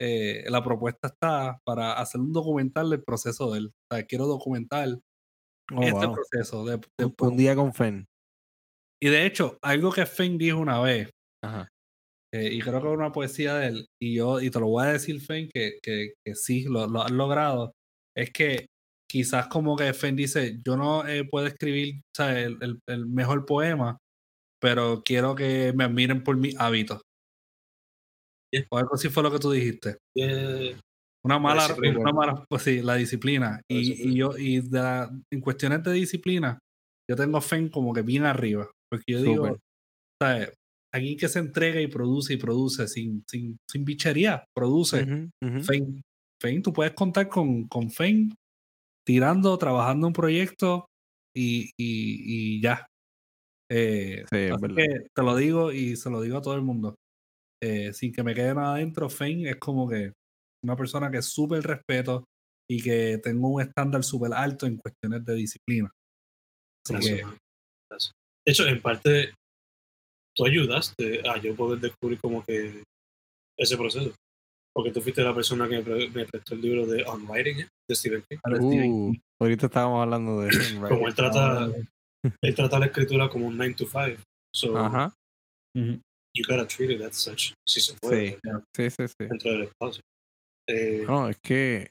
eh, 0.00 0.44
la 0.48 0.62
propuesta 0.62 1.08
está 1.08 1.58
para 1.64 1.94
hacer 1.94 2.20
un 2.20 2.32
documental 2.32 2.90
del 2.90 3.02
proceso 3.02 3.50
de 3.52 3.58
él. 3.58 3.66
O 3.90 3.94
sea, 3.96 4.04
quiero 4.06 4.26
documentar 4.26 4.88
Oh, 5.70 5.82
este 5.82 6.06
wow. 6.06 6.14
proceso. 6.14 6.64
De, 6.64 6.78
de- 6.98 7.04
Un, 7.04 7.14
un 7.20 7.36
día 7.36 7.54
con 7.54 7.74
Fen. 7.74 8.06
y 9.02 9.08
de 9.10 9.26
hecho, 9.26 9.58
algo 9.62 9.92
que 9.92 10.06
Fen 10.06 10.38
dijo 10.38 10.58
una 10.58 10.80
vez, 10.80 11.10
Ajá. 11.44 11.68
eh, 12.32 12.48
y 12.54 12.60
creo 12.60 12.80
que 12.80 12.88
es 12.88 12.94
una 12.94 13.12
poesía 13.12 13.54
de 13.56 13.66
él, 13.66 13.86
y 14.00 14.14
yo, 14.16 14.40
y 14.40 14.50
te 14.50 14.60
lo 14.60 14.68
voy 14.68 14.84
a 14.86 14.92
decir, 14.92 15.20
Fen, 15.20 15.48
que, 15.52 15.78
que, 15.82 16.14
que 16.24 16.34
sí, 16.34 16.64
lo, 16.64 16.86
lo 16.86 17.02
has 17.02 17.10
logrado, 17.10 17.72
es 18.18 18.30
que 18.32 18.66
quizás 19.10 19.46
como 19.48 19.76
que 19.76 19.92
Fen 19.94 20.16
dice, 20.16 20.58
yo 20.66 20.76
no 20.76 21.06
eh, 21.06 21.24
puedo 21.24 21.46
escribir 21.46 22.00
el, 22.18 22.58
el- 22.60 22.78
el 22.88 23.06
mejor 23.06 23.46
poema, 23.46 23.96
pero 24.60 25.02
quiero 25.04 25.34
que 25.34 25.72
me 25.74 25.84
admiren 25.84 26.22
por 26.24 26.36
mis 26.36 26.58
hábitos. 26.58 27.00
Yeah. 28.52 28.66
O 28.70 28.78
algo 28.78 28.94
así 28.94 29.08
fue 29.08 29.22
lo 29.22 29.30
que 29.30 29.38
tú 29.38 29.50
dijiste. 29.50 29.96
Yeah. 30.14 30.78
Una 31.24 31.38
mala, 31.38 31.66
una 31.76 32.12
mala, 32.12 32.44
pues 32.48 32.62
sí, 32.62 32.80
la 32.80 32.94
disciplina. 32.94 33.60
La 33.68 33.76
Y, 33.76 33.78
disciplina. 33.80 34.12
y 34.12 34.16
yo, 34.16 34.38
y 34.38 34.60
de 34.60 34.78
la- 34.78 35.10
en 35.32 35.40
cuestiones 35.40 35.82
de 35.82 35.92
disciplina, 35.92 36.58
yo 37.10 37.16
tengo 37.16 37.40
Fen 37.40 37.68
como 37.68 37.92
que 37.92 38.02
bien 38.02 38.24
arriba. 38.24 38.70
Porque 38.90 39.04
yo 39.12 39.22
digo, 39.22 39.46
Súper. 39.46 39.60
¿sabes? 40.22 40.54
Aquí 40.94 41.16
que 41.16 41.28
se 41.28 41.38
entrega 41.38 41.80
y 41.80 41.86
produce 41.86 42.32
y 42.34 42.36
produce 42.38 42.88
sin, 42.88 43.22
sin, 43.28 43.56
sin 43.70 43.84
bichería, 43.84 44.44
produce. 44.56 45.04
Fen, 45.62 46.00
Fen, 46.40 46.62
tú 46.62 46.72
puedes 46.72 46.92
contar 46.94 47.28
con, 47.28 47.66
con 47.68 47.90
Fen 47.90 48.34
tirando, 49.06 49.56
trabajando 49.58 50.06
un 50.06 50.12
proyecto 50.12 50.86
y, 51.34 51.70
y, 51.78 52.56
y 52.56 52.62
ya. 52.62 52.86
Eh, 53.70 54.24
Sí, 54.30 54.48
así 54.48 54.74
que 54.74 55.08
te 55.14 55.22
lo 55.22 55.36
digo 55.36 55.72
y 55.72 55.96
se 55.96 56.10
lo 56.10 56.20
digo 56.20 56.38
a 56.38 56.42
todo 56.42 56.54
el 56.54 56.62
mundo. 56.62 56.94
Eh, 57.62 57.92
sin 57.92 58.12
que 58.12 58.22
me 58.22 58.34
quede 58.34 58.54
nada 58.54 58.74
adentro, 58.74 59.10
Fen 59.10 59.46
es 59.46 59.56
como 59.56 59.88
que 59.88 60.12
una 60.64 60.76
persona 60.76 61.10
que 61.10 61.22
súper 61.22 61.62
respeto 61.62 62.24
y 62.70 62.82
que 62.82 63.18
tengo 63.18 63.48
un 63.48 63.62
estándar 63.62 64.04
súper 64.04 64.32
alto 64.32 64.66
en 64.66 64.76
cuestiones 64.76 65.24
de 65.24 65.34
disciplina. 65.34 65.90
Así 66.84 66.92
Gracias, 66.92 67.16
que, 67.16 67.24
man. 67.24 67.38
Gracias. 67.90 68.12
De 68.46 68.52
hecho, 68.52 68.66
en 68.66 68.82
parte, 68.82 69.34
tú 70.34 70.46
ayudaste 70.46 71.28
a 71.28 71.38
yo 71.38 71.54
poder 71.56 71.80
descubrir 71.80 72.20
como 72.20 72.44
que 72.44 72.82
ese 73.58 73.76
proceso. 73.76 74.14
Porque 74.78 74.92
tú 74.92 75.00
fuiste 75.00 75.22
la 75.22 75.34
persona 75.34 75.68
que 75.68 75.78
me, 75.78 75.82
pre- 75.82 76.08
me 76.10 76.24
prestó 76.24 76.54
el 76.54 76.60
libro 76.60 76.86
de 76.86 77.02
On 77.02 77.26
Writing, 77.28 77.62
¿eh? 77.62 77.68
de 77.88 77.94
Stephen 77.96 78.22
King. 78.30 78.38
Uh, 78.60 79.12
ahorita 79.40 79.66
estábamos 79.66 80.00
hablando 80.04 80.40
de 80.40 80.50
eso. 80.50 80.80
Como 80.88 81.08
él 81.08 81.14
trata, 81.16 81.64
ah, 81.64 81.72
él 82.40 82.54
trata 82.54 82.78
la 82.78 82.86
escritura 82.86 83.28
como 83.28 83.48
un 83.48 83.56
9 83.56 83.74
to 83.74 83.86
5. 83.86 84.22
So, 84.54 84.78
Ajá. 84.78 85.12
you 85.74 86.44
gotta 86.48 86.64
treat 86.68 86.92
it 86.92 87.02
as 87.02 87.16
such. 87.16 87.52
Si 87.66 87.80
se 87.80 87.94
puede, 88.00 88.30
Sí. 88.30 88.38
Sí, 88.76 88.90
sí, 88.90 89.08
sí. 89.08 89.14
dentro 89.28 89.50
del 89.50 89.62
espacio. 89.64 90.00
Eh, 90.68 91.02
No, 91.08 91.28
es 91.28 91.38
que 91.42 91.90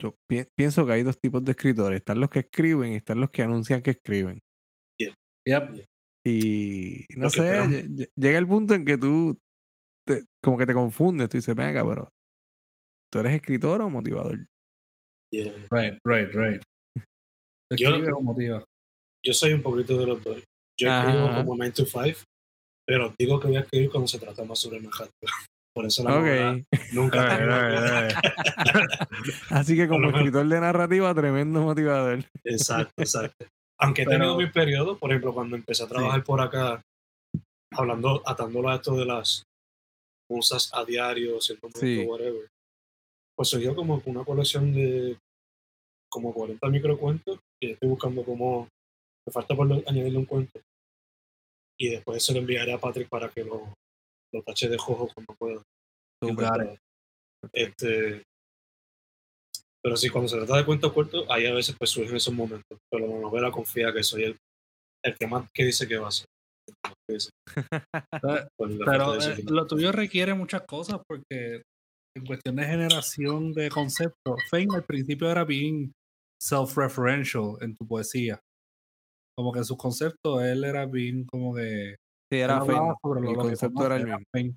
yo 0.00 0.14
pi- 0.30 0.46
pienso 0.56 0.86
que 0.86 0.92
hay 0.92 1.02
dos 1.02 1.18
tipos 1.18 1.44
de 1.44 1.50
escritores. 1.50 1.98
Están 1.98 2.20
los 2.20 2.30
que 2.30 2.38
escriben 2.40 2.92
y 2.92 2.96
están 2.96 3.20
los 3.20 3.30
que 3.30 3.42
anuncian 3.42 3.82
que 3.82 3.90
escriben. 3.90 4.38
yep, 5.44 5.84
Y 6.24 7.06
no 7.16 7.28
sé, 7.28 7.88
llega 8.14 8.38
el 8.38 8.46
punto 8.46 8.74
en 8.74 8.84
que 8.84 8.96
tú 8.98 9.36
como 10.42 10.58
que 10.58 10.66
te 10.66 10.74
confundes. 10.74 11.28
Tú 11.28 11.38
dices, 11.38 11.54
venga, 11.54 11.84
pero 11.86 12.08
¿tú 13.10 13.18
eres 13.20 13.34
escritor 13.34 13.80
o 13.82 13.90
motivador? 13.90 14.46
yeah. 15.32 15.52
right, 15.70 15.98
right, 16.04 16.32
right. 16.34 16.62
Yo- 17.76 17.96
o. 18.16 18.64
Yo 19.24 19.34
soy 19.34 19.52
un 19.52 19.62
poquito 19.62 19.98
de 19.98 20.06
los 20.06 20.22
dos. 20.22 20.42
Yo 20.78 20.88
escribo 20.90 21.34
como 21.34 21.56
9 21.56 21.72
to 21.72 21.84
5, 21.84 22.20
pero 22.86 23.12
digo 23.18 23.40
que 23.40 23.48
voy 23.48 23.56
a 23.56 23.60
escribir 23.60 23.90
cuando 23.90 24.06
se 24.06 24.18
trata 24.18 24.44
más 24.44 24.58
sobre 24.60 24.80
Manhattan. 24.80 25.10
Por 25.74 25.84
eso 25.86 26.02
la 26.02 26.10
novela 26.10 26.50
Ok. 26.52 26.78
nunca 26.92 27.20
Right, 27.20 27.38
termina. 27.38 28.00
right, 28.00 28.16
right. 28.74 29.42
Así 29.50 29.76
que 29.76 29.86
como 29.86 30.08
escritor 30.08 30.46
de 30.48 30.60
narrativa, 30.60 31.14
tremendo 31.14 31.60
motivador. 31.60 32.24
Exacto, 32.44 32.92
exacto. 32.96 33.46
Aunque 33.80 34.02
he 34.02 34.06
tenido 34.06 34.36
mis 34.36 34.50
periodos, 34.50 34.98
por 34.98 35.10
ejemplo, 35.10 35.34
cuando 35.34 35.54
empecé 35.56 35.84
a 35.84 35.88
trabajar 35.88 36.24
por 36.24 36.40
acá, 36.40 36.80
hablando, 37.72 38.22
atándolo 38.26 38.70
a 38.70 38.76
esto 38.76 38.96
de 38.96 39.04
las 39.04 39.44
musas 40.28 40.70
a 40.74 40.84
diario, 40.84 41.40
cierto 41.40 41.68
momento, 41.68 41.80
Sí. 41.80 42.06
whatever, 42.06 42.48
pues 43.36 43.48
surgió 43.48 43.74
como 43.74 44.02
una 44.06 44.24
colección 44.24 44.72
de 44.72 45.16
como 46.10 46.32
40 46.32 46.68
microcuentos 46.68 47.38
y 47.60 47.72
estoy 47.72 47.88
buscando 47.88 48.24
como, 48.24 48.68
me 49.26 49.32
falta 49.32 49.54
por 49.54 49.70
añadirle 49.70 50.18
un 50.18 50.24
cuento. 50.24 50.60
Y 51.78 51.90
después 51.90 52.24
se 52.24 52.32
lo 52.32 52.40
enviaré 52.40 52.72
a 52.72 52.78
Patrick 52.80 53.08
para 53.08 53.28
que 53.28 53.44
lo, 53.44 53.72
lo 54.32 54.42
tache 54.42 54.68
de 54.68 54.78
jojo 54.78 55.08
cuando 55.14 55.34
pueda. 55.38 55.62
Este, 57.52 58.22
Pero 59.82 59.96
sí, 59.96 60.08
cuando 60.08 60.28
se 60.28 60.36
trata 60.38 60.56
de 60.56 60.64
cuentos 60.66 60.92
cortos, 60.92 61.24
ahí 61.30 61.46
a 61.46 61.54
veces 61.54 61.76
pues 61.78 61.90
surgen 61.90 62.16
esos 62.16 62.34
momentos. 62.34 62.78
Pero 62.90 63.06
la 63.06 63.20
novela 63.20 63.52
confía 63.52 63.92
que 63.92 64.02
soy 64.02 64.24
el, 64.24 64.36
el 65.04 65.16
que 65.16 65.26
más 65.26 65.48
que 65.52 65.64
dice 65.64 65.86
que 65.86 65.98
va 65.98 66.08
a 66.08 66.12
ser. 66.12 66.26
Dice. 67.10 67.30
Pues, 68.58 68.78
Pero 68.84 69.14
eh, 69.20 69.44
lo 69.48 69.66
tuyo 69.66 69.92
requiere 69.92 70.34
muchas 70.34 70.62
cosas 70.62 71.00
porque 71.08 71.62
en 72.16 72.26
cuestión 72.26 72.56
de 72.56 72.64
generación 72.64 73.52
de 73.52 73.68
conceptos, 73.70 74.40
Fane 74.50 74.68
al 74.74 74.84
principio 74.84 75.30
era 75.30 75.44
bien 75.44 75.92
self-referential 76.42 77.56
en 77.60 77.74
tu 77.76 77.86
poesía. 77.86 78.40
Como 79.36 79.52
que 79.52 79.60
en 79.60 79.64
sus 79.64 79.76
conceptos 79.76 80.42
él 80.42 80.64
era 80.64 80.86
bien 80.86 81.24
como 81.24 81.54
que... 81.54 81.96
Sí, 82.32 82.38
era 82.40 82.58
El 82.58 83.36
concepto 83.36 83.86
el 83.96 84.04
mismo. 84.04 84.18
Fane. 84.34 84.56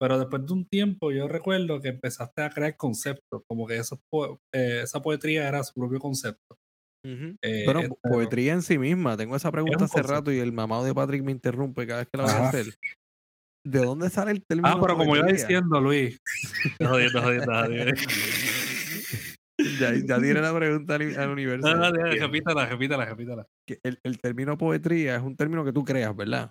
Pero 0.00 0.18
después 0.18 0.46
de 0.46 0.52
un 0.52 0.66
tiempo 0.66 1.10
yo 1.10 1.26
recuerdo 1.26 1.80
que 1.80 1.88
empezaste 1.88 2.42
a 2.42 2.50
crear 2.50 2.76
conceptos, 2.76 3.42
como 3.48 3.66
que 3.66 3.76
esos 3.78 3.98
po- 4.12 4.38
eh, 4.54 4.82
esa 4.84 5.00
poetría 5.02 5.48
era 5.48 5.64
su 5.64 5.72
propio 5.74 5.98
concepto. 5.98 6.56
Eh, 7.04 7.62
Bueno, 7.64 7.80
eh, 7.80 7.88
poetría 8.02 8.52
en 8.52 8.62
sí 8.62 8.78
misma. 8.78 9.16
Tengo 9.16 9.36
esa 9.36 9.50
pregunta 9.52 9.78
un 9.78 9.84
hace 9.84 9.92
concepto. 9.94 10.12
rato 10.12 10.32
y 10.32 10.38
el 10.38 10.52
mamado 10.52 10.84
de 10.84 10.94
Patrick 10.94 11.22
me 11.22 11.32
interrumpe 11.32 11.86
cada 11.86 12.00
vez 12.00 12.08
que 12.12 12.18
la 12.18 12.24
voy 12.24 12.32
a 12.32 12.48
hacer. 12.48 12.66
¿De 13.64 13.78
dónde 13.80 14.08
sale 14.10 14.30
el 14.32 14.44
término 14.46 14.68
Ah, 14.68 14.78
pero 14.80 14.96
como 14.96 15.16
iba 15.16 15.26
diciendo 15.26 15.80
Luis. 15.80 16.18
jodiendo, 16.78 17.20
jodiendo, 17.22 17.52
jodiendo. 17.52 17.92
ya, 19.80 19.94
ya 19.94 20.20
tiene 20.20 20.40
la 20.40 20.54
pregunta 20.54 20.94
al, 20.94 21.18
al 21.18 21.30
universo. 21.30 21.68
No, 21.68 21.90
no, 21.90 21.90
repítala, 21.90 22.66
repítala, 22.66 23.04
repítala. 23.04 23.46
El, 23.82 23.98
el 24.02 24.18
término 24.18 24.56
poetría 24.56 25.16
es 25.16 25.22
un 25.22 25.36
término 25.36 25.64
que 25.64 25.72
tú 25.72 25.84
creas, 25.84 26.14
¿verdad? 26.16 26.50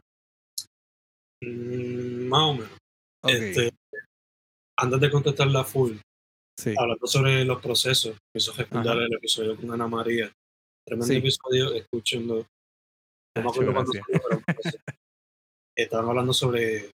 Mm, 1.44 2.28
más 2.28 2.42
o 2.42 2.54
menos. 2.54 2.70
Ok, 3.24 3.32
Este, 3.32 3.72
antes 4.80 5.00
de 5.00 5.10
contestar 5.12 5.48
la 5.48 5.64
full, 5.64 5.94
sí. 6.60 6.74
hablando 6.78 7.08
sobre 7.08 7.44
los 7.46 7.62
procesos, 7.62 8.18
hizo 8.36 8.54
recordar 8.54 8.98
Ajá. 8.98 9.06
el 9.06 9.14
episodio 9.14 9.56
con 9.56 9.72
Ana 9.72 9.88
María. 9.88 10.32
Tremendo 10.86 11.08
Sí. 11.08 11.18
episodio, 11.18 11.74
escúchenlo. 11.74 12.46
No 13.38 13.44
me 13.44 13.50
acuerdo 13.50 13.74
cuándo 13.74 13.92
estaban 15.78 16.10
hablando 16.10 16.34
sobre 16.34 16.90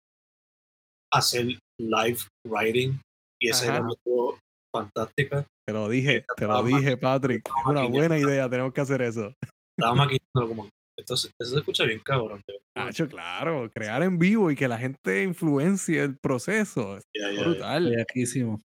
hacer 1.14 1.45
live 1.80 2.18
writing 2.48 2.99
y 3.41 3.49
esa 3.49 3.64
Ajá. 3.65 3.73
idea 3.73 3.84
me 3.84 3.94
estuvo 3.94 4.40
fantástica. 4.76 5.45
Te 5.68 5.73
lo 5.73 5.88
dije, 5.88 6.26
te 6.35 6.45
lo 6.48 6.64
dije, 6.64 6.98
Patrick. 6.98 7.48
Es 7.48 7.65
una 7.65 7.85
buena 7.85 8.18
idea, 8.18 8.49
tenemos 8.49 8.73
que 8.73 8.81
hacer 8.81 9.02
eso. 9.02 9.34
Estaba 9.77 9.95
maquinando 9.95 10.48
como, 10.48 10.69
esto 10.98 11.18
se, 11.18 11.30
eso 11.40 11.52
se 11.52 11.57
escucha 11.60 11.84
bien 11.86 11.99
cabrón. 11.99 12.41
Hacho, 12.76 13.07
claro, 13.07 13.70
crear 13.74 14.03
en 14.03 14.18
vivo 14.20 14.52
y 14.52 14.56
que 14.56 14.68
la 14.68 14.78
gente 14.78 15.24
influencie 15.24 16.02
el 16.03 16.18
proceso. 16.18 16.99
Ya, 17.15 17.32
ya. 17.32 17.41
brutal. 17.44 17.90
Bellaquísimo. 17.90 18.61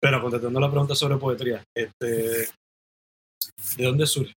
Pero 0.00 0.20
contestando 0.22 0.60
la 0.60 0.70
pregunta 0.70 0.94
sobre 0.94 1.16
poetría, 1.16 1.62
este, 1.76 2.48
¿de 3.76 3.84
dónde 3.84 4.06
surge? 4.06 4.32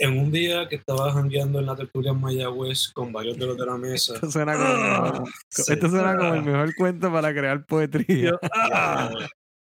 En 0.00 0.18
un 0.18 0.32
día 0.32 0.68
que 0.68 0.76
estaba 0.76 1.12
jangueando 1.12 1.60
en 1.60 1.66
la 1.66 1.76
tertulia 1.76 2.10
en 2.10 2.20
Mayagüez 2.20 2.88
con 2.92 3.12
varios 3.12 3.38
de 3.38 3.46
los 3.46 3.56
de 3.56 3.66
la 3.66 3.76
mesa, 3.76 4.14
Esto 4.14 4.30
suena 4.32 4.54
como, 4.54 4.66
el 4.68 4.80
mejor- 5.12 5.28
sí, 5.48 5.72
esto 5.72 5.88
suena 5.88 6.16
como 6.16 6.34
el 6.34 6.42
mejor 6.42 6.74
cuento 6.74 7.12
para 7.12 7.32
crear 7.32 7.64
poetría. 7.66 8.30
Yo, 8.30 8.38
ah, 8.52 9.14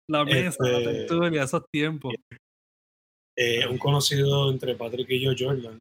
la 0.10 0.26
mesa, 0.26 0.58
la 0.60 0.78
Este- 0.78 0.94
tertulia, 0.94 1.44
esos 1.44 1.64
tiempos. 1.72 2.14
eh, 3.36 3.66
un 3.68 3.78
conocido 3.80 4.52
entre 4.52 4.76
Patrick 4.76 5.10
y 5.10 5.24
yo, 5.24 5.32
Jordan, 5.38 5.80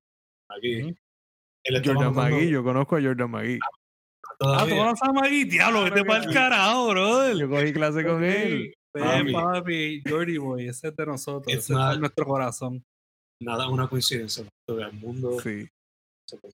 él 0.48 1.82
Jordan 1.84 2.14
Magui, 2.14 2.48
yo 2.48 2.62
conozco 2.62 2.96
a 2.96 3.02
Jordan 3.02 3.30
Magui. 3.30 3.58
Ah, 3.62 3.68
¿tú 4.22 4.36
todavía, 4.38 4.76
conoces 4.76 5.08
a 5.08 5.12
Magui? 5.12 5.44
Diablo, 5.44 5.84
vete 5.84 6.04
para 6.04 6.22
el 6.24 6.28
sí. 6.28 6.34
carajo, 6.34 6.88
brother. 6.88 7.36
Yo 7.36 7.48
cogí 7.48 7.72
clase 7.72 8.04
con 8.04 8.24
él. 8.24 8.74
Papi. 8.92 9.32
papi, 9.32 10.02
Jordi 10.08 10.38
Boy, 10.38 10.68
ese 10.68 10.88
es 10.88 10.96
de 10.96 11.04
nosotros, 11.06 11.54
ese 11.54 11.74
not- 11.74 11.94
en 11.94 12.00
nuestro 12.00 12.24
corazón. 12.24 12.82
nada, 13.42 13.68
una 13.68 13.86
coincidencia, 13.88 14.44
todo 14.66 14.80
el 14.80 14.92
mundo 14.94 15.38
Sí. 15.40 15.68
Jordan, 16.30 16.50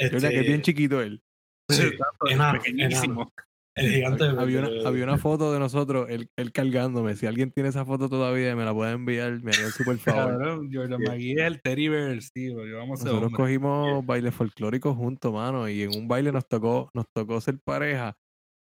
que 0.00 0.06
es 0.06 0.20
bien 0.22 0.52
Este, 0.60 0.62
chiquito 0.62 1.00
él. 1.00 1.20
sí, 1.68 1.90
enano, 2.28 2.60
pequeñísimo. 2.60 3.32
El 3.76 3.90
gigante 3.90 4.24
de- 4.24 4.30
Había 4.40 4.62
de- 4.62 4.78
una, 4.78 4.88
había 4.88 5.04
una 5.04 5.18
foto 5.18 5.52
de 5.52 5.58
nosotros, 5.58 6.08
él, 6.10 6.28
él 6.36 6.52
cargándome. 6.52 7.14
Si 7.14 7.26
alguien 7.26 7.50
tiene 7.52 7.68
esa 7.68 7.84
foto 7.84 8.08
todavía 8.08 8.50
y 8.50 8.54
me 8.56 8.64
la 8.64 8.74
puede 8.74 8.92
enviar, 8.92 9.42
me 9.42 9.52
haría 9.52 9.66
el 9.66 9.72
super 9.72 9.98
favor. 10.38 10.68
Jordan. 10.72 11.02
Magui 11.02 11.32
es 11.32 11.38
el 11.46 11.62
Teddy 11.62 11.88
Bear, 11.88 12.20
sí, 12.22 12.50
a 12.50 12.86
Nosotros 12.86 13.32
cogimos 13.32 14.04
bailes 14.04 14.34
folclóricos 14.34 14.96
juntos, 14.96 15.32
mano, 15.32 15.68
y 15.68 15.82
en 15.82 15.90
un 15.96 16.08
baile 16.08 16.32
nos 16.32 16.46
tocó, 16.48 16.90
nos 16.94 17.06
tocó 17.14 17.40
ser 17.40 17.58
pareja 17.64 18.16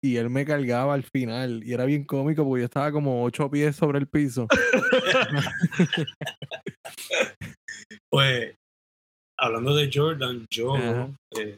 y 0.03 0.17
él 0.17 0.31
me 0.31 0.45
cargaba 0.45 0.95
al 0.95 1.03
final 1.03 1.63
y 1.63 1.73
era 1.73 1.85
bien 1.85 2.05
cómico 2.05 2.43
porque 2.43 2.61
yo 2.61 2.65
estaba 2.65 2.91
como 2.91 3.23
ocho 3.23 3.49
pies 3.51 3.75
sobre 3.75 3.99
el 3.99 4.07
piso. 4.07 4.47
Pues, 8.09 8.55
hablando 9.37 9.73
de 9.75 9.89
Jordan, 9.93 10.45
yo, 10.49 10.75
eh, 11.37 11.57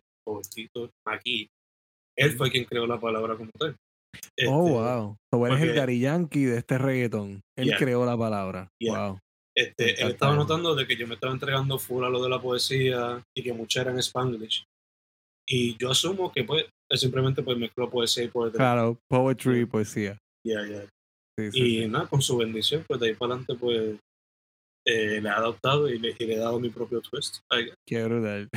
aquí, 1.05 1.49
él 2.17 2.31
fue 2.37 2.51
quien 2.51 2.65
creó 2.65 2.85
la 2.87 2.99
palabra 2.99 3.35
como 3.35 3.49
tal. 3.57 3.75
oh, 4.47 4.67
Este, 4.67 4.71
wow. 4.71 5.15
So, 5.31 5.47
él 5.47 5.53
es 5.53 5.61
el 5.61 5.73
Gary 5.73 5.99
Yankee 5.99 6.45
de 6.45 6.57
este 6.57 6.77
reggaetón. 6.77 7.41
Él 7.57 7.67
Yeah. 7.67 7.77
creó 7.77 8.05
la 8.05 8.17
palabra. 8.17 8.67
Yeah. 8.79 9.07
Wow. 9.09 9.19
Este, 9.55 10.01
él 10.01 10.11
estaba 10.11 10.35
notando 10.35 10.73
de 10.75 10.87
que 10.87 10.95
yo 10.95 11.07
me 11.07 11.13
estaba 11.15 11.31
entregando 11.33 11.77
full 11.77 12.03
a 12.03 12.09
lo 12.09 12.23
de 12.23 12.29
la 12.29 12.41
poesía 12.41 13.21
y 13.37 13.43
que 13.43 13.53
mucha 13.53 13.81
era 13.81 13.91
en 13.91 13.99
Spanglish. 13.99 14.63
Y 15.47 15.77
yo 15.77 15.91
asumo 15.91 16.31
que 16.31 16.43
pues 16.43 16.65
él 16.89 16.97
simplemente 16.97 17.43
pues 17.43 17.57
mezcló 17.57 17.89
poesía 17.89 18.23
y 18.23 18.27
poesía. 18.29 18.57
Claro, 18.57 18.97
poetry 19.09 19.61
y 19.61 19.65
poesía. 19.65 20.17
Ya, 20.45 20.65
ya. 20.67 20.81
Sí, 21.37 21.51
sí, 21.51 21.59
Y 21.59 21.81
sí. 21.83 21.87
nada, 21.87 22.07
con 22.07 22.21
su 22.21 22.37
bendición, 22.37 22.83
pues 22.87 22.99
de 22.99 23.07
ahí 23.09 23.13
para 23.15 23.33
adelante 23.35 23.55
pues 23.59 23.99
eh, 24.85 25.21
le 25.21 25.27
he 25.29 25.31
adoptado 25.31 25.89
y 25.89 25.99
le, 25.99 26.15
y 26.17 26.25
le 26.25 26.33
he 26.35 26.37
dado 26.37 26.59
mi 26.59 26.69
propio 26.69 27.01
twist. 27.01 27.37
Qué 27.87 28.03
brutal. 28.03 28.49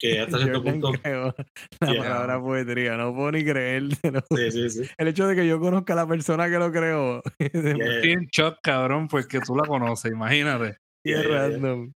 Que 0.00 0.18
hasta 0.18 0.38
cierto 0.38 0.64
punto... 0.64 0.92
creó 0.92 1.34
la 1.80 1.92
Yeah. 1.92 2.02
palabra 2.02 2.40
poetría. 2.40 2.96
No 2.96 3.14
puedo 3.14 3.32
ni 3.32 3.44
creértelo. 3.44 4.24
Sí, 4.34 4.50
sí, 4.50 4.70
sí. 4.70 4.90
El 4.96 5.08
hecho 5.08 5.26
de 5.26 5.36
que 5.36 5.46
yo 5.46 5.60
conozca 5.60 5.92
a 5.92 5.96
la 5.96 6.06
persona 6.08 6.48
que 6.48 6.58
lo 6.58 6.72
creó 6.72 7.22
Estoy 7.38 8.12
en 8.12 8.26
shock, 8.32 8.58
cabrón, 8.62 9.08
porque 9.08 9.40
tú 9.40 9.54
la 9.54 9.64
conoces, 9.64 10.10
imagínate. 10.10 10.78
Ya, 11.06 11.22
ya. 11.22 11.28
random. 11.28 11.92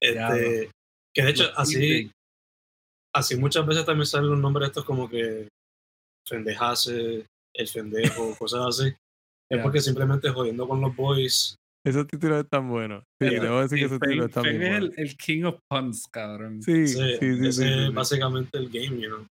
Este, 0.00 0.70
que 1.12 1.22
de 1.22 1.30
hecho, 1.30 1.50
así, 1.56 2.12
así 3.14 3.36
muchas 3.36 3.66
veces 3.66 3.84
también 3.84 4.06
salen 4.06 4.30
los 4.30 4.38
nombres 4.38 4.68
estos 4.68 4.84
como 4.84 5.08
que 5.08 5.48
Fendejase, 6.28 7.26
el 7.54 7.68
Fendejo, 7.68 8.36
cosas 8.36 8.66
así. 8.68 8.94
Es 9.50 9.60
porque 9.62 9.80
simplemente 9.80 10.30
jodiendo 10.30 10.68
con 10.68 10.80
los 10.80 10.94
boys. 10.94 11.56
Esos 11.84 12.06
títulos 12.06 12.44
están 12.44 12.68
buenos. 12.68 13.04
Sí, 13.20 13.30
Ya. 13.30 13.42
debo 13.42 13.60
decir 13.60 13.78
que 13.78 13.84
Sí, 13.88 13.94
esos 13.94 14.00
títulos 14.00 14.26
están 14.26 14.42
bien 14.42 14.62
es 14.62 14.70
buenos. 14.70 14.98
el, 14.98 15.04
el 15.04 15.16
king 15.16 15.42
of 15.44 15.58
puns, 15.68 16.06
cabrón. 16.12 16.62
Sí, 16.62 16.86
sí, 16.86 16.94
sí, 16.94 17.16
sí, 17.18 17.26
ese 17.48 17.52
sí, 17.52 17.68
es 17.68 17.86
sí. 17.88 17.92
básicamente 17.94 18.58
el 18.58 18.68
game, 18.68 19.00
you 19.00 19.08
know. 19.08 19.26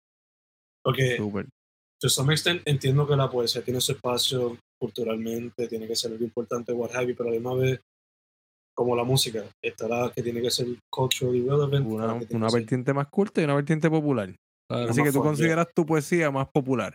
Porque, 0.84 1.18
to 2.00 2.10
some 2.10 2.32
extent, 2.32 2.62
entiendo 2.66 3.08
que 3.08 3.16
la 3.16 3.30
poesía 3.30 3.64
tiene 3.64 3.82
su 3.82 3.94
espacio 3.94 4.58
culturalmente, 4.80 5.68
tiene 5.68 5.88
que 5.88 5.96
ser 5.96 6.12
algo 6.12 6.24
importante, 6.24 6.72
what 6.74 6.92
have 6.94 7.08
you, 7.08 7.16
pero 7.16 7.30
a 7.30 7.32
la 7.32 7.40
misma 7.40 7.56
vez, 7.56 7.80
como 8.78 8.96
la 8.96 9.04
música, 9.04 9.44
está 9.64 9.88
la 9.88 10.12
que 10.14 10.22
tiene 10.22 10.42
que 10.42 10.52
ser 10.52 10.68
culturally 10.92 11.42
relevant. 11.42 11.88
Una, 11.88 12.14
una 12.14 12.50
ser- 12.50 12.60
vertiente 12.62 12.94
más 12.94 13.08
culta 13.08 13.42
y 13.42 13.46
una 13.46 13.56
vertiente 13.56 13.90
popular. 13.90 14.36
Claro. 14.70 14.92
Así 14.92 15.02
que 15.02 15.10
tú 15.12 15.20
fun, 15.20 15.24
consideras 15.28 15.68
tu 15.74 15.86
poesía 15.86 16.30
más 16.30 16.48
popular. 16.50 16.94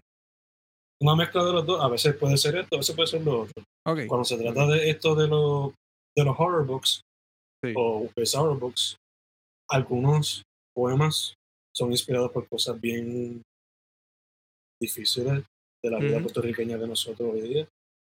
Una 1.03 1.17
mezcla 1.17 1.45
de 1.45 1.53
los 1.53 1.67
dos, 1.67 1.83
a 1.83 1.89
veces 1.89 2.15
puede 2.17 2.37
ser 2.37 2.57
esto, 2.57 2.77
a 2.77 2.79
veces 2.79 2.95
puede 2.95 3.09
ser 3.09 3.23
lo 3.23 3.43
otro. 3.43 3.65
Cuando 4.07 4.25
se 4.25 4.37
trata 4.37 4.67
de 4.67 4.91
esto 4.91 5.15
de, 5.15 5.29
los 5.29 5.73
de 6.17 6.25
los 6.25 6.37
horror 6.39 6.67
books 6.67 7.03
Sí. 7.63 7.75
o 7.77 8.09
bizarre 8.17 8.55
books, 8.55 8.97
algunos 9.69 10.43
poemas 10.75 11.35
son 11.77 11.91
inspirados 11.91 12.33
por 12.33 12.49
cosas 12.49 12.81
bien 12.81 13.43
difíciles 14.81 15.45
de 15.83 15.91
la 15.91 15.99
vida 15.99 16.21
puertorriqueña 16.21 16.79
de 16.79 16.89
nosotros 16.89 17.35
hoy 17.35 17.43
día. 17.43 17.69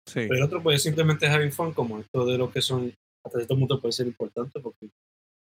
Sí. 0.05 0.25
Pero 0.27 0.45
otro 0.45 0.61
puede 0.61 0.77
simplemente 0.79 1.27
having 1.27 1.51
fun, 1.51 1.73
como 1.73 1.99
esto 1.99 2.25
de 2.25 2.37
lo 2.37 2.51
que 2.51 2.61
son, 2.61 2.93
hasta 3.25 3.39
cierto 3.39 3.57
punto 3.57 3.79
puede 3.79 3.93
ser 3.93 4.07
importante 4.07 4.59
porque 4.59 4.89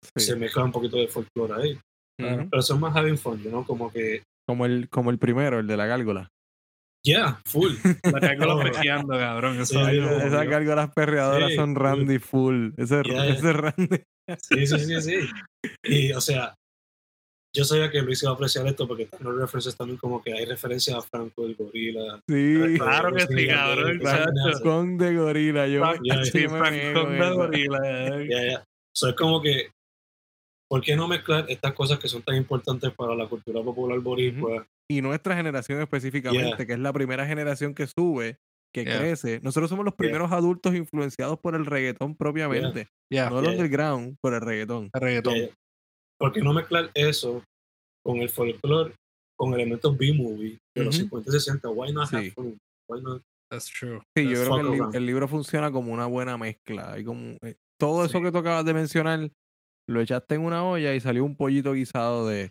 sí. 0.02 0.24
se 0.24 0.36
mezcla 0.36 0.64
un 0.64 0.72
poquito 0.72 0.96
de 0.98 1.08
folclore 1.08 1.54
ahí. 1.62 1.78
Pero 2.16 2.62
son 2.62 2.80
más 2.80 2.94
having 2.94 3.18
fun, 3.18 3.42
¿no? 3.50 3.64
Como 3.66 3.90
que, 3.90 4.22
Como 4.46 4.66
el, 4.66 4.88
como 4.88 5.10
el 5.10 5.18
primero, 5.18 5.58
el 5.58 5.66
de 5.66 5.76
la 5.76 5.86
gárgola. 5.86 6.28
Yeah, 7.04 7.40
full. 7.44 7.72
La 8.02 8.20
caigo 8.20 8.60
frequeando, 8.60 9.16
cabrón. 9.18 9.60
Eso. 9.60 9.88
Esas 9.88 10.32
obvio. 10.32 10.50
gárgolas 10.50 10.90
perreadoras 10.94 11.50
Sí, 11.50 11.56
son. 11.56 11.74
Randy 11.74 12.18
full. 12.18 12.70
Ese, 12.76 13.00
ese 13.00 13.52
Randy. 13.52 14.02
Sí, 14.40 14.66
sí, 14.66 14.78
sí, 14.78 15.00
sí. 15.02 15.18
Y, 15.84 16.12
o 16.12 16.20
sea, 16.20 16.54
yo 17.56 17.64
sabía 17.64 17.88
que 17.88 18.02
Luis 18.02 18.20
iba 18.22 18.32
a 18.32 18.34
apreciar 18.34 18.66
esto 18.66 18.88
porque 18.88 19.08
los 19.20 19.36
references 19.36 19.76
también 19.76 19.96
como 19.98 20.20
que 20.20 20.32
hay 20.32 20.44
referencias 20.44 20.96
a 20.96 21.02
Franco 21.02 21.46
el 21.46 21.54
gorila. 21.54 22.20
Sí. 22.28 22.78
Claro 22.78 23.12
que 23.14 23.26
sí, 23.26 23.46
cabrón. 23.46 24.00
Con 24.62 24.98
de 24.98 25.14
gorila. 25.16 25.68
Yo, 25.68 25.84
sí, 26.24 26.46
la 26.48 26.68
eso. 26.68 27.34
gorila, 27.36 27.78
eh. 27.84 28.28
Ya, 28.28 28.52
ya. 28.52 28.64
So, 28.92 29.08
es 29.08 29.14
como 29.14 29.40
que, 29.40 29.68
¿por 30.74 30.82
qué 30.82 30.96
no 30.96 31.06
mezclar 31.06 31.46
estas 31.48 31.72
cosas 31.72 32.00
que 32.00 32.08
son 32.08 32.22
tan 32.22 32.34
importantes 32.34 32.92
para 32.94 33.14
la 33.14 33.28
cultura 33.28 33.62
popular 33.62 34.00
boricua? 34.00 34.66
Y 34.90 35.00
nuestra 35.02 35.36
generación 35.36 35.80
específicamente, 35.80 36.56
Yeah. 36.56 36.66
que 36.66 36.72
es 36.72 36.78
la 36.80 36.92
primera 36.92 37.24
generación 37.26 37.74
que 37.74 37.86
sube 37.86 38.38
que 38.74 38.84
Yeah. 38.84 38.98
crece. 38.98 39.38
Nosotros 39.40 39.70
somos 39.70 39.84
los 39.84 39.94
primeros 39.94 40.32
adultos 40.32 40.74
influenciados 40.74 41.38
por 41.38 41.54
el 41.54 41.64
reggaetón 41.64 42.16
propiamente. 42.16 42.88
No 43.12 43.38
el 43.38 43.44
Yeah. 43.44 43.50
underground, 43.52 44.16
por 44.20 44.34
el 44.34 44.40
reggaetón. 44.40 44.90
el 44.92 45.00
reggaetón. 45.00 45.34
¿Por 46.18 46.32
qué 46.32 46.40
no 46.40 46.52
mezclar 46.52 46.90
eso 46.94 47.44
con 48.04 48.16
el 48.18 48.28
folclore, 48.30 48.94
con 49.38 49.54
elementos 49.54 49.96
B-movie 49.96 50.58
de 50.76 50.84
los 50.84 50.96
Ujú. 50.96 51.04
50 51.04 51.30
y 51.30 51.32
60? 51.34 51.68
Why 51.70 51.92
not 51.92 52.12
have 52.12 52.24
Sí. 52.24 52.30
fun? 52.32 52.58
Why 52.88 53.00
not? 53.00 53.22
That's 53.48 53.66
true. 53.70 54.00
Sí, 54.16 54.24
yo 54.24 54.30
Let's 54.30 54.40
creo 54.48 54.54
que 54.56 54.60
el, 54.62 54.72
li- 54.90 54.96
el 54.96 55.06
libro 55.06 55.28
funciona 55.28 55.70
como 55.70 55.92
una 55.92 56.06
buena 56.06 56.36
mezcla. 56.36 56.94
Hay 56.94 57.04
como, 57.04 57.36
eh, 57.42 57.54
todo 57.78 58.04
eso 58.04 58.18
Sí. 58.18 58.24
que 58.24 58.32
tú 58.32 58.38
acabas 58.38 58.64
de 58.64 58.74
mencionar, 58.74 59.30
lo 59.88 60.00
echaste 60.00 60.34
en 60.36 60.42
una 60.42 60.64
olla 60.64 60.94
y 60.94 61.00
salió 61.00 61.24
un 61.24 61.36
pollito 61.36 61.72
guisado 61.74 62.26
de, 62.26 62.50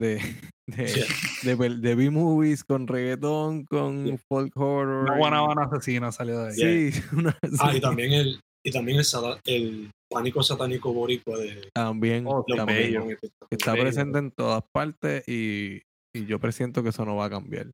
de, 0.00 0.16
de, 0.66 0.86
Yeah. 0.86 1.56
de, 1.56 1.76
de 1.78 1.94
B-movies 1.94 2.64
con 2.64 2.86
reggaetón, 2.86 3.64
con 3.64 4.04
Yeah. 4.06 4.18
folk 4.28 4.56
horror. 4.56 5.04
Una 5.04 5.16
guanabana 5.16 5.62
asesina 5.64 6.12
salió 6.12 6.40
de 6.40 6.48
ahí. 6.50 6.92
Sí, 6.92 7.00
una- 7.16 7.36
Ah, 7.60 7.74
y 7.74 7.80
también 7.80 8.12
el, 8.12 8.40
y 8.64 8.70
también 8.70 8.98
el, 8.98 9.06
el 9.46 9.90
pánico 10.10 10.42
satánico 10.42 10.92
boricua 10.92 11.38
de 11.38 11.68
también, 11.74 12.24
Oh, 12.26 12.44
también. 12.44 12.78
bello. 13.04 13.06
Que 13.50 13.56
está 13.56 13.72
bello, 13.72 13.84
presente 13.84 14.18
en 14.18 14.30
todas 14.30 14.62
partes 14.74 15.26
y, 15.28 15.80
y 16.14 16.26
yo 16.26 16.38
presiento 16.38 16.82
que 16.82 16.90
eso 16.90 17.04
no 17.04 17.16
va 17.16 17.26
a 17.26 17.30
cambiar. 17.30 17.70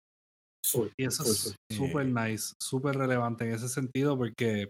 full, 0.64 0.88
Y 0.96 1.04
eso 1.06 1.24
full, 1.24 1.32
es 1.32 1.56
súper 1.76 2.06
nice, 2.06 2.54
súper 2.62 2.96
relevante 2.96 3.44
en 3.44 3.54
ese 3.54 3.68
sentido 3.68 4.16
porque, 4.16 4.68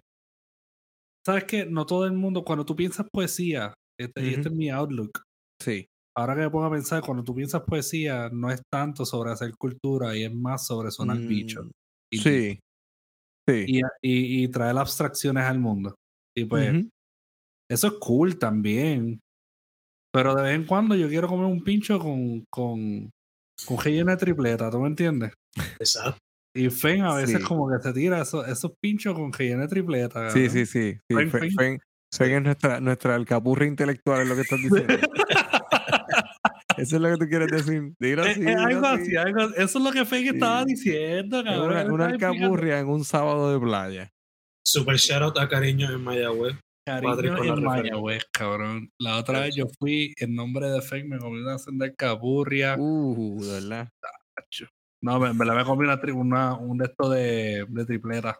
¿sabes 1.26 1.44
qué? 1.44 1.66
No 1.66 1.86
todo 1.86 2.06
el 2.06 2.12
mundo, 2.12 2.44
cuando 2.44 2.64
tú 2.64 2.74
piensas 2.76 3.06
poesía, 3.12 3.74
este, 3.98 4.24
y 4.24 4.34
este 4.34 4.48
es 4.48 4.54
mi 4.54 4.70
outlook, 4.70 5.22
Sí. 5.62 5.86
ahora 6.16 6.34
que 6.34 6.40
me 6.42 6.50
pongo 6.50 6.66
a 6.66 6.70
pensar, 6.70 7.02
cuando 7.02 7.22
tú 7.24 7.34
piensas 7.34 7.62
poesía, 7.62 8.28
no 8.32 8.50
es 8.50 8.62
tanto 8.72 9.04
sobre 9.04 9.30
hacer 9.32 9.52
cultura 9.58 10.16
y 10.16 10.24
es 10.24 10.34
más 10.34 10.66
sobre 10.66 10.90
sonar 10.90 11.18
bicho. 11.18 11.64
Mm, 11.64 11.70
Y, 12.12 12.18
Sí. 12.18 12.60
Sí. 13.48 13.64
y, 13.68 13.78
y- 14.02 14.44
y 14.44 14.48
traer 14.48 14.76
abstracciones 14.78 15.44
al 15.44 15.58
mundo. 15.58 15.94
Y 16.36 16.44
pues, 16.44 16.86
eso 17.70 17.86
es 17.88 17.92
cool 18.00 18.38
también. 18.38 19.20
Pero 20.12 20.34
de 20.34 20.42
vez 20.42 20.54
en 20.54 20.64
cuando 20.64 20.94
yo 20.94 21.08
quiero 21.08 21.26
comer 21.28 21.46
un 21.46 21.62
pincho 21.64 21.98
con, 21.98 22.44
con, 22.50 23.10
con 23.66 23.78
relleno 23.78 24.12
de 24.12 24.16
tripleta, 24.16 24.70
¿tú 24.70 24.78
me 24.80 24.88
entiendes? 24.88 25.32
Exacto. 25.80 26.18
Y 26.56 26.70
Fen 26.70 27.02
a 27.02 27.16
veces 27.16 27.38
Sí. 27.40 27.44
como 27.44 27.68
que 27.68 27.82
se 27.82 27.92
tira 27.92 28.22
esos, 28.22 28.46
esos 28.46 28.72
pinchos 28.80 29.14
con 29.14 29.32
relleno 29.32 29.62
de 29.62 29.68
tripleta. 29.68 30.30
Sí, 30.30 30.48
sí, 30.48 30.64
sí. 30.66 30.92
sí. 30.94 31.14
Fen, 31.16 31.30
Fen, 31.30 31.50
Fen. 31.50 31.80
Fen- 32.18 32.26
Fen 32.28 32.32
es 32.36 32.42
nuestra, 32.42 32.80
nuestra 32.80 33.14
alcapurria 33.14 33.68
intelectual, 33.68 34.22
es 34.22 34.28
lo 34.28 34.34
que 34.34 34.40
estás 34.42 34.58
diciendo. 34.60 34.94
Eso 36.76 36.96
es 36.96 37.02
lo 37.02 37.08
que 37.10 37.16
tú 37.24 37.28
quieres 37.28 37.48
decir. 37.48 37.92
Dilo 38.00 38.24
Es- 38.24 38.30
así. 38.32 38.40
dilo 38.40 38.60
algo 38.60 38.86
así. 38.86 39.16
algo- 39.16 39.54
eso 39.56 39.78
es 39.78 39.84
lo 39.84 39.92
que 39.92 40.04
Fen 40.04 40.26
estaba 40.26 40.64
diciendo, 40.64 41.44
cabrón. 41.44 41.70
una, 41.70 41.84
una 41.94 42.06
alcapurria 42.06 42.80
en 42.80 42.88
un 42.88 43.04
sábado 43.04 43.52
de 43.52 43.60
playa. 43.64 44.10
Super 44.66 44.96
shout 44.96 45.22
out 45.22 45.38
a 45.38 45.48
Cariño 45.48 45.90
en 45.92 46.02
Mayagüez. 46.02 46.56
Cariño 46.86 47.44
en. 47.44 47.62
Mayagüez, 47.64 48.24
cabrón. 48.32 48.90
La 48.98 49.18
otra 49.18 49.40
vez 49.40 49.54
yo 49.54 49.66
fui 49.78 50.12
en 50.18 50.34
nombre 50.34 50.68
de 50.68 50.82
Fen, 50.82 51.08
me 51.08 51.18
comí 51.18 51.38
una 51.40 51.58
senda 51.58 51.86
de 51.86 51.94
capurria. 51.94 52.74
Uh, 52.78 53.40
de 53.42 53.52
verdad. 53.52 53.88
No, 55.00 55.20
me, 55.20 55.32
me 55.32 55.44
la 55.44 55.54
me 55.54 55.64
comí 55.64 55.84
una, 55.86 56.00
una- 56.14 56.54
un 56.56 56.78
de 56.78 56.86
esto 56.86 57.08
de, 57.10 57.66
de 57.68 57.84
tripleta. 57.84 58.36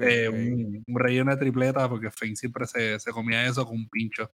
Eh, 0.00 0.28
un, 0.28 0.82
un 0.86 0.98
relleno 0.98 1.30
de 1.30 1.36
tripleta, 1.36 1.88
porque 1.88 2.10
Fen 2.10 2.34
siempre 2.36 2.66
se, 2.66 2.98
se 2.98 3.12
comía 3.12 3.46
eso 3.46 3.64
con 3.64 3.76
un 3.76 3.88
pincho. 3.88 4.30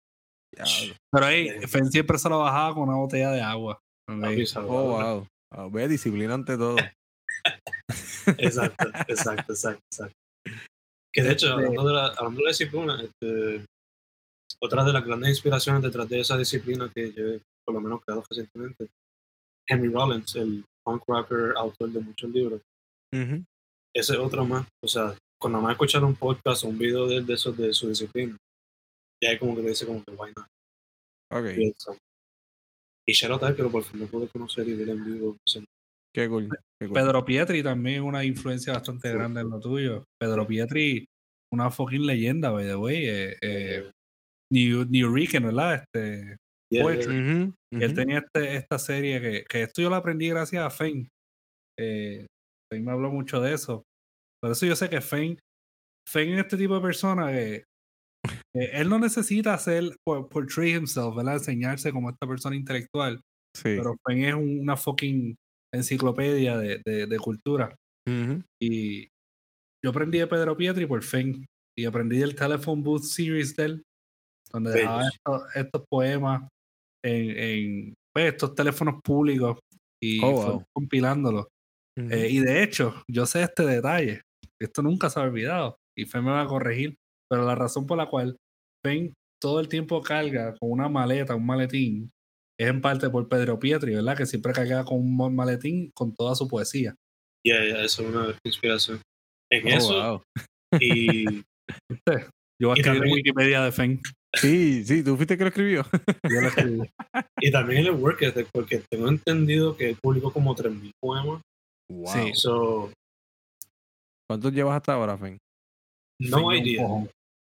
Pero 1.13 1.27
ahí. 1.27 1.51
Fen 1.69 1.91
siempre 1.91 2.19
se 2.19 2.29
lo 2.29 2.41
bajaba 2.41 2.75
con 2.75 2.89
una 2.89 2.99
botella 2.99 3.31
de 3.31 3.43
agua. 3.43 3.81
Oh, 4.09 4.63
wow. 4.65 5.27
Ah, 5.53 5.69
ve, 5.71 5.89
disciplina 5.89 6.35
ante 6.35 6.57
todo. 6.57 6.77
Exacto, 8.39 8.89
exacto, 9.09 9.53
exacto, 9.53 9.85
exacto. 9.93 10.17
Que 11.15 11.23
de 11.23 11.33
hecho, 11.33 11.47
Este- 11.47 11.53
hablando 11.67 11.87
de 11.87 11.95
la, 11.95 12.07
hablando 12.09 12.39
de 12.41 12.45
la 12.45 12.51
disciplina, 12.51 13.03
este, 13.03 13.65
otra 14.61 14.85
de 14.85 14.93
las 14.93 15.05
grandes 15.05 15.31
inspiraciones 15.31 15.83
detrás 15.83 16.09
de 16.09 16.21
esa 16.21 16.37
disciplina 16.37 16.91
que 16.93 17.13
yo 17.13 17.25
he, 17.25 17.41
por 17.65 17.75
lo 17.75 17.81
menos 17.81 18.01
creado 18.05 18.25
recientemente, 18.29 18.89
Henry 19.69 19.89
Rollins, 19.89 20.35
el 20.37 20.65
punk 20.85 21.05
rocker, 21.07 21.55
autor 21.57 21.91
de 21.91 22.01
muchos 22.01 22.31
libros, 22.31 22.61
Ujú. 23.15 23.45
ese 23.95 24.13
es 24.15 24.19
otro 24.19 24.45
más. 24.45 24.67
O 24.85 24.89
sea, 24.89 25.15
cuando 25.47 25.61
más 25.61 25.73
escuchar 25.75 26.03
un 26.03 26.17
podcast 26.17 26.65
o 26.65 26.69
un 26.69 26.77
video 26.77 27.07
de, 27.07 27.23
de 27.23 27.35
esos 27.35 27.57
de 27.57 27.73
su 27.73 27.89
disciplina, 27.89 28.37
ya 29.23 29.31
hay 29.31 29.39
como 29.39 29.55
que 29.55 29.63
te 29.63 29.69
dice 29.69 29.87
como 29.87 30.03
que 30.03 30.11
why 30.11 30.33
not. 30.37 30.47
Ok, 31.31 31.57
Y, 31.57 31.69
eso. 31.69 31.97
y 33.07 33.15
que 33.55 33.63
lo 33.63 33.71
por 33.71 33.85
fin 33.85 34.01
lo 34.01 34.07
pude 34.09 34.27
conocer 34.29 34.67
y 34.69 34.75
ver 34.75 34.89
en 34.89 35.05
vivo. 35.05 35.37
qué 36.13 36.29
cool. 36.29 36.49
qué 36.81 36.89
cool. 36.89 36.95
Pedro 36.95 37.25
Pietri 37.25 37.63
también 37.63 37.97
es 37.99 38.03
una 38.03 38.25
influencia 38.25 38.73
bastante 38.73 39.09
Sí. 39.09 39.15
grande 39.15 39.43
en 39.43 39.51
lo 39.51 39.61
tuyo. 39.61 40.05
Pedro 40.21 40.45
Pietri, 40.49 41.07
una 41.53 41.71
fucking 41.71 42.05
leyenda, 42.05 42.51
by 42.51 42.67
the 42.67 42.75
way. 42.75 43.07
Eh, 43.07 43.37
eh, 43.41 43.91
New, 44.53 44.85
New 44.87 45.15
Rican, 45.15 45.45
¿verdad? 45.45 45.75
Este, 45.85 46.37
yeah, 46.73 46.83
Poetry. 46.83 47.15
yeah. 47.15 47.85
Él 47.85 47.95
tenía 47.95 48.19
este, 48.19 48.57
esta 48.57 48.81
serie 48.81 49.21
que, 49.21 49.45
que 49.45 49.63
esto 49.63 49.81
yo 49.81 49.91
lo 49.91 49.95
aprendí 49.97 50.29
gracias 50.29 50.65
a 50.65 50.71
Fane. 50.71 51.09
Eh, 51.79 52.27
me 52.73 52.91
habló 52.91 53.13
mucho 53.13 53.41
de 53.41 53.55
eso. 53.55 53.85
Por 54.43 54.53
eso 54.53 54.67
yo 54.67 54.77
sé 54.77 54.89
que 54.89 55.01
Fane, 55.01 55.39
Fane 56.09 56.35
es 56.35 56.39
este 56.41 56.57
tipo 56.57 56.75
de 56.75 56.81
persona 56.81 57.33
que, 57.33 57.65
que 58.55 58.65
él 58.73 58.89
no 58.89 58.99
necesita 58.99 59.55
hacer 59.55 59.85
por- 60.05 60.29
portray 60.29 60.75
himself, 60.75 61.17
¿verdad? 61.17 61.35
Enseñarse 61.35 61.93
como 61.93 62.11
esta 62.11 62.27
persona 62.27 62.55
intelectual. 62.57 63.21
Sí. 63.57 63.75
Pero 63.77 63.97
Fane 64.07 64.29
es 64.29 64.35
una 64.35 64.77
fucking 64.77 65.35
enciclopedia 65.75 66.57
de, 66.59 66.81
de- 66.85 67.07
de 67.07 67.19
cultura. 67.19 67.75
Y 68.63 69.09
yo 69.85 69.91
aprendí 69.91 70.19
de 70.19 70.27
Pedro 70.27 70.57
Pietri 70.57 70.87
por 70.87 71.03
Fane. 71.03 71.45
Y 71.79 71.85
aprendí 71.85 72.17
del 72.19 72.35
Telephone 72.35 72.83
Booth 72.83 73.03
Series 73.03 73.55
de 73.57 73.65
él, 73.65 73.83
donde 74.51 74.71
dejaba 74.71 75.03
estos, 75.09 75.43
estos 75.55 75.85
poemas 75.91 76.49
en, 77.05 77.31
en, 77.39 77.95
pues, 78.15 78.33
estos 78.33 78.55
teléfonos 78.55 79.01
públicos 79.05 79.59
y 80.03 80.25
Oh, 80.25 80.33
wow. 80.33 80.65
compilándolos. 80.73 81.47
Eh, 81.99 82.29
y 82.31 82.39
de 82.41 82.63
hecho, 82.63 83.03
yo 83.11 83.27
sé 83.27 83.43
este 83.43 83.65
detalle. 83.67 84.23
Esto 84.61 84.83
nunca 84.83 85.11
se 85.11 85.21
ha 85.21 85.23
olvidado. 85.25 85.77
Y 85.97 86.05
Fen 86.07 86.25
me 86.25 86.31
va 86.31 86.43
a 86.43 86.47
corregir. 86.47 86.97
Pero 87.31 87.45
la 87.45 87.55
razón 87.55 87.87
por 87.87 87.99
la 87.99 88.07
cual 88.09 88.37
Fen 88.85 89.13
todo 89.41 89.61
el 89.61 89.69
tiempo 89.69 90.01
carga 90.03 90.55
con 90.59 90.71
una 90.71 90.89
maleta, 90.89 91.35
un 91.35 91.45
maletín, 91.47 92.11
es 92.59 92.69
en 92.69 92.81
parte 92.81 93.11
por 93.11 93.29
Pedro 93.29 93.59
Pietri, 93.59 93.95
¿verdad? 93.95 94.17
Que 94.17 94.27
siempre 94.27 94.53
carga 94.53 94.85
con 94.85 94.99
un 94.99 95.35
maletín 95.37 95.91
con 95.95 96.15
toda 96.15 96.35
su 96.35 96.49
poesía. 96.49 96.95
Yeah, 97.45 97.65
yeah, 97.65 97.85
eso 97.85 98.03
es 98.03 98.09
una 98.09 98.35
inspiración. 98.45 99.01
En 99.53 99.67
Oh, 99.67 99.77
eso, 99.77 99.93
wow. 99.95 100.23
y. 100.81 101.43
Yo 102.59 102.69
voy 102.69 102.79
a 102.79 102.79
Y 102.79 102.81
escribir 102.81 103.13
Wikipedia 103.13 103.63
de 103.63 103.73
Fen. 103.73 104.01
Sí, 104.35 104.85
sí, 104.85 105.03
tú 105.03 105.17
fuiste 105.17 105.37
que 105.37 105.45
lo 105.45 105.49
escribió. 105.49 105.85
Yo 106.31 106.41
lo 106.41 106.49
escribí. 106.49 106.81
Y 107.41 107.51
también 107.51 107.85
el 107.85 107.91
work 107.93 108.23
ethic, 108.23 108.49
porque 108.53 108.83
tengo 108.91 109.09
entendido 109.09 109.77
que 109.77 109.91
él 109.91 109.97
publicó 110.03 110.33
como 110.33 110.55
3.000 110.57 110.91
poemas. 111.01 111.43
Wow. 111.91 112.13
Sí. 112.13 112.31
So, 112.35 112.91
¿Cuántos 114.29 114.53
llevas 114.53 114.77
hasta 114.77 114.95
ahora, 114.95 115.17
Fen? 115.17 115.39
no 116.21 116.51
Fen 116.51 116.67
idea, 116.67 116.83
cojón. 116.83 117.11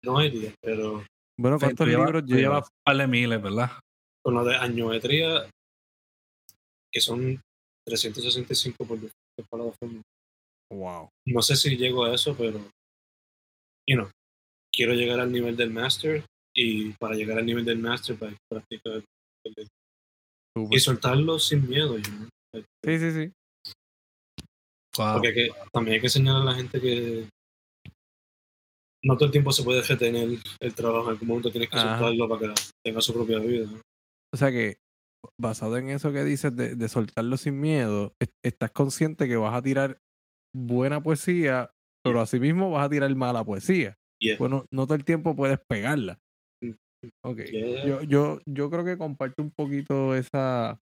no 0.03 0.23
idea, 0.23 0.53
pero 0.61 1.05
Bueno, 1.39 1.59
Fen, 1.59 1.67
¿cuántos 1.69 1.87
llevas- 1.87 2.05
libros 2.07 2.23
llevas 2.25 2.41
llevas? 2.41 2.63
un 2.69 2.75
par 2.83 2.97
de 2.97 3.07
miles, 3.07 3.41
¿verdad? 3.41 3.71
con 4.23 4.33
lo 4.33 4.43
de 4.43 4.55
añometría, 4.57 5.49
que 6.91 6.99
son 6.99 7.39
365 7.85 8.85
por 8.85 8.99
plataformas, 9.49 10.03
Wow. 10.69 11.07
no 11.27 11.41
sé 11.41 11.55
si 11.55 11.77
llego 11.77 12.03
a 12.03 12.13
eso, 12.13 12.35
pero, 12.35 12.59
you 13.87 13.95
know, 13.95 14.09
quiero 14.73 14.93
llegar 14.93 15.21
al 15.21 15.31
nivel 15.31 15.55
del 15.55 15.69
master 15.69 16.25
y 16.53 16.91
para 16.93 17.15
llegar 17.15 17.37
al 17.37 17.45
nivel 17.45 17.63
del 17.63 17.77
master, 17.79 18.19
para 18.19 18.35
practicar 18.51 19.01
el- 19.45 19.67
Súper. 20.53 20.77
y 20.77 20.79
soltarlo 20.81 21.39
sin 21.39 21.69
miedo, 21.69 21.97
you 21.97 22.03
know. 22.03 22.27
Sí, 22.83 22.99
sí, 22.99 23.11
sí. 23.11 23.33
Wow. 24.97 25.13
Porque 25.13 25.27
hay 25.27 25.33
que- 25.33 25.49
también 25.71 25.95
hay 25.95 25.99
que 26.01 26.07
enseñar 26.07 26.35
a 26.37 26.45
la 26.45 26.53
gente 26.55 26.81
que 26.81 27.27
no 29.03 29.15
todo 29.15 29.25
el 29.25 29.31
tiempo 29.31 29.51
se 29.51 29.63
puede 29.63 29.81
retener 29.83 30.39
el 30.59 30.73
trabajo, 30.73 31.05
en 31.05 31.09
algún 31.11 31.27
momento 31.27 31.51
tienes 31.51 31.69
que 31.69 31.77
Ajá. 31.77 31.99
soltarlo 31.99 32.27
para 32.27 32.53
que 32.53 32.61
tenga 32.83 33.01
su 33.01 33.13
propia 33.13 33.39
vida. 33.39 33.67
O 34.33 34.37
sea 34.37 34.51
que, 34.51 34.77
basado 35.39 35.77
en 35.77 35.89
eso 35.89 36.11
que 36.11 36.23
dices 36.23 36.55
de, 36.55 36.75
de 36.75 36.89
soltarlo 36.89 37.37
sin 37.37 37.59
miedo, 37.59 38.13
est- 38.19 38.33
estás 38.43 38.71
consciente 38.71 39.27
que 39.27 39.35
vas 39.37 39.53
a 39.53 39.61
tirar 39.61 39.99
buena 40.55 41.01
poesía, 41.01 41.71
pero 42.03 42.21
asimismo 42.21 42.71
vas 42.71 42.85
a 42.85 42.89
tirar 42.89 43.13
mala 43.15 43.43
poesía. 43.43 43.95
Yeah. 44.19 44.37
Bueno, 44.39 44.65
no 44.73 44.85
todo 44.85 44.95
el 44.95 45.05
tiempo 45.05 45.35
puedes 45.35 45.59
pegarla. 45.69 46.17
Mm. 46.63 46.71
Ok. 47.23 47.37
Yeah. 47.45 47.85
Yo, 47.85 48.01
yo, 48.01 48.39
yo 48.47 48.69
creo 48.69 48.83
que 48.83 48.97
comparto 48.97 49.43
un 49.43 49.51
poquito 49.51 50.15
esa, 50.15 50.79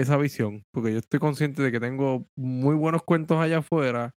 esa 0.00 0.16
visión, 0.16 0.64
porque 0.72 0.92
yo 0.92 0.98
estoy 0.98 1.20
consciente 1.20 1.62
de 1.62 1.70
que 1.72 1.80
tengo 1.80 2.26
muy 2.36 2.74
buenos 2.74 3.02
cuentos 3.02 3.38
allá 3.38 3.58
afuera, 3.58 4.14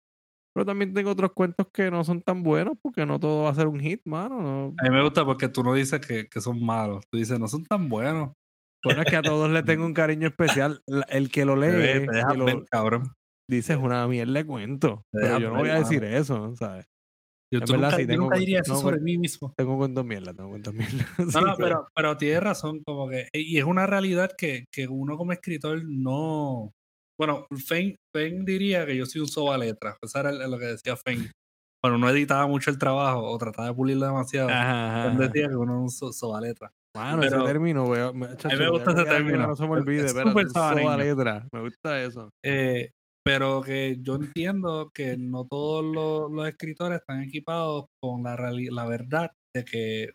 pero 0.54 0.66
también 0.66 0.94
tengo 0.94 1.12
otros 1.12 1.32
cuentos 1.34 1.68
que 1.74 1.90
no 1.92 2.04
son 2.04 2.22
tan 2.22 2.44
buenos, 2.44 2.74
porque 2.82 3.06
no 3.06 3.20
todo 3.20 3.44
va 3.44 3.52
a 3.52 3.56
ser 3.56 3.68
un 3.68 3.80
hit, 3.80 4.02
mano. 4.06 4.42
no. 4.42 4.76
A 4.80 4.84
mí 4.84 4.90
me 4.90 5.02
gusta 5.04 5.26
porque 5.26 5.48
tú 5.48 5.64
no 5.64 5.74
dices 5.74 6.00
que, 6.06 6.28
que 6.28 6.42
son 6.42 6.64
malos. 6.64 7.04
Tú 7.10 7.18
dices, 7.18 7.40
no 7.40 7.48
son 7.48 7.64
tan 7.66 7.88
buenos. 7.90 8.34
Bueno, 8.84 9.02
es 9.02 9.08
que 9.08 9.16
a 9.18 9.24
todos 9.24 9.50
les 9.52 9.64
tengo 9.66 9.86
un 9.86 9.94
cariño 9.94 10.28
especial. 10.28 10.82
El 11.10 11.30
que 11.32 11.46
lo 11.46 11.56
lee, 11.56 11.68
Te, 11.72 12.08
te 12.08 12.12
dejas 12.14 12.32
que 12.34 12.38
lo- 12.38 12.46
ver, 12.46 12.66
cabrón. 12.72 13.12
dices 13.48 13.78
una 13.78 14.08
mierda 14.08 14.34
de 14.34 14.46
cuento. 14.46 15.04
Pero 15.12 15.40
yo 15.40 15.50
no 15.50 15.58
voy 15.58 15.70
a 15.70 15.76
decir 15.80 16.04
eso, 16.04 16.56
¿sabes? 16.56 16.88
Yo, 17.52 17.60
En 17.60 17.66
tú 17.66 17.72
verdad, 17.74 17.88
nunca, 17.88 17.96
sí, 17.98 18.02
yo 18.04 18.08
tengo 18.08 18.24
nunca 18.24 18.36
cu- 18.36 18.40
diría 18.40 18.60
eso 18.62 18.76
sobre 18.76 19.00
mí 19.00 19.18
mismo. 19.18 19.54
Tengo 19.58 19.78
cuentos 19.78 20.06
mierda, 20.06 20.34
tengo 20.34 20.50
cuentos 20.50 20.74
mierda. 20.74 21.06
No, 21.18 21.42
no, 21.42 21.56
pero- 21.56 21.58
pero, 21.58 21.88
pero 21.96 22.18
tienes 22.18 22.44
razón, 22.44 22.82
como 22.86 23.10
que, 23.10 23.28
y 23.34 23.58
es 23.58 23.64
una 23.64 23.88
realidad 23.88 24.32
que, 24.38 24.66
que 24.72 24.88
uno 24.88 25.18
como 25.18 25.32
escritor 25.32 25.82
no, 25.84 26.72
bueno, 27.20 27.48
Fen, 27.66 27.96
Fen 28.16 28.46
diría 28.46 28.86
que 28.86 28.96
yo 28.96 29.06
soy 29.06 29.22
un 29.22 29.28
soba 29.28 29.58
letra, 29.58 29.98
eso 30.02 30.20
era 30.20 30.32
lo 30.32 30.58
que 30.60 30.66
decía 30.66 30.96
Fen, 30.96 31.32
cuando 31.82 31.98
uno 31.98 32.10
editaba 32.10 32.46
mucho 32.48 32.70
el 32.70 32.78
trabajo 32.78 33.24
o 33.24 33.38
trataba 33.38 33.70
de 33.70 33.74
pulirlo 33.74 34.06
demasiado, 34.06 34.50
Ajá, 34.50 35.04
Fen 35.06 35.14
ajá. 35.14 35.28
decía 35.28 35.48
que 35.50 35.56
uno 35.56 35.74
es 35.78 35.82
un 35.82 35.90
so- 35.90 36.14
soba 36.14 36.40
letra. 36.42 36.72
Mano, 36.96 37.20
Pero- 37.22 37.38
ese 37.38 37.46
término, 37.46 37.88
veo, 37.90 38.14
me, 38.14 38.36
chacho, 38.36 38.58
me 38.58 38.70
gusta 38.70 38.92
ese 38.92 39.06
término. 39.06 39.48
No 39.48 39.56
se 39.56 39.64
me 39.64 39.70
olvide, 39.72 40.06
es 40.06 40.14
un 40.16 40.50
soba 40.50 40.98
letra. 40.98 41.48
Me 41.54 41.62
gusta 41.62 42.02
eso. 42.04 42.30
Eh, 42.44 42.90
pero 43.26 43.62
que 43.62 43.98
yo 44.02 44.16
entiendo 44.16 44.92
que 44.94 45.18
no 45.18 45.46
todos 45.46 45.84
los, 45.84 46.32
los 46.32 46.48
escritores 46.48 47.00
están 47.00 47.22
equipados 47.24 47.86
con 48.02 48.24
la, 48.24 48.36
la 48.36 48.86
verdad 48.86 49.32
de 49.56 49.66
que 49.66 50.14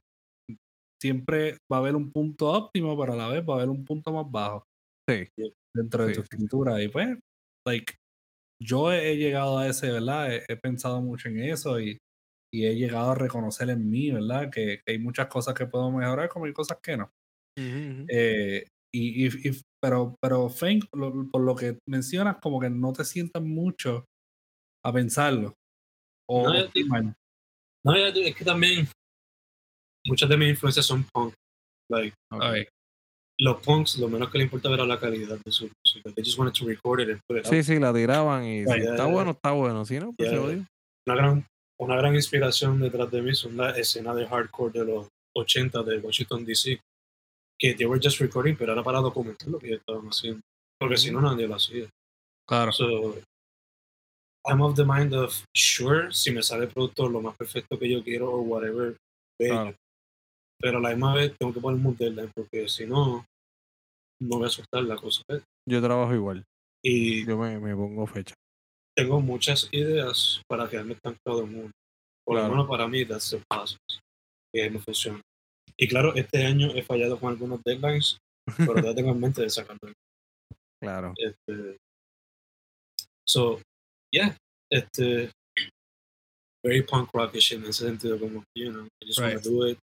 siempre 1.00 1.58
va 1.70 1.76
a 1.76 1.80
haber 1.80 1.96
un 1.96 2.10
punto 2.10 2.50
óptimo, 2.50 2.98
pero 2.98 3.12
a 3.12 3.16
la 3.16 3.28
vez 3.28 3.44
va 3.46 3.54
a 3.54 3.56
haber 3.58 3.68
un 3.68 3.84
punto 3.84 4.12
más 4.12 4.30
bajo 4.30 4.64
Sí. 5.08 5.28
dentro 5.76 6.06
de 6.06 6.14
Sí, 6.14 6.20
tu 6.20 6.22
escritura. 6.22 6.82
Y 6.82 6.88
pues, 6.88 7.18
like, 7.66 7.94
yo 8.62 8.90
he, 8.90 9.16
llegado 9.16 9.58
a 9.58 9.68
ese, 9.68 9.90
¿verdad? 9.90 10.32
He, 10.32 10.44
he 10.48 10.56
pensado 10.56 11.02
mucho 11.02 11.28
en 11.28 11.40
eso 11.40 11.78
y, 11.78 11.98
y 12.52 12.66
he 12.66 12.74
llegado 12.74 13.10
a 13.10 13.14
reconocer 13.14 13.68
en 13.68 13.90
mí, 13.90 14.10
¿verdad? 14.10 14.50
Que, 14.50 14.80
que 14.84 14.92
hay 14.92 14.98
muchas 14.98 15.26
cosas 15.26 15.54
que 15.54 15.66
puedo 15.66 15.90
mejorar, 15.90 16.28
como 16.28 16.46
hay 16.46 16.52
cosas 16.54 16.78
que 16.82 16.96
no. 16.96 17.10
Eh, 17.56 18.64
y, 18.94 19.26
y- 19.26 19.48
y- 19.50 19.60
pero, 19.82 20.14
pero 20.22 20.48
Feng, 20.48 20.80
lo- 20.92 21.28
por 21.30 21.42
lo 21.42 21.54
que 21.54 21.78
mencionas, 21.88 22.36
como 22.40 22.60
que 22.60 22.70
no 22.70 22.92
te 22.92 23.04
sientas 23.04 23.42
mucho 23.42 24.04
a 24.84 24.92
pensarlo. 24.92 25.52
O, 26.28 26.44
No, 26.48 26.54
estoy. 26.54 26.84
No, 27.84 27.94
es 27.94 28.34
que 28.34 28.44
también 28.44 28.88
muchas 30.06 30.28
de 30.28 30.36
mis 30.36 30.50
influencias 30.50 30.86
son 30.86 31.04
punk. 31.12 31.34
Like, 31.90 32.14
los 33.38 33.60
punks, 33.62 33.98
lo 33.98 34.08
menos 34.08 34.30
que 34.30 34.38
le 34.38 34.44
importaba 34.44 34.74
era 34.76 34.86
la 34.86 34.98
calidad 34.98 35.38
de 35.44 35.52
su 35.52 35.64
música. 35.84 36.10
They 36.14 36.24
just 36.24 36.38
wanted 36.38 36.54
to 36.58 36.66
record 36.66 37.00
it 37.00 37.10
and 37.10 37.20
put 37.28 37.38
it 37.38 37.44
out. 37.46 37.52
Sí, 37.52 37.62
sí, 37.62 37.78
la 37.78 37.92
tiraban 37.92 38.44
y 38.44 38.64
si 38.64 38.70
está 38.80 39.06
bueno, 39.06 39.32
está 39.32 39.50
bueno. 39.52 39.84
Si 39.84 39.98
no, 39.98 40.12
pues 40.16 40.30
se 40.30 40.36
Yeah. 40.36 40.44
odia. 40.44 40.66
Una 41.06 41.16
gran, 41.16 41.46
una 41.80 41.96
gran 41.96 42.14
inspiración 42.14 42.80
detrás 42.80 43.10
de 43.10 43.20
mí 43.20 43.34
son 43.34 43.56
la 43.56 43.70
escena 43.76 44.14
de 44.14 44.26
hardcore 44.26 44.78
de 44.78 44.84
los 44.86 45.08
80 45.36 45.82
de 45.82 45.98
Washington 45.98 46.44
DC. 46.46 46.80
Que 47.58 47.74
they 47.74 47.86
were 47.86 48.00
just 48.02 48.18
recording, 48.20 48.56
pero 48.56 48.72
era 48.72 48.82
para 48.82 49.00
documentar 49.00 49.48
lo 49.48 49.58
que 49.58 49.74
estaban 49.74 50.06
haciendo. 50.08 50.40
Porque 50.78 50.96
si 50.96 51.10
no, 51.10 51.20
nadie 51.20 51.46
lo 51.46 51.54
hacía. 51.54 51.88
Claro. 52.48 52.72
So, 52.72 53.16
I'm 54.46 54.60
of 54.60 54.74
the 54.76 54.84
mind 54.84 55.14
of, 55.14 55.34
sure, 55.56 56.12
si 56.12 56.30
me 56.30 56.42
sale 56.42 56.64
el 56.64 56.70
producto 56.72 57.08
lo 57.08 57.22
más 57.22 57.36
perfecto 57.36 57.78
que 57.78 57.88
yo 57.90 58.02
quiero 58.02 58.30
o 58.30 58.40
whatever, 58.42 58.96
bello. 59.40 59.54
Claro. 59.54 59.76
Pero 60.60 60.78
a 60.78 60.80
la 60.80 60.90
misma 60.90 61.14
vez 61.14 61.34
tengo 61.38 61.52
que 61.54 61.60
poner 61.60 61.84
un 61.84 61.96
deadline 61.96 62.30
porque 62.34 62.68
si 62.68 62.86
no, 62.86 63.24
no 64.20 64.38
voy 64.38 64.46
a 64.46 64.50
soltar 64.50 64.82
la 64.84 64.96
cosa. 64.96 65.22
Yo 65.68 65.80
trabajo 65.80 66.14
igual. 66.14 66.44
Y 66.82 67.24
Yo 67.26 67.38
me, 67.38 67.58
me 67.58 67.74
pongo 67.74 68.06
fecha. 68.06 68.34
tengo 68.96 69.20
muchas 69.20 69.68
ideas 69.72 70.42
para 70.48 70.68
quedarme 70.68 70.94
estancado 70.94 71.44
en 71.44 71.58
uno. 71.60 71.70
Por 72.26 72.36
Claro. 72.36 72.48
lo 72.48 72.54
menos 72.54 72.68
para 72.68 72.86
mí, 72.88 73.04
the 73.04 73.14
process. 73.48 73.78
Que 74.52 74.68
me 74.70 74.78
funciona. 74.78 75.20
Y 75.78 75.88
claro, 75.88 76.14
este 76.14 76.44
año 76.46 76.70
he 76.74 76.82
fallado 76.82 77.18
con 77.18 77.30
algunos 77.30 77.60
deadlines, 77.64 78.18
pero 78.76 78.82
ya 78.82 78.94
tengo 78.94 79.10
en 79.10 79.20
mente 79.20 79.42
de 79.42 79.50
sacarlo. 79.50 79.92
Claro. 80.82 81.14
Este, 81.16 81.76
so, 83.26 83.60
yeah, 84.12 84.36
este, 84.70 85.30
very 86.64 86.82
punk 86.82 87.10
rockish 87.12 87.52
en 87.54 87.64
ese 87.64 87.86
sentido, 87.86 88.18
como, 88.18 88.44
you 88.56 88.70
know, 88.70 88.86
I 89.02 89.06
just 89.06 89.18
wanna 89.18 89.34
Right. 89.34 89.44
do 89.44 89.68
it. 89.68 89.78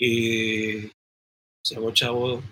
Y 0.00 0.90
si 1.64 1.74
hago 1.76 1.92
chavo, 1.92 2.42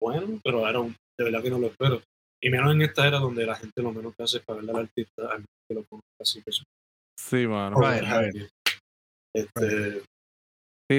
bueno, 0.00 0.40
pero 0.44 0.66
era 0.68 0.80
un- 0.80 0.96
de 1.18 1.24
verdad 1.24 1.42
que 1.42 1.50
no 1.50 1.58
lo 1.58 1.68
espero. 1.68 2.02
Y 2.42 2.50
menos 2.50 2.72
en 2.74 2.82
esta 2.82 3.06
era 3.06 3.18
donde 3.18 3.46
la 3.46 3.54
gente 3.56 3.82
lo 3.82 3.92
menos 3.92 4.14
que 4.16 4.24
hace 4.24 4.38
es 4.38 4.44
pagarle 4.44 4.72
al 4.72 4.78
artista 4.78 5.30
al 5.32 5.44
que 5.68 5.74
lo 5.74 5.84
ponga 5.84 6.02
así 6.20 6.42
que 6.42 6.50
Sí, 7.18 7.46
mano. 7.46 7.76
Right, 7.80 8.02
right. 8.02 8.50
Este, 9.34 10.02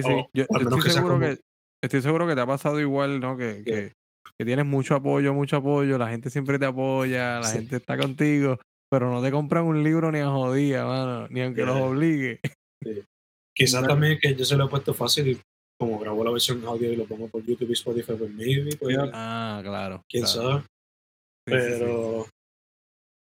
Sí, 0.01 0.09
sí. 0.09 0.13
O- 0.13 0.29
yo 0.33 0.47
que 0.47 0.63
estoy 0.63 0.91
seguro 0.91 1.13
como- 1.15 1.25
que 1.27 1.39
estoy 1.83 2.01
seguro 2.01 2.27
que 2.27 2.35
te 2.35 2.41
ha 2.41 2.45
pasado 2.47 2.79
igual, 2.79 3.19
¿no? 3.19 3.37
Que, 3.37 3.61
Yeah. 3.65 3.75
que, 3.89 3.93
que 4.39 4.45
tienes 4.45 4.65
mucho 4.65 4.95
apoyo, 4.95 5.33
mucho 5.33 5.57
apoyo, 5.57 5.97
la 5.97 6.09
gente 6.09 6.29
siempre 6.29 6.57
te 6.57 6.65
apoya, 6.65 7.39
la 7.39 7.47
Sí. 7.47 7.57
gente 7.57 7.75
está 7.77 7.97
contigo, 7.97 8.57
pero 8.89 9.11
no 9.11 9.21
te 9.21 9.31
compran 9.31 9.65
un 9.65 9.83
libro 9.83 10.11
ni 10.11 10.19
a 10.19 10.29
jodía, 10.29 10.85
mano, 10.85 11.27
ni 11.29 11.41
aunque 11.41 11.65
los 11.65 11.77
obligue. 11.77 12.39
quizás 13.55 13.81
Right. 13.81 13.89
también 13.89 14.19
que 14.21 14.33
yo 14.35 14.45
se 14.45 14.55
lo 14.57 14.65
he 14.65 14.69
puesto 14.69 14.93
fácil 14.93 15.27
y 15.27 15.39
como 15.79 15.99
grabo 15.99 16.23
la 16.23 16.31
versión 16.31 16.63
audio 16.65 16.91
y 16.91 16.95
lo 16.95 17.05
pongo 17.05 17.27
por 17.27 17.43
YouTube 17.43 17.69
y 17.69 17.73
Spotify, 17.73 18.13
pues 18.17 18.31
maybe, 18.31 18.75
pues. 18.77 18.97
Ah, 19.13 19.59
claro. 19.63 20.03
quién 20.09 20.23
claro. 20.23 20.41
sabe. 20.49 20.61
Sí, 20.61 21.53
sí, 21.55 21.73
sí. 21.73 21.79
Pero. 21.79 22.25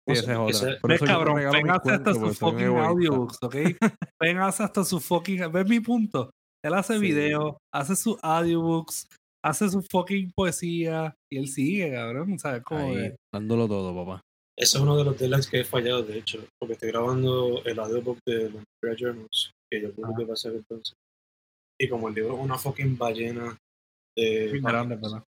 Sí, 0.07 0.27
no 0.27 0.49
sé, 0.51 0.69
es 0.71 0.75
Por 0.77 0.89
Ves, 0.91 1.01
cabrón, 1.01 1.69
hasta 1.69 2.11
un 2.13 2.33
fucking 2.35 2.67
audiobooks, 2.77 3.37
¿ok? 3.43 3.55
ven 4.19 4.37
hasta 4.39 4.83
sus 4.83 5.03
fucking. 5.05 5.51
¿Ves 5.51 5.67
mi 5.67 5.79
punto? 5.79 6.31
Él 6.63 6.73
hace 6.73 6.95
Sí. 6.95 6.99
video, 6.99 7.57
hace 7.73 7.95
sus 7.95 8.17
audiobooks, 8.21 9.07
hace 9.43 9.69
su 9.69 9.81
fucking 9.81 10.31
poesía 10.35 11.15
y 11.31 11.37
él 11.39 11.47
sigue, 11.47 11.91
cabrón. 11.91 12.37
¿Sabes 12.39 12.63
cómo 12.63 12.81
Ahí, 12.91 13.05
es? 13.07 13.15
dándolo 13.33 13.67
todo, 13.67 13.95
papá. 13.95 14.21
Ese 14.57 14.77
es 14.77 14.83
uno 14.83 14.95
de 14.97 15.03
los 15.05 15.17
deadlines 15.17 15.47
que 15.47 15.61
he 15.61 15.63
fallado, 15.63 16.03
de 16.03 16.19
hecho, 16.19 16.45
porque 16.59 16.73
estoy 16.73 16.89
grabando 16.89 17.63
el 17.65 17.79
audiobook 17.79 18.19
de 18.27 18.49
los 18.51 18.63
Imperial 18.75 18.97
Journals, 18.97 19.51
que 19.71 19.81
yo 19.81 19.93
publiqué 19.93 20.21
para 20.23 20.33
hacer 20.33 20.53
entonces. 20.55 20.93
Y 21.79 21.89
como 21.89 22.09
el 22.09 22.13
libro 22.15 22.35
es 22.35 22.39
una 22.41 22.57
fucking 22.59 22.95
ballena 22.97 23.57
de. 24.15 24.49
Muy 24.51 24.59
grande, 24.61 24.95
¿verdad? 24.97 25.23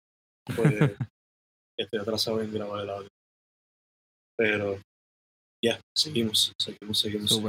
Pues 0.55 0.73
estoy 1.77 1.99
atrasado 1.99 2.41
en 2.41 2.51
grabar 2.53 2.83
el 2.83 2.89
audio. 2.89 3.09
Pero. 4.37 4.79
Ya, 5.63 5.79
seguimos, 5.95 6.53
seguimos, 6.59 6.99
seguimos. 6.99 7.43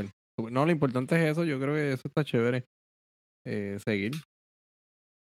No, 0.51 0.67
lo 0.67 0.73
importante 0.73 1.15
es 1.17 1.33
eso, 1.33 1.45
yo 1.45 1.61
creo 1.61 1.75
que 1.75 1.93
eso 1.93 2.09
está 2.09 2.25
chévere. 2.25 2.65
Eh, 3.47 3.79
seguir. 3.85 4.13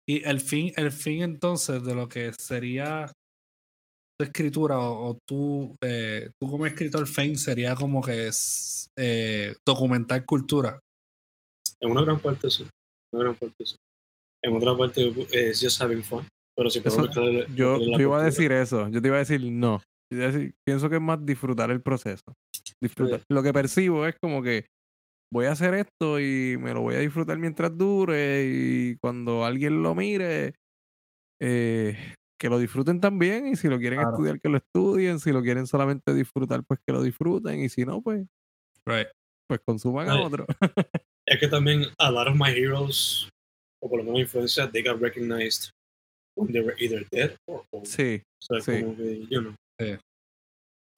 Y 0.09 0.25
el 0.27 0.41
fin, 0.41 0.73
el 0.77 0.91
fin 0.91 1.23
entonces 1.23 1.85
de 1.85 1.95
lo 1.95 2.09
que 2.09 2.33
sería 2.33 3.13
tu 4.19 4.25
escritura 4.25 4.79
o, 4.79 5.11
o 5.11 5.19
tú, 5.29 5.77
eh, 5.83 6.31
tú 6.41 6.51
como 6.51 6.67
escritor 6.67 7.07
fin 7.07 7.37
sería 7.37 7.75
como 7.77 8.03
que 8.03 8.29
es 8.29 8.89
eh, 8.99 9.55
documentar 9.67 10.25
cultura. 10.25 10.81
En 11.81 11.91
una 11.93 12.03
gran 12.03 12.19
parte 12.19 12.51
sí. 12.51 12.63
En 12.63 13.21
una 13.21 13.25
gran 13.25 13.35
parte 13.37 13.67
sí. 13.67 13.77
En 14.43 14.57
otra 14.57 14.77
parte 14.77 15.13
es 15.33 15.61
just 15.61 15.81
having 15.81 16.03
fun. 16.03 16.27
Pero 16.57 16.71
si 16.71 16.79
Eso- 16.81 17.07
Yo, 17.55 17.79
yo 17.79 18.01
iba 18.01 18.21
a 18.21 18.25
decir 18.25 18.51
eso, 18.53 18.89
yo 18.89 19.01
te 19.03 19.09
iba 19.09 19.17
a 19.17 19.21
decir 19.21 19.41
no. 19.45 19.81
Yo 20.11 20.19
iba 20.19 20.29
a 20.29 20.33
decir, 20.33 20.55
pienso 20.67 20.89
que 20.89 20.97
es 20.97 21.03
más 21.03 21.25
disfrutar 21.25 21.71
el 21.71 21.83
proceso. 21.83 22.33
Disfrutar. 22.83 23.23
Lo 23.31 23.43
que 23.43 23.53
percibo 23.53 24.07
es 24.07 24.17
como 24.21 24.43
que 24.43 24.67
voy 25.33 25.47
a 25.47 25.53
hacer 25.53 25.75
esto 25.75 26.21
y 26.21 26.57
me 26.59 26.73
lo 26.75 26.81
voy 26.83 26.95
a 26.97 27.01
disfrutar 27.01 27.39
mientras 27.39 27.77
dure 27.77 28.45
y 28.47 28.97
cuando 28.97 29.45
alguien 29.45 29.83
lo 29.83 29.95
mire, 29.95 30.55
eh, 31.41 31.97
que 32.41 32.49
lo 32.49 32.59
disfruten 32.59 33.01
también 33.01 33.49
y 33.49 33.57
si 33.57 33.69
lo 33.69 33.79
quieren 33.79 33.99
Claro. 34.01 34.13
estudiar, 34.15 34.41
que 34.41 34.49
lo 34.49 34.59
estudien, 34.59 35.19
si 35.21 35.33
lo 35.33 35.43
quieren 35.43 35.67
solamente 35.67 36.15
disfrutar, 36.15 36.63
pues 36.67 36.81
que 36.87 36.93
lo 36.93 37.03
disfruten 37.03 37.61
y 37.61 37.69
si 37.69 37.85
no, 37.85 38.01
pues, 38.01 38.27
Right. 38.87 39.09
pues 39.49 39.61
consuman 39.67 40.09
a 40.09 40.21
otro. 40.23 40.47
Es 41.31 41.39
que 41.39 41.47
también 41.49 41.83
a 41.99 42.11
lot 42.11 42.27
of 42.27 42.37
my 42.37 42.49
heroes, 42.51 43.29
o 43.83 43.89
por 43.91 43.99
lo 43.99 44.05
menos 44.05 44.21
influencias, 44.21 44.73
they 44.73 44.83
got 44.83 44.99
recognized 44.99 45.71
when 46.39 46.51
they 46.51 46.63
were 46.63 46.75
either 46.83 47.07
dead 47.11 47.37
or 47.47 47.63
old. 47.71 47.85
sí. 47.87 48.23
O 48.41 48.61
sea, 48.61 48.61
sí. 48.63 48.83
como 48.83 48.97
que, 48.97 49.27
you 49.29 49.41
know. 49.43 49.55
Sí. 49.79 49.99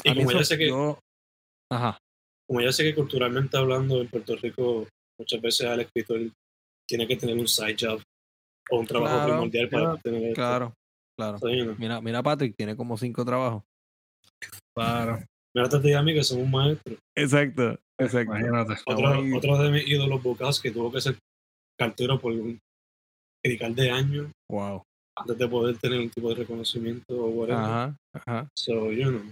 Y 0.05 0.15
como 0.25 0.45
sé 0.45 0.57
que, 0.57 0.69
yo- 0.69 1.01
Ajá. 1.73 1.99
Como 2.51 2.63
ya 2.63 2.73
sé 2.73 2.83
que 2.83 2.97
culturalmente 2.97 3.57
hablando 3.57 4.01
en 4.01 4.09
Puerto 4.09 4.35
Rico, 4.35 4.85
muchas 5.17 5.41
veces 5.41 5.69
al 5.69 5.83
escritor 5.83 6.21
tiene 6.85 7.07
que 7.07 7.15
tener 7.15 7.39
un 7.39 7.47
side 7.47 7.77
job 7.79 8.03
o 8.73 8.81
un 8.81 8.87
trabajo 8.87 9.15
Claro, 9.15 9.33
primordial 9.35 9.69
para 9.69 9.85
claro, 9.85 10.01
tener 10.03 10.23
esto. 10.25 10.35
Claro, 10.35 10.75
claro. 11.17 11.39
Mira, 11.79 12.01
mira 12.01 12.23
Patrick, 12.25 12.57
tiene 12.57 12.75
como 12.75 12.99
cinco 12.99 13.25
trabajos. 13.25 13.63
Claro. 14.77 15.23
Mira, 15.55 15.69
te 15.69 15.79
digo 15.79 15.99
a 16.01 16.03
mí 16.03 16.13
que 16.13 16.25
son 16.25 16.41
un 16.41 16.51
maestro. 16.51 16.97
Exacto, 17.17 17.79
exacto. 17.97 18.37
Imagínate. 18.37 18.75
Otro, 18.85 19.37
otro 19.37 19.63
de 19.63 19.71
mis 19.71 19.87
ídolos 19.89 20.21
vocales 20.21 20.59
que 20.59 20.73
tuvo 20.73 20.91
que 20.91 21.01
ser 21.01 21.17
cartero 21.79 22.19
por 22.19 22.33
un 22.33 22.59
medical 23.45 23.75
de 23.77 23.91
años 23.93 24.33
Wow. 24.51 24.83
antes 25.17 25.39
de 25.39 25.47
poder 25.49 25.79
tener 25.79 26.01
un 26.01 26.11
tipo 26.11 26.29
de 26.31 26.35
reconocimiento 26.35 27.15
o 27.15 27.29
whatever. 27.29 27.63
Ajá, 27.63 27.97
ajá. 28.13 28.49
So, 28.57 28.91
you 28.91 29.09
know. 29.09 29.23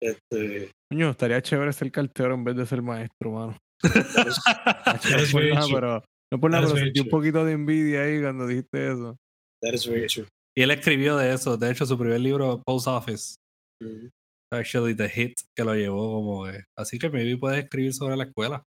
Este, 0.00 0.70
Coño, 0.90 1.10
estaría 1.10 1.42
chévere 1.42 1.72
ser 1.72 1.90
cartero 1.90 2.34
en 2.34 2.44
vez 2.44 2.56
de 2.56 2.66
ser 2.66 2.82
maestro, 2.82 3.32
mano. 3.32 3.56
that 3.82 4.26
is- 4.28 4.38
No 4.44 5.32
por 5.32 5.40
very 5.42 5.54
nada, 5.54 5.66
true. 5.66 5.74
pero, 5.74 6.04
no 6.32 6.40
por 6.40 6.50
nada, 6.50 6.66
pero 6.66 6.78
sentí 6.78 7.00
un 7.00 7.08
poquito 7.08 7.44
de 7.44 7.52
envidia 7.52 8.02
ahí 8.02 8.20
cuando 8.20 8.46
dijiste 8.46 8.92
eso. 8.92 9.16
that 9.62 9.72
is 9.74 9.86
very 9.86 10.06
true. 10.06 10.26
Y 10.56 10.62
él 10.62 10.70
escribió 10.72 11.16
de 11.16 11.32
eso. 11.32 11.56
De 11.56 11.70
hecho, 11.70 11.86
su 11.86 11.96
primer 11.98 12.20
libro, 12.20 12.62
Post 12.64 12.86
Office, 12.88 13.34
Mhm. 13.82 14.08
actually 14.52 14.94
the 14.94 15.08
hit 15.08 15.34
que 15.56 15.64
lo 15.64 15.74
llevó 15.74 16.12
como 16.22 16.44
que. 16.46 16.64
Así 16.76 16.98
que 16.98 17.10
maybe 17.10 17.36
puedes 17.36 17.62
escribir 17.64 17.92
sobre 17.92 18.16
la 18.16 18.24
escuela. 18.24 18.62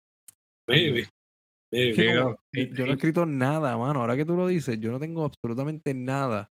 Maybe. 0.69 1.09
Llega, 1.73 2.23
como- 2.23 2.37
yo 2.55 2.87
no 2.87 2.93
he 2.93 2.95
escrito 2.95 3.27
nada, 3.27 3.77
mano. 3.77 4.01
Ahora 4.01 4.17
que 4.17 4.25
tú 4.25 4.37
lo 4.37 4.47
dices, 4.47 4.79
yo 4.81 4.91
no 4.93 4.99
tengo 5.01 5.25
absolutamente 5.25 5.93
nada 5.95 6.49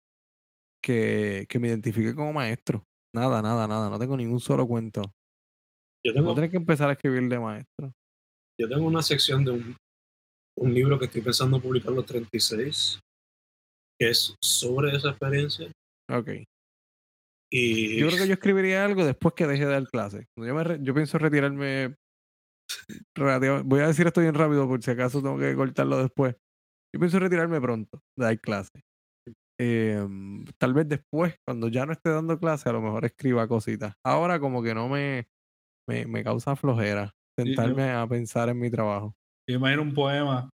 que, 0.82 1.46
que 1.48 1.58
me 1.58 1.68
identifique 1.68 2.14
como 2.14 2.32
maestro. 2.32 2.82
Nada, 3.14 3.42
nada, 3.42 3.66
nada. 3.68 3.90
No 3.90 3.98
tengo 3.98 4.16
ningún 4.16 4.40
solo 4.40 4.66
cuento. 4.66 5.02
Yo 6.04 6.12
Voy 6.14 6.32
a 6.32 6.34
tengo, 6.34 6.50
que 6.50 6.56
empezar 6.56 6.88
a 6.88 6.92
escribir 6.92 7.28
de 7.28 7.38
maestro. 7.38 7.92
yo 8.60 8.68
tengo 8.68 8.86
una 8.86 9.02
sección 9.02 9.44
de 9.44 9.52
un, 9.52 9.76
un 10.58 10.74
libro 10.74 10.98
que 10.98 11.04
estoy 11.04 11.20
pensando 11.22 11.60
publicar 11.60 11.92
los 11.92 12.06
36, 12.06 12.98
que 14.00 14.10
es 14.10 14.34
sobre 14.42 14.96
esa 14.96 15.10
experiencia. 15.10 15.70
Ok. 16.10 16.28
Y 17.52 18.00
Yo 18.00 18.06
creo 18.08 18.18
que 18.22 18.26
yo 18.28 18.32
escribiría 18.34 18.84
algo 18.84 19.04
después 19.04 19.34
que 19.34 19.46
deje 19.46 19.66
de 19.66 19.72
dar 19.72 19.86
clases. 19.86 20.26
Yo, 20.36 20.54
me 20.54 20.64
re- 20.64 20.78
yo 20.82 20.94
pienso 20.94 21.18
retirarme. 21.18 21.94
voy 23.64 23.80
a 23.80 23.86
decir 23.88 24.06
esto 24.06 24.22
bien 24.22 24.34
rápido 24.34 24.66
por 24.66 24.82
si 24.82 24.90
acaso 24.90 25.22
tengo 25.22 25.38
que 25.38 25.54
cortarlo 25.54 25.98
después. 25.98 26.34
Yo 26.94 26.98
pienso 26.98 27.18
retirarme 27.18 27.60
pronto 27.60 28.00
de 28.16 28.24
dar 28.24 28.40
clases. 28.40 28.82
Em, 29.60 30.44
tal 30.58 30.74
vez 30.74 30.88
después, 30.88 31.36
cuando 31.46 31.68
ya 31.68 31.86
no 31.86 31.92
esté 31.92 32.10
dando 32.10 32.38
clases, 32.38 32.66
a 32.66 32.72
lo 32.72 32.80
mejor 32.80 33.04
escriba 33.04 33.46
cositas. 33.46 33.94
Ahora 34.04 34.40
como 34.40 34.62
que 34.62 34.74
no 34.74 34.88
me, 34.88 35.26
me, 35.88 36.06
me 36.06 36.24
causa 36.24 36.56
flojera 36.56 37.12
yo- 37.38 37.44
sentarme 37.44 37.90
a 37.92 38.06
pensar 38.06 38.48
en 38.48 38.58
mi 38.58 38.70
trabajo. 38.70 39.14
Yo 39.48 39.56
imagino 39.56 39.82
un 39.82 39.94
poema 39.94 40.48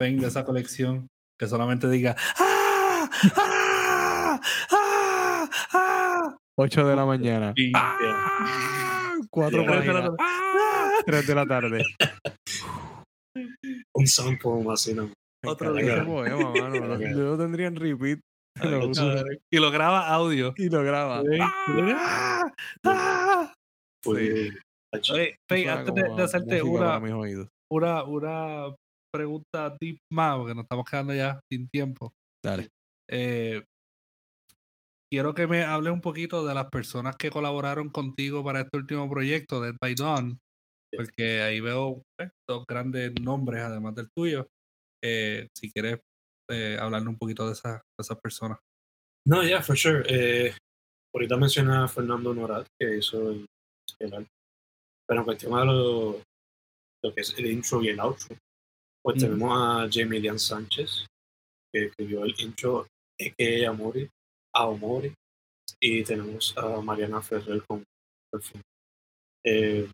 ven, 0.00 0.18
de 0.18 0.28
esa 0.28 0.44
colección 0.44 1.08
que 1.40 1.46
solamente 1.48 1.88
diga 1.88 2.14
¡Ah! 2.38 3.10
¡Ah! 3.36 4.40
¡Ah! 4.70 5.50
¡Ah! 5.72 6.36
8 6.58 6.86
de 6.86 6.96
la 6.96 7.04
mañana. 7.06 7.54
¡Ah! 7.74 9.14
Cuatro 9.30 9.62
Yeah. 9.62 9.70
Tres 9.72 9.86
de 9.86 9.92
la. 9.92 10.14
¡Ah! 10.18 10.90
3 11.06 11.26
de 11.26 11.34
la 11.34 11.46
tarde. 11.46 11.84
un 13.94 14.38
poem 14.38 14.70
así, 14.70 14.94
¿no? 14.94 15.10
Otro 15.44 15.72
día. 15.74 16.04
poema, 16.04 16.50
mano. 16.52 16.68
Lo- 16.88 16.94
Ok. 16.94 17.00
Yo 17.10 17.18
lo 17.24 17.38
tendría 17.38 17.66
en 17.68 17.76
repeat. 17.76 18.20
lo 18.62 18.80
juro. 18.88 19.24
Y 19.52 19.58
lo 19.58 19.70
graba 19.70 20.08
audio. 20.08 20.52
Y 20.56 20.68
lo 20.68 20.82
graba. 20.82 21.22
¡Ah! 21.40 21.64
¡Ah! 21.68 22.52
¡Ah! 22.84 23.54
Fue- 24.04 24.50
Hacho. 24.94 25.14
Oye, 25.14 25.36
antes 25.68 25.94
de, 25.94 26.22
hacerte 26.22 26.62
una, 26.62 26.98
una, 27.70 28.04
una 28.04 28.74
pregunta 29.14 29.76
deep 29.80 29.98
más, 30.10 30.38
porque 30.38 30.54
nos 30.54 30.64
estamos 30.64 30.86
quedando 30.90 31.14
ya 31.14 31.38
sin 31.52 31.68
tiempo. 31.68 32.12
Dale. 32.44 32.68
Eh, 33.10 33.62
quiero 35.12 35.34
que 35.34 35.46
me 35.46 35.62
hables 35.64 35.92
un 35.92 36.00
poquito 36.00 36.46
de 36.46 36.54
las 36.54 36.70
personas 36.70 37.16
que 37.16 37.30
colaboraron 37.30 37.90
contigo 37.90 38.42
para 38.42 38.60
este 38.60 38.78
último 38.78 39.08
proyecto, 39.10 39.60
Dead 39.60 39.74
by 39.80 39.94
Dawn, 39.94 40.38
porque 40.96 41.42
ahí 41.42 41.60
veo 41.60 42.02
eh, 42.20 42.30
dos 42.48 42.64
grandes 42.66 43.12
nombres, 43.20 43.62
además 43.62 43.94
del 43.94 44.08
tuyo. 44.16 44.46
Eh, 45.02 45.48
si 45.56 45.70
quieres 45.70 46.00
eh, 46.50 46.76
hablarle 46.80 47.08
un 47.08 47.18
poquito 47.18 47.46
de, 47.46 47.52
esas 47.52 47.74
de 47.76 48.02
esas 48.02 48.18
personas. 48.20 48.58
No, 49.26 49.42
yeah, 49.42 49.62
for 49.62 49.76
sure. 49.76 50.02
Eh, 50.08 50.54
ahorita 51.14 51.36
mencioné 51.36 51.76
a 51.76 51.88
Fernando 51.88 52.32
Norat, 52.34 52.66
que 52.80 52.98
hizo 52.98 53.30
el, 53.30 53.46
el 54.00 54.14
arte. 54.14 54.30
Pero 55.06 55.20
en 55.20 55.24
cuestión 55.24 55.58
de 55.58 55.64
lo, 55.64 56.22
lo 57.02 57.14
que 57.14 57.20
es 57.20 57.34
el 57.38 57.46
intro 57.46 57.82
y 57.82 57.88
el 57.88 58.00
outro, 58.00 58.36
pues 59.02 59.16
Mm. 59.16 59.20
tenemos 59.20 59.52
a 59.52 59.88
Jamie 59.90 60.20
Lian 60.20 60.38
Sánchez, 60.38 61.06
que 61.72 61.86
escribió 61.86 62.24
el 62.24 62.34
intro 62.40 62.86
a.k.a. 63.20 63.70
Amori, 63.70 64.08
Aomori, 64.54 65.12
y 65.80 66.02
tenemos 66.02 66.56
a 66.56 66.80
Mariana 66.80 67.22
Ferrer 67.22 67.62
con 67.66 67.84
Perfume. 68.30 68.62
Eh, 69.44 69.90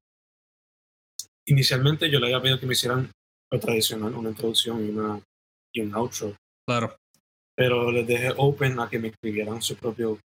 inicialmente 1.47 2.11
yo 2.11 2.19
le 2.19 2.27
había 2.27 2.41
pedido 2.41 2.61
que 2.61 2.67
me 2.67 2.73
hicieran 2.73 3.11
lo 3.55 3.61
tradicional, 3.61 4.15
una 4.15 4.31
introducción 4.31 4.85
y, 4.85 4.89
una, 4.91 5.21
y 5.73 5.81
un 5.81 5.95
outro, 5.95 6.35
Claro. 6.67 6.97
pero 7.57 7.91
les 7.93 8.07
dejé 8.07 8.33
open 8.37 8.79
a 8.81 8.89
que 8.91 8.99
me 8.99 9.09
escribieran 9.09 9.63
su 9.63 9.77
propio 9.77 10.19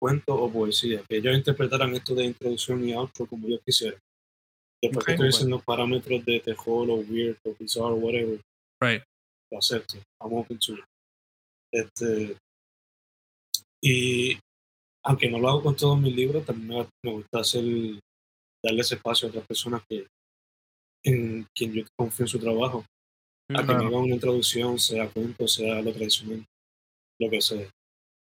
cuento 0.00 0.34
o 0.34 0.50
poesía, 0.50 1.02
que 1.08 1.18
ellos 1.18 1.36
interpretaran 1.36 1.94
esto 1.94 2.14
de 2.14 2.24
introducción 2.24 2.82
y 2.88 2.92
outro 2.92 3.26
como 3.26 3.46
ellos 3.46 3.60
quisieran. 3.64 4.00
Después 4.82 5.04
Ok. 5.06 5.14
que 5.16 5.28
estoy 5.28 5.48
los 5.48 5.62
parámetros 5.62 6.24
de 6.24 6.40
Tejol 6.40 6.90
o 6.90 6.96
Weird 6.96 7.38
o 7.46 7.54
Bizarre 7.54 7.94
o 7.94 8.00
whatever, 8.02 8.40
Right. 8.80 9.02
lo 9.52 9.58
acepto. 9.58 9.94
I'm 10.20 10.32
open 10.34 10.58
to 10.58 10.74
it. 10.74 10.84
Este, 11.72 12.36
y 13.80 14.36
aunque 15.04 15.30
no 15.30 15.38
lo 15.38 15.48
hago 15.48 15.62
con 15.62 15.76
todos 15.76 16.00
mis 16.00 16.14
libros, 16.14 16.44
también 16.44 16.68
me, 16.80 16.88
me 17.04 17.12
gusta 17.12 17.40
hacer, 17.40 17.62
darle 18.64 18.80
ese 18.80 18.96
espacio 18.96 19.26
a 19.26 19.30
otras 19.30 19.46
personas 19.46 19.82
que 19.88 20.06
en 21.04 21.46
quien 21.54 21.72
yo 21.72 21.84
confío 21.96 22.24
en 22.24 22.28
su 22.28 22.38
trabajo 22.38 22.84
a 23.50 23.60
que 23.66 23.74
me 23.74 23.84
hagan 23.86 23.94
una 23.94 24.14
introducción, 24.14 24.78
sea 24.78 25.08
cuento, 25.10 25.46
sea 25.46 25.82
lo 25.82 25.92
tradicional, 25.92 26.44
lo 27.18 27.30
que 27.30 27.40
sea. 27.40 27.68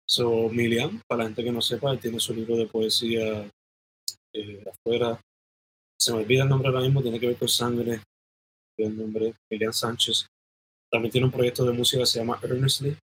So, 0.09 0.49
Milian, 0.49 1.01
para 1.07 1.23
la 1.23 1.29
gente 1.29 1.45
que 1.45 1.53
no 1.53 1.61
sepa, 1.61 1.93
él 1.93 2.01
tiene 2.01 2.19
su 2.19 2.35
libro 2.35 2.57
de 2.57 2.67
poesía 2.67 3.49
eh, 4.33 4.65
afuera. 4.69 5.21
Se 5.99 6.13
me 6.13 6.19
olvida 6.19 6.43
el 6.43 6.49
nombre 6.49 6.69
ahora 6.69 6.81
mismo, 6.81 7.03
tiene 7.03 7.21
que 7.21 7.29
ver 7.29 7.37
con 7.37 7.49
sangre. 7.49 8.01
El 8.77 8.97
nombre, 8.97 9.35
Milian 9.51 9.73
Sánchez. 9.73 10.27
También 10.91 11.13
tiene 11.13 11.27
un 11.27 11.33
proyecto 11.33 11.65
de 11.65 11.73
música 11.73 12.03
que 12.03 12.07
se 12.07 12.19
llama 12.19 12.41
Earnestly, 12.43 12.97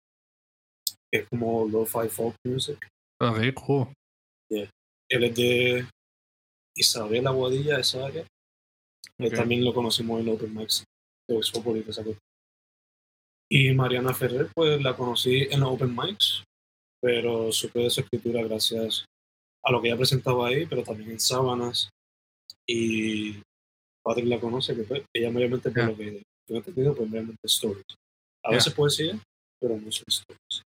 que 1.10 1.20
es 1.20 1.30
como 1.30 1.66
lo-fi 1.68 2.10
folk 2.10 2.36
music. 2.44 2.90
Ok, 3.22 3.54
cool. 3.54 3.94
Él 4.50 5.24
es 5.24 5.36
de 5.36 5.88
Isabel 6.76 7.28
Aguadilla, 7.28 7.80
esa 7.80 8.06
área. 8.06 8.26
Él 9.20 9.28
Ok. 9.28 9.36
también 9.36 9.64
lo 9.66 9.74
conocimos 9.74 10.22
en 10.22 10.30
Open 10.30 10.54
Mics 10.54 10.84
de 11.28 11.38
Oxford 11.38 11.78
esa 11.88 12.04
cosa. 12.04 12.20
Y 13.50 13.74
Mariana 13.74 14.14
Ferrer, 14.14 14.50
pues 14.54 14.82
la 14.82 14.96
conocí 14.96 15.48
en 15.50 15.62
los 15.62 15.70
Open 15.70 15.96
Mics, 15.96 16.44
pero 17.02 17.52
supe 17.52 17.80
de 17.80 17.90
su 17.90 18.02
escritura 18.02 18.44
gracias 18.44 19.06
a 19.64 19.72
lo 19.72 19.82
que 19.82 19.88
ella 19.88 19.98
presentaba 19.98 20.48
ahí, 20.48 20.66
pero 20.66 20.84
también 20.84 21.12
en 21.12 21.20
Sábanas. 21.20 21.90
Y 22.68 23.42
Patrick 24.04 24.28
la 24.28 24.40
conoce, 24.40 24.76
que 24.76 24.84
pues, 24.84 25.04
ella 25.14 25.32
mayormente, 25.32 25.72
por 25.72 25.82
Ya. 25.82 25.88
lo 25.88 25.98
que 25.98 26.24
tengo 26.46 26.60
entendido, 26.60 26.96
pues 26.96 27.10
mayormente 27.10 27.42
stories. 27.46 27.86
A 28.44 28.52
Ya. 28.52 28.56
veces 28.58 28.74
poesía, 28.74 29.20
pero 29.60 29.78
no 29.78 29.92
son 29.92 30.04
stories. 30.08 30.64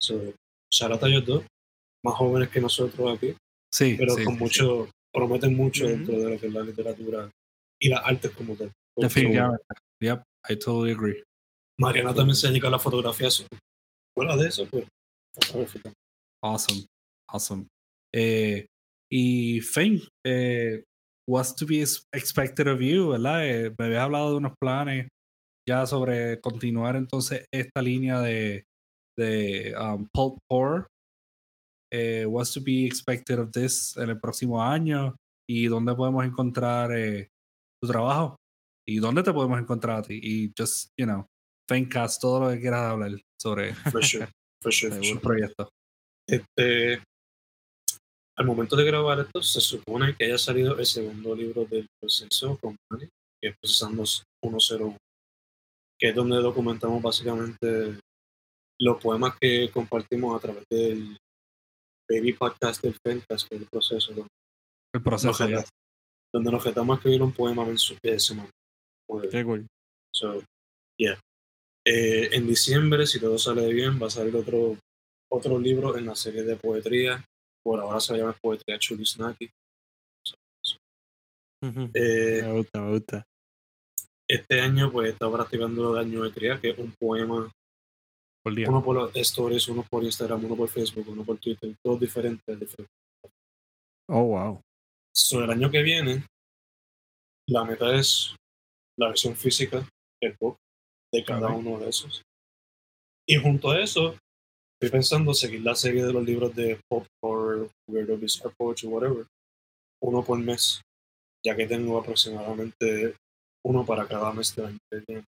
So, 0.00 0.34
shout 0.70 0.92
out 0.92 1.02
a 1.02 1.08
ellos 1.08 1.26
dos, 1.26 1.44
más 2.04 2.14
jóvenes 2.16 2.48
que 2.48 2.60
nosotros 2.60 3.16
aquí 3.16 3.34
Sí, 3.72 3.94
pero 3.98 4.14
sí, 4.16 4.24
con 4.24 4.34
sí, 4.34 4.40
mucho, 4.40 4.90
prometen 5.12 5.56
mucho 5.56 5.84
Ujú. 5.84 5.92
dentro 5.92 6.18
de 6.18 6.30
lo 6.30 6.40
que 6.40 6.46
es 6.46 6.52
la 6.52 6.62
literatura 6.62 7.30
y 7.82 7.88
las 7.88 8.00
artes 8.04 8.30
como 8.30 8.54
tal. 8.56 8.72
Definitivamente. 8.96 9.64
Yep, 10.00 10.22
I 10.48 10.56
totally 10.56 10.92
agree. 10.92 11.22
Mariana 11.78 12.14
también 12.14 12.36
se 12.36 12.48
dedica 12.48 12.68
a 12.68 12.70
la 12.70 12.78
fotografía. 12.78 13.28
Fuera 14.16 14.36
de 14.36 14.48
eso, 14.48 14.66
pues. 14.70 14.86
Awesome. 16.42 16.86
Awesome. 17.28 17.66
Eh, 18.14 18.66
y 19.10 19.60
Fane, 19.60 20.02
eh, 20.24 20.84
what's 21.28 21.54
to 21.56 21.66
be 21.66 21.80
ex- 21.80 22.04
expected 22.14 22.68
of 22.68 22.80
you, 22.80 23.10
¿verdad? 23.10 23.46
Eh, 23.48 23.74
me 23.78 23.86
habías 23.86 24.02
hablado 24.02 24.30
de 24.30 24.36
unos 24.36 24.52
planes 24.60 25.08
ya 25.68 25.86
sobre 25.86 26.40
continuar 26.40 26.96
entonces 26.96 27.46
esta 27.52 27.80
línea 27.80 28.20
de, 28.20 28.64
de 29.18 29.74
um, 29.76 30.06
pulp 30.12 30.38
horror. 30.50 30.86
Eh, 31.92 32.26
what's 32.26 32.52
to 32.52 32.60
be 32.60 32.86
expected 32.86 33.38
of 33.38 33.50
this 33.52 33.96
en 33.96 34.10
el 34.10 34.20
próximo 34.20 34.62
año 34.62 35.16
y 35.48 35.66
dónde 35.66 35.94
podemos 35.94 36.24
encontrar 36.24 36.90
eh, 36.96 37.28
tu 37.82 37.88
trabajo 37.88 38.36
y 38.86 38.98
dónde 38.98 39.22
te 39.22 39.32
podemos 39.32 39.58
encontrar 39.58 39.98
a 39.98 40.02
ti 40.02 40.20
y 40.22 40.52
just, 40.56 40.88
you 40.98 41.04
know, 41.06 41.26
Fencast, 41.68 42.20
todo 42.20 42.40
lo 42.40 42.50
que 42.50 42.60
quieras 42.60 42.82
hablar 42.82 43.12
sobre 43.40 43.74
For 43.74 44.04
sure, 44.04 44.28
for 44.60 44.72
sure, 44.72 44.92
for 44.94 45.00
tu 45.00 45.08
sure. 45.08 45.20
proyecto. 45.20 45.68
Este, 46.28 47.02
al 48.36 48.46
momento 48.46 48.76
de 48.76 48.84
grabar 48.84 49.20
esto, 49.20 49.42
se 49.42 49.60
supone 49.60 50.14
que 50.16 50.24
haya 50.24 50.38
salido 50.38 50.78
el 50.78 50.86
segundo 50.86 51.34
libro 51.34 51.64
del 51.64 51.86
proceso 52.00 52.56
con 52.60 52.76
Manny, 52.90 53.08
que 53.40 53.50
es 53.50 53.56
Procesando 53.60 54.04
101, 54.06 54.96
que 55.98 56.08
es 56.08 56.14
donde 56.14 56.36
documentamos 56.36 57.02
básicamente 57.02 57.98
los 58.80 59.02
poemas 59.02 59.36
que 59.40 59.70
compartimos 59.72 60.36
a 60.36 60.40
través 60.40 60.64
del 60.70 61.16
Baby 62.08 62.32
Podcast 62.32 62.82
del 62.82 62.96
Fencast, 63.04 63.48
que 63.48 63.56
es 63.56 63.62
el 63.62 63.68
proceso, 63.68 64.12
El 64.94 65.02
proceso 65.02 65.48
ya. 65.48 65.64
Donde 66.32 66.50
nos 66.50 66.64
retamos 66.64 66.94
a 66.94 66.98
escribir 66.98 67.22
un 67.22 67.32
poema 67.32 67.66
eh, 68.02 68.18
semanal. 68.18 68.50
Qué 69.30 69.44
cool. 69.44 69.66
So, 70.14 70.42
yeah. 70.98 71.18
Eh, 71.84 72.30
en 72.32 72.46
diciembre, 72.46 73.06
si 73.06 73.20
todo 73.20 73.38
sale 73.38 73.72
bien, 73.72 74.00
va 74.00 74.06
a 74.06 74.10
salir 74.10 74.34
otro, 74.36 74.76
otro 75.30 75.58
libro 75.58 75.96
en 75.98 76.06
la 76.06 76.14
serie 76.14 76.42
de 76.44 76.56
poetría. 76.56 77.22
Por 77.64 77.80
ahora 77.80 78.00
se 78.00 78.16
llama 78.16 78.36
Poetría 78.40 78.78
Chulisnaki. 78.78 79.50
Eh, 81.94 82.42
Me 82.42 82.52
gusta, 82.52 82.80
me 82.80 82.90
gusta. 82.92 83.26
este 84.28 84.60
año, 84.60 84.90
pues, 84.90 85.08
he 85.08 85.12
estado 85.12 85.32
practicando 85.32 85.82
lo 85.82 85.94
de 85.94 86.00
Año 86.00 86.22
de 86.24 86.32
Cría, 86.32 86.60
que 86.60 86.70
es 86.70 86.78
un 86.78 86.92
poema, 86.98 87.50
Por 88.42 88.54
día. 88.54 88.68
uno 88.68 88.82
por 88.82 88.96
los 88.96 89.14
stories, 89.16 89.68
uno 89.68 89.84
por 89.88 90.02
Instagram, 90.02 90.44
uno 90.44 90.56
por 90.56 90.68
Facebook, 90.68 91.06
uno 91.08 91.24
por 91.24 91.38
Twitter, 91.38 91.72
todos 91.84 92.00
diferentes. 92.00 92.58
diferentes. 92.58 92.96
Oh, 94.08 94.24
wow. 94.24 94.60
Sobre 95.14 95.46
el 95.46 95.50
año 95.52 95.70
que 95.70 95.82
viene, 95.82 96.24
la 97.48 97.64
meta 97.64 97.94
es 97.94 98.34
la 98.98 99.08
versión 99.08 99.36
física, 99.36 99.86
el 100.22 100.36
book, 100.40 100.56
de 101.12 101.24
cada 101.24 101.48
Ok. 101.48 101.58
uno 101.58 101.78
de 101.78 101.88
esos. 101.90 102.22
Y 103.28 103.36
junto 103.36 103.70
a 103.70 103.80
eso, 103.80 104.16
estoy 104.74 104.90
pensando 104.90 105.34
seguir 105.34 105.62
la 105.62 105.74
serie 105.74 106.04
de 106.04 106.12
los 106.12 106.24
libros 106.24 106.54
de 106.54 106.80
pop 106.88 107.06
horror, 107.22 107.70
weirdo, 107.88 108.16
bizarre 108.16 108.54
poetry, 108.56 108.88
whatever, 108.88 109.26
uno 110.02 110.24
por 110.24 110.38
mes, 110.38 110.80
ya 111.44 111.54
que 111.56 111.66
tengo 111.66 111.98
aproximadamente 111.98 113.14
uno 113.64 113.84
para 113.84 114.06
cada 114.08 114.32
mes 114.32 114.54
del 114.56 114.66
año 114.66 114.78
que 114.90 115.04
viene. 115.06 115.24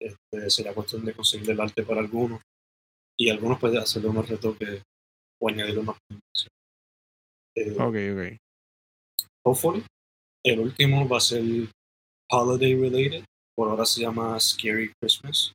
Este, 0.00 0.50
sería 0.50 0.74
cuestión 0.74 1.04
de 1.04 1.14
conseguir 1.14 1.50
el 1.50 1.60
arte 1.60 1.82
para 1.84 2.00
algunos 2.00 2.40
y 3.16 3.30
algunos 3.30 3.60
pueden 3.60 3.78
hacerle 3.78 4.08
unos 4.08 4.28
retoques 4.28 4.82
o 5.40 5.48
añadirle 5.48 5.84
cambios. 5.84 6.48
Eh, 7.54 7.72
Ok, 7.72 7.96
ok. 8.14 8.38
Hopefully, 9.44 9.84
el 10.44 10.60
último 10.60 11.08
va 11.08 11.18
a 11.18 11.20
ser 11.20 11.42
holiday 12.30 12.74
related, 12.74 13.24
por 13.56 13.68
ahora 13.68 13.84
se 13.84 14.00
llama 14.00 14.38
Scary 14.40 14.92
Christmas, 15.00 15.52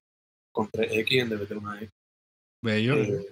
con 0.53 0.69
3X 0.69 1.21
en 1.21 1.29
vez 1.29 1.49
de 1.49 1.55
una 1.57 1.77
X. 1.77 1.89
Bello. 2.63 2.95
Eh, 2.95 3.31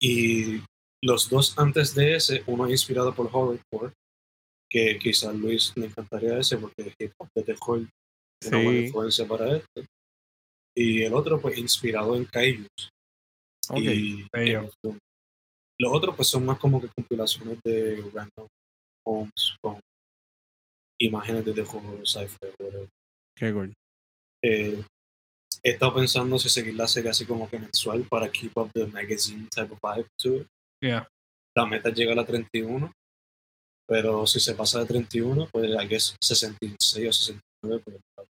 y 0.00 0.62
los 1.02 1.28
dos 1.28 1.58
antes 1.58 1.94
de 1.94 2.16
ese, 2.16 2.42
uno 2.46 2.68
inspirado 2.68 3.14
por 3.14 3.26
Horrorcore, 3.32 3.92
que 4.70 4.98
quizás 4.98 5.34
Luis 5.34 5.72
le 5.76 5.86
encantaría 5.86 6.38
ese 6.38 6.58
porque 6.58 6.94
hip 6.98 7.12
hop 7.18 7.28
de 7.34 7.42
terror 7.42 7.80
es 8.40 8.48
una 8.48 8.58
buena 8.62 8.78
Sí. 8.80 8.86
influencia 8.86 9.26
para 9.26 9.56
esto. 9.56 9.84
Y 10.76 11.02
el 11.02 11.14
otro, 11.14 11.40
pues, 11.40 11.58
inspirado 11.58 12.14
en 12.14 12.24
Kaijus. 12.26 12.90
Ok. 13.70 13.78
Y 13.80 14.26
bello. 14.32 14.70
Los 15.80 15.92
otros, 15.92 16.14
pues, 16.14 16.28
son 16.28 16.44
más 16.44 16.58
como 16.58 16.80
que 16.80 16.88
compilaciones 16.88 17.58
de 17.64 17.96
random 18.12 18.46
poems 19.04 19.56
con 19.62 19.80
imágenes 21.00 21.44
de 21.44 21.52
terror, 21.54 22.06
sci-fi. 22.06 22.36
Qué 23.36 23.52
cool. 23.52 23.72
Eh, 24.44 24.82
he 25.62 25.70
estado 25.70 25.94
pensando 25.94 26.38
si 26.38 26.48
seguir 26.48 26.74
la 26.74 26.86
serie 26.88 27.10
así 27.10 27.24
como 27.26 27.48
que 27.48 27.58
mensual 27.58 28.04
para 28.08 28.30
keep 28.30 28.52
up 28.56 28.70
the 28.74 28.86
magazine 28.86 29.48
type 29.54 29.72
of 29.72 29.78
vibe 29.82 30.06
to 30.20 30.36
it. 30.36 30.46
Yeah. 30.82 31.06
La 31.56 31.66
meta 31.66 31.88
es 31.88 31.96
llegar 31.96 32.18
a 32.18 32.24
31, 32.26 32.92
pero 33.88 34.26
si 34.26 34.38
se 34.40 34.54
pasa 34.54 34.80
de 34.80 34.86
31, 34.86 35.48
pues 35.52 35.68
I 35.70 35.86
guess 35.88 36.16
66 36.22 37.08
o 37.08 37.12
69. 37.12 37.82
Pues, 37.84 38.28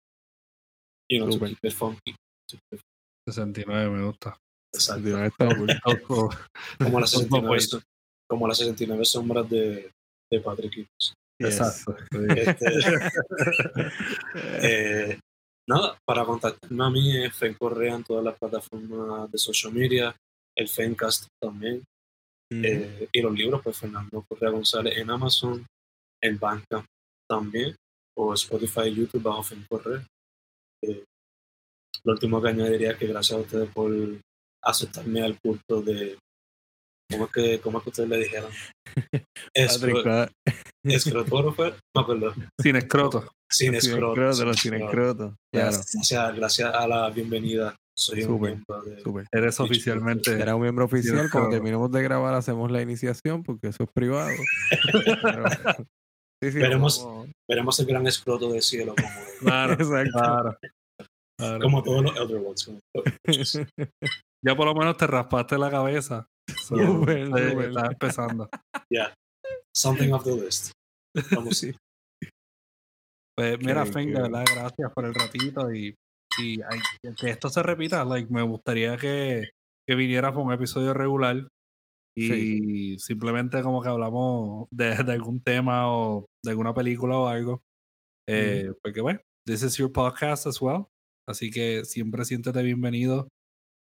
you 1.10 1.18
know, 1.18 1.26
to 1.28 1.32
Súper. 1.34 1.48
keep 1.50 1.58
it 1.64 1.72
funky. 1.72 2.12
To 2.50 2.58
keep 2.70 2.80
it 2.80 2.80
69 3.28 3.90
me 3.90 4.04
gusta. 4.04 4.36
exacto. 4.74 5.02
Tío, 5.04 5.24
está 5.24 5.48
cool. 5.56 5.68
Ojo. 5.84 6.30
Como 6.78 7.00
las 7.00 7.14
Ojo, 7.14 7.22
69, 7.22 7.46
pues. 7.48 7.68
so- 7.70 7.82
como 8.28 8.48
las 8.48 8.58
69 8.58 9.04
sombras 9.04 9.48
de, 9.48 9.90
de 10.30 10.40
Patrick. 10.40 10.86
Exacto. 11.38 11.96
Este, 12.36 12.68
eh, 14.62 15.18
nada, 15.68 15.98
para 16.06 16.24
contactarme 16.24 16.84
a 16.84 16.90
mí 16.90 17.24
es 17.24 17.34
Fen 17.34 17.54
Correa 17.54 17.96
en 17.96 18.04
todas 18.04 18.24
las 18.24 18.38
plataformas 18.38 19.30
de 19.30 19.38
social 19.38 19.72
media, 19.72 20.14
el 20.56 20.68
Fencast 20.68 21.26
también. 21.40 21.82
Eh, 22.50 23.08
y 23.12 23.20
los 23.20 23.32
libros, 23.32 23.62
pues 23.62 23.76
Fernando 23.76 24.24
Correa 24.28 24.50
González 24.50 24.96
en 24.96 25.10
Amazon, 25.10 25.66
en 26.22 26.38
Bandcamp 26.38 26.86
también, 27.28 27.74
o 28.16 28.32
Spotify 28.34 28.94
YouTube 28.94 29.22
bajo 29.22 29.42
Fen 29.42 29.66
Correa. 29.68 30.06
Eh, 30.82 31.04
lo 32.04 32.12
último 32.12 32.40
que 32.40 32.48
añadiría 32.48 32.92
es 32.92 32.98
que 32.98 33.06
gracias 33.06 33.38
a 33.38 33.42
ustedes 33.42 33.70
por 33.70 33.90
aceptarme 34.62 35.22
al 35.22 35.38
culto 35.40 35.82
de. 35.82 36.18
¿Cómo 37.10 37.24
es 37.26 37.32
que, 37.32 37.60
cómo 37.60 37.78
es 37.78 37.84
que 37.84 37.90
ustedes 37.90 38.08
le 38.08 38.18
dijeron? 38.18 38.50
Escro- 39.56 40.02
pa- 40.04 40.30
Escrotógrafo, 40.84 41.64
me 41.64 42.00
acuerdo. 42.02 42.34
Sin 42.60 42.76
escroto. 42.76 43.28
Sin 43.50 43.74
escroto. 43.74 44.32
sin 44.54 44.74
escroto. 44.74 45.34
Claro, 45.52 45.70
Gracias, 45.70 46.34
gracias 46.36 46.74
a 46.74 46.86
la 46.88 47.10
bienvenida. 47.10 47.76
Soy 47.96 48.24
un 48.24 48.40
miembro 48.40 48.82
de. 48.82 49.26
Eres 49.30 49.60
oficialmente. 49.60 50.36
Será 50.36 50.56
un 50.56 50.62
miembro 50.62 50.84
oficial. 50.86 51.28
Cuando 51.30 51.50
terminemos 51.50 51.90
de 51.92 52.02
grabar, 52.02 52.34
hacemos 52.34 52.70
la 52.70 52.82
iniciación 52.82 53.42
porque 53.44 53.68
eso 53.68 53.84
es 53.84 53.90
privado. 53.94 54.30
Pero- 55.22 55.44
sí, 56.42 56.50
sí, 56.52 56.58
Veremos. 56.58 57.06
Veremos 57.48 57.78
el 57.80 57.86
gran 57.86 58.06
escroto 58.06 58.50
del 58.50 58.62
cielo, 58.62 58.94
como, 58.96 59.08
Claro, 59.40 59.72
Exacto. 59.74 60.10
claro. 60.18 60.58
Claro. 61.38 61.60
como 61.60 61.82
todos 61.82 62.02
los 62.04 62.16
Elder 62.16 62.36
Ones. 62.46 63.60
Ya 64.44 64.56
por 64.56 64.66
lo 64.66 64.74
menos 64.74 64.96
te 64.96 65.06
raspaste 65.06 65.58
la 65.58 65.70
cabeza. 65.70 66.26
So, 66.64 66.76
eh. 67.10 67.22
Estás 67.68 67.90
empezando. 67.92 68.48
Something 69.76 70.12
off 70.12 70.24
the 70.24 70.34
list. 70.36 70.72
Vamos, 71.32 71.58
Sí. 71.58 71.72
Pues 73.36 73.58
mira, 73.58 73.84
Qué- 73.84 73.92
Fen, 73.92 74.06
qué- 74.08 74.14
de 74.14 74.22
verdad, 74.22 74.44
gracias 74.54 74.92
por 74.94 75.04
el 75.04 75.14
ratito 75.14 75.74
y, 75.74 75.94
y 76.38 76.62
ay, 76.62 76.78
que 77.20 77.30
esto 77.30 77.48
se 77.48 77.62
repita. 77.62 78.04
Like, 78.04 78.32
me 78.32 78.42
gustaría 78.42 78.96
que, 78.96 79.50
que 79.86 79.94
vinieras 79.96 80.32
con 80.32 80.46
un 80.46 80.52
episodio 80.52 80.94
regular 80.94 81.48
y 82.16 82.96
simplemente 83.00 83.60
como 83.62 83.82
que 83.82 83.88
hablamos 83.88 84.68
de, 84.70 84.94
de 85.02 85.12
algún 85.12 85.42
tema 85.42 85.92
o 85.92 86.26
de 86.44 86.50
alguna 86.52 86.72
película 86.72 87.18
o 87.18 87.26
algo. 87.26 87.60
Eh, 88.28 88.72
Porque 88.82 89.00
bueno, 89.00 89.20
this 89.44 89.64
is 89.64 89.76
your 89.76 89.90
podcast 89.92 90.46
as 90.46 90.62
well. 90.62 90.86
Así 91.28 91.50
que 91.50 91.84
siempre 91.84 92.24
siéntete 92.24 92.62
bienvenido 92.62 93.26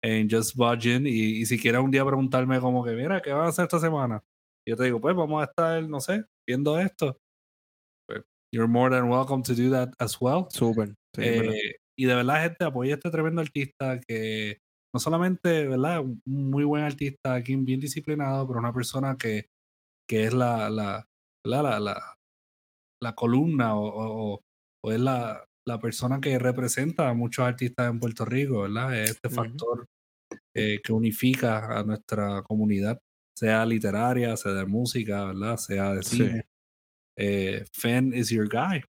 en 0.03 0.29
Just 0.31 0.57
Budging 0.57 1.07
y, 1.07 1.41
y 1.41 1.47
si 1.47 1.59
quieres 1.59 1.81
un 1.81 1.91
día 1.91 2.05
preguntarme 2.05 2.61
como 2.61 2.85
que, 2.85 2.93
mira, 2.93 3.21
¿qué 3.23 3.33
van 3.33 3.47
a 3.47 3.49
hacer 3.49 3.65
esta 3.65 3.79
semana? 3.79 4.23
Yo 4.69 4.77
te 4.77 4.85
digo, 4.85 5.01
pues 5.01 5.15
vamos 5.17 5.43
a 5.43 5.47
estar, 5.47 5.83
no 5.89 6.01
sé, 6.01 6.25
viendo 6.47 6.79
esto. 6.79 7.17
Pues, 8.09 8.23
you're 8.53 8.69
more 8.71 8.95
than 8.95 9.09
welcome 9.11 9.43
to 9.43 9.55
do 9.55 9.71
that 9.71 9.91
as 9.99 10.21
well. 10.21 10.47
Súper. 10.51 10.89
Sí, 11.15 11.23
Eh, 11.23 11.75
y 11.97 12.07
de 12.07 12.15
verdad, 12.15 12.43
gente, 12.43 12.65
apoya 12.65 12.95
a 12.95 12.97
este 12.97 13.11
tremendo 13.11 13.41
artista 13.43 14.01
que 14.01 14.59
no 14.95 15.01
solamente, 15.01 15.67
¿verdad? 15.69 16.01
Un 16.01 16.21
muy 16.27 16.65
buen 16.65 16.85
artista, 16.85 17.35
aquí 17.35 17.57
bien 17.57 17.81
disciplinado, 17.81 18.47
pero 18.47 18.61
una 18.61 18.73
persona 18.73 19.17
que, 19.17 19.47
que 20.09 20.25
es 20.25 20.35
la, 20.35 20.71
la, 20.71 21.07
¿verdad? 21.45 21.63
la, 21.65 21.81
la, 21.81 22.17
la 23.03 23.15
columna 23.15 23.77
o- 23.77 24.35
o- 24.35 24.41
o 24.85 24.93
es 24.93 25.01
la, 25.01 25.45
la 25.67 25.79
persona 25.79 26.21
que 26.21 26.39
representa 26.39 27.09
a 27.09 27.15
muchos 27.15 27.45
artistas 27.45 27.91
en 27.91 28.01
Puerto 28.01 28.25
Rico, 28.25 28.63
¿verdad? 28.63 28.99
Es 28.99 29.11
este 29.11 29.29
factor 29.31 29.87
eh, 30.55 30.81
que 30.83 30.93
unifica 30.93 31.79
a 31.79 31.85
nuestra 31.85 32.43
comunidad, 32.43 32.99
sea 33.39 33.65
literaria, 33.65 34.37
sea 34.37 34.53
de 34.53 34.67
música, 34.67 35.27
¿verdad? 35.27 35.57
Sea 35.57 35.95
de 35.95 36.03
Sí. 36.03 36.17
cine. 36.17 36.45
Eh, 37.19 37.65
Fen 37.73 38.13
is 38.15 38.31
your 38.31 38.49
guy. 38.49 38.83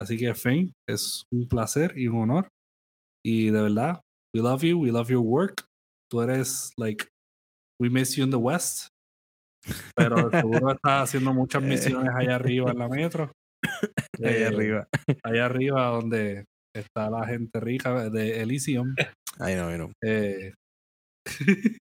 Así 0.00 0.16
que 0.18 0.34
Fen, 0.34 0.72
es 0.88 1.24
un 1.32 1.46
placer 1.48 1.96
y 1.96 2.08
un 2.08 2.22
honor. 2.22 2.48
Y 3.24 3.50
de 3.50 3.62
verdad, 3.62 4.00
we 4.34 4.42
love 4.42 4.62
you, 4.62 4.80
we 4.80 4.90
love 4.90 5.08
your 5.08 5.22
work. 5.22 5.64
Tú 6.10 6.20
eres, 6.22 6.72
like, 6.76 7.06
we 7.80 7.88
miss 7.88 8.16
you 8.16 8.24
in 8.24 8.30
the 8.30 8.36
West. 8.36 8.88
Pero 9.94 10.16
seguro 10.30 10.72
estás 10.72 11.02
haciendo 11.08 11.32
muchas 11.32 11.62
misiones 11.62 12.10
allá 12.14 12.34
arriba 12.36 12.72
en 12.72 12.78
la 12.78 12.88
metro. 12.88 13.30
Ahí 14.24 14.42
Eh, 14.42 14.46
arriba. 14.46 14.88
Allá 15.22 15.44
arriba 15.46 15.86
donde 15.86 16.44
está 16.74 17.10
la 17.10 17.26
gente 17.26 17.60
rica 17.60 18.08
de 18.10 18.40
Elysium. 18.42 18.94
Ahí 19.38 19.54
no, 19.56 19.68
ahí 19.68 19.78
no. 19.78 19.90
Eh, 20.02 20.52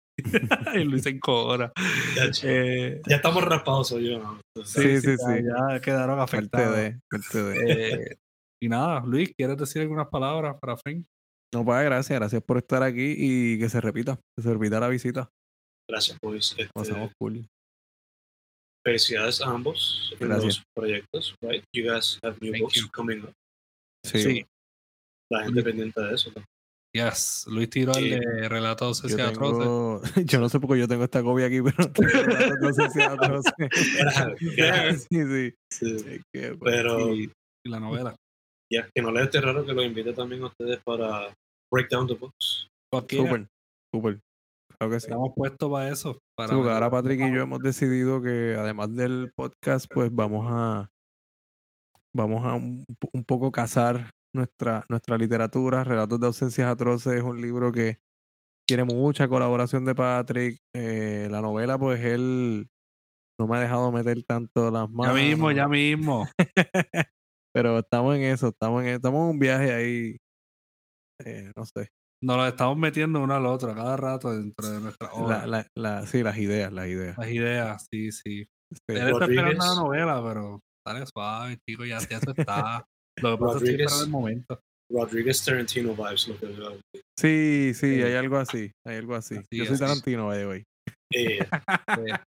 y 0.75 0.85
Luis 0.85 1.07
encora. 1.07 1.73
Ya, 2.17 2.25
ch- 2.27 2.45
Eh, 2.45 3.01
ya 3.07 3.17
estamos 3.17 3.45
raspados, 3.45 3.89
soy 3.89 4.11
yo. 4.11 4.19
¿no? 4.19 4.41
Sí, 4.65 5.01
sí, 5.01 5.17
ya- 5.17 5.17
sí. 5.17 5.43
Ya 5.45 5.81
quedaron 5.81 6.19
afectados. 6.21 6.77
de, 6.77 6.99
parte 7.11 7.43
de. 7.43 7.73
Eh, 8.13 8.17
y 8.63 8.69
nada, 8.69 9.01
Luis, 9.07 9.33
¿quieres 9.37 9.57
decir 9.57 9.83
algunas 9.83 10.09
palabras 10.09 10.57
para 10.61 10.77
Fen? 10.77 11.07
No, 11.55 11.65
pues 11.65 11.83
gracias, 11.85 12.19
gracias 12.19 12.43
por 12.43 12.59
estar 12.59 12.83
aquí 12.83 13.15
y 13.17 13.59
que 13.59 13.69
se 13.69 13.81
repita, 13.81 14.19
que 14.37 14.43
se 14.43 14.53
repita 14.53 14.81
la 14.81 14.89
visita. 14.89 15.31
Gracias, 15.89 16.19
pues. 16.21 16.51
Este, 16.59 16.69
Pasamos 16.75 17.11
cool. 17.19 17.47
Felicidades 18.89 19.41
a 19.43 19.51
ambos 19.51 20.15
en 20.19 20.29
Gracias. 20.29 20.45
los 20.45 20.63
proyectos, 20.75 21.35
right? 21.43 21.63
You 21.75 21.93
guys 21.93 22.19
have 22.23 22.37
new 22.41 22.53
Thank 22.53 22.63
books 22.63 22.81
you. 22.81 22.89
coming 22.93 23.21
up. 23.23 23.33
Sí, 24.05 24.23
Sí. 24.23 24.47
La 25.31 25.45
gente 25.45 25.63
pendiente 25.63 26.01
de 26.01 26.15
eso. 26.15 26.33
¿no? 26.35 26.43
Yes, 26.95 27.45
Luis 27.49 27.69
tiró 27.69 27.93
el 27.93 28.05
Sí. 28.05 28.09
de 28.11 28.49
relatos 28.49 29.03
Yo, 29.03 29.15
tengo, 29.15 30.01
yo 30.25 30.41
no 30.41 30.49
sé 30.49 30.59
por 30.59 30.71
qué 30.75 30.81
yo 30.81 30.89
tengo 30.89 31.05
esta 31.05 31.23
copia 31.23 31.45
aquí, 31.47 31.61
pero 31.61 31.77
atroces. 31.85 32.95
sí, 35.11 35.27
sí. 35.27 35.55
Sí. 35.71 36.21
Pues, 36.33 36.57
Pero 36.63 37.15
y, 37.15 37.31
y 37.65 37.69
la 37.71 37.79
novela. 37.81 38.17
ya 38.73 38.89
que 38.95 39.03
no 39.03 39.11
les 39.13 39.25
esté 39.25 39.41
raro 39.43 39.67
que 39.67 39.75
los 39.75 39.85
invite 39.85 40.15
también 40.15 40.43
a 40.43 40.47
ustedes 40.47 40.81
para 40.85 41.35
break 41.71 41.91
down 41.91 42.07
the 42.07 42.15
books. 42.15 42.67
Cualquiera. 42.91 43.29
Súper, 43.29 43.47
súper. 43.95 44.19
Claro 44.79 44.93
que 44.93 45.01
sí. 45.01 45.07
Estamos 45.07 45.31
puestos 45.35 45.71
para 45.71 45.89
eso. 45.89 46.19
Para 46.37 46.55
Sí, 46.55 46.55
ahora 46.55 46.91
Patrick 46.91 47.21
y 47.21 47.35
yo 47.35 47.43
hemos 47.43 47.61
decidido 47.61 48.23
que 48.23 48.55
además 48.57 48.95
del 48.95 49.33
podcast, 49.35 49.87
pues 49.93 50.15
vamos 50.15 50.47
a 50.49 50.89
vamos 52.15 52.45
a 52.45 52.55
un, 52.55 52.85
un 53.13 53.25
poco 53.25 53.51
cazar 53.51 54.11
nuestra, 54.35 54.85
nuestra 54.89 55.19
literatura. 55.19 55.85
Relatos 55.85 56.21
de 56.21 56.27
ausencias 56.27 56.69
atroces 56.69 57.15
es 57.15 57.23
un 57.23 57.41
libro 57.41 57.73
que 57.73 57.99
tiene 58.67 58.85
mucha 58.85 59.29
colaboración 59.29 59.85
de 59.85 59.95
Patrick. 59.95 60.59
Eh, 60.75 61.29
la 61.31 61.41
novela, 61.41 61.79
pues 61.79 62.05
él 62.05 62.69
no 63.39 63.47
me 63.47 63.57
ha 63.57 63.61
dejado 63.61 63.91
meter 63.93 64.23
tanto 64.25 64.71
las 64.71 64.91
manos. 64.91 65.17
Ya 65.17 65.25
mismo, 65.25 65.53
ya 65.53 65.69
mismo. 65.69 66.27
Pero 67.55 67.79
estamos 67.79 68.17
en 68.17 68.23
eso, 68.23 68.49
estamos 68.49 68.83
en, 68.83 68.89
estamos 68.89 69.23
en 69.23 69.31
un 69.31 69.39
viaje 69.39 69.73
ahí. 69.73 70.17
Eh, 71.25 71.51
no 71.57 71.65
sé. 71.65 71.89
Nos 72.23 72.37
lo 72.37 72.47
estamos 72.49 72.77
metiendo 72.77 73.21
uno 73.21 73.35
al 73.35 73.47
otro 73.47 73.75
cada 73.75 73.97
rato 73.97 74.33
dentro 74.37 74.69
de 74.71 74.81
nuestra 74.81 75.09
La, 75.09 75.15
obra. 75.15 75.47
la, 75.47 75.67
la, 75.77 76.07
sí, 76.07 76.23
las 76.23 76.37
ideas, 76.39 76.73
las 76.73 76.89
ideas. 76.89 77.17
Las 77.17 77.29
ideas, 77.31 77.87
sí, 77.93 78.11
sí. 78.13 78.45
Sí. 78.73 78.81
Él 78.89 78.97
está 78.97 79.25
esperando 79.25 79.27
Rodríguez. 79.27 79.59
la 79.59 79.75
novela, 79.77 80.23
pero 80.23 80.61
dale 80.87 81.07
suave, 81.07 81.59
chico, 81.69 81.85
ya, 81.85 81.99
ya 82.01 82.21
se 82.21 82.31
está. 82.37 82.85
Lo 83.23 83.39
que 83.39 83.45
pasa 83.45 83.57
es 83.59 83.63
que 83.63 83.71
Rodríguez. 83.71 84.03
el 84.03 84.11
momento. 84.11 84.61
Rodriguez 84.91 85.45
Tarantino 85.45 85.95
vibes, 85.95 86.29
lo 86.29 86.39
que 86.39 86.47
veo. 86.47 86.81
Sí, 87.19 87.73
sí, 87.75 87.95
Sí. 87.97 88.03
hay 88.03 88.15
algo 88.15 88.37
así, 88.39 88.71
hay 88.87 88.97
algo 88.97 89.15
así. 89.15 89.37
Así 89.37 89.47
Yo 89.57 89.65
soy 89.67 89.75
es. 89.75 89.81
Tarantino, 89.81 90.27
by 90.27 90.39
the 90.39 90.47
way. 90.47 90.65
Eh, 91.15 91.39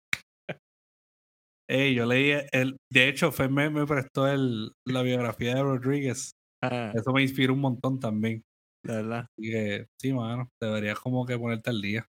Ey, 1.68 1.94
yo 1.94 2.04
leí 2.06 2.32
el, 2.52 2.76
de 2.92 3.08
hecho, 3.08 3.30
Fer 3.30 3.48
me, 3.50 3.70
me 3.70 3.86
prestó 3.86 4.26
el, 4.26 4.72
la 4.86 5.02
biografía 5.02 5.54
de 5.54 5.62
Rodríguez. 5.62 6.32
Ah, 6.62 6.92
Eso 6.94 7.12
me 7.12 7.22
inspiró 7.22 7.54
un 7.54 7.60
montón 7.60 8.00
también. 8.00 8.42
De 8.82 8.94
verdad. 8.94 9.26
Así 9.30 9.50
que, 9.50 9.86
sí, 9.98 10.12
mano, 10.12 10.50
deberías 10.60 10.98
como 10.98 11.26
que 11.26 11.38
ponerte 11.38 11.70
al 11.70 11.80
día. 11.80 12.06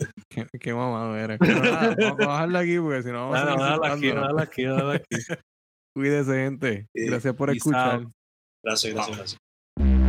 Qué, 0.28 0.46
qué 0.60 0.72
mamado 0.72 1.16
eres. 1.16 1.40
Nada, 1.40 1.94
vamos, 1.98 2.20
a 2.20 2.22
dejarlo 2.22 2.58
aquí 2.58 2.78
porque 2.78 3.02
si 3.02 3.08
no 3.10 3.30
vamos 3.30 3.34
Dale, 3.34 3.50
a 3.50 3.66
dale 3.66 3.86
aquí, 3.88 4.08
dale 4.08 4.42
aquí, 4.42 4.64
dale 4.64 4.94
aquí. 5.10 5.40
Cuídese, 5.94 6.32
gente. 6.32 6.88
Gracias 6.94 7.34
por 7.34 7.50
escuchar. 7.50 8.06
gracias, 8.62 8.94
gracias, 8.94 9.16
gracias. 9.16 10.07